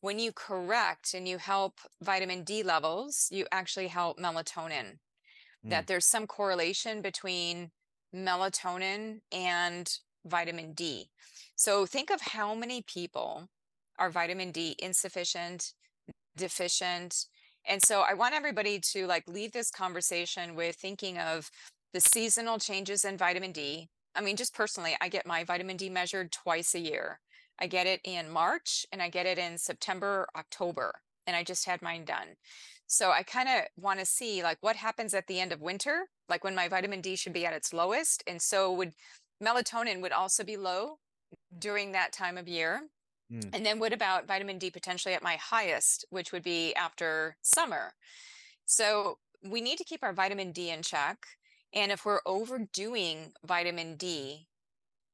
when 0.00 0.18
you 0.18 0.32
correct 0.32 1.14
and 1.14 1.28
you 1.28 1.38
help 1.38 1.80
vitamin 2.00 2.42
D 2.44 2.62
levels, 2.62 3.28
you 3.30 3.46
actually 3.52 3.88
help 3.88 4.18
melatonin. 4.18 4.98
That 5.62 5.86
there's 5.86 6.06
some 6.06 6.26
correlation 6.26 7.02
between 7.02 7.70
melatonin 8.14 9.20
and 9.30 9.98
vitamin 10.24 10.72
D. 10.72 11.10
So 11.54 11.84
think 11.84 12.10
of 12.10 12.20
how 12.20 12.54
many 12.54 12.80
people 12.80 13.50
are 13.98 14.10
vitamin 14.10 14.52
D 14.52 14.74
insufficient, 14.78 15.74
deficient. 16.34 17.26
And 17.66 17.82
so 17.82 18.00
I 18.00 18.14
want 18.14 18.34
everybody 18.34 18.80
to 18.92 19.06
like 19.06 19.28
leave 19.28 19.52
this 19.52 19.70
conversation 19.70 20.54
with 20.54 20.76
thinking 20.76 21.18
of 21.18 21.50
the 21.92 22.00
seasonal 22.00 22.58
changes 22.58 23.04
in 23.04 23.18
vitamin 23.18 23.52
D. 23.52 23.90
I 24.20 24.22
mean, 24.22 24.36
just 24.36 24.54
personally, 24.54 24.94
I 25.00 25.08
get 25.08 25.26
my 25.26 25.44
vitamin 25.44 25.78
D 25.78 25.88
measured 25.88 26.30
twice 26.30 26.74
a 26.74 26.78
year. 26.78 27.20
I 27.58 27.66
get 27.66 27.86
it 27.86 28.00
in 28.04 28.28
March 28.30 28.84
and 28.92 29.00
I 29.00 29.08
get 29.08 29.24
it 29.24 29.38
in 29.38 29.56
September, 29.56 30.28
October, 30.36 31.00
and 31.26 31.34
I 31.34 31.42
just 31.42 31.64
had 31.64 31.80
mine 31.80 32.04
done. 32.04 32.36
So 32.86 33.12
I 33.12 33.22
kind 33.22 33.48
of 33.48 33.62
want 33.82 33.98
to 33.98 34.04
see 34.04 34.42
like 34.42 34.58
what 34.60 34.76
happens 34.76 35.14
at 35.14 35.26
the 35.26 35.40
end 35.40 35.52
of 35.52 35.62
winter, 35.62 36.08
like 36.28 36.44
when 36.44 36.54
my 36.54 36.68
vitamin 36.68 37.00
D 37.00 37.16
should 37.16 37.32
be 37.32 37.46
at 37.46 37.54
its 37.54 37.72
lowest. 37.72 38.22
And 38.26 38.42
so 38.42 38.70
would 38.72 38.92
melatonin 39.42 40.02
would 40.02 40.12
also 40.12 40.44
be 40.44 40.58
low 40.58 40.98
during 41.58 41.92
that 41.92 42.12
time 42.12 42.36
of 42.36 42.46
year. 42.46 42.88
Mm. 43.32 43.54
And 43.54 43.64
then 43.64 43.78
what 43.78 43.94
about 43.94 44.28
vitamin 44.28 44.58
D 44.58 44.70
potentially 44.70 45.14
at 45.14 45.22
my 45.22 45.36
highest, 45.36 46.04
which 46.10 46.30
would 46.30 46.42
be 46.42 46.74
after 46.74 47.36
summer? 47.40 47.94
So 48.66 49.16
we 49.42 49.62
need 49.62 49.78
to 49.78 49.84
keep 49.84 50.02
our 50.02 50.12
vitamin 50.12 50.52
D 50.52 50.68
in 50.68 50.82
check. 50.82 51.16
And 51.72 51.92
if 51.92 52.04
we're 52.04 52.20
overdoing 52.26 53.34
vitamin 53.44 53.96
D, 53.96 54.48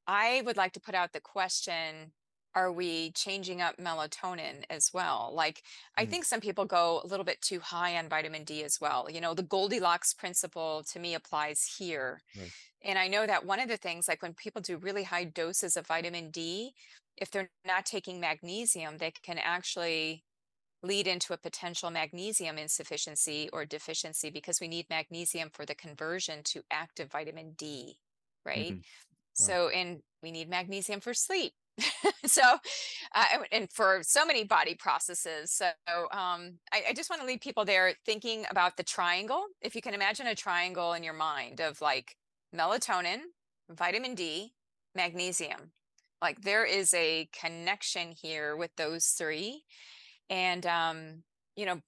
I 0.07 0.43
would 0.47 0.57
like 0.57 0.73
to 0.75 0.81
put 0.81 0.95
out 0.95 1.13
the 1.13 1.21
question 1.21 2.15
are 2.55 2.73
we 2.73 3.13
changing 3.13 3.63
up 3.63 3.77
melatonin 3.79 4.65
as 4.71 4.91
well? 4.95 5.31
Like, 5.35 5.63
I 5.97 6.05
Mm, 6.05 6.07
think 6.07 6.25
some 6.25 6.41
people 6.41 6.65
go 6.67 7.03
a 7.05 7.07
little 7.07 7.25
bit 7.25 7.43
too 7.43 7.61
high 7.61 7.99
on 7.99 8.09
vitamin 8.09 8.45
D 8.45 8.65
as 8.65 8.81
well. 8.81 9.11
You 9.11 9.21
know, 9.21 9.35
the 9.35 9.43
Goldilocks 9.43 10.15
principle 10.15 10.85
to 10.85 10.99
me 10.99 11.15
applies 11.15 11.77
here. 11.79 12.23
right. 12.35 12.53
And 12.83 12.99
I 12.99 13.09
know 13.09 13.27
that 13.27 13.47
one 13.47 13.61
of 13.61 13.69
the 13.69 13.79
things, 13.79 14.09
like 14.09 14.23
when 14.23 14.35
people 14.35 14.63
do 14.63 14.79
really 14.79 15.05
high 15.05 15.25
doses 15.25 15.77
of 15.77 15.87
vitamin 15.87 16.31
D, 16.31 16.75
if 17.17 17.31
they're 17.31 17.53
not 17.67 17.87
taking 17.87 18.21
magnesium, 18.21 18.99
they 18.99 19.13
can 19.13 19.39
actually 19.39 20.26
lead 20.87 21.07
into 21.07 21.33
a 21.33 21.39
potential 21.39 21.91
magnesium 21.91 22.59
insufficiency 22.59 23.49
or 23.53 23.65
deficiency 23.67 24.31
because 24.31 24.61
we 24.61 24.69
need 24.69 24.87
magnesium 24.91 25.51
for 25.53 25.67
the 25.67 25.75
conversion 25.75 26.43
to 26.45 26.63
active 26.71 27.11
vitamin 27.13 27.53
D, 27.55 27.99
right? 28.45 28.77
hmm 28.77 28.81
Right. 29.39 29.59
So, 29.59 29.69
and 29.69 30.03
we 30.23 30.33
need 30.33 30.49
magnesium 30.49 31.01
for 31.01 31.15
sleep. 31.15 31.55
so, 32.27 32.43
uh, 33.15 33.25
and 33.53 33.71
for 33.73 34.03
so 34.03 34.25
many 34.25 34.45
body 34.45 34.75
processes. 34.75 35.53
So, 35.53 35.71
um, 35.89 36.59
I, 36.73 36.87
I 36.89 36.93
just 36.95 37.11
want 37.11 37.21
to 37.23 37.27
leave 37.27 37.41
people 37.41 37.65
there 37.65 37.95
thinking 38.05 38.47
about 38.51 38.77
the 38.77 38.83
triangle. 38.83 39.47
If 39.61 39.75
you 39.75 39.83
can 39.83 39.95
imagine 39.95 40.27
a 40.27 40.35
triangle 40.35 40.93
in 40.95 41.03
your 41.03 41.15
mind 41.15 41.61
of 41.61 41.81
like 41.81 42.17
melatonin, 42.55 43.21
vitamin 43.71 44.15
D, 44.15 44.55
magnesium, 44.95 45.73
like 46.23 46.43
there 46.43 46.65
is 46.65 46.95
a 46.95 47.29
connection 47.33 48.13
here 48.13 48.57
with 48.57 48.71
those 48.77 49.09
three. 49.09 49.65
And, 50.31 50.67
um, 50.67 51.25
you 51.57 51.67
know, 51.67 51.83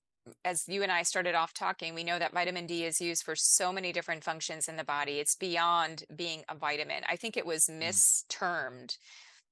as 0.44 0.68
you 0.68 0.82
and 0.82 0.92
I 0.92 1.02
started 1.02 1.34
off 1.34 1.54
talking, 1.54 1.94
we 1.94 2.04
know 2.04 2.18
that 2.18 2.32
vitamin 2.34 2.66
D 2.66 2.84
is 2.84 3.00
used 3.00 3.24
for 3.24 3.34
so 3.36 3.72
many 3.72 3.92
different 3.92 4.24
functions 4.24 4.68
in 4.68 4.76
the 4.76 4.84
body. 4.84 5.18
It's 5.20 5.34
beyond 5.34 6.04
being 6.14 6.44
a 6.48 6.54
vitamin. 6.56 7.02
I 7.08 7.16
think 7.16 7.36
it 7.36 7.46
was 7.46 7.68
Mm, 7.82 8.02
mistermed. 8.30 8.98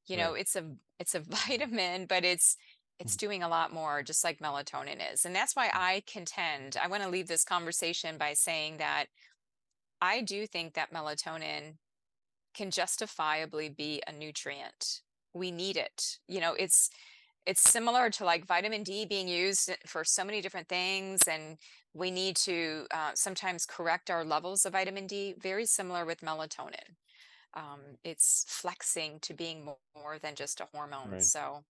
You 0.06 0.16
know, 0.16 0.34
Right. 0.34 0.40
it's 0.40 0.56
a 0.56 0.76
it's 0.98 1.14
a 1.14 1.20
vitamin, 1.22 2.06
but 2.06 2.24
it's 2.24 2.56
it's 2.98 3.16
Mhm. 3.16 3.18
doing 3.18 3.42
a 3.42 3.48
lot 3.48 3.72
more 3.72 4.02
just 4.02 4.24
like 4.24 4.38
melatonin 4.40 5.12
is. 5.12 5.24
And 5.26 5.34
that's 5.36 5.56
why 5.56 5.70
I 5.74 6.02
contend, 6.06 6.76
I 6.82 6.88
want 6.88 7.02
to 7.02 7.10
leave 7.10 7.28
this 7.28 7.44
conversation 7.44 8.18
by 8.18 8.34
saying 8.34 8.78
that 8.78 9.08
I 10.00 10.22
do 10.22 10.46
think 10.46 10.74
that 10.74 10.92
melatonin 10.92 11.78
can 12.54 12.70
justifiably 12.70 13.68
be 13.68 14.02
a 14.06 14.12
nutrient. 14.12 15.02
We 15.34 15.50
need 15.52 15.76
it. 15.76 16.20
You 16.28 16.40
know, 16.40 16.54
it's 16.54 16.90
it's 17.46 17.62
similar 17.62 18.10
to 18.10 18.24
like 18.24 18.46
vitamin 18.46 18.82
D 18.82 19.06
being 19.06 19.28
used 19.28 19.70
for 19.86 20.04
so 20.04 20.24
many 20.24 20.40
different 20.40 20.68
things, 20.68 21.28
and 21.28 21.58
we 21.94 22.10
need 22.10 22.36
to 22.36 22.86
uh, 22.92 23.12
sometimes 23.14 23.66
correct 23.66 24.10
our 24.10 24.24
levels 24.24 24.66
of 24.66 24.72
vitamin 24.72 25.06
D. 25.06 25.34
Very 25.40 25.66
similar 25.66 26.04
with 26.04 26.20
melatonin. 26.20 26.96
Um, 27.54 27.80
it's 28.04 28.44
flexing 28.48 29.20
to 29.20 29.34
being 29.34 29.64
mo- 29.64 29.78
more 29.94 30.18
than 30.18 30.34
just 30.34 30.60
a 30.60 30.66
hormone. 30.72 31.10
Right. 31.10 31.22
So, 31.22 31.64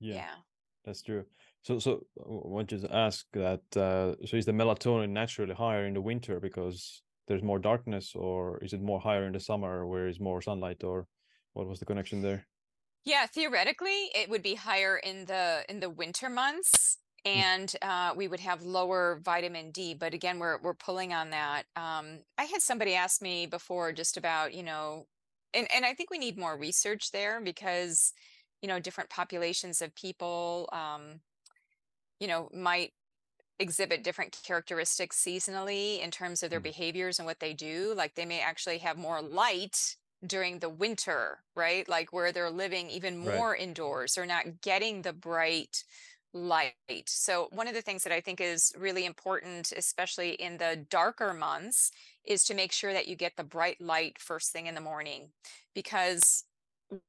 Yeah, 0.00 0.16
yeah. 0.16 0.36
that's 0.84 1.02
true. 1.02 1.26
So, 1.62 1.78
so 1.78 2.06
I 2.18 2.24
want 2.26 2.72
you 2.72 2.78
to 2.80 2.94
ask 2.94 3.26
that. 3.32 3.62
Uh, 3.76 4.16
so, 4.26 4.36
is 4.36 4.46
the 4.46 4.52
melatonin 4.52 5.10
naturally 5.10 5.54
higher 5.54 5.86
in 5.86 5.94
the 5.94 6.00
winter 6.02 6.40
because 6.40 7.02
there's 7.28 7.42
more 7.42 7.58
darkness, 7.58 8.14
or 8.14 8.58
is 8.64 8.72
it 8.72 8.80
more 8.82 9.00
higher 9.00 9.26
in 9.26 9.32
the 9.32 9.40
summer 9.40 9.86
where 9.86 9.86
where 9.86 10.08
is 10.08 10.20
more 10.20 10.42
sunlight, 10.42 10.84
or 10.84 11.06
what 11.54 11.66
was 11.68 11.78
the 11.80 11.86
connection 11.86 12.22
there? 12.22 12.48
Yeah, 13.04 13.26
theoretically, 13.26 14.10
it 14.14 14.28
would 14.30 14.42
be 14.42 14.54
higher 14.54 14.96
in 14.96 15.24
the 15.26 15.64
in 15.68 15.80
the 15.80 15.90
winter 15.90 16.28
months, 16.30 16.98
Mm, 17.36 17.44
and 17.50 17.74
uh, 17.82 18.12
we 18.16 18.28
would 18.28 18.40
have 18.40 18.62
lower 18.62 19.20
vitamin 19.24 19.70
D. 19.72 19.94
But 19.94 20.14
again, 20.14 20.38
we're 20.38 20.58
we're 20.62 20.74
pulling 20.74 21.12
on 21.12 21.30
that. 21.30 21.64
Um, 21.76 22.20
I 22.38 22.44
had 22.44 22.62
somebody 22.62 22.94
ask 22.94 23.20
me 23.20 23.46
before 23.46 23.92
just 23.92 24.16
about, 24.16 24.54
you 24.54 24.62
know, 24.62 25.06
and 25.52 25.66
and 25.74 25.84
I 25.84 25.94
think 25.94 26.10
we 26.10 26.18
need 26.18 26.38
more 26.38 26.56
research 26.56 27.10
there 27.10 27.40
because, 27.40 28.12
you 28.62 28.68
know, 28.68 28.78
different 28.78 29.10
populations 29.10 29.82
of 29.82 29.94
people, 29.96 30.68
um, 30.72 31.20
you 32.20 32.28
know, 32.28 32.48
might 32.54 32.92
exhibit 33.58 34.04
different 34.04 34.38
characteristics 34.44 35.22
seasonally 35.22 36.00
in 36.00 36.10
terms 36.10 36.42
of 36.42 36.50
their 36.50 36.60
mm, 36.60 36.62
behaviors 36.62 37.18
and 37.18 37.26
what 37.26 37.40
they 37.40 37.54
do. 37.54 37.94
Like 37.96 38.14
they 38.14 38.26
may 38.26 38.40
actually 38.40 38.78
have 38.78 38.98
more 38.98 39.22
light 39.22 39.96
during 40.26 40.58
the 40.60 40.68
winter, 40.70 41.44
right? 41.56 41.88
Like 41.88 42.12
where 42.12 42.32
they're 42.32 42.50
living 42.50 42.90
even 42.90 43.18
Right. 43.22 43.32
more 43.32 43.54
indoors. 43.56 44.14
They're 44.14 44.26
not 44.26 44.60
getting 44.60 45.02
the 45.02 45.12
bright 45.12 45.84
light. 46.32 46.74
So, 47.06 47.48
one 47.52 47.68
of 47.68 47.74
the 47.74 47.82
things 47.82 48.04
that 48.04 48.12
I 48.12 48.20
think 48.20 48.40
is 48.40 48.72
really 48.76 49.04
important, 49.04 49.72
especially 49.76 50.30
in 50.32 50.58
the 50.58 50.86
darker 50.88 51.34
months, 51.34 51.90
is 52.24 52.44
to 52.44 52.54
make 52.54 52.72
sure 52.72 52.92
that 52.92 53.08
you 53.08 53.16
get 53.16 53.36
the 53.36 53.44
bright 53.44 53.80
light 53.80 54.18
first 54.20 54.52
thing 54.52 54.66
in 54.66 54.74
the 54.74 54.80
morning. 54.80 55.32
Because 55.74 56.44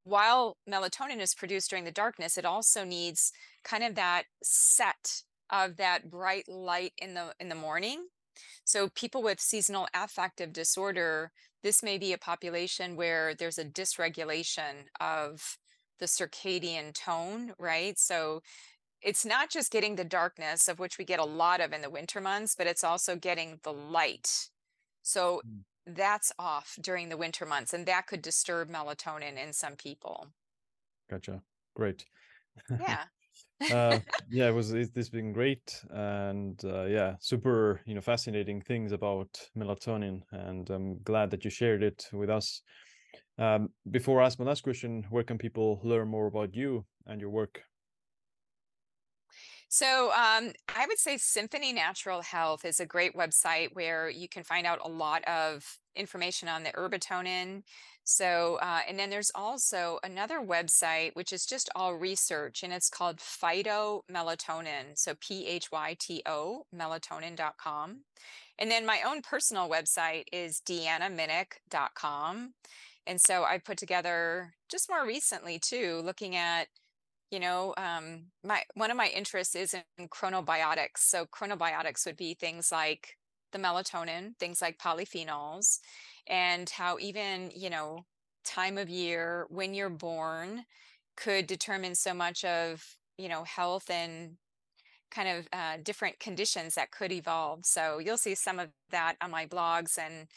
while 0.04 0.58
melatonin 0.70 1.20
is 1.20 1.36
produced 1.36 1.70
during 1.70 1.84
the 1.86 1.92
darkness, 1.92 2.38
it 2.38 2.46
also 2.46 2.84
needs 2.84 3.32
kind 3.64 3.84
of 3.84 3.96
that 3.96 4.24
set 4.44 5.24
of 5.50 5.76
that 5.78 6.10
bright 6.10 6.48
light 6.48 6.94
in 6.98 7.14
the 7.14 7.34
in 7.40 7.50
the 7.50 7.56
morning. 7.56 8.08
So 8.66 8.90
people 8.90 9.24
with 9.24 9.40
seasonal 9.40 9.88
affective 9.94 10.54
disorder, 10.54 11.32
this 11.64 11.84
may 11.84 11.98
be 11.98 12.14
a 12.14 12.18
population 12.18 12.96
where 12.96 13.34
there's 13.36 13.58
a 13.58 13.66
dysregulation 13.66 14.88
of 15.00 15.58
the 16.00 16.06
circadian 16.06 16.94
tone, 16.94 17.54
right? 17.60 17.98
So 17.98 18.42
it's 19.02 19.26
not 19.26 19.50
just 19.50 19.72
getting 19.72 19.96
the 19.96 20.06
darkness 20.06 20.68
of 20.68 20.80
which 20.80 20.98
we 20.98 21.06
get 21.06 21.20
a 21.20 21.26
lot 21.26 21.62
of 21.62 21.74
in 21.74 21.82
the 21.82 21.90
winter 21.90 22.22
months, 22.22 22.56
but 22.56 22.68
it's 22.68 22.84
also 22.84 23.16
getting 23.18 23.60
the 23.64 23.74
light. 23.74 24.50
So 25.04 25.44
Mm, 25.46 25.64
that's 25.86 26.32
off 26.40 26.78
during 26.82 27.10
the 27.10 27.18
winter 27.18 27.46
months, 27.46 27.74
and 27.74 27.86
that 27.88 28.08
could 28.08 28.22
disturb 28.22 28.70
melatonin 28.70 29.38
in 29.38 29.54
some 29.54 29.76
people. 29.76 30.34
Gotcha. 31.10 31.44
Great. 31.76 32.06
Yeah. 32.78 33.08
Uh 33.72 34.00
yeah 34.30 34.48
it 34.48 34.54
was 34.54 34.74
it's, 34.74 34.92
this 34.92 35.10
been 35.10 35.32
great 35.32 35.84
and 35.92 36.64
uh, 36.66 36.84
yeah 36.86 37.16
super 37.20 37.82
you 37.86 37.94
know 37.94 38.02
fascinating 38.02 38.62
things 38.62 38.92
about 38.92 39.30
melatonin 39.58 40.22
and 40.32 40.70
i'm 40.70 41.02
glad 41.04 41.30
that 41.30 41.44
you 41.44 41.50
shared 41.50 41.84
it 41.84 42.08
with 42.14 42.30
us 42.30 42.62
um 43.38 43.70
before 43.92 44.22
i 44.22 44.26
ask 44.26 44.40
my 44.40 44.46
last 44.46 44.64
question 44.64 45.06
where 45.10 45.24
can 45.24 45.38
people 45.38 45.80
learn 45.84 46.08
more 46.08 46.28
about 46.28 46.54
you 46.56 46.86
and 47.06 47.22
your 47.22 47.30
work 47.30 47.64
So 49.74 50.12
um, 50.12 50.54
I 50.68 50.86
would 50.86 51.00
say 51.00 51.18
Symphony 51.18 51.74
Natural 51.74 52.22
Health 52.22 52.64
is 52.64 52.80
a 52.80 52.86
great 52.86 53.16
website 53.16 53.70
where 53.74 54.08
you 54.08 54.30
can 54.30 54.44
find 54.44 54.68
out 54.68 54.78
a 54.86 54.88
lot 54.88 55.24
of 55.24 55.80
information 55.96 56.48
on 56.48 56.62
the 56.62 56.70
herbatonin. 56.70 57.64
So, 58.04 58.60
uh, 58.62 58.80
and 58.88 59.00
then 59.00 59.10
there's 59.10 59.32
also 59.34 60.00
another 60.04 60.40
website 60.40 61.16
which 61.16 61.32
is 61.32 61.46
just 61.46 61.70
all 61.76 61.96
research 61.96 62.64
and 62.64 62.74
it's 62.74 62.90
called 62.90 63.18
phytomelatonin. 63.18 64.96
So 64.96 65.14
P 65.20 65.48
H 65.48 65.72
Y 65.72 65.96
T 66.00 66.22
O 66.26 66.66
melatonin.com. 66.76 68.02
And 68.60 68.70
then 68.70 68.86
my 68.86 69.00
own 69.06 69.22
personal 69.22 69.70
website 69.70 70.26
is 70.32 70.62
deannaminich.com. 70.68 72.54
And 73.06 73.20
so 73.20 73.44
I 73.44 73.58
put 73.58 73.78
together 73.78 74.54
just 74.70 74.90
more 74.90 75.06
recently 75.06 75.60
too, 75.60 76.02
looking 76.04 76.36
at 76.36 76.68
you 77.32 77.40
know 77.40 77.74
um 77.78 78.26
my 78.44 78.62
one 78.76 78.92
of 78.92 78.98
my 78.98 79.08
interests 79.08 79.56
is 79.56 79.74
in 79.74 80.08
chronobiotics 80.08 81.00
so 81.00 81.26
chronobiotics 81.26 82.06
would 82.06 82.16
be 82.16 82.36
things 82.36 82.72
like 82.72 83.18
the 83.52 83.58
melatonin 83.58 84.38
things 84.40 84.62
like 84.62 84.78
polyphenols 84.78 85.80
and 86.28 86.70
how 86.70 86.98
even 87.00 87.52
you 87.56 87.70
know 87.70 88.06
time 88.44 88.78
of 88.78 88.90
year 88.90 89.46
when 89.50 89.74
you're 89.74 89.90
born 89.90 90.66
could 91.16 91.48
determine 91.48 91.96
so 91.96 92.14
much 92.14 92.44
of 92.44 92.84
you 93.18 93.30
know 93.30 93.44
health 93.44 93.90
and 93.90 94.38
kind 95.12 95.30
of 95.30 95.48
uh, 95.54 95.78
different 95.84 96.20
conditions 96.20 96.74
that 96.74 96.90
could 96.90 97.12
evolve. 97.12 97.60
So 97.66 98.00
you'll 98.00 98.18
see 98.18 98.34
some 98.34 98.58
of 98.58 98.70
that 98.90 99.16
on 99.22 99.30
my 99.30 99.46
blogs 99.46 99.98
and 99.98 100.28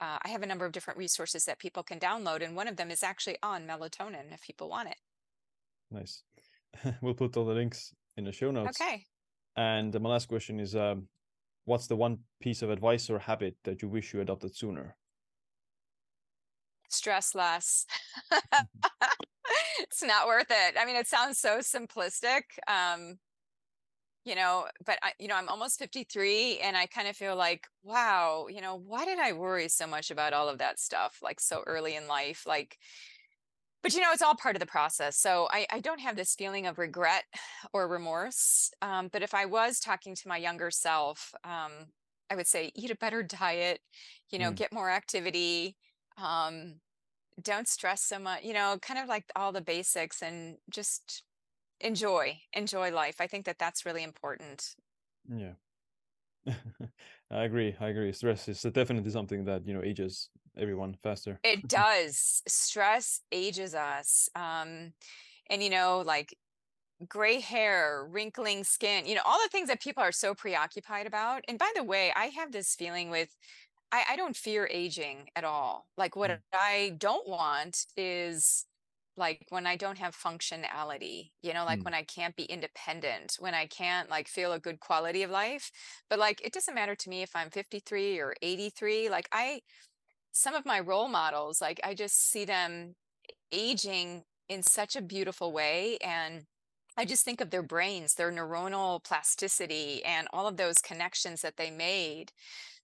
uh, 0.00 0.18
i 0.24 0.28
have 0.28 0.42
a 0.42 0.46
number 0.46 0.66
of 0.66 0.72
different 0.72 0.98
resources 0.98 1.44
that 1.44 1.60
people 1.60 1.84
can 1.84 2.00
download 2.00 2.42
and 2.44 2.56
one 2.56 2.66
of 2.66 2.76
them 2.76 2.90
is 2.90 3.04
actually 3.04 3.36
on 3.44 3.64
melatonin 3.64 4.32
if 4.32 4.42
people 4.42 4.68
want 4.68 4.88
it. 4.88 4.96
Nice. 5.90 6.22
We'll 7.00 7.14
put 7.14 7.36
all 7.36 7.44
the 7.44 7.54
links 7.54 7.94
in 8.16 8.24
the 8.24 8.32
show 8.32 8.50
notes. 8.50 8.80
Okay. 8.80 9.04
And 9.56 9.98
my 10.00 10.08
last 10.08 10.26
question 10.26 10.58
is 10.58 10.74
um 10.74 11.06
what's 11.64 11.86
the 11.86 11.96
one 11.96 12.18
piece 12.40 12.62
of 12.62 12.70
advice 12.70 13.08
or 13.08 13.18
habit 13.20 13.56
that 13.62 13.82
you 13.82 13.88
wish 13.88 14.12
you 14.12 14.20
adopted 14.20 14.56
sooner 14.56 14.96
stress 16.88 17.34
less. 17.34 17.86
it's 19.80 20.02
not 20.02 20.26
worth 20.26 20.50
it. 20.50 20.74
I 20.78 20.84
mean, 20.84 20.96
it 20.96 21.06
sounds 21.06 21.38
so 21.38 21.58
simplistic. 21.58 22.42
Um, 22.68 23.18
you 24.24 24.34
know, 24.34 24.66
but 24.86 24.98
I, 25.02 25.12
you 25.18 25.28
know, 25.28 25.36
I'm 25.36 25.48
almost 25.48 25.78
53 25.78 26.58
and 26.60 26.76
I 26.76 26.86
kind 26.86 27.08
of 27.08 27.16
feel 27.16 27.36
like, 27.36 27.66
wow, 27.82 28.46
you 28.48 28.62
know, 28.62 28.74
why 28.76 29.04
did 29.04 29.18
I 29.18 29.32
worry 29.32 29.68
so 29.68 29.86
much 29.86 30.10
about 30.10 30.32
all 30.32 30.48
of 30.48 30.58
that 30.58 30.78
stuff 30.78 31.18
like 31.22 31.40
so 31.40 31.62
early 31.66 31.94
in 31.94 32.06
life? 32.08 32.44
Like, 32.46 32.78
but 33.82 33.94
you 33.94 34.00
know, 34.00 34.12
it's 34.12 34.22
all 34.22 34.34
part 34.34 34.56
of 34.56 34.60
the 34.60 34.66
process. 34.66 35.18
So 35.18 35.48
I, 35.52 35.66
I 35.70 35.80
don't 35.80 36.00
have 36.00 36.16
this 36.16 36.34
feeling 36.34 36.66
of 36.66 36.78
regret 36.78 37.24
or 37.72 37.86
remorse. 37.86 38.70
Um, 38.80 39.08
but 39.12 39.22
if 39.22 39.34
I 39.34 39.44
was 39.44 39.78
talking 39.78 40.14
to 40.14 40.28
my 40.28 40.38
younger 40.38 40.70
self, 40.70 41.34
um, 41.44 41.72
I 42.30 42.36
would 42.36 42.46
say 42.46 42.72
eat 42.74 42.90
a 42.90 42.96
better 42.96 43.22
diet, 43.22 43.80
you 44.30 44.38
know, 44.38 44.50
Mm, 44.50 44.56
get 44.56 44.72
more 44.72 44.90
activity, 44.90 45.76
um, 46.16 46.80
don't 47.42 47.68
stress 47.68 48.02
so 48.02 48.18
much, 48.18 48.44
you 48.44 48.52
know, 48.52 48.78
kind 48.80 49.00
of 49.00 49.08
like 49.08 49.24
all 49.36 49.52
the 49.52 49.60
basics 49.60 50.22
and 50.22 50.58
just 50.70 51.24
enjoy, 51.80 52.40
enjoy 52.52 52.90
life. 52.90 53.20
I 53.20 53.26
think 53.26 53.46
that 53.46 53.58
that's 53.58 53.84
really 53.86 54.02
important. 54.02 54.74
Yeah. 55.28 55.54
I 57.30 57.44
agree. 57.44 57.74
I 57.80 57.88
agree. 57.88 58.12
Stress 58.12 58.48
is 58.48 58.62
definitely 58.62 59.10
something 59.10 59.44
that, 59.44 59.66
you 59.66 59.74
know, 59.74 59.82
ages 59.82 60.30
everyone 60.56 60.96
faster. 61.02 61.40
It 61.42 61.68
does. 61.68 62.42
Stress 62.46 63.22
ages 63.32 63.74
us. 63.74 64.28
Um, 64.34 64.92
and 65.50 65.62
you 65.62 65.70
know, 65.70 66.02
like 66.04 66.36
gray 67.08 67.40
hair, 67.40 68.06
wrinkling 68.08 68.64
skin, 68.64 69.06
you 69.06 69.14
know, 69.14 69.22
all 69.24 69.40
the 69.42 69.48
things 69.48 69.68
that 69.68 69.82
people 69.82 70.02
are 70.02 70.12
so 70.12 70.34
preoccupied 70.34 71.06
about. 71.06 71.44
And 71.48 71.58
by 71.58 71.70
the 71.74 71.84
way, 71.84 72.12
I 72.14 72.26
have 72.26 72.52
this 72.52 72.74
feeling 72.74 73.10
with 73.10 73.36
I, 73.94 74.04
I 74.10 74.16
don't 74.16 74.36
fear 74.36 74.68
aging 74.72 75.28
at 75.36 75.44
all. 75.44 75.86
Like 75.96 76.16
what 76.16 76.32
Mm, 76.32 76.42
I 76.52 76.96
don't 76.98 77.28
want 77.28 77.86
is 77.96 78.66
like 79.16 79.46
when 79.50 79.66
I 79.68 79.76
don't 79.76 79.98
have 79.98 80.16
functionality, 80.16 81.30
you 81.42 81.54
know, 81.54 81.64
like 81.64 81.78
mm, 81.78 81.84
when 81.84 81.94
I 81.94 82.02
can't 82.02 82.34
be 82.34 82.42
independent, 82.44 83.36
when 83.38 83.54
I 83.54 83.66
can't 83.66 84.10
like 84.10 84.26
feel 84.26 84.52
a 84.52 84.58
good 84.58 84.80
quality 84.80 85.22
of 85.22 85.30
life. 85.30 85.70
But 86.10 86.18
like 86.18 86.44
it 86.44 86.52
doesn't 86.52 86.74
matter 86.74 86.96
to 86.96 87.08
me 87.10 87.22
if 87.22 87.36
I'm 87.36 87.50
53 87.50 88.18
or 88.20 88.34
83. 88.42 89.08
Like 89.10 89.28
I 89.32 89.60
some 90.32 90.54
of 90.54 90.66
my 90.66 90.80
role 90.80 91.08
models, 91.08 91.60
like 91.60 91.80
I 91.84 91.94
just 91.94 92.30
see 92.30 92.44
them 92.44 92.94
aging 93.52 94.24
in 94.48 94.62
such 94.62 94.96
a 94.96 95.02
beautiful 95.02 95.52
way 95.52 95.98
and 96.04 96.44
I 96.96 97.04
just 97.06 97.24
think 97.24 97.40
of 97.40 97.50
their 97.50 97.62
brains, 97.62 98.14
their 98.14 98.32
neuronal 98.32 99.02
plasticity 99.04 100.04
and 100.04 100.28
all 100.32 100.46
of 100.48 100.56
those 100.58 100.78
connections 100.78 101.42
that 101.42 101.56
they 101.56 101.70
made. 101.70 102.32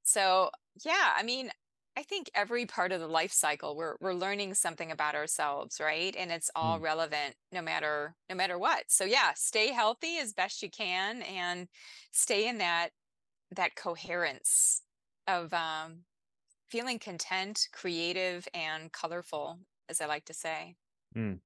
So, 0.02 0.50
yeah, 0.84 1.14
I 1.16 1.22
mean, 1.22 1.50
I 1.96 2.02
think 2.02 2.30
every 2.34 2.66
part 2.66 2.92
of 2.92 3.00
the 3.00 3.08
life 3.08 3.32
cycle 3.32 3.76
we're 3.76 3.96
we're 4.00 4.14
learning 4.14 4.54
something 4.54 4.90
about 4.90 5.14
ourselves, 5.14 5.80
right? 5.80 6.14
And 6.16 6.32
it's 6.32 6.50
all 6.54 6.78
mm, 6.78 6.80
relevant 6.80 7.36
no 7.52 7.62
matter 7.62 8.16
no 8.28 8.36
matter 8.36 8.58
what. 8.58 8.90
So 8.90 9.04
yeah, 9.04 9.34
stay 9.34 9.68
healthy 9.72 10.18
as 10.18 10.32
best 10.32 10.62
you 10.62 10.70
can 10.70 11.22
and 11.22 11.68
stay 12.12 12.48
in 12.48 12.58
that 12.58 12.90
that 13.52 13.76
coherence 13.76 14.82
of 15.28 15.52
um 15.54 16.04
feeling 16.68 16.98
content, 16.98 17.68
creative 17.72 18.48
and 18.54 18.92
colorful, 18.92 19.60
as 19.88 20.00
I 20.00 20.06
like 20.06 20.24
to 20.26 20.34
say. 20.34 20.76
mm. 21.16 21.40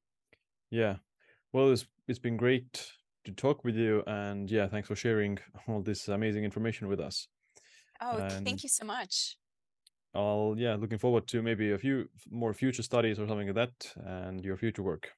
Yeah. 0.70 0.98
Well, 1.52 1.72
it's 1.72 1.86
it's 2.08 2.20
been 2.20 2.36
great 2.38 2.92
to 3.24 3.32
talk 3.32 3.64
with 3.64 3.76
you, 3.76 4.04
and 4.06 4.50
yeah, 4.50 4.68
thanks 4.68 4.88
for 4.88 4.96
sharing 4.96 5.38
all 5.68 5.82
this 5.82 6.08
amazing 6.08 6.44
information 6.44 6.88
with 6.88 7.00
us. 7.00 7.28
Oh, 8.00 8.18
And 8.18 8.44
thank 8.44 8.62
you 8.62 8.68
so 8.68 8.84
much. 8.84 9.36
I'll 10.14 10.54
yeah, 10.56 10.76
looking 10.76 10.98
forward 10.98 11.26
to 11.28 11.42
maybe 11.42 11.72
a 11.72 11.78
few 11.78 12.08
more 12.30 12.54
future 12.54 12.82
studies 12.82 13.18
or 13.18 13.26
something 13.26 13.48
like 13.48 13.56
that, 13.56 13.92
and 14.04 14.44
your 14.44 14.56
future 14.56 14.82
work. 14.82 15.12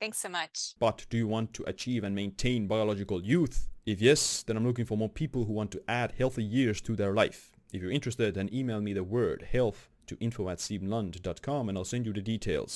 Thanks 0.00 0.18
so 0.18 0.28
much. 0.28 0.74
But 0.78 1.06
do 1.08 1.16
you 1.16 1.28
want 1.28 1.54
to 1.54 1.64
achieve 1.66 2.04
and 2.04 2.14
maintain 2.14 2.66
biological 2.66 3.22
youth? 3.22 3.68
If 3.86 4.02
yes, 4.02 4.42
then 4.42 4.56
I'm 4.56 4.66
looking 4.66 4.84
for 4.86 4.98
more 4.98 5.08
people 5.08 5.44
who 5.44 5.52
want 5.52 5.70
to 5.72 5.82
add 5.88 6.12
healthy 6.18 6.42
years 6.42 6.80
to 6.82 6.96
their 6.96 7.14
life. 7.14 7.52
If 7.72 7.82
you're 7.82 7.90
interested, 7.90 8.34
then 8.34 8.52
email 8.52 8.80
me 8.80 8.92
the 8.92 9.04
word 9.04 9.42
health 9.50 9.88
to 10.06 10.16
info 10.20 10.48
at 10.48 10.60
and 11.68 11.78
I'll 11.78 11.84
send 11.84 12.06
you 12.06 12.12
the 12.12 12.20
details. 12.20 12.72